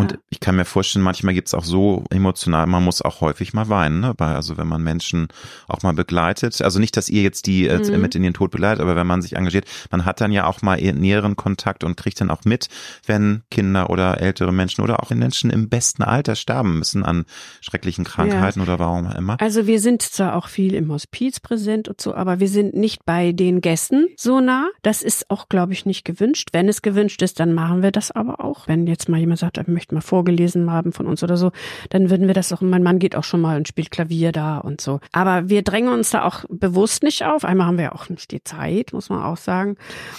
Und 0.00 0.18
ich 0.30 0.40
kann 0.40 0.56
mir 0.56 0.64
vorstellen, 0.64 1.04
manchmal 1.04 1.34
gibt's 1.34 1.54
auch 1.54 1.64
so 1.64 2.04
emotional, 2.10 2.66
man 2.66 2.84
muss 2.84 3.02
auch 3.02 3.20
häufig 3.20 3.52
mal 3.52 3.68
weinen, 3.68 4.00
ne? 4.00 4.14
also 4.18 4.56
wenn 4.56 4.66
man 4.66 4.82
Menschen 4.82 5.28
auch 5.68 5.82
mal 5.82 5.92
begleitet. 5.92 6.60
Also 6.62 6.78
nicht, 6.78 6.96
dass 6.96 7.08
ihr 7.08 7.22
jetzt 7.22 7.46
die 7.46 7.66
äh, 7.66 7.78
mhm. 7.78 8.00
mit 8.00 8.14
in 8.14 8.22
den 8.22 8.34
Tod 8.34 8.50
begleitet, 8.50 8.80
aber 8.80 8.96
wenn 8.96 9.06
man 9.06 9.22
sich 9.22 9.36
engagiert, 9.36 9.66
man 9.90 10.04
hat 10.04 10.20
dann 10.20 10.32
ja 10.32 10.46
auch 10.46 10.62
mal 10.62 10.80
näheren 10.80 11.36
Kontakt 11.36 11.84
und 11.84 11.96
kriegt 11.96 12.20
dann 12.20 12.30
auch 12.30 12.44
mit, 12.44 12.68
wenn 13.06 13.42
Kinder 13.50 13.90
oder 13.90 14.20
ältere 14.20 14.52
Menschen 14.52 14.82
oder 14.82 15.02
auch 15.02 15.10
Menschen 15.10 15.50
im 15.50 15.68
besten 15.68 16.02
Alter 16.02 16.34
sterben 16.34 16.78
müssen 16.78 17.04
an 17.04 17.24
schrecklichen 17.60 18.04
Krankheiten 18.04 18.60
ja. 18.60 18.64
oder 18.64 18.78
warum 18.78 19.10
immer. 19.12 19.40
Also 19.40 19.66
wir 19.66 19.80
sind 19.80 20.02
zwar 20.02 20.36
auch 20.36 20.48
viel 20.48 20.74
im 20.74 20.90
Hospiz 20.90 21.40
präsent 21.40 21.88
und 21.88 22.00
so, 22.00 22.14
aber 22.14 22.40
wir 22.40 22.48
sind 22.48 22.74
nicht 22.74 23.04
bei 23.04 23.32
den 23.32 23.60
Gästen 23.60 24.08
so 24.16 24.40
nah. 24.40 24.68
Das 24.82 25.02
ist 25.02 25.30
auch, 25.30 25.48
glaube 25.48 25.72
ich, 25.72 25.86
nicht 25.86 26.04
gewünscht. 26.04 26.50
Wenn 26.52 26.68
es 26.68 26.82
gewünscht 26.82 27.22
ist, 27.22 27.40
dann 27.40 27.52
machen 27.52 27.82
wir 27.82 27.90
das 27.90 28.10
aber 28.10 28.44
auch. 28.44 28.68
Wenn 28.68 28.86
jetzt 28.86 29.08
mal 29.08 29.18
jemand 29.18 29.40
sagt, 29.40 29.58
er 29.58 29.68
möchte 29.68 29.89
mal 29.92 30.00
vorgelesen 30.00 30.70
haben 30.70 30.92
von 30.92 31.06
uns 31.06 31.22
oder 31.22 31.36
so, 31.36 31.52
dann 31.90 32.10
würden 32.10 32.26
wir 32.26 32.34
das 32.34 32.52
auch. 32.52 32.60
Mein 32.60 32.82
Mann 32.82 32.98
geht 32.98 33.16
auch 33.16 33.24
schon 33.24 33.40
mal 33.40 33.56
und 33.56 33.68
spielt 33.68 33.90
Klavier 33.90 34.32
da 34.32 34.58
und 34.58 34.80
so. 34.80 35.00
Aber 35.12 35.48
wir 35.48 35.62
drängen 35.62 35.92
uns 35.92 36.10
da 36.10 36.24
auch 36.24 36.44
bewusst 36.48 37.02
nicht 37.02 37.24
auf. 37.24 37.44
Einmal 37.44 37.66
haben 37.66 37.78
wir 37.78 37.94
auch 37.94 38.08
nicht 38.08 38.30
die 38.30 38.42
Zeit, 38.42 38.92
muss 38.92 39.08
man 39.08 39.22
auch 39.22 39.36
sagen. 39.36 39.76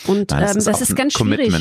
Und 0.08 0.32
Nein, 0.32 0.42
das, 0.42 0.52
ähm, 0.52 0.58
ist, 0.58 0.68
das 0.68 0.82
ist 0.82 0.96
ganz 0.96 1.14
schwierig, 1.14 1.54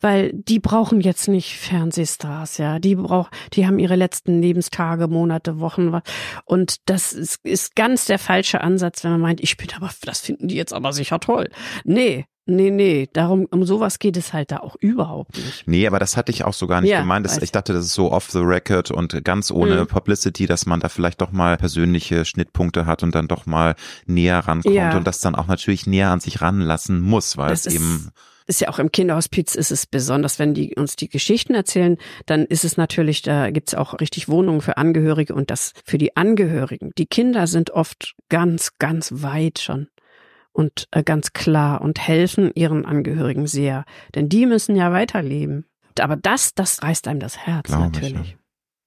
weil 0.00 0.32
die 0.32 0.60
brauchen 0.60 1.00
jetzt 1.00 1.28
nicht 1.28 1.56
Fernsehstars, 1.56 2.58
ja. 2.58 2.78
Die 2.78 2.94
brauchen, 2.94 3.30
die 3.52 3.66
haben 3.66 3.78
ihre 3.78 3.96
letzten 3.96 4.40
Lebenstage, 4.40 5.08
Monate, 5.08 5.60
Wochen. 5.60 6.00
Und 6.44 6.76
das 6.86 7.12
ist, 7.12 7.44
ist 7.44 7.76
ganz 7.76 8.06
der 8.06 8.18
falsche 8.18 8.60
Ansatz, 8.60 9.04
wenn 9.04 9.12
man 9.12 9.20
meint, 9.20 9.40
ich 9.40 9.56
bin 9.56 9.68
aber, 9.76 9.90
das 10.02 10.20
finden 10.20 10.48
die 10.48 10.56
jetzt 10.56 10.72
aber 10.72 10.92
sicher 10.92 11.20
toll. 11.20 11.48
Nee, 11.84 12.26
Nee, 12.50 12.70
nee, 12.70 13.10
darum, 13.12 13.46
um 13.50 13.64
sowas 13.64 13.98
geht 13.98 14.16
es 14.16 14.32
halt 14.32 14.50
da 14.50 14.60
auch 14.60 14.74
überhaupt 14.80 15.36
nicht. 15.36 15.68
Nee, 15.68 15.86
aber 15.86 15.98
das 15.98 16.16
hatte 16.16 16.32
ich 16.32 16.44
auch 16.44 16.54
so 16.54 16.66
gar 16.66 16.80
nicht 16.80 16.90
ja, 16.90 17.00
gemeint. 17.00 17.26
Das, 17.26 17.36
ich 17.42 17.52
dachte, 17.52 17.74
das 17.74 17.84
ist 17.84 17.92
so 17.92 18.10
off 18.10 18.30
the 18.30 18.38
record 18.38 18.90
und 18.90 19.22
ganz 19.22 19.50
ohne 19.50 19.82
mhm. 19.82 19.86
Publicity, 19.86 20.46
dass 20.46 20.64
man 20.64 20.80
da 20.80 20.88
vielleicht 20.88 21.20
doch 21.20 21.30
mal 21.30 21.58
persönliche 21.58 22.24
Schnittpunkte 22.24 22.86
hat 22.86 23.02
und 23.02 23.14
dann 23.14 23.28
doch 23.28 23.44
mal 23.44 23.74
näher 24.06 24.38
rankommt 24.38 24.74
ja. 24.74 24.96
und 24.96 25.06
das 25.06 25.20
dann 25.20 25.34
auch 25.34 25.46
natürlich 25.46 25.86
näher 25.86 26.10
an 26.10 26.20
sich 26.20 26.40
ranlassen 26.40 27.02
muss, 27.02 27.36
weil 27.36 27.50
das 27.50 27.66
es 27.66 27.74
eben 27.74 28.12
ist 28.46 28.62
ja 28.62 28.70
auch 28.70 28.78
im 28.78 28.90
Kinderhospiz 28.90 29.54
ist 29.54 29.70
es 29.70 29.84
besonders, 29.84 30.38
wenn 30.38 30.54
die 30.54 30.74
uns 30.74 30.96
die 30.96 31.10
Geschichten 31.10 31.54
erzählen, 31.54 31.98
dann 32.24 32.46
ist 32.46 32.64
es 32.64 32.78
natürlich, 32.78 33.20
da 33.20 33.50
gibt's 33.50 33.74
auch 33.74 34.00
richtig 34.00 34.26
Wohnungen 34.26 34.62
für 34.62 34.78
Angehörige 34.78 35.34
und 35.34 35.50
das 35.50 35.74
für 35.84 35.98
die 35.98 36.16
Angehörigen. 36.16 36.92
Die 36.96 37.04
Kinder 37.04 37.46
sind 37.46 37.72
oft 37.72 38.14
ganz, 38.30 38.78
ganz 38.78 39.12
weit 39.16 39.58
schon 39.58 39.88
und 40.58 40.88
äh, 40.90 41.04
ganz 41.04 41.32
klar 41.32 41.80
und 41.80 42.00
helfen 42.00 42.50
ihren 42.56 42.84
Angehörigen 42.84 43.46
sehr, 43.46 43.84
denn 44.16 44.28
die 44.28 44.44
müssen 44.44 44.74
ja 44.74 44.92
weiterleben. 44.92 45.66
Aber 46.00 46.16
das, 46.16 46.52
das 46.54 46.82
reißt 46.82 47.06
einem 47.06 47.20
das 47.20 47.38
Herz 47.38 47.68
Glaube 47.68 47.84
natürlich. 47.84 48.20
Ich, 48.20 48.30
ja. 48.32 48.36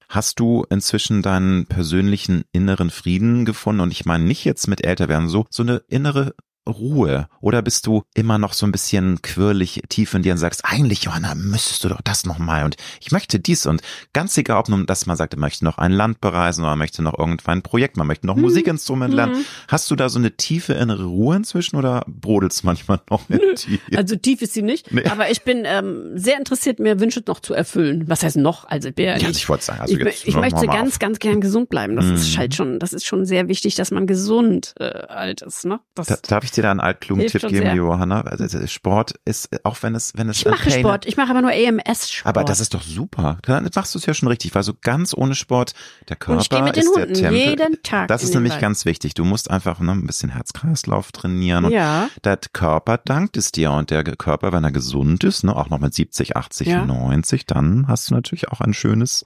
Hast 0.10 0.42
du 0.42 0.66
inzwischen 0.70 1.22
deinen 1.22 1.68
persönlichen 1.68 2.44
inneren 2.52 2.90
Frieden 2.90 3.46
gefunden? 3.46 3.80
Und 3.80 3.92
ich 3.92 4.06
meine 4.06 4.26
nicht 4.26 4.44
jetzt 4.44 4.68
mit 4.68 4.84
Älterwerden, 4.84 5.30
so, 5.30 5.46
so 5.50 5.64
eine 5.64 5.78
innere 5.88 6.36
Ruhe? 6.68 7.28
Oder 7.40 7.62
bist 7.62 7.88
du 7.88 8.04
immer 8.14 8.38
noch 8.38 8.54
so 8.54 8.66
ein 8.66 8.72
bisschen 8.72 9.22
quirlig 9.22 9.82
tief 9.90 10.14
in 10.14 10.22
dir 10.22 10.34
und 10.34 10.38
sagst, 10.38 10.62
eigentlich, 10.64 11.04
Johanna, 11.04 11.36
müsstest 11.36 11.84
du 11.84 11.90
doch 11.90 12.02
das 12.02 12.26
nochmal 12.26 12.66
und 12.66 12.76
ich 13.00 13.12
möchte 13.12 13.40
dies 13.40 13.66
und 13.66 13.82
ganz 14.14 14.38
egal, 14.38 14.58
ob 14.58 14.70
nun, 14.70 14.86
dass 14.86 15.06
man 15.06 15.18
sagt, 15.18 15.34
man 15.34 15.42
möchte 15.42 15.66
noch 15.66 15.78
ein 15.78 15.92
Land 15.92 16.22
bereisen 16.22 16.62
oder 16.62 16.72
man 16.72 16.80
möchte 16.80 17.02
noch 17.02 17.18
irgendwann 17.18 17.60
ein 17.60 17.62
Projekt, 17.64 17.98
man 17.98 18.08
möchte 18.08 18.28
noch 18.28 18.36
hm. 18.36 18.42
Musikinstrument 18.42 19.14
lernen. 19.14 19.36
Hm. 19.36 19.46
Hast 19.68 19.90
du 19.90 19.96
da 19.96 20.10
so 20.10 20.20
eine 20.20 20.36
tiefe 20.38 20.74
innere 20.74 21.06
Ruhe 21.06 21.36
inzwischen 21.36 21.78
oder 21.78 22.04
brodelst 22.08 22.64
manchmal 22.64 23.02
noch 23.10 23.30
in 23.30 23.40
dir? 23.40 23.80
Also 23.98 24.16
tief 24.16 24.42
ist 24.42 24.54
sie 24.54 24.62
nicht, 24.62 24.92
nee. 24.92 25.06
aber 25.06 25.32
ich 25.32 25.42
bin 25.44 25.64
ähm, 25.66 26.12
sehr 26.16 26.38
interessiert, 26.38 26.80
mir 26.80 27.00
Wünsche 27.00 27.24
noch 27.28 27.40
zu 27.40 27.54
erfüllen. 27.54 28.08
Was 28.08 28.24
heißt 28.24 28.38
noch? 28.38 28.66
Also, 28.66 28.90
ja, 28.98 29.18
ich, 29.18 29.28
ich 29.28 29.50
wollte 29.50 29.66
sagen, 29.66 29.82
also 29.82 29.98
ich, 29.98 30.28
ich 30.28 30.36
möchte 30.36 30.68
ganz, 30.68 30.94
auf. 30.94 31.00
ganz 31.00 31.20
gern 31.20 31.42
gesund 31.42 31.70
bleiben. 31.70 31.96
Das 31.96 32.06
hm. 32.06 32.16
ist 32.16 32.38
halt 32.38 32.56
schon, 32.56 32.80
das 32.80 32.94
ist 32.94 33.06
schon 33.06 33.26
sehr 33.26 33.48
wichtig, 33.48 33.76
dass 33.76 33.92
man 33.92 34.08
gesund 34.08 34.74
äh, 34.80 34.86
alt 34.86 35.42
ist. 35.42 35.66
Ne? 35.66 35.80
Das, 35.96 36.08
da, 36.08 36.18
darf 36.22 36.44
ich 36.44 36.51
dir 36.52 36.64
da 36.64 36.72
einen 36.72 36.80
altklugen 36.80 37.28
Tipp 37.28 37.42
geben, 37.42 37.66
sehr. 37.66 37.76
Johanna? 37.76 38.22
Also 38.22 38.66
Sport 38.68 39.16
ist, 39.26 39.50
auch 39.66 39.82
wenn 39.82 39.96
es, 39.96 40.14
wenn 40.16 40.30
es. 40.30 40.40
Ich 40.40 40.46
mache 40.46 40.70
Pain, 40.70 40.80
Sport, 40.80 41.06
ich 41.06 41.18
mache 41.18 41.30
aber 41.32 41.42
nur 41.42 41.52
EMS-Sport. 41.52 42.26
Aber 42.26 42.44
das 42.44 42.60
ist 42.60 42.74
doch 42.74 42.82
super. 42.82 43.38
Dann 43.44 43.70
machst 43.74 43.96
du 43.96 44.00
es 44.00 44.06
ja 44.06 44.14
schon 44.14 44.28
richtig, 44.28 44.54
weil 44.56 44.64
so 44.64 44.74
ganz 44.82 45.14
ohne 45.14 45.36
Sport, 45.36 45.74
der 46.10 46.16
Körper 46.16 46.42
ist 46.42 46.88
Hunden 46.88 47.14
der 47.14 47.14
Tempel. 47.14 47.34
jeden 47.34 47.84
Tag. 47.84 48.08
Das 48.08 48.24
ist 48.24 48.34
nämlich 48.34 48.54
Wald. 48.54 48.62
ganz 48.62 48.86
wichtig. 48.86 49.14
Du 49.14 49.26
musst 49.26 49.50
einfach 49.50 49.80
ne, 49.80 49.92
ein 49.92 50.06
bisschen 50.06 50.30
Herzkreislauf 50.30 51.12
trainieren 51.12 51.66
und 51.66 51.72
ja. 51.72 52.10
der 52.24 52.38
Körper 52.54 52.98
dankt 52.98 53.38
es 53.38 53.52
dir 53.52 53.72
und 53.72 53.90
der 53.90 54.04
Körper, 54.04 54.52
wenn 54.52 54.64
er 54.64 54.72
gesund 54.72 55.24
ist, 55.24 55.44
ne, 55.44 55.56
auch 55.56 55.70
noch 55.70 55.80
mit 55.80 55.94
70, 55.94 56.36
80, 56.36 56.68
ja. 56.68 56.86
90, 56.86 57.46
dann 57.46 57.88
hast 57.88 58.10
du 58.10 58.16
natürlich 58.16 58.50
auch 58.50 58.62
ein 58.62 58.74
schönes 58.74 59.26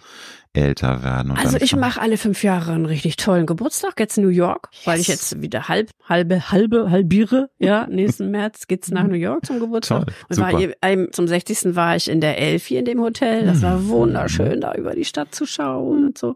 älter 0.55 1.03
werden. 1.03 1.31
also 1.31 1.57
ich 1.57 1.75
mache 1.75 2.01
alle 2.01 2.17
fünf 2.17 2.43
Jahre 2.43 2.73
einen 2.73 2.85
richtig 2.85 3.17
tollen 3.17 3.45
Geburtstag, 3.45 3.99
jetzt 3.99 4.17
New 4.17 4.29
York, 4.29 4.69
yes. 4.71 4.87
weil 4.87 4.99
ich 4.99 5.07
jetzt 5.07 5.41
wieder 5.41 5.67
halb, 5.67 5.91
halbe, 6.07 6.51
halbe, 6.51 6.89
halbiere. 6.89 7.49
Ja, 7.59 7.87
nächsten 7.87 8.31
März 8.31 8.67
geht's 8.67 8.91
nach 8.91 9.05
New 9.07 9.15
York 9.15 9.45
zum 9.45 9.59
Geburtstag. 9.59 10.05
Toll, 10.05 10.15
und 10.29 10.37
war, 10.37 11.11
zum 11.11 11.27
60. 11.27 11.75
war 11.75 11.95
ich 11.95 12.09
in 12.09 12.21
der 12.21 12.37
Elfi 12.37 12.77
in 12.77 12.85
dem 12.85 13.01
Hotel. 13.01 13.45
Das 13.45 13.61
war 13.61 13.77
hm. 13.77 13.89
wunderschön, 13.89 14.61
da 14.61 14.73
über 14.73 14.93
die 14.93 15.05
Stadt 15.05 15.33
zu 15.33 15.45
schauen 15.45 16.05
und 16.05 16.17
so. 16.17 16.35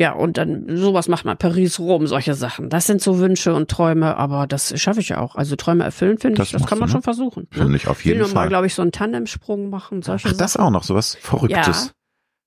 Ja, 0.00 0.14
und 0.14 0.38
dann 0.38 0.64
sowas 0.78 1.08
macht 1.08 1.26
man, 1.26 1.36
Paris, 1.36 1.78
Rom, 1.78 2.06
solche 2.06 2.32
Sachen. 2.32 2.70
Das 2.70 2.86
sind 2.86 3.02
so 3.02 3.18
Wünsche 3.18 3.52
und 3.52 3.70
Träume, 3.70 4.16
aber 4.16 4.46
das 4.46 4.80
schaffe 4.80 5.00
ich 5.00 5.10
ja 5.10 5.18
auch. 5.18 5.36
Also 5.36 5.56
Träume 5.56 5.84
erfüllen, 5.84 6.16
finde 6.16 6.42
ich, 6.42 6.52
das 6.52 6.64
kann 6.64 6.78
man 6.78 6.88
du, 6.88 6.92
ne? 6.92 6.92
schon 6.92 7.02
versuchen. 7.02 7.48
Ne? 7.52 7.62
Finde 7.62 7.76
ich 7.76 7.86
auf 7.86 8.02
jeden 8.02 8.16
ich 8.16 8.24
will 8.24 8.32
Fall. 8.32 8.44
mal, 8.44 8.48
glaube 8.48 8.66
ich, 8.66 8.74
so 8.74 8.80
einen 8.80 8.92
Tandemsprung 8.92 9.68
machen, 9.68 10.00
solche 10.00 10.28
Ach, 10.28 10.30
Sachen. 10.30 10.38
das 10.38 10.56
auch 10.56 10.70
noch, 10.70 10.84
sowas 10.84 11.18
Verrücktes. 11.20 11.86
Ja, 11.86 11.92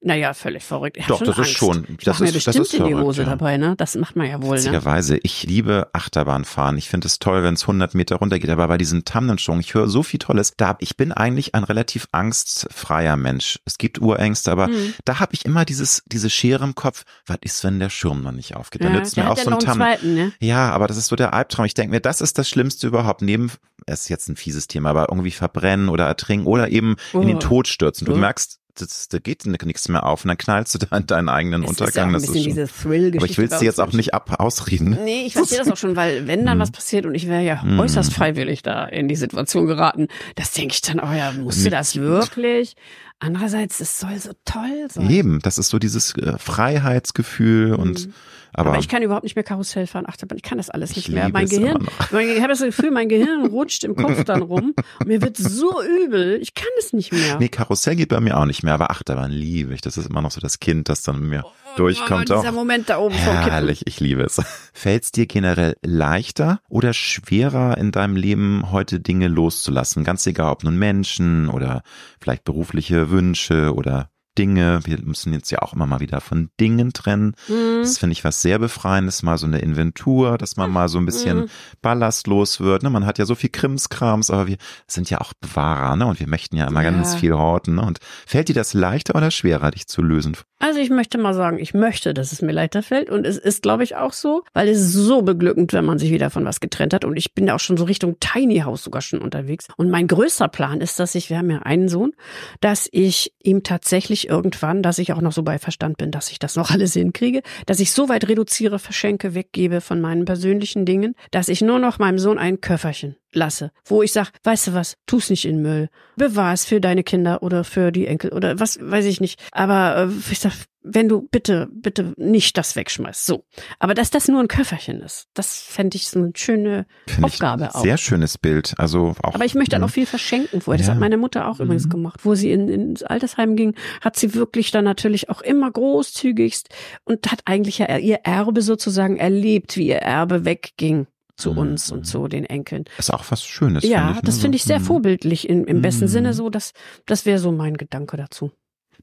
naja, 0.05 0.33
völlig 0.33 0.63
verrückt. 0.63 0.97
Doch, 1.07 1.19
das 1.19 1.37
Angst. 1.37 1.51
ist 1.51 1.57
schon. 1.57 1.85
Ich 1.97 2.03
das 2.03 2.19
mir 2.19 2.27
ist, 2.27 2.33
bestimmt 2.33 2.55
das 2.57 2.67
ist 2.67 2.75
verrückt, 2.75 2.89
die 2.89 3.01
Hose 3.01 3.23
ja. 3.23 3.29
dabei, 3.29 3.57
ne? 3.57 3.75
Das 3.77 3.95
macht 3.95 4.17
man 4.17 4.27
ja 4.27 4.41
wohl. 4.41 4.57
Witzigerweise, 4.57 5.13
ne? 5.13 5.19
ich 5.23 5.43
liebe 5.43 5.87
Achterbahnfahren. 5.93 6.77
Ich 6.77 6.89
finde 6.89 7.07
es 7.07 7.19
toll, 7.19 7.41
wenn 7.43 7.53
es 7.53 7.61
100 7.61 7.95
Meter 7.95 8.17
runtergeht. 8.17 8.49
Aber 8.49 8.67
bei 8.67 8.77
diesen 8.77 9.05
Tandemsprung, 9.05 9.61
ich 9.61 9.73
höre 9.73 9.87
so 9.87 10.03
viel 10.03 10.19
Tolles. 10.19 10.55
Da 10.57 10.75
ich 10.79 10.97
bin 10.97 11.13
eigentlich 11.13 11.55
ein 11.55 11.63
relativ 11.63 12.07
angstfreier 12.11 13.15
Mensch. 13.15 13.59
Es 13.63 13.77
gibt 13.77 14.01
Urängste, 14.01 14.51
aber 14.51 14.67
mhm. 14.67 14.93
da 15.05 15.21
habe 15.21 15.33
ich 15.35 15.45
immer 15.45 15.63
dieses 15.63 16.03
diese 16.05 16.29
Schere 16.29 16.65
im 16.65 16.75
Kopf. 16.75 17.03
Was 17.25 17.37
ist, 17.41 17.63
wenn 17.63 17.79
der 17.79 17.89
Schirm 17.89 18.23
noch 18.23 18.33
nicht 18.33 18.57
aufgeht? 18.57 18.83
Da 18.83 18.89
ja, 18.89 18.95
nützt 18.95 19.15
mir 19.15 19.31
auch 19.31 19.37
so 19.37 19.51
ein 19.51 19.59
Tandem. 19.59 20.15
Ne? 20.15 20.33
Ja, 20.41 20.71
aber 20.71 20.87
das 20.87 20.97
ist 20.97 21.07
so 21.07 21.15
der 21.15 21.33
Albtraum. 21.33 21.65
Ich 21.65 21.75
denke 21.75 21.91
mir, 21.91 22.01
das 22.01 22.19
ist 22.19 22.37
das 22.37 22.49
Schlimmste 22.49 22.87
überhaupt. 22.87 23.21
Neben, 23.21 23.51
es 23.85 24.01
ist 24.01 24.09
jetzt 24.09 24.27
ein 24.27 24.35
fieses 24.35 24.67
Thema, 24.67 24.89
aber 24.89 25.07
irgendwie 25.09 25.31
verbrennen 25.31 25.87
oder 25.87 26.05
ertrinken 26.05 26.47
oder 26.47 26.69
eben 26.69 26.97
oh. 27.13 27.21
in 27.21 27.27
den 27.27 27.37
oh. 27.37 27.39
Tod 27.39 27.69
stürzen. 27.69 28.05
Du 28.05 28.13
oh. 28.13 28.17
merkst, 28.17 28.59
das, 28.75 29.07
da 29.07 29.19
geht 29.19 29.45
nichts 29.65 29.87
mehr 29.87 30.05
auf 30.05 30.23
und 30.23 30.29
dann 30.29 30.37
knallst 30.37 30.73
du 30.73 30.79
da 30.79 30.97
in 30.97 31.05
deinen 31.05 31.29
eigenen 31.29 31.63
es 31.63 31.69
Untergang. 31.69 31.89
Ist 31.89 31.95
ja 31.95 32.03
auch 32.03 32.07
ein 32.07 32.13
bisschen 32.13 32.55
das 32.55 32.71
ist 32.71 32.81
schon, 32.81 32.93
diese 33.01 33.17
aber 33.17 33.25
ich 33.25 33.37
will 33.37 33.47
es 33.51 33.59
dir 33.59 33.65
jetzt 33.65 33.79
auch 33.79 33.93
nicht 33.93 34.13
ab 34.13 34.39
ausreden. 34.39 34.97
Nee, 35.03 35.25
ich 35.25 35.33
verstehe 35.33 35.59
das 35.59 35.71
auch 35.71 35.77
schon, 35.77 35.95
weil 35.95 36.27
wenn 36.27 36.45
dann 36.45 36.55
hm. 36.55 36.61
was 36.61 36.71
passiert 36.71 37.05
und 37.05 37.15
ich 37.15 37.27
wäre 37.27 37.41
ja 37.41 37.63
mm. 37.63 37.79
äußerst 37.79 38.13
freiwillig 38.13 38.63
da 38.63 38.85
in 38.85 39.07
die 39.07 39.15
Situation 39.15 39.67
geraten, 39.67 40.07
das 40.35 40.51
denke 40.51 40.73
ich 40.73 40.81
dann, 40.81 40.99
oh 40.99 41.13
ja, 41.13 41.31
musste 41.31 41.69
das 41.69 41.95
wirklich? 41.95 42.75
Andererseits, 43.19 43.79
es 43.79 43.99
soll 43.99 44.17
so 44.19 44.31
toll 44.43 44.87
sein. 44.89 45.09
Eben, 45.09 45.39
das 45.39 45.57
ist 45.57 45.69
so 45.69 45.79
dieses 45.79 46.15
äh, 46.17 46.37
Freiheitsgefühl 46.37 47.73
und 47.73 48.07
mhm. 48.07 48.13
Aber, 48.53 48.69
aber, 48.69 48.79
ich 48.79 48.87
kann 48.87 49.01
überhaupt 49.01 49.23
nicht 49.23 49.35
mehr 49.35 49.43
Karussell 49.43 49.87
fahren, 49.87 50.05
Achterbahn, 50.07 50.37
ich 50.37 50.43
kann 50.43 50.57
das 50.57 50.69
alles 50.69 50.95
nicht 50.95 51.09
mehr. 51.09 51.29
Mein 51.29 51.47
Gehirn, 51.47 51.87
mein, 52.11 52.29
ich 52.29 52.39
habe 52.39 52.49
das 52.49 52.61
Gefühl, 52.61 52.91
mein 52.91 53.09
Gehirn 53.09 53.47
rutscht 53.47 53.83
im 53.83 53.95
Kopf 53.95 54.23
dann 54.23 54.43
rum 54.43 54.73
und 54.99 55.07
mir 55.07 55.21
wird 55.21 55.37
so 55.37 55.81
übel, 55.83 56.39
ich 56.41 56.53
kann 56.53 56.69
es 56.77 56.93
nicht 56.93 57.11
mehr. 57.11 57.39
Nee, 57.39 57.49
Karussell 57.49 57.95
geht 57.95 58.09
bei 58.09 58.19
mir 58.19 58.37
auch 58.37 58.45
nicht 58.45 58.63
mehr, 58.63 58.73
aber 58.73 58.91
Achterbahn 58.91 59.31
liebe 59.31 59.73
ich. 59.73 59.81
Das 59.81 59.97
ist 59.97 60.09
immer 60.09 60.21
noch 60.21 60.31
so 60.31 60.39
das 60.39 60.59
Kind, 60.59 60.89
das 60.89 61.01
dann 61.01 61.21
mir 61.27 61.43
oh, 61.45 61.51
durchkommt. 61.77 62.29
Oh, 62.29 62.35
dieser 62.35 62.49
auch. 62.49 62.53
Moment 62.53 62.89
da 62.89 62.99
oben 62.99 63.15
vom 63.15 63.33
Herrlich, 63.33 63.87
ich 63.87 63.99
liebe 63.99 64.21
es. 64.21 64.41
Fällt 64.73 65.03
es 65.03 65.11
dir 65.11 65.25
generell 65.25 65.75
leichter 65.81 66.59
oder 66.69 66.93
schwerer 66.93 67.77
in 67.77 67.91
deinem 67.91 68.15
Leben 68.15 68.71
heute 68.71 68.99
Dinge 68.99 69.27
loszulassen? 69.27 70.03
Ganz 70.03 70.25
egal, 70.27 70.51
ob 70.51 70.63
nun 70.63 70.77
Menschen 70.77 71.49
oder 71.49 71.81
vielleicht 72.19 72.43
berufliche 72.43 73.09
Wünsche 73.09 73.73
oder 73.73 74.09
Dinge. 74.37 74.79
Wir 74.83 74.99
müssen 75.01 75.33
jetzt 75.33 75.51
ja 75.51 75.61
auch 75.61 75.73
immer 75.73 75.85
mal 75.85 75.99
wieder 75.99 76.21
von 76.21 76.49
Dingen 76.59 76.93
trennen. 76.93 77.35
Mhm. 77.47 77.81
Das 77.81 77.97
finde 77.97 78.13
ich 78.13 78.23
was 78.23 78.41
sehr 78.41 78.59
Befreiendes, 78.59 79.23
mal 79.23 79.37
so 79.37 79.45
eine 79.45 79.59
Inventur, 79.59 80.37
dass 80.37 80.55
man 80.57 80.71
mal 80.71 80.89
so 80.89 80.97
ein 80.97 81.05
bisschen 81.05 81.41
mhm. 81.41 81.49
ballastlos 81.81 82.59
wird. 82.59 82.83
Ne? 82.83 82.89
Man 82.89 83.05
hat 83.05 83.17
ja 83.17 83.25
so 83.25 83.35
viel 83.35 83.49
Krimskrams, 83.49 84.31
aber 84.31 84.47
wir 84.47 84.57
sind 84.87 85.09
ja 85.09 85.21
auch 85.21 85.33
Bewahrer 85.33 85.95
ne? 85.95 86.05
und 86.05 86.19
wir 86.19 86.27
möchten 86.27 86.55
ja 86.57 86.67
immer 86.67 86.83
ja. 86.83 86.91
ganz 86.91 87.15
viel 87.15 87.33
horten. 87.33 87.75
Ne? 87.75 87.81
Und 87.81 87.99
fällt 88.25 88.49
dir 88.49 88.55
das 88.55 88.73
leichter 88.73 89.15
oder 89.15 89.31
schwerer, 89.31 89.71
dich 89.71 89.87
zu 89.87 90.01
lösen? 90.01 90.37
Also 90.59 90.79
ich 90.79 90.89
möchte 90.89 91.17
mal 91.17 91.33
sagen, 91.33 91.59
ich 91.59 91.73
möchte, 91.73 92.13
dass 92.13 92.31
es 92.31 92.41
mir 92.41 92.53
leichter 92.53 92.83
fällt 92.83 93.09
und 93.09 93.27
es 93.27 93.37
ist, 93.37 93.63
glaube 93.63 93.83
ich, 93.83 93.97
auch 93.97 94.13
so, 94.13 94.43
weil 94.53 94.69
es 94.69 94.79
ist 94.79 94.93
so 94.93 95.21
beglückend, 95.21 95.73
wenn 95.73 95.83
man 95.83 95.99
sich 95.99 96.11
wieder 96.11 96.29
von 96.29 96.45
was 96.45 96.61
getrennt 96.61 96.93
hat 96.93 97.03
und 97.03 97.17
ich 97.17 97.33
bin 97.33 97.47
ja 97.47 97.55
auch 97.55 97.59
schon 97.59 97.75
so 97.75 97.83
Richtung 97.83 98.15
Tiny 98.21 98.59
House 98.59 98.83
sogar 98.83 99.01
schon 99.01 99.19
unterwegs. 99.19 99.67
Und 99.75 99.89
mein 99.89 100.07
größter 100.07 100.47
Plan 100.47 100.79
ist, 100.79 100.99
dass 100.99 101.15
ich, 101.15 101.29
wir 101.29 101.37
haben 101.37 101.51
ja 101.51 101.59
einen 101.59 101.89
Sohn, 101.89 102.13
dass 102.61 102.87
ich 102.93 103.33
ihm 103.43 103.63
tatsächlich 103.63 104.22
irgendwann, 104.29 104.83
dass 104.83 104.97
ich 104.97 105.13
auch 105.13 105.21
noch 105.21 105.31
so 105.31 105.43
bei 105.43 105.59
Verstand 105.59 105.97
bin, 105.97 106.11
dass 106.11 106.31
ich 106.31 106.39
das 106.39 106.55
noch 106.55 106.71
alles 106.71 106.93
hinkriege, 106.93 107.41
dass 107.65 107.79
ich 107.79 107.91
so 107.91 108.09
weit 108.09 108.27
reduziere, 108.27 108.79
verschenke, 108.79 109.33
weggebe 109.35 109.81
von 109.81 110.01
meinen 110.01 110.25
persönlichen 110.25 110.85
Dingen, 110.85 111.15
dass 111.31 111.49
ich 111.49 111.61
nur 111.61 111.79
noch 111.79 111.99
meinem 111.99 112.19
Sohn 112.19 112.37
ein 112.37 112.61
Köfferchen 112.61 113.15
lasse, 113.33 113.71
wo 113.85 114.01
ich 114.03 114.11
sage, 114.11 114.29
weißt 114.43 114.67
du 114.67 114.73
was, 114.73 114.97
tu's 115.05 115.29
nicht 115.29 115.45
in 115.45 115.61
Müll, 115.61 115.89
bewahr 116.15 116.53
es 116.53 116.65
für 116.65 116.79
deine 116.81 117.03
Kinder 117.03 117.43
oder 117.43 117.63
für 117.63 117.91
die 117.91 118.07
Enkel 118.07 118.31
oder 118.33 118.59
was 118.59 118.79
weiß 118.81 119.05
ich 119.05 119.21
nicht. 119.21 119.41
Aber 119.51 120.09
äh, 120.09 120.31
ich 120.31 120.39
sag, 120.39 120.53
wenn 120.85 121.07
du 121.07 121.21
bitte, 121.21 121.69
bitte 121.71 122.13
nicht 122.17 122.57
das 122.57 122.75
wegschmeißt. 122.75 123.25
So. 123.25 123.45
Aber 123.79 123.93
dass 123.93 124.09
das 124.11 124.27
nur 124.27 124.41
ein 124.41 124.49
Köfferchen 124.49 125.01
ist, 125.01 125.27
das 125.33 125.57
fände 125.57 125.95
ich 125.95 126.09
so 126.09 126.19
eine 126.19 126.31
schöne 126.35 126.85
Find 127.07 127.23
Aufgabe 127.23 127.69
ich 127.69 127.75
auch. 127.75 127.81
Sehr 127.83 127.97
schönes 127.97 128.37
Bild. 128.37 128.73
Also 128.77 129.15
auch. 129.23 129.33
Aber 129.33 129.45
ich 129.45 129.55
möchte 129.55 129.71
dann 129.71 129.81
mhm. 129.81 129.87
auch 129.87 129.91
viel 129.91 130.05
verschenken 130.05 130.59
vorher. 130.59 130.77
Das 130.79 130.87
Ja. 130.87 130.93
hat 130.93 130.99
meine 130.99 131.15
Mutter 131.15 131.47
auch 131.47 131.61
übrigens 131.61 131.85
Mhm. 131.85 131.89
gemacht. 131.91 132.19
Wo 132.25 132.35
sie 132.35 132.51
in, 132.51 132.67
ins 132.67 133.01
Altersheim 133.01 133.55
ging, 133.55 133.75
hat 134.01 134.17
sie 134.17 134.33
wirklich 134.33 134.71
dann 134.71 134.83
natürlich 134.83 135.29
auch 135.29 135.41
immer 135.41 135.71
großzügigst 135.71 136.67
und 137.05 137.31
hat 137.31 137.39
eigentlich 137.45 137.77
ja 137.77 137.97
ihr 137.97 138.19
Erbe 138.23 138.61
sozusagen 138.61 139.15
erlebt, 139.17 139.77
wie 139.77 139.87
ihr 139.87 139.99
Erbe 139.99 140.43
wegging 140.43 141.07
zu 141.35 141.51
Mhm. 141.53 141.57
uns 141.57 141.91
und 141.91 142.05
zu 142.05 142.27
den 142.27 142.45
Enkeln. 142.45 142.85
Ist 142.97 143.13
auch 143.13 143.25
was 143.29 143.43
Schönes. 143.43 143.83
ja, 143.83 143.99
find 144.05 144.09
ich, 144.09 144.15
ne? 144.15 144.21
das 144.25 144.37
finde 144.39 144.55
ich 144.55 144.63
sehr 144.63 144.79
mhm. 144.79 144.83
vorbildlich 144.85 145.49
in, 145.49 145.65
im 145.65 145.81
besten 145.81 146.05
Mhm. 146.05 146.09
Sinne 146.09 146.33
so. 146.33 146.49
dass 146.49 146.73
das 147.05 147.25
wäre 147.25 147.39
so 147.39 147.51
mein 147.51 147.75
Gedanke 147.77 148.17
dazu. 148.17 148.51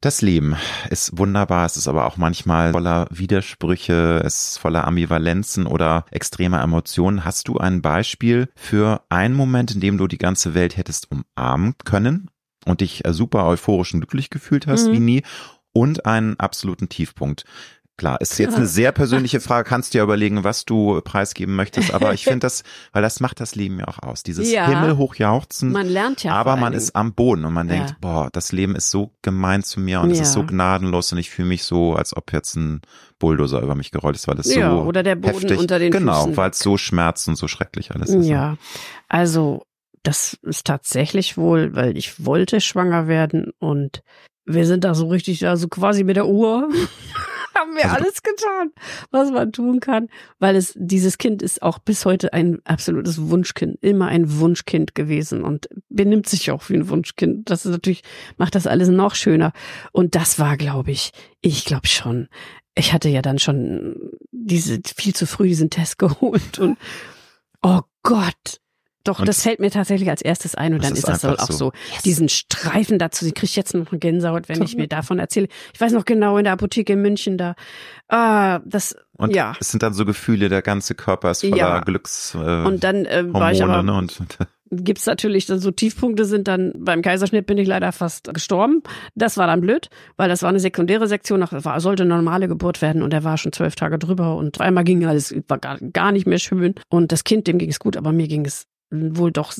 Das 0.01 0.23
Leben 0.23 0.57
ist 0.89 1.19
wunderbar, 1.19 1.67
es 1.67 1.77
ist 1.77 1.87
aber 1.89 2.07
auch 2.07 2.17
manchmal 2.17 2.73
voller 2.73 3.07
Widersprüche, 3.11 4.23
es 4.25 4.51
ist 4.53 4.59
voller 4.59 4.87
Ambivalenzen 4.87 5.67
oder 5.67 6.07
extremer 6.11 6.63
Emotionen. 6.63 7.25
Hast 7.25 7.49
du 7.49 7.59
ein 7.59 7.83
Beispiel 7.83 8.49
für 8.55 9.03
einen 9.09 9.35
Moment, 9.35 9.73
in 9.75 9.81
dem 9.81 9.99
du 9.99 10.07
die 10.07 10.17
ganze 10.19 10.55
Welt 10.55 10.77
hättest 10.77 11.09
umarmen 11.11 11.75
können 11.85 12.31
und 12.65 12.81
dich 12.81 13.03
super 13.11 13.45
euphorisch 13.47 13.93
und 13.93 14.01
glücklich 14.01 14.31
gefühlt 14.31 14.67
hast 14.67 14.87
Mhm. 14.89 14.93
wie 14.93 15.01
nie 15.01 15.23
und 15.73 16.07
einen 16.07 16.39
absoluten 16.41 16.89
Tiefpunkt? 16.89 17.45
Klar, 18.01 18.19
ist 18.23 18.39
jetzt 18.39 18.57
eine 18.57 18.65
sehr 18.67 18.93
persönliche 18.93 19.41
Frage, 19.43 19.69
kannst 19.69 19.93
dir 19.93 19.99
ja 19.99 20.05
überlegen, 20.05 20.43
was 20.43 20.65
du 20.65 21.03
preisgeben 21.03 21.55
möchtest, 21.55 21.93
aber 21.93 22.15
ich 22.15 22.25
finde 22.25 22.39
das, 22.47 22.63
weil 22.93 23.03
das 23.03 23.21
macht 23.21 23.41
das 23.41 23.55
Leben 23.55 23.79
ja 23.79 23.89
auch 23.89 23.99
aus. 23.99 24.23
Dieses 24.23 24.51
Ja. 24.51 24.65
Himmelhochjauchzen, 24.65 25.71
Man 25.71 25.87
lernt 25.87 26.25
ja. 26.25 26.33
aber 26.33 26.57
man 26.57 26.73
ist 26.73 26.97
am 26.97 27.13
Boden 27.13 27.45
und 27.45 27.53
man 27.53 27.69
Ja. 27.69 27.75
denkt, 27.75 28.01
boah, 28.01 28.31
das 28.33 28.53
Leben 28.53 28.75
ist 28.75 28.91
so 28.91 29.13
gemein 29.21 29.63
zu 29.63 29.81
mir 29.81 30.01
und 30.01 30.13
es 30.13 30.21
ist 30.21 30.33
so 30.33 30.41
Ja. 30.41 30.47
gnadenlos 30.47 31.13
und 31.13 31.19
ich 31.19 31.29
fühle 31.29 31.49
mich 31.49 31.65
so, 31.65 31.95
als 31.95 32.17
ob 32.17 32.33
jetzt 32.33 32.57
ein 32.57 32.81
Bulldozer 33.19 33.61
über 33.61 33.75
mich 33.75 33.91
gerollt 33.91 34.17
ist, 34.17 34.27
weil 34.29 34.41
es 34.41 34.55
Ja, 34.55 34.75
so 34.77 34.81
oder 34.85 35.03
der 35.03 35.17
Boden 35.17 35.35
heftig, 35.35 35.59
unter 35.59 35.79
den 35.79 35.91
genau, 35.93 36.35
weil 36.39 36.53
es 36.53 36.59
so 36.59 36.79
schmerzt 36.79 37.29
und 37.29 37.37
so 37.37 37.49
schrecklich 37.49 37.91
alles 37.91 38.09
ist. 38.09 38.27
Ja, 38.29 38.57
also 39.09 39.63
das 40.05 40.39
ist 40.41 40.67
tatsächlich 40.67 41.37
wohl, 41.37 41.75
weil 41.75 41.99
ich 41.99 42.25
wollte 42.25 42.63
schwanger 42.63 43.09
werden 43.09 43.53
und 43.59 44.03
wir 44.47 44.65
sind 44.65 44.85
da 44.85 44.95
so 44.95 45.09
richtig, 45.09 45.47
also 45.47 45.69
quasi 45.69 46.03
mit 46.03 46.17
der 46.17 46.27
Uhr 46.27 46.71
haben 47.55 47.75
wir 47.75 47.85
Also 47.85 47.97
alles 47.97 48.23
getan, 48.23 48.73
was 49.11 49.31
man 49.31 49.53
tun 49.53 49.81
kann, 49.81 50.09
weil 50.39 50.57
es 50.57 50.75
dieses 50.77 51.19
Kind 51.19 51.43
ist 51.43 51.63
auch 51.63 51.79
bis 51.79 52.05
heute 52.05 52.33
ein 52.33 52.61
absolutes 52.65 53.29
Wunschkind, 53.29 53.79
immer 53.81 54.09
ein 54.09 54.39
Wunschkind 54.39 54.95
gewesen 54.95 55.43
und 55.43 55.69
benimmt 55.89 56.29
sich 56.29 56.51
auch 56.51 56.69
wie 56.69 56.75
ein 56.75 56.89
Wunschkind. 56.89 57.51
Das 57.51 57.65
ist 57.65 57.73
natürlich 57.73 58.03
macht 58.37 58.55
das 58.55 58.67
alles 58.67 58.89
noch 58.89 59.15
schöner 59.15 59.53
und 59.93 60.15
das 60.15 60.39
war, 60.39 60.57
glaube 60.57 60.91
ich, 60.91 61.13
ich 61.41 61.65
glaube 61.65 61.87
schon. 61.87 62.29
Ich 62.75 62.93
hatte 62.93 63.09
ja 63.09 63.21
dann 63.21 63.39
schon 63.39 63.97
diese 64.31 64.81
viel 64.97 65.15
zu 65.15 65.27
früh 65.27 65.49
diesen 65.49 65.71
Test 65.71 65.99
geholt 65.99 66.59
und 66.59 66.79
oh 67.63 67.81
Gott. 68.03 68.60
Doch, 69.05 69.21
Und 69.21 69.29
das 69.29 69.43
fällt 69.43 69.61
mir 69.61 69.71
tatsächlich 69.71 70.11
als 70.11 70.21
erstes 70.21 70.55
ein 70.55 70.75
und 70.75 70.81
das 70.83 70.89
dann 70.91 70.99
ist 70.99 71.09
ist 71.09 71.25
das 71.25 71.39
auch 71.41 71.47
so. 71.47 71.53
so. 71.53 71.73
Diesen 72.05 72.29
Streifen 72.29 72.99
dazu, 72.99 73.25
sie 73.25 73.33
kriegt 73.33 73.57
jetzt 73.57 73.75
noch 73.75 73.91
eine 73.91 73.99
Gänsehaut, 73.99 74.49
wenn 74.49 74.63
ich 74.63 74.77
mir 74.77 74.89
davon 74.89 75.19
erzähle. 75.19 75.49
Ich 75.73 75.81
weiß 75.81 75.93
noch 75.93 76.05
genau 76.05 76.37
in 76.37 76.45
der 76.45 76.53
Apotheke 76.53 76.93
in 76.93 77.03
München 77.03 77.39
da. 77.39 77.55
Ah, 78.09 78.61
das 78.67 78.95
Und 79.17 79.35
ja. 79.35 79.55
es 79.59 79.71
sind 79.71 79.83
dann 79.83 79.95
so 79.95 80.05
Gefühle, 80.05 80.49
der 80.49 80.63
ganze 80.63 80.95
Körper 80.95 81.31
ist 81.31 81.41
voller 81.41 81.57
Ja. 81.57 81.81
Glücks. 81.81 82.35
Äh, 82.35 82.39
Und 82.65 82.85
dann 82.85 83.07
äh, 83.07 83.25
war 83.33 83.53
ich 83.53 83.61
Hormone, 83.63 83.79
aber 83.79 83.83
ne? 83.93 83.99
Und 83.99 84.19
gibt's 84.73 85.07
natürlich 85.07 85.47
dann 85.47 85.59
so 85.59 85.71
Tiefpunkte 85.73 86.25
sind 86.25 86.47
dann 86.47 86.73
beim 86.79 87.03
Kaiserschnitt 87.03 87.47
bin 87.47 87.59
ich 87.59 87.67
leider 87.67 87.91
fast 87.93 88.33
gestorben. 88.33 88.83
Das 89.17 89.37
war 89.37 89.47
dann 89.49 89.61
blöd, 89.61 89.89
weil 90.17 90.29
das 90.29 90.43
war 90.43 90.49
eine 90.49 90.61
sekundäre 90.61 91.09
Sektion, 91.09 91.41
nach, 91.41 91.53
war, 91.53 91.81
sollte 91.81 92.05
eine 92.05 92.15
normale 92.15 92.47
Geburt 92.49 92.81
werden 92.83 93.03
und 93.03 93.13
er 93.13 93.25
war 93.25 93.37
schon 93.39 93.53
zwölf 93.53 93.75
Tage 93.75 93.99
drüber 93.99 94.37
und 94.37 94.61
einmal 94.61 94.85
ging 94.85 95.05
alles, 95.07 95.35
war 95.49 95.59
gar, 95.59 95.79
gar 95.79 96.13
nicht 96.13 96.27
mehr 96.27 96.39
schön. 96.39 96.75
Und 96.89 97.11
das 97.13 97.25
Kind, 97.25 97.47
dem 97.49 97.59
ging 97.59 97.71
es 97.71 97.81
gut, 97.81 97.97
aber 97.97 98.13
mir 98.13 98.29
ging 98.29 98.45
es 98.47 98.67
wohl 98.91 99.33
doch 99.33 99.53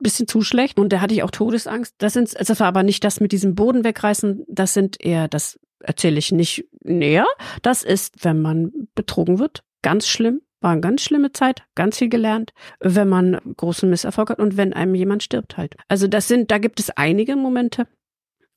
bisschen 0.00 0.28
zu 0.28 0.42
schlecht 0.42 0.78
und 0.78 0.92
da 0.92 1.00
hatte 1.00 1.14
ich 1.14 1.22
auch 1.22 1.30
Todesangst. 1.30 1.94
Das 1.98 2.12
sind, 2.12 2.34
das 2.38 2.60
war 2.60 2.68
aber 2.68 2.82
nicht 2.82 3.02
das 3.04 3.20
mit 3.20 3.32
diesem 3.32 3.54
Boden 3.54 3.84
wegreißen, 3.84 4.44
das 4.48 4.74
sind 4.74 5.04
eher, 5.04 5.28
das 5.28 5.58
erzähle 5.80 6.18
ich 6.18 6.32
nicht 6.32 6.66
näher. 6.82 7.26
Das 7.62 7.82
ist, 7.82 8.24
wenn 8.24 8.40
man 8.40 8.72
betrogen 8.94 9.38
wird, 9.38 9.62
ganz 9.82 10.06
schlimm. 10.08 10.40
War 10.60 10.72
eine 10.72 10.80
ganz 10.80 11.02
schlimme 11.02 11.30
Zeit, 11.30 11.62
ganz 11.76 11.98
viel 11.98 12.08
gelernt, 12.08 12.52
wenn 12.80 13.08
man 13.08 13.38
großen 13.56 13.88
Misserfolg 13.88 14.30
hat 14.30 14.40
und 14.40 14.56
wenn 14.56 14.72
einem 14.72 14.96
jemand 14.96 15.22
stirbt 15.22 15.56
halt. 15.56 15.76
Also 15.86 16.08
das 16.08 16.26
sind, 16.26 16.50
da 16.50 16.58
gibt 16.58 16.80
es 16.80 16.90
einige 16.90 17.36
Momente 17.36 17.86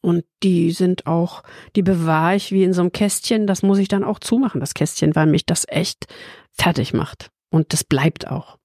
und 0.01 0.25
die 0.41 0.71
sind 0.71 1.05
auch, 1.05 1.43
die 1.75 1.84
bewahre 1.84 2.36
ich 2.36 2.51
wie 2.51 2.63
in 2.63 2.73
so 2.73 2.82
einem 2.82 2.91
Kästchen. 2.91 3.45
Das 3.45 3.61
muss 3.61 3.77
ich 3.77 3.88
dann 3.88 4.03
auch 4.03 4.17
zumachen, 4.17 4.59
das 4.59 4.73
Kästchen, 4.73 5.15
weil 5.15 5.27
mich 5.27 5.45
das 5.45 5.67
echt 5.67 6.07
fertig 6.51 6.93
macht. 6.93 7.29
Und 7.51 7.71
das 7.71 7.84
bleibt 7.84 8.27
auch. 8.27 8.57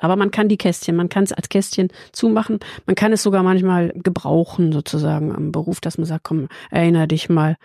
Aber 0.00 0.16
man 0.16 0.30
kann 0.30 0.48
die 0.48 0.56
Kästchen, 0.56 0.96
man 0.96 1.08
kann 1.08 1.24
es 1.24 1.32
als 1.32 1.48
Kästchen 1.48 1.88
zumachen. 2.12 2.58
Man 2.86 2.96
kann 2.96 3.12
es 3.12 3.22
sogar 3.22 3.42
manchmal 3.42 3.90
gebrauchen, 3.94 4.72
sozusagen 4.72 5.34
am 5.34 5.52
Beruf, 5.52 5.80
dass 5.80 5.98
man 5.98 6.06
sagt, 6.06 6.24
komm, 6.24 6.48
erinnere 6.70 7.06
dich 7.06 7.28
mal, 7.28 7.56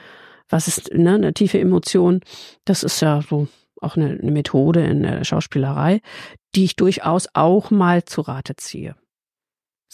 was 0.50 0.68
ist 0.68 0.94
ne, 0.94 1.16
eine 1.16 1.34
tiefe 1.34 1.60
Emotion. 1.60 2.22
Das 2.66 2.84
ist 2.84 3.02
ja 3.02 3.22
so 3.22 3.48
auch 3.82 3.96
eine, 3.96 4.20
eine 4.22 4.32
Methode 4.32 4.86
in 4.86 5.04
der 5.04 5.24
Schauspielerei, 5.24 6.02
die 6.56 6.66
ich 6.66 6.76
durchaus 6.76 7.28
auch 7.34 7.72
mal 7.72 8.06
zu 8.06 8.22
Rate 8.22 8.56
ziehe. 8.56 8.96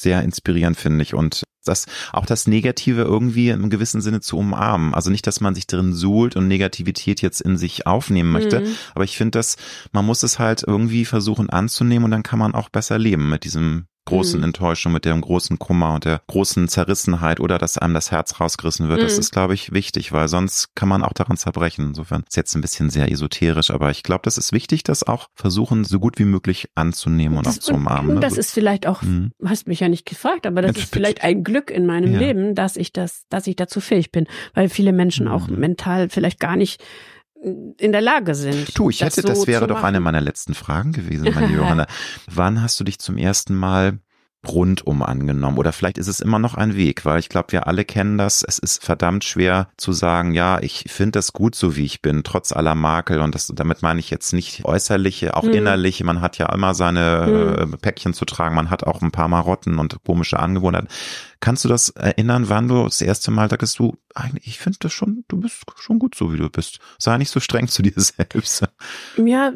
Sehr 0.02 0.22
inspirierend, 0.24 0.78
finde 0.78 1.04
ich. 1.04 1.14
Und 1.14 1.44
das, 1.64 1.86
auch 2.12 2.26
das 2.26 2.48
Negative 2.48 3.04
irgendwie 3.04 3.50
im 3.50 3.70
gewissen 3.70 4.02
Sinne 4.02 4.22
zu 4.22 4.38
umarmen. 4.38 4.94
Also 4.94 5.10
nicht, 5.10 5.28
dass 5.28 5.42
man 5.42 5.56
sich 5.56 5.68
drin 5.68 5.94
suhlt 5.94 6.36
und 6.36 6.48
Negativität 6.48 7.22
jetzt 7.22 7.42
in 7.42 7.58
sich 7.58 7.86
aufnehmen 7.86 8.32
möchte. 8.32 8.62
Mhm. 8.62 8.76
Aber 8.96 9.04
ich 9.04 9.18
finde, 9.18 9.38
dass 9.38 9.58
man 9.92 10.06
muss 10.06 10.24
es 10.24 10.40
halt 10.40 10.64
irgendwie 10.66 11.06
versuchen 11.06 11.50
anzunehmen 11.50 12.06
und 12.06 12.12
dann 12.12 12.24
kann 12.24 12.40
man 12.40 12.56
auch 12.56 12.70
besser 12.70 12.98
leben 12.98 13.30
mit 13.30 13.44
diesem 13.44 13.86
großen 14.06 14.40
Mhm. 14.40 14.46
Enttäuschung, 14.46 14.92
mit 14.94 15.06
dem 15.06 15.22
großen 15.22 15.60
Kummer 15.60 15.94
und 15.94 16.06
der 16.06 16.22
großen 16.28 16.68
Zerrissenheit 16.68 17.40
oder 17.40 17.58
dass 17.58 17.78
einem 17.78 17.94
das 17.94 18.12
Herz 18.12 18.40
rausgerissen 18.40 18.90
wird. 18.90 19.04
Das 19.04 19.14
Mhm. 19.16 19.20
ist, 19.20 19.32
glaube 19.32 19.54
ich, 19.54 19.72
wichtig, 19.74 20.12
weil 20.12 20.28
sonst 20.28 20.70
kann 20.76 20.90
man 20.90 21.04
auch 21.04 21.14
daran 21.14 21.38
zerbrechen. 21.38 21.88
Insofern 21.90 22.24
ist 22.28 22.36
jetzt 22.36 22.56
ein 22.56 22.62
bisschen 22.62 22.90
sehr 22.90 23.12
esoterisch, 23.12 23.70
aber 23.72 23.92
ich 23.92 24.04
glaube, 24.04 24.22
das 24.24 24.38
ist 24.38 24.52
wichtig, 24.54 24.84
das 24.84 25.04
auch 25.04 25.28
versuchen, 25.36 25.84
so 25.84 26.00
gut 26.00 26.18
wie 26.20 26.26
möglich 26.26 26.70
anzunehmen 26.76 27.38
und 27.38 27.46
Das, 27.46 27.60
auch 27.60 27.64
zu 27.64 27.74
umarmen. 27.76 28.16
und 28.16 28.22
das 28.22 28.34
ne? 28.34 28.40
ist 28.40 28.52
vielleicht 28.52 28.88
auch, 28.88 29.02
Mhm. 29.04 29.32
hast 29.46 29.68
mich 29.68 29.80
ja 29.82 29.88
nicht 29.90 30.06
gefragt, 30.08 30.48
aber 30.48 30.62
das 30.62 30.76
Ja, 30.76 30.82
ist 30.84 30.94
vielleicht 30.94 31.24
ein 31.24 31.44
Glück 31.44 31.70
in 31.70 31.86
meinem 31.86 32.14
Ja. 32.14 32.20
Leben, 32.20 32.56
dass 32.56 32.76
ich 32.78 32.92
das, 32.94 33.26
dass 33.30 33.46
ich 33.48 33.56
dazu 33.56 33.82
fähig 33.82 34.12
bin, 34.12 34.26
weil 34.56 34.68
viele 34.70 34.94
Menschen 34.94 35.28
auch 35.28 35.48
Mhm. 35.48 35.60
mental 35.60 36.10
vielleicht 36.10 36.40
gar 36.40 36.56
nicht 36.56 36.84
in 37.42 37.92
der 37.92 38.02
Lage 38.02 38.36
sind. 38.36 38.78
Du, 38.78 38.90
ich 38.90 39.02
hätte, 39.02 39.22
das 39.22 39.42
so 39.42 39.48
wäre 39.48 39.62
zu 39.62 39.68
doch 39.68 39.84
eine 39.84 40.00
meiner 40.00 40.22
letzten 40.22 40.54
Fragen 40.54 40.92
gewesen, 40.92 41.34
meine 41.34 41.48
Johanna. 41.56 41.88
Wann 42.28 42.62
hast 42.62 42.80
du 42.80 42.84
dich 42.84 43.00
zum 43.00 43.18
ersten 43.18 43.56
Mal 43.56 44.00
rundum 44.48 45.04
angenommen? 45.04 45.58
Oder 45.58 45.72
vielleicht 45.72 45.98
ist 45.98 46.08
es 46.08 46.20
immer 46.20 46.40
noch 46.40 46.56
ein 46.56 46.76
Weg, 46.76 47.06
weil 47.06 47.20
ich 47.20 47.30
glaube, 47.30 47.52
wir 47.52 47.68
alle 47.68 47.86
kennen 47.86 48.18
das. 48.18 48.44
Es 48.44 48.58
ist 48.60 48.84
verdammt 48.84 49.24
schwer 49.24 49.70
zu 49.78 49.92
sagen, 49.92 50.34
ja, 50.34 50.60
ich 50.62 50.86
finde 50.88 51.12
das 51.14 51.32
gut 51.34 51.54
so, 51.56 51.76
wie 51.76 51.86
ich 51.86 52.02
bin, 52.02 52.24
trotz 52.24 52.52
aller 52.52 52.74
Makel. 52.76 53.20
Und 53.22 53.36
das, 53.36 53.48
damit 53.54 53.82
meine 53.82 54.00
ich 54.00 54.10
jetzt 54.10 54.34
nicht 54.34 54.66
äußerliche, 54.66 55.36
auch 55.36 55.44
Hm. 55.44 55.54
innerliche. 55.54 56.04
Man 56.04 56.22
hat 56.22 56.38
ja 56.38 56.52
immer 56.54 56.74
seine 56.74 57.58
Hm. 57.62 57.78
Päckchen 57.80 58.14
zu 58.14 58.26
tragen. 58.26 58.56
Man 58.56 58.70
hat 58.70 58.84
auch 58.84 59.02
ein 59.02 59.12
paar 59.12 59.28
Marotten 59.28 59.78
und 59.80 60.04
komische 60.04 60.40
Angewohnheiten. 60.40 60.88
Kannst 61.40 61.64
du 61.66 61.70
das 61.70 61.90
erinnern, 61.90 62.50
wann 62.50 62.68
du 62.68 62.84
das 62.84 63.02
erste 63.02 63.32
Mal 63.32 63.48
dachtest, 63.48 63.80
du, 63.80 63.98
eigentlich, 64.14 64.48
ich 64.48 64.60
finde 64.60 64.78
das 64.82 64.94
schon, 64.94 65.24
du 65.28 65.38
bist 65.40 65.64
schon 65.78 65.98
gut 66.00 66.16
so, 66.16 66.32
wie 66.34 66.38
du 66.38 66.50
bist. 66.50 66.80
Sei 67.00 67.18
nicht 67.18 67.30
so 67.30 67.40
streng 67.40 67.68
zu 67.68 67.82
dir 67.82 67.94
selbst. 67.96 68.64
Ja, 69.18 69.52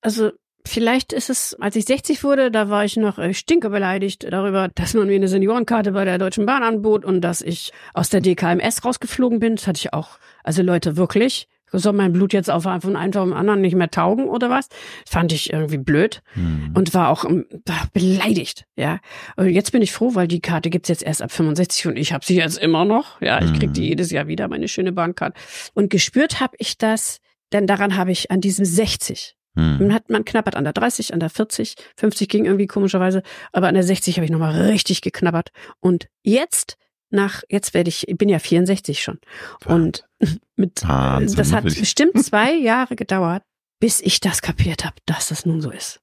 also 0.00 0.30
vielleicht 0.68 1.12
ist 1.12 1.30
es, 1.30 1.54
als 1.60 1.74
ich 1.76 1.84
60 1.86 2.22
wurde, 2.24 2.50
da 2.50 2.68
war 2.68 2.84
ich 2.84 2.96
noch 2.96 3.18
äh, 3.18 3.34
stinke 3.34 3.70
beleidigt 3.70 4.26
darüber, 4.30 4.68
dass 4.74 4.94
man 4.94 5.06
mir 5.08 5.16
eine 5.16 5.28
Seniorenkarte 5.28 5.92
bei 5.92 6.04
der 6.04 6.18
Deutschen 6.18 6.46
Bahn 6.46 6.62
anbot 6.62 7.04
und 7.04 7.20
dass 7.22 7.42
ich 7.42 7.72
aus 7.94 8.08
der 8.10 8.20
DKMS 8.20 8.84
rausgeflogen 8.84 9.40
bin. 9.40 9.56
Das 9.56 9.66
hatte 9.66 9.78
ich 9.78 9.92
auch. 9.92 10.18
Also 10.44 10.62
Leute, 10.62 10.96
wirklich. 10.96 11.48
Soll 11.70 11.92
mein 11.92 12.14
Blut 12.14 12.32
jetzt 12.32 12.50
auf 12.50 12.62
von 12.62 12.96
einem 12.96 13.12
auf 13.14 13.24
den 13.28 13.34
anderen 13.34 13.60
nicht 13.60 13.74
mehr 13.76 13.90
taugen 13.90 14.24
oder 14.26 14.48
was? 14.48 14.68
Fand 15.06 15.32
ich 15.34 15.52
irgendwie 15.52 15.76
blöd 15.76 16.22
Hm. 16.32 16.72
und 16.74 16.94
war 16.94 17.10
auch 17.10 17.26
ähm, 17.26 17.44
da 17.66 17.74
beleidigt, 17.92 18.64
ja. 18.74 19.00
Und 19.36 19.50
jetzt 19.50 19.72
bin 19.72 19.82
ich 19.82 19.92
froh, 19.92 20.14
weil 20.14 20.28
die 20.28 20.40
Karte 20.40 20.70
gibt's 20.70 20.88
jetzt 20.88 21.02
erst 21.02 21.20
ab 21.20 21.30
65 21.30 21.88
und 21.88 21.98
ich 21.98 22.14
habe 22.14 22.24
sie 22.24 22.36
jetzt 22.36 22.56
immer 22.56 22.86
noch. 22.86 23.20
Ja, 23.20 23.42
ich 23.44 23.52
krieg 23.52 23.74
die 23.74 23.82
Mhm. 23.82 23.86
jedes 23.86 24.10
Jahr 24.10 24.28
wieder, 24.28 24.48
meine 24.48 24.66
schöne 24.66 24.92
Bahnkarte. 24.92 25.38
Und 25.74 25.90
gespürt 25.90 26.40
habe 26.40 26.56
ich 26.58 26.78
das, 26.78 27.18
denn 27.52 27.66
daran 27.66 27.98
habe 27.98 28.12
ich 28.12 28.30
an 28.30 28.40
diesem 28.40 28.64
60 28.64 29.34
Hm. 29.58 29.78
man 29.78 29.92
hat, 29.92 30.08
man 30.08 30.24
knabbert 30.24 30.54
an 30.54 30.62
der 30.62 30.72
30, 30.72 31.12
an 31.12 31.18
der 31.18 31.30
40, 31.30 31.74
50 31.96 32.28
ging 32.28 32.44
irgendwie 32.44 32.68
komischerweise, 32.68 33.24
aber 33.52 33.66
an 33.66 33.74
der 33.74 33.82
60 33.82 34.16
habe 34.16 34.24
ich 34.24 34.30
nochmal 34.30 34.54
richtig 34.68 35.00
geknabbert. 35.00 35.50
Und 35.80 36.08
jetzt, 36.22 36.76
nach, 37.10 37.42
jetzt 37.48 37.74
werde 37.74 37.88
ich, 37.88 38.06
ich 38.06 38.16
bin 38.16 38.28
ja 38.28 38.38
64 38.38 39.02
schon. 39.02 39.18
Und 39.64 40.06
mit, 40.56 40.86
Wahnsinn, 40.86 41.36
das 41.36 41.52
hat 41.52 41.64
wirklich. 41.64 41.80
bestimmt 41.80 42.24
zwei 42.24 42.54
Jahre 42.54 42.94
gedauert, 42.94 43.42
bis 43.80 44.00
ich 44.00 44.20
das 44.20 44.42
kapiert 44.42 44.84
habe, 44.84 44.94
dass 45.06 45.28
das 45.28 45.44
nun 45.44 45.60
so 45.60 45.72
ist. 45.72 46.00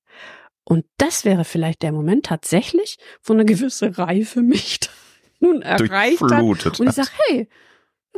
Und 0.66 0.84
das 0.98 1.24
wäre 1.24 1.46
vielleicht 1.46 1.82
der 1.82 1.94
Moment 1.94 2.26
tatsächlich, 2.26 2.98
wo 3.24 3.32
eine 3.32 3.46
gewisse 3.46 3.98
Reife 3.98 4.42
mich 4.42 4.82
nun 5.40 5.62
erreicht 5.62 6.22
hat. 6.22 6.42
Und 6.42 6.88
ich 6.88 6.92
sage, 6.92 7.10
hey, 7.28 7.48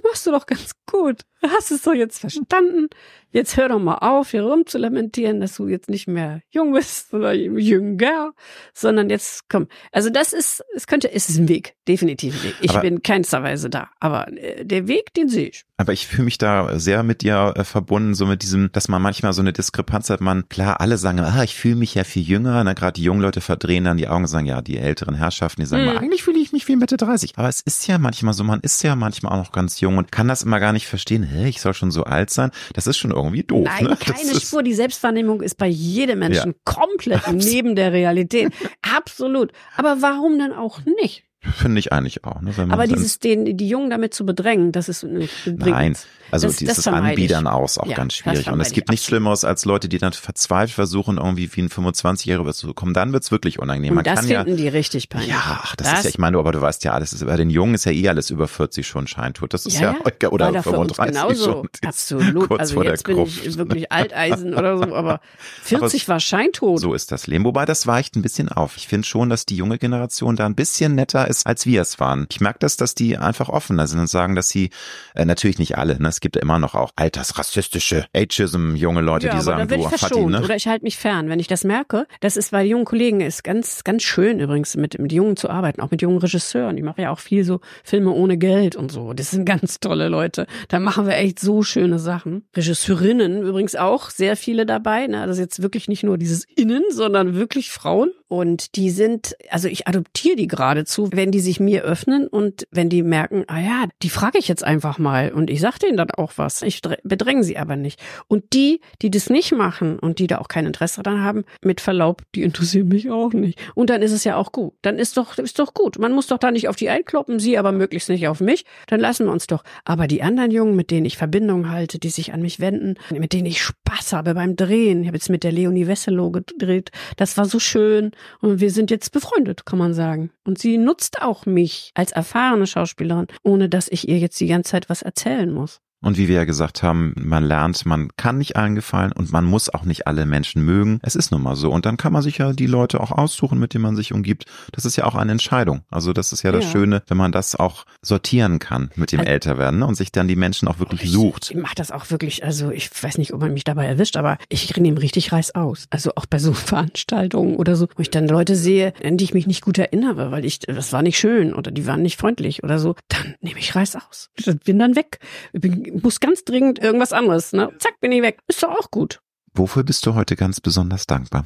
machst 0.04 0.26
du 0.26 0.32
doch 0.32 0.48
ganz 0.48 0.72
gut. 0.90 1.22
Hast 1.44 1.72
es 1.72 1.84
doch 1.84 1.94
jetzt 1.94 2.20
verstanden. 2.20 2.88
Jetzt 3.32 3.58
hör 3.58 3.70
doch 3.70 3.80
mal 3.80 3.98
auf, 3.98 4.32
hier 4.32 4.44
rumzulamentieren, 4.44 5.42
dass 5.42 5.56
du 5.58 5.68
jetzt 5.68 5.90
nicht 5.90 6.08
mehr 6.08 6.42
jung 6.50 6.74
bist 6.74 7.14
oder 7.14 7.34
jünger, 7.34 8.32
sondern 8.74 9.10
jetzt 9.10 9.50
komm. 9.50 9.68
Also 9.92 10.10
das 10.10 10.34
ist, 10.34 10.64
es 10.76 10.88
könnte, 10.88 11.12
es 11.12 11.30
ist 11.30 11.38
ein 11.38 11.50
Weg, 11.50 11.76
definitiv 11.88 12.36
ein 12.36 12.44
Weg. 12.44 12.56
Ich 12.62 12.72
aber, 12.72 12.82
bin 12.82 13.04
keinsterweise 13.04 13.70
da, 13.70 13.90
aber 14.00 14.32
äh, 14.32 14.66
der 14.66 14.88
Weg, 14.88 15.14
den 15.14 15.30
sehe 15.30 15.50
ich. 15.50 15.66
Aber 15.80 15.94
ich 15.94 16.08
fühle 16.08 16.24
mich 16.24 16.40
da 16.40 16.80
sehr 16.80 17.04
mit 17.04 17.22
dir 17.22 17.54
äh, 17.56 17.64
verbunden, 17.64 18.16
so 18.16 18.26
mit 18.26 18.42
diesem, 18.42 18.72
dass 18.72 18.88
man 18.88 19.02
manchmal 19.02 19.34
so 19.34 19.42
eine 19.42 19.54
Diskrepanz 19.54 20.10
hat. 20.10 20.22
Man, 20.22 20.50
klar, 20.50 20.82
alle 20.82 20.98
sagen, 20.98 21.20
ah, 21.20 21.44
ich 21.44 21.54
fühle 21.54 21.76
mich 21.76 21.94
ja 21.94 22.04
viel 22.04 22.24
jünger. 22.24 22.64
Ne? 22.64 22.74
Gerade 22.74 22.94
die 22.94 23.04
jungen 23.04 23.22
Leute 23.22 23.42
verdrehen 23.42 23.84
dann 23.84 23.98
die 23.98 24.08
Augen 24.08 24.24
und 24.24 24.28
sagen, 24.28 24.48
ja, 24.48 24.64
die 24.64 24.78
älteren 24.78 25.14
Herrschaften, 25.14 25.62
die 25.62 25.68
sagen, 25.68 25.88
hm. 25.88 25.98
eigentlich 25.98 26.24
fühle 26.24 26.40
ich 26.40 26.52
mich 26.52 26.68
wie 26.68 26.78
Mitte 26.78 26.98
30. 26.98 27.34
Aber 27.38 27.50
es 27.50 27.62
ist 27.62 27.86
ja 27.86 28.00
manchmal 28.00 28.34
so, 28.34 28.44
man 28.44 28.62
ist 28.62 28.82
ja 28.82 28.96
manchmal 28.96 29.34
auch 29.34 29.44
noch 29.44 29.52
ganz 29.52 29.80
jung 29.80 29.98
und 29.98 30.12
kann 30.12 30.28
das 30.28 30.42
immer 30.42 30.60
gar 30.60 30.74
nicht 30.74 30.88
verstehen. 30.88 31.27
Hä, 31.28 31.48
ich 31.48 31.62
soll 31.62 31.74
schon 31.74 31.92
so 31.92 32.04
alt 32.04 32.30
sein. 32.30 32.52
Das 32.74 32.88
ist 32.88 32.98
schon 32.98 33.12
irgendwie 33.12 33.44
doof. 33.44 33.66
Nein, 33.66 33.86
ne? 33.86 33.98
keine 33.98 34.40
Spur. 34.40 34.64
Die 34.64 34.74
Selbstwahrnehmung 34.74 35.42
ist 35.42 35.58
bei 35.58 35.68
jedem 35.68 36.20
Menschen 36.20 36.52
ja. 36.52 36.60
komplett 36.64 37.28
neben 37.32 37.76
der 37.76 37.92
Realität. 37.94 38.54
Absolut. 38.82 39.52
Aber 39.76 40.02
warum 40.02 40.40
denn 40.40 40.54
auch 40.54 40.82
nicht? 41.02 41.27
Finde 41.40 41.80
ich 41.80 41.94
eigentlich 41.94 42.24
auch. 42.24 42.42
Ne? 42.42 42.52
Aber 42.70 42.88
dieses, 42.88 43.20
den, 43.20 43.58
die 43.58 43.70
Jungen 43.70 43.90
damit 43.90 44.14
zu 44.14 44.26
bedrängen, 44.26 44.72
das 44.72 44.90
ist 44.90 45.04
nicht 45.04 45.32
Nein, 45.46 45.96
also 46.32 46.48
das, 46.48 46.58
dieses 46.58 46.78
das 46.78 46.88
Anbiedern 46.88 47.48
aus 47.48 47.78
auch 47.78 47.86
ja, 47.86 47.96
ganz 47.96 48.16
schwierig. 48.16 48.50
Und 48.50 48.60
es 48.60 48.72
gibt 48.72 48.90
nichts 48.90 49.06
Schlimmeres 49.06 49.46
als 49.46 49.64
Leute, 49.64 49.88
die 49.88 49.98
dann 49.98 50.14
verzweifelt 50.14 50.72
versuchen, 50.72 51.18
irgendwie 51.18 51.50
wie 51.56 51.62
ein 51.62 51.70
25-Jähriger 51.70 52.54
zu 52.54 52.74
kommen. 52.74 52.94
Dann 52.94 53.14
wird's 53.14 53.32
wirklich 53.32 53.60
unangenehm. 53.60 53.94
Man 53.94 54.00
Und 54.00 54.08
das 54.08 54.26
finden 54.26 54.50
ja, 54.50 54.56
die 54.56 54.68
richtig 54.68 55.10
peinlich. 55.10 55.30
Ja, 55.30 55.60
ach, 55.64 55.76
das, 55.76 55.90
das, 55.90 56.00
ist 56.00 56.04
ja, 56.06 56.10
ich 56.10 56.18
meine, 56.18 56.38
aber 56.38 56.52
du 56.52 56.60
weißt 56.60 56.84
ja 56.84 56.94
alles, 56.94 57.14
ist, 57.14 57.26
bei 57.26 57.38
den 57.38 57.50
Jungen 57.50 57.76
ist 57.76 57.86
ja 57.86 57.92
eh 57.92 58.10
alles 58.10 58.30
über 58.30 58.48
40 58.48 58.86
schon 58.86 59.08
Scheintod. 59.08 59.54
Das 59.54 59.66
ist 59.66 59.80
ja, 59.80 59.96
ja 60.22 60.30
oder 60.30 60.62
35 60.62 61.16
genauso. 61.16 61.52
schon. 61.52 61.70
Absolut. 61.86 62.48
Kurz 62.48 62.60
also 62.60 62.74
vor 62.74 62.84
jetzt 62.84 63.08
der 63.08 63.14
bin 63.14 63.24
Gruft. 63.24 63.46
ich 63.46 63.58
wirklich 63.58 63.92
Alteisen 63.92 64.54
oder 64.54 64.78
so, 64.78 64.96
aber 64.96 65.22
40 65.64 66.04
aber 66.08 66.16
war 66.16 66.20
Scheintod. 66.20 66.80
So 66.80 66.94
ist 66.94 67.12
das 67.12 67.28
Leben. 67.28 67.46
Wobei 67.46 67.66
das 67.66 67.88
weicht 67.88 68.16
ein 68.16 68.22
bisschen 68.22 68.50
auf. 68.50 68.76
Ich 68.76 68.88
finde 68.88 69.08
schon, 69.08 69.30
dass 69.30 69.46
die 69.46 69.56
junge 69.56 69.78
Generation 69.78 70.36
da 70.36 70.46
ein 70.46 70.56
bisschen 70.56 70.96
netter 70.96 71.27
ist, 71.28 71.46
als 71.46 71.66
wir 71.66 71.82
es 71.82 72.00
waren. 72.00 72.28
Ich 72.32 72.42
merke 72.42 72.60
das, 72.60 72.78
dass 72.78 72.96
die 72.96 73.18
einfach 73.18 73.50
offener 73.50 73.88
sind 73.88 74.00
und 74.00 74.08
sagen, 74.08 74.36
dass 74.36 74.50
sie, 74.50 74.70
äh, 75.16 75.26
natürlich 75.26 75.60
nicht 75.60 75.78
alle, 75.78 76.02
ne? 76.02 76.10
es 76.10 76.20
gibt 76.20 76.36
immer 76.36 76.60
noch 76.60 76.76
auch 76.76 76.92
altersrassistische 76.96 78.06
Ageism 78.16 78.76
junge 78.76 79.02
Leute, 79.02 79.28
ja, 79.28 79.36
die 79.36 79.42
sagen, 79.42 79.68
du, 79.68 79.84
Fatih, 79.90 80.26
ne? 80.26 80.42
Oder 80.42 80.56
ich 80.56 80.68
halte 80.68 80.84
mich 80.84 80.98
fern, 80.98 81.30
wenn 81.30 81.40
ich 81.40 81.48
das 81.48 81.64
merke. 81.64 82.08
Das 82.22 82.38
ist 82.38 82.52
bei 82.52 82.64
jungen 82.64 82.86
Kollegen 82.86 83.22
ist 83.22 83.44
ganz, 83.44 83.84
ganz 83.84 84.04
schön 84.04 84.40
übrigens 84.40 84.76
mit, 84.76 85.00
mit 85.00 85.12
Jungen 85.12 85.38
zu 85.38 85.50
arbeiten, 85.50 85.82
auch 85.82 85.92
mit 85.92 86.02
jungen 86.02 86.18
Regisseuren. 86.18 86.78
Ich 86.78 86.84
mache 86.84 87.02
ja 87.02 87.12
auch 87.12 87.20
viel 87.20 87.44
so 87.44 87.60
Filme 87.84 88.12
ohne 88.12 88.38
Geld 88.38 88.76
und 88.76 88.92
so. 88.92 89.14
Das 89.14 89.32
sind 89.32 89.46
ganz 89.46 89.80
tolle 89.80 90.08
Leute. 90.10 90.48
Da 90.68 90.80
machen 90.80 91.06
wir 91.06 91.16
echt 91.16 91.40
so 91.40 91.64
schöne 91.64 92.00
Sachen. 92.00 92.48
Regisseurinnen 92.56 93.44
übrigens 93.44 93.76
auch, 93.76 94.10
sehr 94.10 94.36
viele 94.38 94.66
dabei. 94.66 95.08
Ne? 95.08 95.26
Das 95.26 95.38
ist 95.38 95.40
jetzt 95.40 95.62
wirklich 95.62 95.88
nicht 95.88 96.04
nur 96.04 96.18
dieses 96.18 96.46
Innen, 96.56 96.84
sondern 96.92 97.36
wirklich 97.36 97.72
Frauen. 97.72 98.12
Und 98.30 98.76
die 98.76 98.90
sind, 98.90 99.36
also 99.50 99.70
ich 99.70 99.88
adoptiere 99.88 100.36
die 100.36 100.48
geradezu, 100.48 101.10
wenn 101.14 101.32
die 101.32 101.40
sich 101.40 101.60
mir 101.60 101.84
öffnen 101.84 102.28
und 102.28 102.68
wenn 102.72 102.90
die 102.90 103.02
merken, 103.02 103.46
ah 103.48 103.60
ja, 103.60 103.86
die 104.04 104.10
frage 104.10 104.38
ich 104.38 104.50
jetzt 104.50 104.64
einfach 104.64 105.00
mal 105.00 105.32
und 105.32 105.50
ich 105.50 105.62
sage 105.62 105.80
denen 105.80 105.98
dann 105.98 106.12
auch 106.12 106.34
was. 106.36 106.62
Ich 106.62 106.82
bedränge 107.04 107.44
sie 107.44 107.58
aber 107.58 107.78
nicht. 107.78 108.02
Und 108.28 108.54
die, 108.54 108.82
die 109.02 109.12
das 109.12 109.30
nicht 109.30 109.54
machen 109.54 109.98
und 109.98 110.20
die 110.20 110.28
da 110.28 110.40
auch 110.40 110.50
kein 110.50 110.66
Interesse 110.66 111.04
dran 111.04 111.24
haben, 111.24 111.46
mit 111.64 111.80
Verlaub, 111.80 112.22
die 112.36 112.44
interessieren 112.44 112.90
mich 112.90 113.10
auch 113.10 113.32
nicht. 113.32 113.60
Und 113.76 113.90
dann 113.90 114.02
ist 114.02 114.12
es 114.12 114.26
ja 114.26 114.36
auch 114.36 114.52
gut. 114.52 114.74
Dann 114.82 115.00
ist 115.00 115.16
doch, 115.16 115.38
ist 115.38 115.60
doch 115.60 115.74
gut. 115.74 115.98
Man 115.98 116.12
muss 116.12 116.28
doch 116.28 116.38
da 116.38 116.52
nicht 116.52 116.68
auf 116.68 116.76
die 116.76 116.90
einkloppen, 116.90 117.40
sie 117.40 117.58
aber 117.58 117.72
möglichst 117.72 118.10
nicht 118.10 118.28
auf 118.28 118.42
mich. 118.42 118.66
Dann 118.88 119.00
lassen 119.00 119.26
wir 119.26 119.32
uns 119.32 119.48
doch. 119.48 119.64
Aber 119.86 120.08
die 120.08 120.22
anderen 120.22 120.52
Jungen, 120.52 120.76
mit 120.76 120.92
denen 120.92 121.06
ich 121.06 121.18
Verbindung 121.18 121.70
halte, 121.70 121.98
die 121.98 122.10
sich 122.10 122.34
an 122.34 122.42
mich 122.42 122.60
wenden, 122.60 122.96
mit 123.12 123.32
denen 123.32 123.46
ich 123.46 123.62
Spaß 123.62 124.12
habe 124.14 124.34
beim 124.34 124.58
Drehen. 124.58 125.02
Ich 125.02 125.08
habe 125.08 125.18
jetzt 125.18 125.30
mit 125.30 125.44
der 125.46 125.54
Leonie 125.54 125.88
Wesselow 125.88 126.32
gedreht. 126.32 126.92
Das 127.16 127.38
war 127.38 127.46
so 127.46 127.60
schön. 127.60 128.12
Und 128.40 128.60
wir 128.60 128.72
sind 128.72 128.92
jetzt 128.92 129.12
befreundet, 129.12 129.66
kann 129.66 129.80
man 129.80 129.94
sagen. 129.94 130.32
Und 130.44 130.60
sie 130.60 130.78
nutzt 130.78 131.22
auch 131.22 131.46
mich 131.46 131.92
als 131.94 132.12
erfahrene 132.12 132.68
Schauspielerin, 132.68 133.28
ohne 133.44 133.70
dass 133.70 133.88
ich 133.88 134.08
ihr 134.08 134.18
jetzt 134.18 134.40
die 134.40 134.48
ganze 134.48 134.72
Zeit 134.72 134.90
was 134.90 135.02
erzählen 135.02 135.52
muss. 135.52 135.80
Und 136.00 136.18
wie 136.18 136.28
wir 136.28 136.36
ja 136.36 136.46
gesagt 136.46 136.84
haben, 136.84 137.14
man 137.18 137.44
lernt, 137.44 137.86
man 137.86 138.10
kann 138.18 138.38
nicht 138.38 138.56
allen 138.56 138.76
gefallen 138.76 139.12
und 139.12 139.32
man 139.32 139.46
muss 139.46 139.70
auch 139.70 139.84
nicht 139.84 140.06
alle 140.06 140.26
Menschen 140.26 140.64
mögen. 140.64 141.00
Es 141.02 141.16
ist 141.16 141.32
nun 141.32 141.42
mal 141.42 141.56
so. 141.56 141.72
Und 141.72 141.86
dann 141.86 141.98
kann 141.98 142.14
man 142.14 142.22
sich 142.22 142.38
ja 142.38 142.54
die 142.54 142.68
Leute 142.68 143.00
auch 143.00 143.12
aussuchen, 143.12 143.58
mit 143.58 143.74
denen 143.74 143.82
man 143.84 143.96
sich 143.96 144.14
umgibt. 144.14 144.46
Das 144.72 144.86
ist 144.86 144.96
ja 144.96 145.06
auch 145.06 145.16
eine 145.16 145.32
Entscheidung. 145.32 145.82
Also 145.90 146.14
das 146.14 146.34
ist 146.34 146.44
ja 146.44 146.52
das 146.52 146.66
ja. 146.66 146.72
Schöne, 146.72 147.02
wenn 147.08 147.18
man 147.18 147.32
das 147.32 147.56
auch 147.56 147.86
sortieren 148.02 148.60
kann 148.60 148.92
mit 148.96 149.12
dem 149.12 149.22
also, 149.22 149.32
Älterwerden 149.32 149.80
ne? 149.80 149.88
und 149.88 149.96
sich 149.96 150.12
dann 150.12 150.28
die 150.28 150.36
Menschen 150.36 150.68
auch 150.68 150.80
wirklich 150.80 151.04
ich, 151.04 151.12
sucht. 151.12 151.50
Ich 151.50 151.58
mache 151.58 151.76
das 151.76 151.92
auch 151.92 152.12
wirklich, 152.12 152.44
also 152.44 152.70
ich 152.70 152.92
weiß 153.02 153.18
nicht, 153.18 153.34
ob 153.34 153.42
man 153.42 153.54
mich 153.54 153.64
dabei 153.64 153.88
erwischt, 153.88 154.18
aber 154.18 154.38
ich 154.50 154.76
nehme 154.78 155.02
richtig 155.02 155.32
Reiß 155.32 155.56
aus. 155.56 155.88
Also 155.90 156.12
auch 156.16 156.28
bei 156.28 156.38
so 156.38 156.54
Veranstaltungen 156.68 157.56
oder 157.56 157.76
so, 157.76 157.88
wo 157.96 158.02
ich 158.02 158.12
dann 158.12 158.28
Leute 158.28 158.56
sehe, 158.56 158.94
an 159.04 159.18
die 159.18 159.24
ich 159.24 159.34
mich 159.34 159.48
nicht 159.48 159.64
gut 159.64 159.80
erinnere, 159.80 160.32
weil 160.32 160.46
ich, 160.46 160.60
das 160.60 160.94
war 160.94 161.02
nicht 161.02 161.18
schön 161.18 161.54
oder 161.54 161.72
die 161.72 161.88
waren 161.88 162.04
nicht 162.04 162.20
freundlich 162.20 162.64
oder 162.64 162.78
so, 162.78 162.96
dann 163.08 163.36
nehme 163.42 163.60
ich 163.60 163.76
Reiß 163.76 163.96
aus. 163.96 164.30
Ich 164.36 164.46
bin 164.62 164.80
dann 164.80 164.96
weg. 164.96 165.20
Ich 165.54 165.62
bin 165.62 165.87
muss 165.92 166.20
ganz 166.20 166.44
dringend 166.44 166.80
irgendwas 166.80 167.14
anderes, 167.14 167.54
ne? 167.54 167.72
Zack, 167.80 168.00
bin 168.00 168.12
ich 168.12 168.22
weg. 168.22 168.40
Ist 168.48 168.64
doch 168.64 168.70
auch 168.70 168.92
gut. 168.92 169.20
Wofür 169.54 169.84
bist 169.84 170.06
du 170.06 170.16
heute 170.16 170.36
ganz 170.36 170.62
besonders 170.62 171.08
dankbar? 171.08 171.46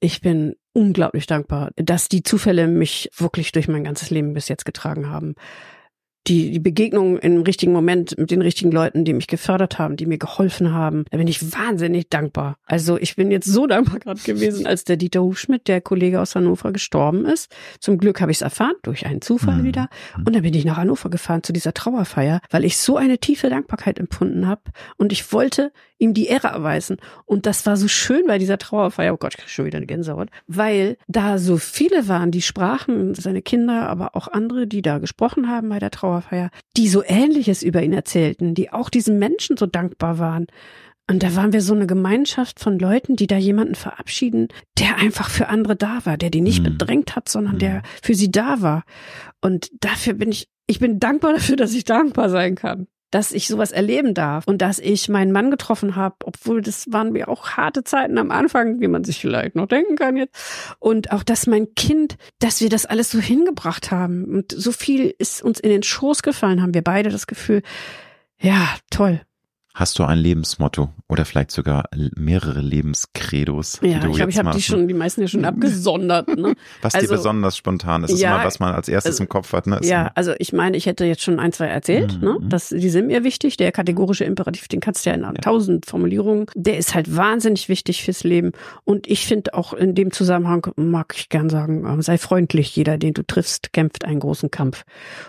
Ich 0.00 0.20
bin 0.20 0.54
unglaublich 0.72 1.26
dankbar, 1.26 1.70
dass 1.76 2.08
die 2.08 2.22
Zufälle 2.22 2.66
mich 2.66 3.08
wirklich 3.16 3.52
durch 3.52 3.68
mein 3.68 3.84
ganzes 3.84 4.10
Leben 4.10 4.34
bis 4.34 4.48
jetzt 4.48 4.64
getragen 4.64 5.08
haben 5.08 5.34
die, 6.26 6.50
die 6.52 6.60
Begegnung 6.60 7.18
im 7.18 7.42
richtigen 7.42 7.72
Moment 7.72 8.16
mit 8.16 8.30
den 8.30 8.40
richtigen 8.40 8.70
Leuten, 8.70 9.04
die 9.04 9.12
mich 9.12 9.26
gefördert 9.26 9.78
haben, 9.78 9.96
die 9.96 10.06
mir 10.06 10.18
geholfen 10.18 10.72
haben, 10.72 11.04
da 11.10 11.18
bin 11.18 11.28
ich 11.28 11.52
wahnsinnig 11.52 12.08
dankbar. 12.08 12.56
Also 12.64 12.98
ich 12.98 13.16
bin 13.16 13.30
jetzt 13.30 13.46
so 13.46 13.66
dankbar 13.66 13.98
gerade 13.98 14.20
gewesen, 14.20 14.66
als 14.66 14.84
der 14.84 14.96
Dieter 14.96 15.22
Hufschmidt, 15.22 15.68
der 15.68 15.80
Kollege 15.80 16.20
aus 16.20 16.34
Hannover, 16.34 16.72
gestorben 16.72 17.26
ist. 17.26 17.54
Zum 17.78 17.98
Glück 17.98 18.20
habe 18.20 18.30
ich 18.30 18.38
es 18.38 18.42
erfahren, 18.42 18.74
durch 18.82 19.06
einen 19.06 19.20
Zufall 19.20 19.58
mhm. 19.58 19.64
wieder. 19.64 19.88
Und 20.24 20.34
dann 20.34 20.42
bin 20.42 20.54
ich 20.54 20.64
nach 20.64 20.78
Hannover 20.78 21.10
gefahren 21.10 21.42
zu 21.42 21.52
dieser 21.52 21.74
Trauerfeier, 21.74 22.40
weil 22.50 22.64
ich 22.64 22.78
so 22.78 22.96
eine 22.96 23.18
tiefe 23.18 23.50
Dankbarkeit 23.50 23.98
empfunden 23.98 24.46
habe. 24.46 24.62
Und 24.96 25.12
ich 25.12 25.32
wollte 25.32 25.72
ihm 25.98 26.14
die 26.14 26.26
Ehre 26.26 26.48
erweisen. 26.48 26.96
Und 27.24 27.46
das 27.46 27.66
war 27.66 27.76
so 27.76 27.88
schön 27.88 28.26
bei 28.26 28.38
dieser 28.38 28.58
Trauerfeier. 28.58 29.14
Oh 29.14 29.16
Gott, 29.16 29.34
ich 29.34 29.38
kriege 29.38 29.50
schon 29.50 29.64
wieder 29.66 29.76
eine 29.76 29.86
Gänsehaut. 29.86 30.28
Weil 30.46 30.96
da 31.06 31.38
so 31.38 31.56
viele 31.56 32.08
waren, 32.08 32.30
die 32.30 32.42
sprachen, 32.42 33.14
seine 33.14 33.42
Kinder, 33.42 33.88
aber 33.88 34.16
auch 34.16 34.28
andere, 34.28 34.66
die 34.66 34.82
da 34.82 34.98
gesprochen 34.98 35.48
haben 35.48 35.68
bei 35.68 35.78
der 35.78 35.90
Trauerfeier, 35.90 36.13
die 36.76 36.88
so 36.88 37.02
Ähnliches 37.04 37.62
über 37.62 37.82
ihn 37.82 37.92
erzählten, 37.92 38.54
die 38.54 38.72
auch 38.72 38.90
diesen 38.90 39.18
Menschen 39.18 39.56
so 39.56 39.66
dankbar 39.66 40.18
waren. 40.18 40.46
Und 41.10 41.22
da 41.22 41.36
waren 41.36 41.52
wir 41.52 41.60
so 41.60 41.74
eine 41.74 41.86
Gemeinschaft 41.86 42.60
von 42.60 42.78
Leuten, 42.78 43.16
die 43.16 43.26
da 43.26 43.36
jemanden 43.36 43.74
verabschieden, 43.74 44.48
der 44.78 44.96
einfach 44.96 45.28
für 45.28 45.48
andere 45.48 45.76
da 45.76 46.00
war, 46.04 46.16
der 46.16 46.30
die 46.30 46.40
nicht 46.40 46.60
mhm. 46.60 46.78
bedrängt 46.78 47.14
hat, 47.14 47.28
sondern 47.28 47.58
der 47.58 47.74
mhm. 47.74 47.82
für 48.02 48.14
sie 48.14 48.30
da 48.30 48.62
war. 48.62 48.84
Und 49.42 49.70
dafür 49.80 50.14
bin 50.14 50.30
ich, 50.30 50.48
ich 50.66 50.78
bin 50.78 50.98
dankbar 50.98 51.34
dafür, 51.34 51.56
dass 51.56 51.74
ich 51.74 51.84
dankbar 51.84 52.30
sein 52.30 52.54
kann 52.54 52.86
dass 53.14 53.30
ich 53.30 53.46
sowas 53.46 53.70
erleben 53.70 54.12
darf 54.12 54.44
und 54.48 54.60
dass 54.60 54.80
ich 54.80 55.08
meinen 55.08 55.30
Mann 55.30 55.52
getroffen 55.52 55.94
habe, 55.94 56.16
obwohl 56.24 56.62
das 56.62 56.86
waren 56.90 57.12
mir 57.12 57.28
auch 57.28 57.50
harte 57.50 57.84
Zeiten 57.84 58.18
am 58.18 58.32
Anfang, 58.32 58.80
wie 58.80 58.88
man 58.88 59.04
sich 59.04 59.20
vielleicht 59.20 59.54
noch 59.54 59.68
denken 59.68 59.94
kann 59.94 60.16
jetzt. 60.16 60.36
Und 60.80 61.12
auch, 61.12 61.22
dass 61.22 61.46
mein 61.46 61.74
Kind, 61.76 62.16
dass 62.40 62.60
wir 62.60 62.68
das 62.68 62.86
alles 62.86 63.12
so 63.12 63.20
hingebracht 63.20 63.92
haben 63.92 64.24
und 64.24 64.50
so 64.50 64.72
viel 64.72 65.14
ist 65.16 65.42
uns 65.42 65.60
in 65.60 65.70
den 65.70 65.84
Schoß 65.84 66.24
gefallen, 66.24 66.60
haben 66.60 66.74
wir 66.74 66.82
beide 66.82 67.10
das 67.10 67.28
Gefühl, 67.28 67.62
ja, 68.40 68.68
toll. 68.90 69.20
Hast 69.76 69.98
du 69.98 70.04
ein 70.04 70.18
Lebensmotto 70.18 70.90
oder 71.08 71.24
vielleicht 71.24 71.50
sogar 71.50 71.88
mehrere 72.14 72.60
Lebenscredos? 72.60 73.80
Ja, 73.82 73.96
ich 74.08 74.14
glaube, 74.14 74.30
ich 74.30 74.38
habe 74.38 74.52
die 74.52 74.62
schon, 74.62 74.86
die 74.86 74.94
meisten 74.94 75.20
ja 75.20 75.26
schon 75.26 75.44
abgesondert. 75.44 76.28
Ne? 76.28 76.54
was 76.80 76.94
also, 76.94 77.08
dir 77.08 77.16
besonders 77.16 77.56
spontan 77.56 78.04
ist, 78.04 78.12
ist 78.12 78.20
ja, 78.20 78.36
immer, 78.36 78.44
was 78.44 78.60
man 78.60 78.72
als 78.72 78.88
erstes 78.88 79.14
also, 79.14 79.24
im 79.24 79.28
Kopf 79.28 79.52
hat. 79.52 79.66
Ne? 79.66 79.80
ja, 79.82 80.12
also 80.14 80.32
ich 80.38 80.52
meine, 80.52 80.76
ich 80.76 80.86
hätte 80.86 81.04
jetzt 81.04 81.22
schon 81.22 81.40
ein, 81.40 81.50
zwei 81.50 81.66
erzählt. 81.66 82.22
Ne? 82.22 82.34
Mhm. 82.34 82.42
Ne? 82.44 82.48
Das, 82.48 82.68
die 82.68 82.88
sind 82.88 83.08
mir 83.08 83.24
wichtig. 83.24 83.56
Der 83.56 83.72
kategorische 83.72 84.22
Imperativ, 84.22 84.68
den 84.68 84.78
kannst 84.78 85.04
du 85.04 85.10
ja 85.10 85.16
in 85.16 85.22
ja. 85.22 85.32
tausend 85.32 85.86
Formulierungen. 85.86 86.46
Der 86.54 86.78
ist 86.78 86.94
halt 86.94 87.16
wahnsinnig 87.16 87.68
wichtig 87.68 88.04
fürs 88.04 88.22
Leben. 88.22 88.52
Und 88.84 89.08
ich 89.08 89.26
finde 89.26 89.54
auch 89.54 89.72
in 89.72 89.96
dem 89.96 90.12
Zusammenhang, 90.12 90.68
mag 90.76 91.14
ich 91.16 91.30
gern 91.30 91.50
sagen, 91.50 91.84
ähm, 91.84 92.00
sei 92.00 92.16
freundlich. 92.16 92.76
Jeder, 92.76 92.96
den 92.96 93.14
du 93.14 93.24
triffst, 93.24 93.72
kämpft 93.72 94.04
einen 94.04 94.20
großen 94.20 94.52
Kampf. 94.52 94.84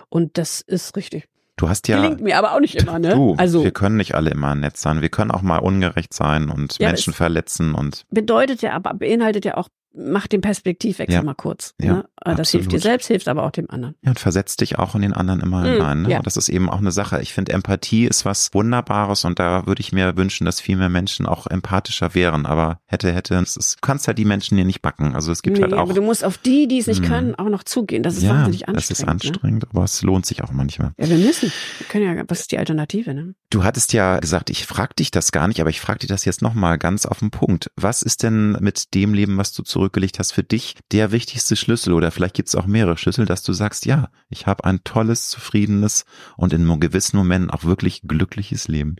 Und 0.09 0.37
das 0.37 0.61
ist 0.61 0.95
richtig. 0.95 1.27
Du 1.57 1.69
hast 1.69 1.87
ja. 1.87 2.01
Gelingt 2.01 2.21
mir 2.21 2.37
aber 2.37 2.53
auch 2.53 2.59
nicht 2.59 2.75
immer, 2.75 2.99
ne? 2.99 3.13
Du, 3.13 3.35
also, 3.37 3.63
wir 3.63 3.71
können 3.71 3.95
nicht 3.95 4.13
alle 4.13 4.29
immer 4.31 4.55
nett 4.55 4.75
sein. 4.77 5.01
Wir 5.01 5.09
können 5.09 5.31
auch 5.31 5.41
mal 5.41 5.59
ungerecht 5.59 6.13
sein 6.13 6.49
und 6.49 6.77
ja, 6.79 6.87
Menschen 6.87 7.13
verletzen 7.13 7.73
und. 7.75 8.05
Bedeutet 8.09 8.61
ja, 8.61 8.73
aber 8.73 8.93
beinhaltet 8.93 9.45
ja 9.45 9.55
auch 9.55 9.69
macht 9.97 10.31
den 10.31 10.41
Perspektivwechsel 10.41 11.15
Ja. 11.15 11.23
mal 11.23 11.33
kurz. 11.35 11.73
Ja, 11.81 11.93
ne? 11.95 12.05
Das 12.35 12.51
hilft 12.51 12.71
dir 12.71 12.79
selbst, 12.79 13.07
hilft 13.07 13.27
aber 13.27 13.43
auch 13.43 13.51
dem 13.51 13.69
anderen. 13.69 13.95
Ja, 14.01 14.09
und 14.11 14.19
versetzt 14.19 14.61
dich 14.61 14.77
auch 14.79 14.95
in 14.95 15.01
den 15.01 15.13
anderen 15.13 15.39
immer 15.41 15.61
Mm, 15.61 15.65
hinein. 15.65 16.01
Ne? 16.03 16.09
ja. 16.11 16.21
Das 16.21 16.37
ist 16.37 16.49
eben 16.49 16.69
auch 16.69 16.79
eine 16.79 16.91
Sache. 16.91 17.21
Ich 17.21 17.33
finde, 17.33 17.53
Empathie 17.53 18.05
ist 18.05 18.25
was 18.25 18.49
Wunderbares 18.53 19.25
und 19.25 19.39
da 19.39 19.67
würde 19.67 19.81
ich 19.81 19.91
mir 19.91 20.17
wünschen, 20.17 20.45
dass 20.45 20.59
viel 20.59 20.75
mehr 20.75 20.89
Menschen 20.89 21.25
auch 21.25 21.47
empathischer 21.47 22.13
wären. 22.15 22.45
Aber 22.45 22.79
hätte, 22.87 23.11
hätte, 23.13 23.35
es 23.35 23.55
ist, 23.55 23.75
du 23.75 23.79
kannst 23.81 24.07
halt 24.07 24.17
die 24.17 24.25
Menschen 24.25 24.57
hier 24.57 24.65
nicht 24.65 24.81
backen. 24.81 25.15
Also 25.15 25.31
es 25.31 25.41
gibt 25.41 25.57
nee, 25.57 25.63
halt 25.63 25.73
auch. 25.73 25.79
aber 25.81 25.93
du 25.93 26.01
musst 26.01 26.23
auf 26.25 26.37
die, 26.37 26.67
die 26.67 26.79
es 26.79 26.87
nicht 26.87 27.01
Hm. 27.03 27.07
können, 27.09 27.35
auch 27.35 27.49
noch 27.49 27.63
zugehen. 27.63 28.03
Das 28.03 28.17
ist 28.17 28.23
ja, 28.23 28.31
wahnsinnig 28.31 28.61
das 28.61 28.69
anstrengend. 28.69 28.91
ist 28.91 29.01
Ne? 29.05 29.11
anstrengend, 29.11 29.67
aber 29.69 29.83
es 29.83 30.01
lohnt 30.01 30.25
sich 30.25 30.43
auch 30.43 30.51
manchmal. 30.51 30.91
Ja, 30.97 31.07
wir 31.09 31.17
müssen. 31.17 31.51
Wir 31.79 31.87
können 31.87 32.17
ja, 32.17 32.23
was 32.27 32.41
ist 32.41 32.51
die 32.51 32.57
Alternative, 32.57 33.13
ne? 33.13 33.35
Du 33.49 33.63
hattest 33.63 33.93
ja 33.93 34.19
gesagt, 34.19 34.49
ich 34.49 34.65
frag 34.65 34.95
dich 34.95 35.11
das 35.11 35.31
gar 35.31 35.47
nicht, 35.47 35.61
aber 35.61 35.69
ich 35.69 35.79
frag 35.79 35.99
dich 35.99 36.09
das 36.09 36.25
jetzt 36.25 36.41
nochmal 36.41 36.77
ganz 36.77 37.05
auf 37.05 37.19
den 37.19 37.31
Punkt. 37.31 37.71
Was 37.75 38.01
ist 38.01 38.23
denn 38.23 38.53
mit 38.59 38.93
dem 38.93 39.13
Leben, 39.13 39.37
was 39.37 39.53
du 39.53 39.63
zurückgelegt 39.85 40.17
hast, 40.19 40.31
für 40.31 40.43
dich 40.43 40.75
der 40.91 41.11
wichtigste 41.11 41.55
Schlüssel 41.55 41.93
oder 41.93 42.09
vielleicht 42.11 42.35
gibt 42.35 42.49
es 42.49 42.55
auch 42.55 42.65
mehrere 42.65 42.97
Schlüssel, 42.97 43.25
dass 43.25 43.43
du 43.43 43.53
sagst, 43.53 43.85
ja, 43.85 44.09
ich 44.29 44.47
habe 44.47 44.63
ein 44.65 44.83
tolles, 44.83 45.29
zufriedenes 45.29 46.05
und 46.37 46.53
in 46.53 46.79
gewissen 46.79 47.17
Momenten 47.17 47.51
auch 47.51 47.63
wirklich 47.63 48.01
glückliches 48.03 48.67
Leben. 48.67 48.95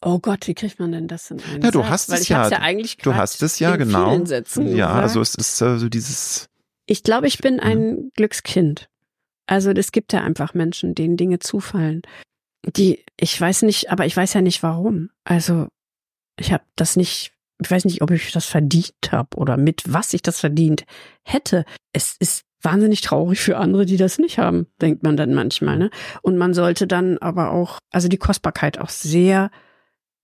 Oh 0.00 0.20
Gott, 0.20 0.46
wie 0.46 0.54
kriegt 0.54 0.78
man 0.78 0.92
denn 0.92 1.08
das 1.08 1.30
in 1.32 1.40
einen 1.42 1.62
Ja, 1.62 1.70
du 1.72 1.80
Satz? 1.80 1.88
hast 1.90 2.10
Weil 2.10 2.20
es 2.20 2.28
ja. 2.28 2.48
ja 2.48 2.58
eigentlich 2.60 2.98
Du 2.98 3.14
hast 3.16 3.42
es 3.42 3.58
ja, 3.58 3.74
genau. 3.74 4.24
Sätzen 4.24 4.68
Ja, 4.68 4.86
gesagt. 4.86 5.02
also 5.02 5.20
es 5.20 5.34
ist 5.34 5.60
äh, 5.60 5.78
so 5.78 5.88
dieses, 5.88 6.48
Ich 6.86 7.02
glaube, 7.02 7.26
ich 7.26 7.38
bin 7.38 7.58
ein 7.58 8.10
Glückskind. 8.14 8.88
Also 9.46 9.70
es 9.70 9.90
gibt 9.90 10.12
ja 10.12 10.22
einfach 10.22 10.54
Menschen, 10.54 10.94
denen 10.94 11.16
Dinge 11.16 11.40
zufallen. 11.40 12.02
Die, 12.76 13.04
ich 13.18 13.40
weiß 13.40 13.62
nicht, 13.62 13.90
aber 13.90 14.06
ich 14.06 14.16
weiß 14.16 14.34
ja 14.34 14.40
nicht 14.40 14.62
warum. 14.62 15.10
Also 15.24 15.66
ich 16.38 16.52
habe 16.52 16.64
das 16.76 16.94
nicht, 16.94 17.32
ich 17.60 17.70
weiß 17.70 17.84
nicht, 17.84 18.02
ob 18.02 18.10
ich 18.10 18.32
das 18.32 18.46
verdient 18.46 18.94
habe 19.10 19.36
oder 19.36 19.56
mit 19.56 19.82
was 19.86 20.14
ich 20.14 20.22
das 20.22 20.40
verdient 20.40 20.84
hätte. 21.22 21.64
Es 21.92 22.16
ist 22.18 22.44
wahnsinnig 22.62 23.00
traurig 23.00 23.40
für 23.40 23.56
andere, 23.56 23.86
die 23.86 23.96
das 23.96 24.18
nicht 24.18 24.38
haben, 24.38 24.66
denkt 24.80 25.02
man 25.02 25.16
dann 25.16 25.34
manchmal. 25.34 25.78
Ne? 25.78 25.90
Und 26.22 26.36
man 26.38 26.54
sollte 26.54 26.86
dann 26.86 27.18
aber 27.18 27.52
auch, 27.52 27.78
also 27.90 28.08
die 28.08 28.16
Kostbarkeit 28.16 28.78
auch 28.78 28.88
sehr 28.88 29.50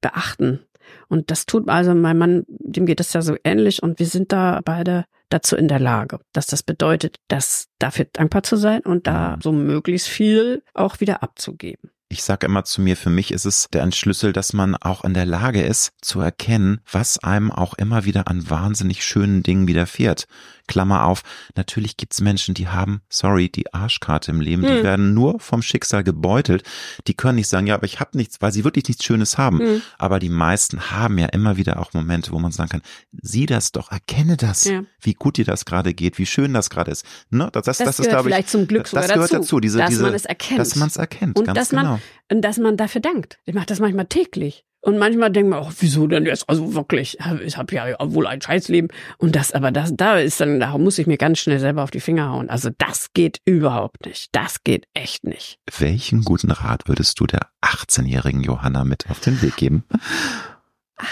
beachten. 0.00 0.60
Und 1.08 1.30
das 1.30 1.46
tut 1.46 1.68
also 1.68 1.94
mein 1.94 2.18
Mann, 2.18 2.44
dem 2.48 2.86
geht 2.86 3.00
das 3.00 3.12
ja 3.12 3.22
so 3.22 3.36
ähnlich 3.44 3.82
und 3.82 3.98
wir 3.98 4.06
sind 4.06 4.32
da 4.32 4.60
beide 4.64 5.06
dazu 5.30 5.56
in 5.56 5.68
der 5.68 5.80
Lage, 5.80 6.20
dass 6.32 6.46
das 6.46 6.62
bedeutet, 6.62 7.16
dass 7.28 7.68
dafür 7.78 8.06
dankbar 8.12 8.42
zu 8.42 8.56
sein 8.56 8.82
und 8.82 9.06
da 9.06 9.36
Mhm. 9.36 9.40
so 9.40 9.52
möglichst 9.52 10.08
viel 10.08 10.62
auch 10.74 11.00
wieder 11.00 11.22
abzugeben. 11.22 11.90
Ich 12.14 12.22
sage 12.22 12.46
immer 12.46 12.62
zu 12.62 12.80
mir, 12.80 12.96
für 12.96 13.10
mich 13.10 13.32
ist 13.32 13.44
es 13.44 13.66
der 13.72 13.90
Schlüssel, 13.90 14.32
dass 14.32 14.52
man 14.52 14.76
auch 14.76 15.02
in 15.02 15.14
der 15.14 15.26
Lage 15.26 15.62
ist 15.62 15.90
zu 16.00 16.20
erkennen, 16.20 16.80
was 16.90 17.18
einem 17.18 17.50
auch 17.50 17.74
immer 17.74 18.04
wieder 18.04 18.28
an 18.28 18.48
wahnsinnig 18.48 19.04
schönen 19.04 19.42
Dingen 19.42 19.66
widerfährt. 19.66 20.28
Klammer 20.66 21.04
auf, 21.04 21.22
natürlich 21.56 21.96
gibt's 21.96 22.20
Menschen, 22.20 22.54
die 22.54 22.68
haben, 22.68 23.02
sorry, 23.08 23.48
die 23.48 23.72
Arschkarte 23.74 24.30
im 24.30 24.40
Leben, 24.40 24.62
die 24.62 24.68
Hm. 24.68 24.82
werden 24.82 25.14
nur 25.14 25.40
vom 25.40 25.62
Schicksal 25.62 26.04
gebeutelt. 26.04 26.62
Die 27.06 27.14
können 27.14 27.36
nicht 27.36 27.48
sagen, 27.48 27.66
ja, 27.66 27.74
aber 27.74 27.84
ich 27.84 28.00
habe 28.00 28.16
nichts, 28.16 28.40
weil 28.40 28.52
sie 28.52 28.64
wirklich 28.64 28.88
nichts 28.88 29.04
Schönes 29.04 29.36
haben. 29.38 29.58
Hm. 29.60 29.82
Aber 29.98 30.18
die 30.18 30.28
meisten 30.28 30.90
haben 30.90 31.18
ja 31.18 31.26
immer 31.26 31.56
wieder 31.56 31.78
auch 31.80 31.92
Momente, 31.92 32.32
wo 32.32 32.38
man 32.38 32.52
sagen 32.52 32.70
kann, 32.70 32.82
sieh 33.22 33.46
das 33.46 33.72
doch, 33.72 33.90
erkenne 33.92 34.36
das, 34.36 34.64
Ja. 34.64 34.82
wie 35.00 35.14
gut 35.14 35.36
dir 35.36 35.44
das 35.44 35.64
gerade 35.64 35.94
geht, 35.94 36.18
wie 36.18 36.26
schön 36.26 36.54
das 36.54 36.70
gerade 36.70 36.90
ist. 36.90 37.04
Ne? 37.30 37.48
Das, 37.52 37.64
das, 37.64 37.78
Das, 37.78 37.86
das 37.86 37.98
ist, 38.00 38.04
gehört 38.06 38.10
glaube 38.10 38.28
ich, 38.30 38.34
vielleicht 38.34 38.50
zum 38.50 38.66
Glück 38.66 38.84
das 38.90 39.06
gehört 39.08 39.10
dazu, 39.32 39.34
dazu, 39.36 39.60
diese, 39.60 39.78
dass 39.78 39.90
diese, 39.90 40.02
man 40.02 40.14
es 40.14 40.24
erkennt. 40.24 40.60
dass 40.60 40.76
man 40.76 40.88
es 40.88 40.96
erkennt, 40.96 41.38
Und 41.38 41.44
ganz 41.46 41.58
dass 41.58 41.72
man- 41.72 41.84
genau. 41.84 42.00
und 42.30 42.40
dass 42.42 42.58
man 42.58 42.76
dafür 42.76 43.00
dankt. 43.00 43.38
Ich 43.44 43.54
mache 43.54 43.66
das 43.66 43.80
manchmal 43.80 44.06
täglich. 44.06 44.64
Und 44.84 44.98
manchmal 44.98 45.30
denkt 45.30 45.48
man, 45.48 45.62
oh, 45.62 45.70
wieso 45.78 46.06
denn 46.06 46.26
jetzt? 46.26 46.46
Also 46.46 46.74
wirklich, 46.74 47.16
ich 47.42 47.56
habe 47.56 47.74
ja 47.74 47.96
wohl 48.00 48.26
ein 48.26 48.42
Scheißleben. 48.42 48.90
Und 49.16 49.34
das, 49.34 49.52
aber 49.52 49.70
das, 49.70 49.94
da 49.96 50.18
ist 50.18 50.42
dann, 50.42 50.60
da 50.60 50.76
muss 50.76 50.98
ich 50.98 51.06
mir 51.06 51.16
ganz 51.16 51.38
schnell 51.38 51.58
selber 51.58 51.82
auf 51.82 51.90
die 51.90 52.00
Finger 52.00 52.28
hauen. 52.28 52.50
Also 52.50 52.68
das 52.76 53.14
geht 53.14 53.40
überhaupt 53.46 54.04
nicht. 54.04 54.28
Das 54.32 54.62
geht 54.62 54.86
echt 54.92 55.24
nicht. 55.24 55.58
Welchen 55.78 56.20
guten 56.22 56.50
Rat 56.50 56.86
würdest 56.86 57.18
du 57.18 57.26
der 57.26 57.48
18-jährigen 57.62 58.42
Johanna 58.42 58.84
mit 58.84 59.08
auf 59.08 59.20
den 59.20 59.40
Weg 59.40 59.56
geben? 59.56 59.84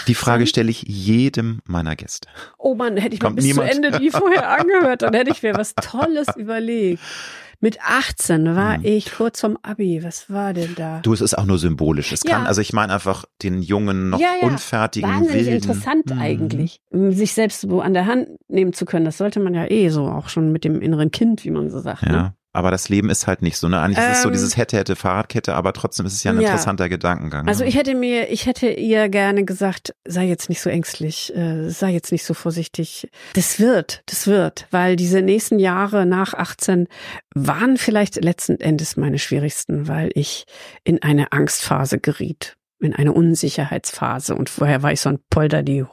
Die 0.07 0.15
Frage 0.15 0.45
stelle 0.45 0.69
ich 0.69 0.83
jedem 0.83 1.61
meiner 1.65 1.95
Gäste. 1.95 2.29
Oh 2.59 2.75
Mann, 2.75 2.95
hätte 2.97 3.15
ich 3.15 3.21
mal 3.21 3.29
Kommt 3.29 3.37
bis 3.37 3.45
niemand. 3.45 3.71
zu 3.71 3.75
Ende 3.75 3.99
die 3.99 4.11
vorher 4.11 4.49
angehört, 4.51 5.01
dann 5.01 5.15
hätte 5.15 5.31
ich 5.31 5.41
mir 5.41 5.55
was 5.55 5.73
Tolles 5.73 6.27
überlegt. 6.37 7.01
Mit 7.63 7.79
18 7.81 8.57
war 8.57 8.75
Hm. 8.75 8.81
ich 8.83 9.13
kurz 9.13 9.39
vom 9.39 9.57
Abi. 9.63 10.03
Was 10.03 10.29
war 10.29 10.51
denn 10.51 10.75
da? 10.75 10.99
Du, 11.01 11.13
es 11.13 11.21
ist 11.21 11.37
auch 11.37 11.45
nur 11.45 11.57
symbolisch. 11.57 12.11
Es 12.11 12.25
kann, 12.25 12.41
Ja. 12.41 12.47
also 12.47 12.59
ich 12.59 12.73
meine 12.73 12.91
einfach 12.93 13.23
den 13.41 13.61
jungen, 13.61 14.09
noch 14.09 14.19
Ja, 14.19 14.33
ja. 14.41 14.47
unfertigen, 14.49 15.07
Wahnsinnig 15.09 15.45
wilden. 15.45 15.53
interessant 15.53 16.07
Mhm. 16.13 16.19
eigentlich, 16.19 16.81
sich 16.91 17.33
selbst 17.33 17.61
so 17.61 17.79
an 17.79 17.93
der 17.93 18.05
Hand 18.05 18.27
nehmen 18.49 18.73
zu 18.73 18.83
können. 18.83 19.05
Das 19.05 19.17
sollte 19.17 19.39
man 19.39 19.53
ja 19.53 19.65
eh 19.71 19.87
so 19.87 20.07
auch 20.07 20.27
schon 20.27 20.51
mit 20.51 20.65
dem 20.65 20.81
inneren 20.81 21.09
Kind, 21.11 21.45
wie 21.45 21.51
man 21.51 21.69
so 21.69 21.79
sagt. 21.79 22.03
Ne? 22.03 22.33
Aber 22.55 22.69
das 22.69 22.87
Leben 22.87 23.09
ist 23.09 23.25
halt 23.25 23.41
nicht 23.41 23.57
so, 23.57 23.67
ne? 23.67 23.79
Eigentlich 23.81 23.97
ist 23.97 24.17
es 24.17 24.21
so 24.21 24.29
Ähm, 24.29 24.33
dieses 24.33 24.55
hätte, 24.57 24.77
hätte, 24.77 24.95
Fahrradkette, 24.95 25.55
aber 25.55 25.73
trotzdem 25.73 26.05
ist 26.05 26.13
es 26.13 26.23
ja 26.23 26.31
ein 26.31 26.39
Ja. 26.39 26.49
interessanter 26.49 26.87
Gedankengang. 26.87 27.47
Also 27.47 27.63
ne? 27.63 27.69
ich 27.69 27.75
hätte 27.75 27.95
mir, 27.95 28.29
ich 28.29 28.45
hätte 28.45 28.69
ihr 28.69 29.09
gerne 29.09 29.43
gesagt, 29.43 29.95
sei 30.05 30.25
jetzt 30.25 30.49
nicht 30.49 30.61
so 30.61 30.69
ängstlich, 30.69 31.35
äh, 31.35 31.69
sei 31.69 31.89
jetzt 31.89 32.11
nicht 32.11 32.23
so 32.23 32.35
vorsichtig. 32.35 33.09
Das 33.33 33.59
wird, 33.59 34.03
das 34.05 34.27
wird, 34.27 34.67
weil 34.69 34.95
diese 34.95 35.21
nächsten 35.23 35.57
Jahre 35.57 36.05
nach 36.05 36.35
18 36.35 36.87
waren 37.33 37.77
vielleicht 37.77 38.23
letzten 38.23 38.59
Endes 38.61 38.97
meine 38.97 39.17
schwierigsten, 39.17 39.87
weil 39.87 40.11
ich 40.13 40.45
in 40.83 41.01
eine 41.01 41.31
Angstphase 41.31 41.97
geriet, 41.99 42.55
in 42.79 42.93
eine 42.93 43.13
Unsicherheitsphase 43.13 44.35
und 44.35 44.49
vorher 44.49 44.83
war 44.83 44.91
ich 44.91 45.01
so 45.01 45.09
ein 45.09 45.19
Polter, 45.29 45.63
die 45.63 45.85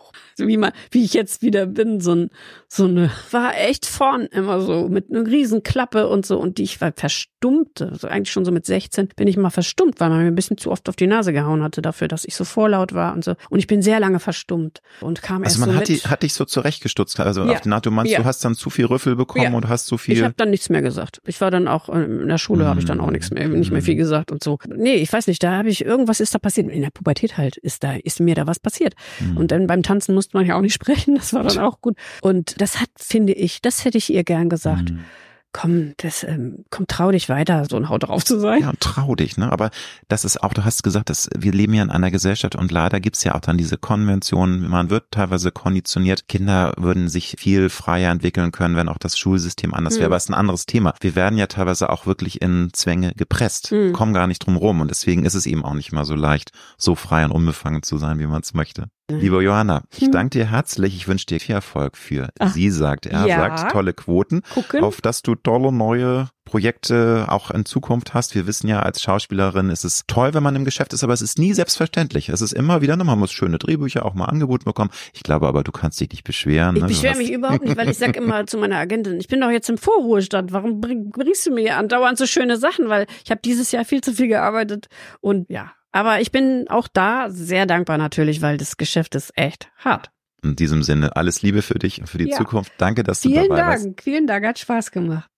wie 0.47 0.57
man, 0.57 0.73
wie 0.91 1.05
ich 1.05 1.15
jetzt 1.15 1.43
wieder 1.43 1.67
bin, 1.67 2.01
so 2.01 2.13
ein, 2.15 2.31
so 2.69 2.85
eine, 2.85 3.11
war 3.31 3.53
echt 3.57 3.87
vorn 3.87 4.23
immer 4.27 4.61
so 4.61 4.89
mit 4.89 5.11
einer 5.11 5.27
riesen 5.27 5.63
Klappe 5.63 6.09
und 6.09 6.25
so 6.27 6.39
und 6.39 6.59
die 6.59 6.63
ich 6.65 6.81
war 6.81 6.93
verstummte, 6.95 7.93
so 7.99 8.09
eigentlich 8.09 8.31
schon 8.33 8.45
so 8.45 8.53
mit 8.53 8.67
16 8.67 9.09
bin 9.17 9.29
ich 9.29 9.37
mal 9.37 9.51
verstummt, 9.51 10.01
weil 10.01 10.11
man 10.11 10.21
mir 10.23 10.27
ein 10.27 10.35
bisschen 10.35 10.59
zu 10.59 10.71
oft 10.71 10.89
auf 10.89 10.97
die 10.97 11.07
Nase 11.07 11.33
gehauen 11.33 11.63
hatte 11.63 11.83
dafür, 11.83 12.09
dass 12.09 12.25
ich 12.25 12.35
so 12.35 12.45
vorlaut 12.45 12.93
war 12.95 13.13
und 13.13 13.25
so 13.25 13.35
und 13.51 13.59
ich 13.59 13.67
bin 13.67 13.83
sehr 13.83 14.01
lange 14.01 14.21
verstummt 14.21 14.81
und 15.01 15.23
kam 15.23 15.43
Also 15.43 15.55
erst 15.55 15.59
man 15.61 15.69
so 15.71 15.75
hat, 15.77 15.89
mit, 15.89 16.05
die, 16.05 16.09
hat 16.09 16.23
dich 16.23 16.35
so 16.35 16.45
zurechtgestutzt. 16.45 17.19
Also 17.21 17.45
Ja. 17.45 17.53
auf 17.53 17.61
die 17.61 17.69
Naht, 17.69 17.87
du 17.87 17.91
meinst, 17.91 18.13
Ja. 18.13 18.19
du 18.21 18.25
hast 18.25 18.45
dann 18.45 18.55
zu 18.55 18.71
viel 18.71 18.87
Rüffel 18.87 19.17
bekommen 19.17 19.45
Ja. 19.45 19.53
und 19.53 19.69
hast 19.69 19.87
zu 19.87 19.95
ich 19.97 20.01
viel. 20.03 20.25
habe 20.25 20.35
dann 20.37 20.51
nichts 20.51 20.69
mehr 20.69 20.83
gesagt. 20.83 21.21
Ich 21.27 21.41
war 21.41 21.51
dann 21.51 21.69
auch 21.69 21.89
äh, 21.89 22.03
in 22.05 22.29
der 22.29 22.39
Schule 22.39 22.67
habe 22.67 22.81
ich 22.81 22.87
dann 22.87 23.01
auch 23.01 23.11
nichts 23.11 23.31
mehr, 23.31 23.49
nicht 23.49 23.71
mehr 23.73 23.83
viel 23.83 23.97
gesagt 23.97 24.33
und 24.33 24.43
so. 24.43 24.59
Nee, 24.69 24.95
ich 24.97 25.13
weiß 25.13 25.27
nicht, 25.27 25.43
da 25.43 25.53
habe 25.59 25.69
ich 25.69 25.85
irgendwas 25.85 26.21
ist 26.21 26.35
da 26.35 26.39
passiert. 26.39 26.69
In 26.71 26.83
der 26.83 26.91
Pubertät 26.91 27.37
halt 27.37 27.57
ist 27.57 27.83
da 27.85 27.95
ist 27.97 28.21
mir 28.21 28.35
da 28.35 28.47
was 28.47 28.59
passiert. 28.59 28.95
Mhm. 29.21 29.37
Und 29.37 29.51
dann 29.51 29.67
beim 29.67 29.83
Tanzen 29.83 30.15
musste 30.15 30.30
man 30.35 30.47
ja 30.47 30.57
auch 30.57 30.61
nicht 30.63 30.75
sprechen, 30.81 31.15
das 31.17 31.33
war 31.33 31.43
dann 31.43 31.59
auch 31.59 31.81
gut. 31.81 31.97
Und 32.23 32.61
das 32.61 32.81
hat, 32.81 32.91
finde 32.97 33.33
ich, 33.33 33.61
das 33.63 33.85
hätte 33.85 33.99
ich 33.99 34.13
ihr 34.13 34.25
gern 34.25 34.49
gesagt. 34.49 34.91
Mhm. 34.91 35.05
Komm, 35.53 35.95
das, 35.97 36.23
ähm, 36.23 36.65
komm, 36.71 36.87
trau 36.87 37.11
dich 37.11 37.29
weiter, 37.29 37.65
so 37.69 37.77
ein 37.77 37.89
Haut 37.89 38.05
drauf 38.05 38.25
zu 38.25 38.39
sein. 38.39 38.61
Ja, 38.61 38.71
und 38.71 38.79
trau 38.79 39.17
dich, 39.17 39.37
ne? 39.37 39.51
Aber 39.51 39.71
das 40.07 40.25
ist 40.25 40.41
auch, 40.45 40.55
du 40.55 40.65
hast 40.65 40.85
gesagt, 40.85 41.11
dass 41.11 41.29
wir 41.37 41.51
leben 41.51 41.75
ja 41.75 41.83
in 41.83 41.91
einer 41.91 42.13
Gesellschaft 42.13 42.55
und 42.55 42.71
leider 42.71 43.01
gibt's 43.01 43.25
ja 43.25 43.35
auch 43.35 43.41
dann 43.41 43.59
diese 43.59 43.77
Konventionen, 43.77 44.69
man 44.69 44.91
wird 44.91 45.11
teilweise 45.11 45.51
konditioniert, 45.51 46.29
Kinder 46.29 46.73
würden 46.77 47.09
sich 47.09 47.35
viel 47.37 47.69
freier 47.69 48.13
entwickeln 48.13 48.53
können, 48.53 48.77
wenn 48.77 48.89
auch 48.89 48.99
das 48.99 49.19
Schulsystem 49.19 49.75
anders 49.75 49.95
wäre. 49.95 50.05
Hm. 50.05 50.13
Aber 50.13 50.17
es 50.19 50.25
ist 50.27 50.31
ein 50.31 50.35
anderes 50.35 50.67
Thema. 50.67 50.95
Wir 51.01 51.17
werden 51.17 51.37
ja 51.37 51.49
teilweise 51.49 51.91
auch 51.91 52.07
wirklich 52.07 52.41
in 52.41 52.69
Zwänge 52.73 53.13
gepresst, 53.17 53.73
Hm. 53.73 53.93
kommen 53.93 54.15
gar 54.15 54.29
nicht 54.29 54.47
drum 54.47 54.55
rum 54.55 54.81
und 54.81 54.89
deswegen 54.89 55.25
ist 55.25 55.35
es 55.35 55.47
eben 55.47 55.65
auch 55.65 55.75
nicht 55.75 55.91
mal 55.91 56.05
so 56.05 56.15
leicht, 56.15 56.53
so 56.79 56.95
frei 56.95 57.25
und 57.25 57.33
unbefangen 57.33 57.83
zu 57.83 57.99
sein, 57.99 58.21
wie 58.21 58.29
man 58.29 58.43
es 58.43 58.55
möchte. 58.55 58.87
Liebe 59.19 59.43
Johanna, 59.43 59.83
ich 59.97 60.05
Hm. 60.05 60.13
danke 60.13 60.39
dir 60.39 60.51
herzlich. 60.51 60.95
Ich 60.97 61.09
wünsche 61.09 61.27
dir 61.27 61.41
viel 61.41 61.55
Erfolg 61.55 61.97
für 61.97 62.29
Ach, 62.39 62.53
Sie 62.53 62.71
sagt, 62.71 63.07
er 63.07 63.27
ja. 63.27 63.37
sagt, 63.37 63.73
tolle 63.73 63.93
Quoten 63.93 64.43
Gucken. 64.55 64.83
auf 64.85 65.01
dass 65.01 65.23
du 65.23 65.35
tolle 65.35 65.73
neue 65.73 66.29
Projekte 66.45 67.27
auch 67.29 67.53
in 67.53 67.65
Zukunft 67.65 68.13
hast. 68.13 68.35
Wir 68.35 68.47
wissen 68.47 68.67
ja, 68.67 68.81
als 68.81 69.01
Schauspielerin 69.03 69.71
ist 69.71 69.85
es 69.85 70.03
toll, 70.09 70.35
wenn 70.35 70.43
man 70.43 70.57
im 70.57 70.65
Geschäft 70.65 70.93
ist, 70.93 71.05
aber 71.05 71.13
es 71.13 71.23
ist 71.23 71.39
nie 71.39 71.53
selbstverständlich. 71.55 72.29
Es 72.29 72.41
ist 72.41 72.53
immer 72.53 72.81
wieder, 72.83 72.97
ne, 72.97 73.05
man 73.05 73.19
muss 73.21 73.31
schöne 73.31 73.59
Drehbücher 73.59 74.05
auch 74.05 74.15
mal 74.15 74.25
angeboten 74.25 74.65
bekommen. 74.65 74.91
Ich 75.15 75.23
glaube 75.23 75.47
aber, 75.47 75.63
du 75.63 75.71
kannst 75.71 76.01
dich 76.01 76.11
nicht 76.11 76.25
beschweren. 76.25 76.75
Ich 76.77 76.83
ne? 76.83 76.89
Du 76.89 76.95
beschwere 76.95 77.17
mich 77.17 77.31
überhaupt 77.31 77.63
nicht, 77.65 77.77
weil 77.77 77.89
ich 77.89 77.99
sag 77.99 78.17
immer 78.17 78.47
zu 78.47 78.59
meiner 78.59 78.77
Agentin, 78.79 79.19
ich 79.21 79.29
bin 79.29 79.41
doch 79.41 79.51
jetzt 79.51 79.71
im 79.71 79.79
Vorruhestand, 79.79 80.53
warum 80.53 80.81
bring, 80.81 81.11
bringst 81.11 81.47
du 81.47 81.53
mir 81.53 81.77
andauernd 81.77 82.19
so 82.19 82.27
schöne 82.27 82.57
Sachen? 82.57 82.89
Weil 82.89 83.07
ich 83.25 83.31
habe 83.31 83.41
dieses 83.45 83.71
Jahr 83.71 83.85
viel 83.85 84.01
zu 84.01 84.13
viel 84.13 84.27
gearbeitet 84.29 84.89
und 85.21 85.49
ja. 85.51 85.71
Aber 85.93 86.21
ich 86.21 86.31
bin 86.31 86.67
auch 86.69 86.89
da 86.89 87.31
sehr 87.31 87.67
dankbar 87.67 87.99
natürlich, 87.99 88.43
weil 88.43 88.57
das 88.57 88.77
Geschäft 88.77 89.15
ist 89.15 89.37
echt 89.37 89.71
hart. 89.77 90.11
In 90.43 90.57
diesem 90.57 90.83
Sinne, 90.83 91.17
alles 91.17 91.43
Liebe 91.43 91.63
für 91.63 91.79
dich 91.79 92.01
und 92.01 92.07
für 92.07 92.19
die 92.19 92.31
Ja. 92.31 92.37
Zukunft. 92.37 92.73
Danke, 92.79 93.03
dass 93.03 93.21
du 93.21 93.29
Vielen 93.29 93.49
dabei 93.51 93.67
warst. 93.67 93.85
Dank, 93.85 94.03
vielen 94.03 94.27
Dank, 94.27 94.47
hat 94.47 94.59
Spaß 94.59 94.91
gemacht. 94.91 95.29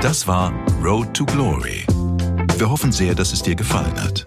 Das 0.00 0.26
war 0.26 0.52
Road 0.82 1.12
to 1.14 1.24
Glory. 1.26 1.84
Wir 2.56 2.70
hoffen 2.70 2.92
sehr, 2.92 3.14
dass 3.14 3.32
es 3.32 3.42
dir 3.42 3.54
gefallen 3.54 4.00
hat. 4.02 4.26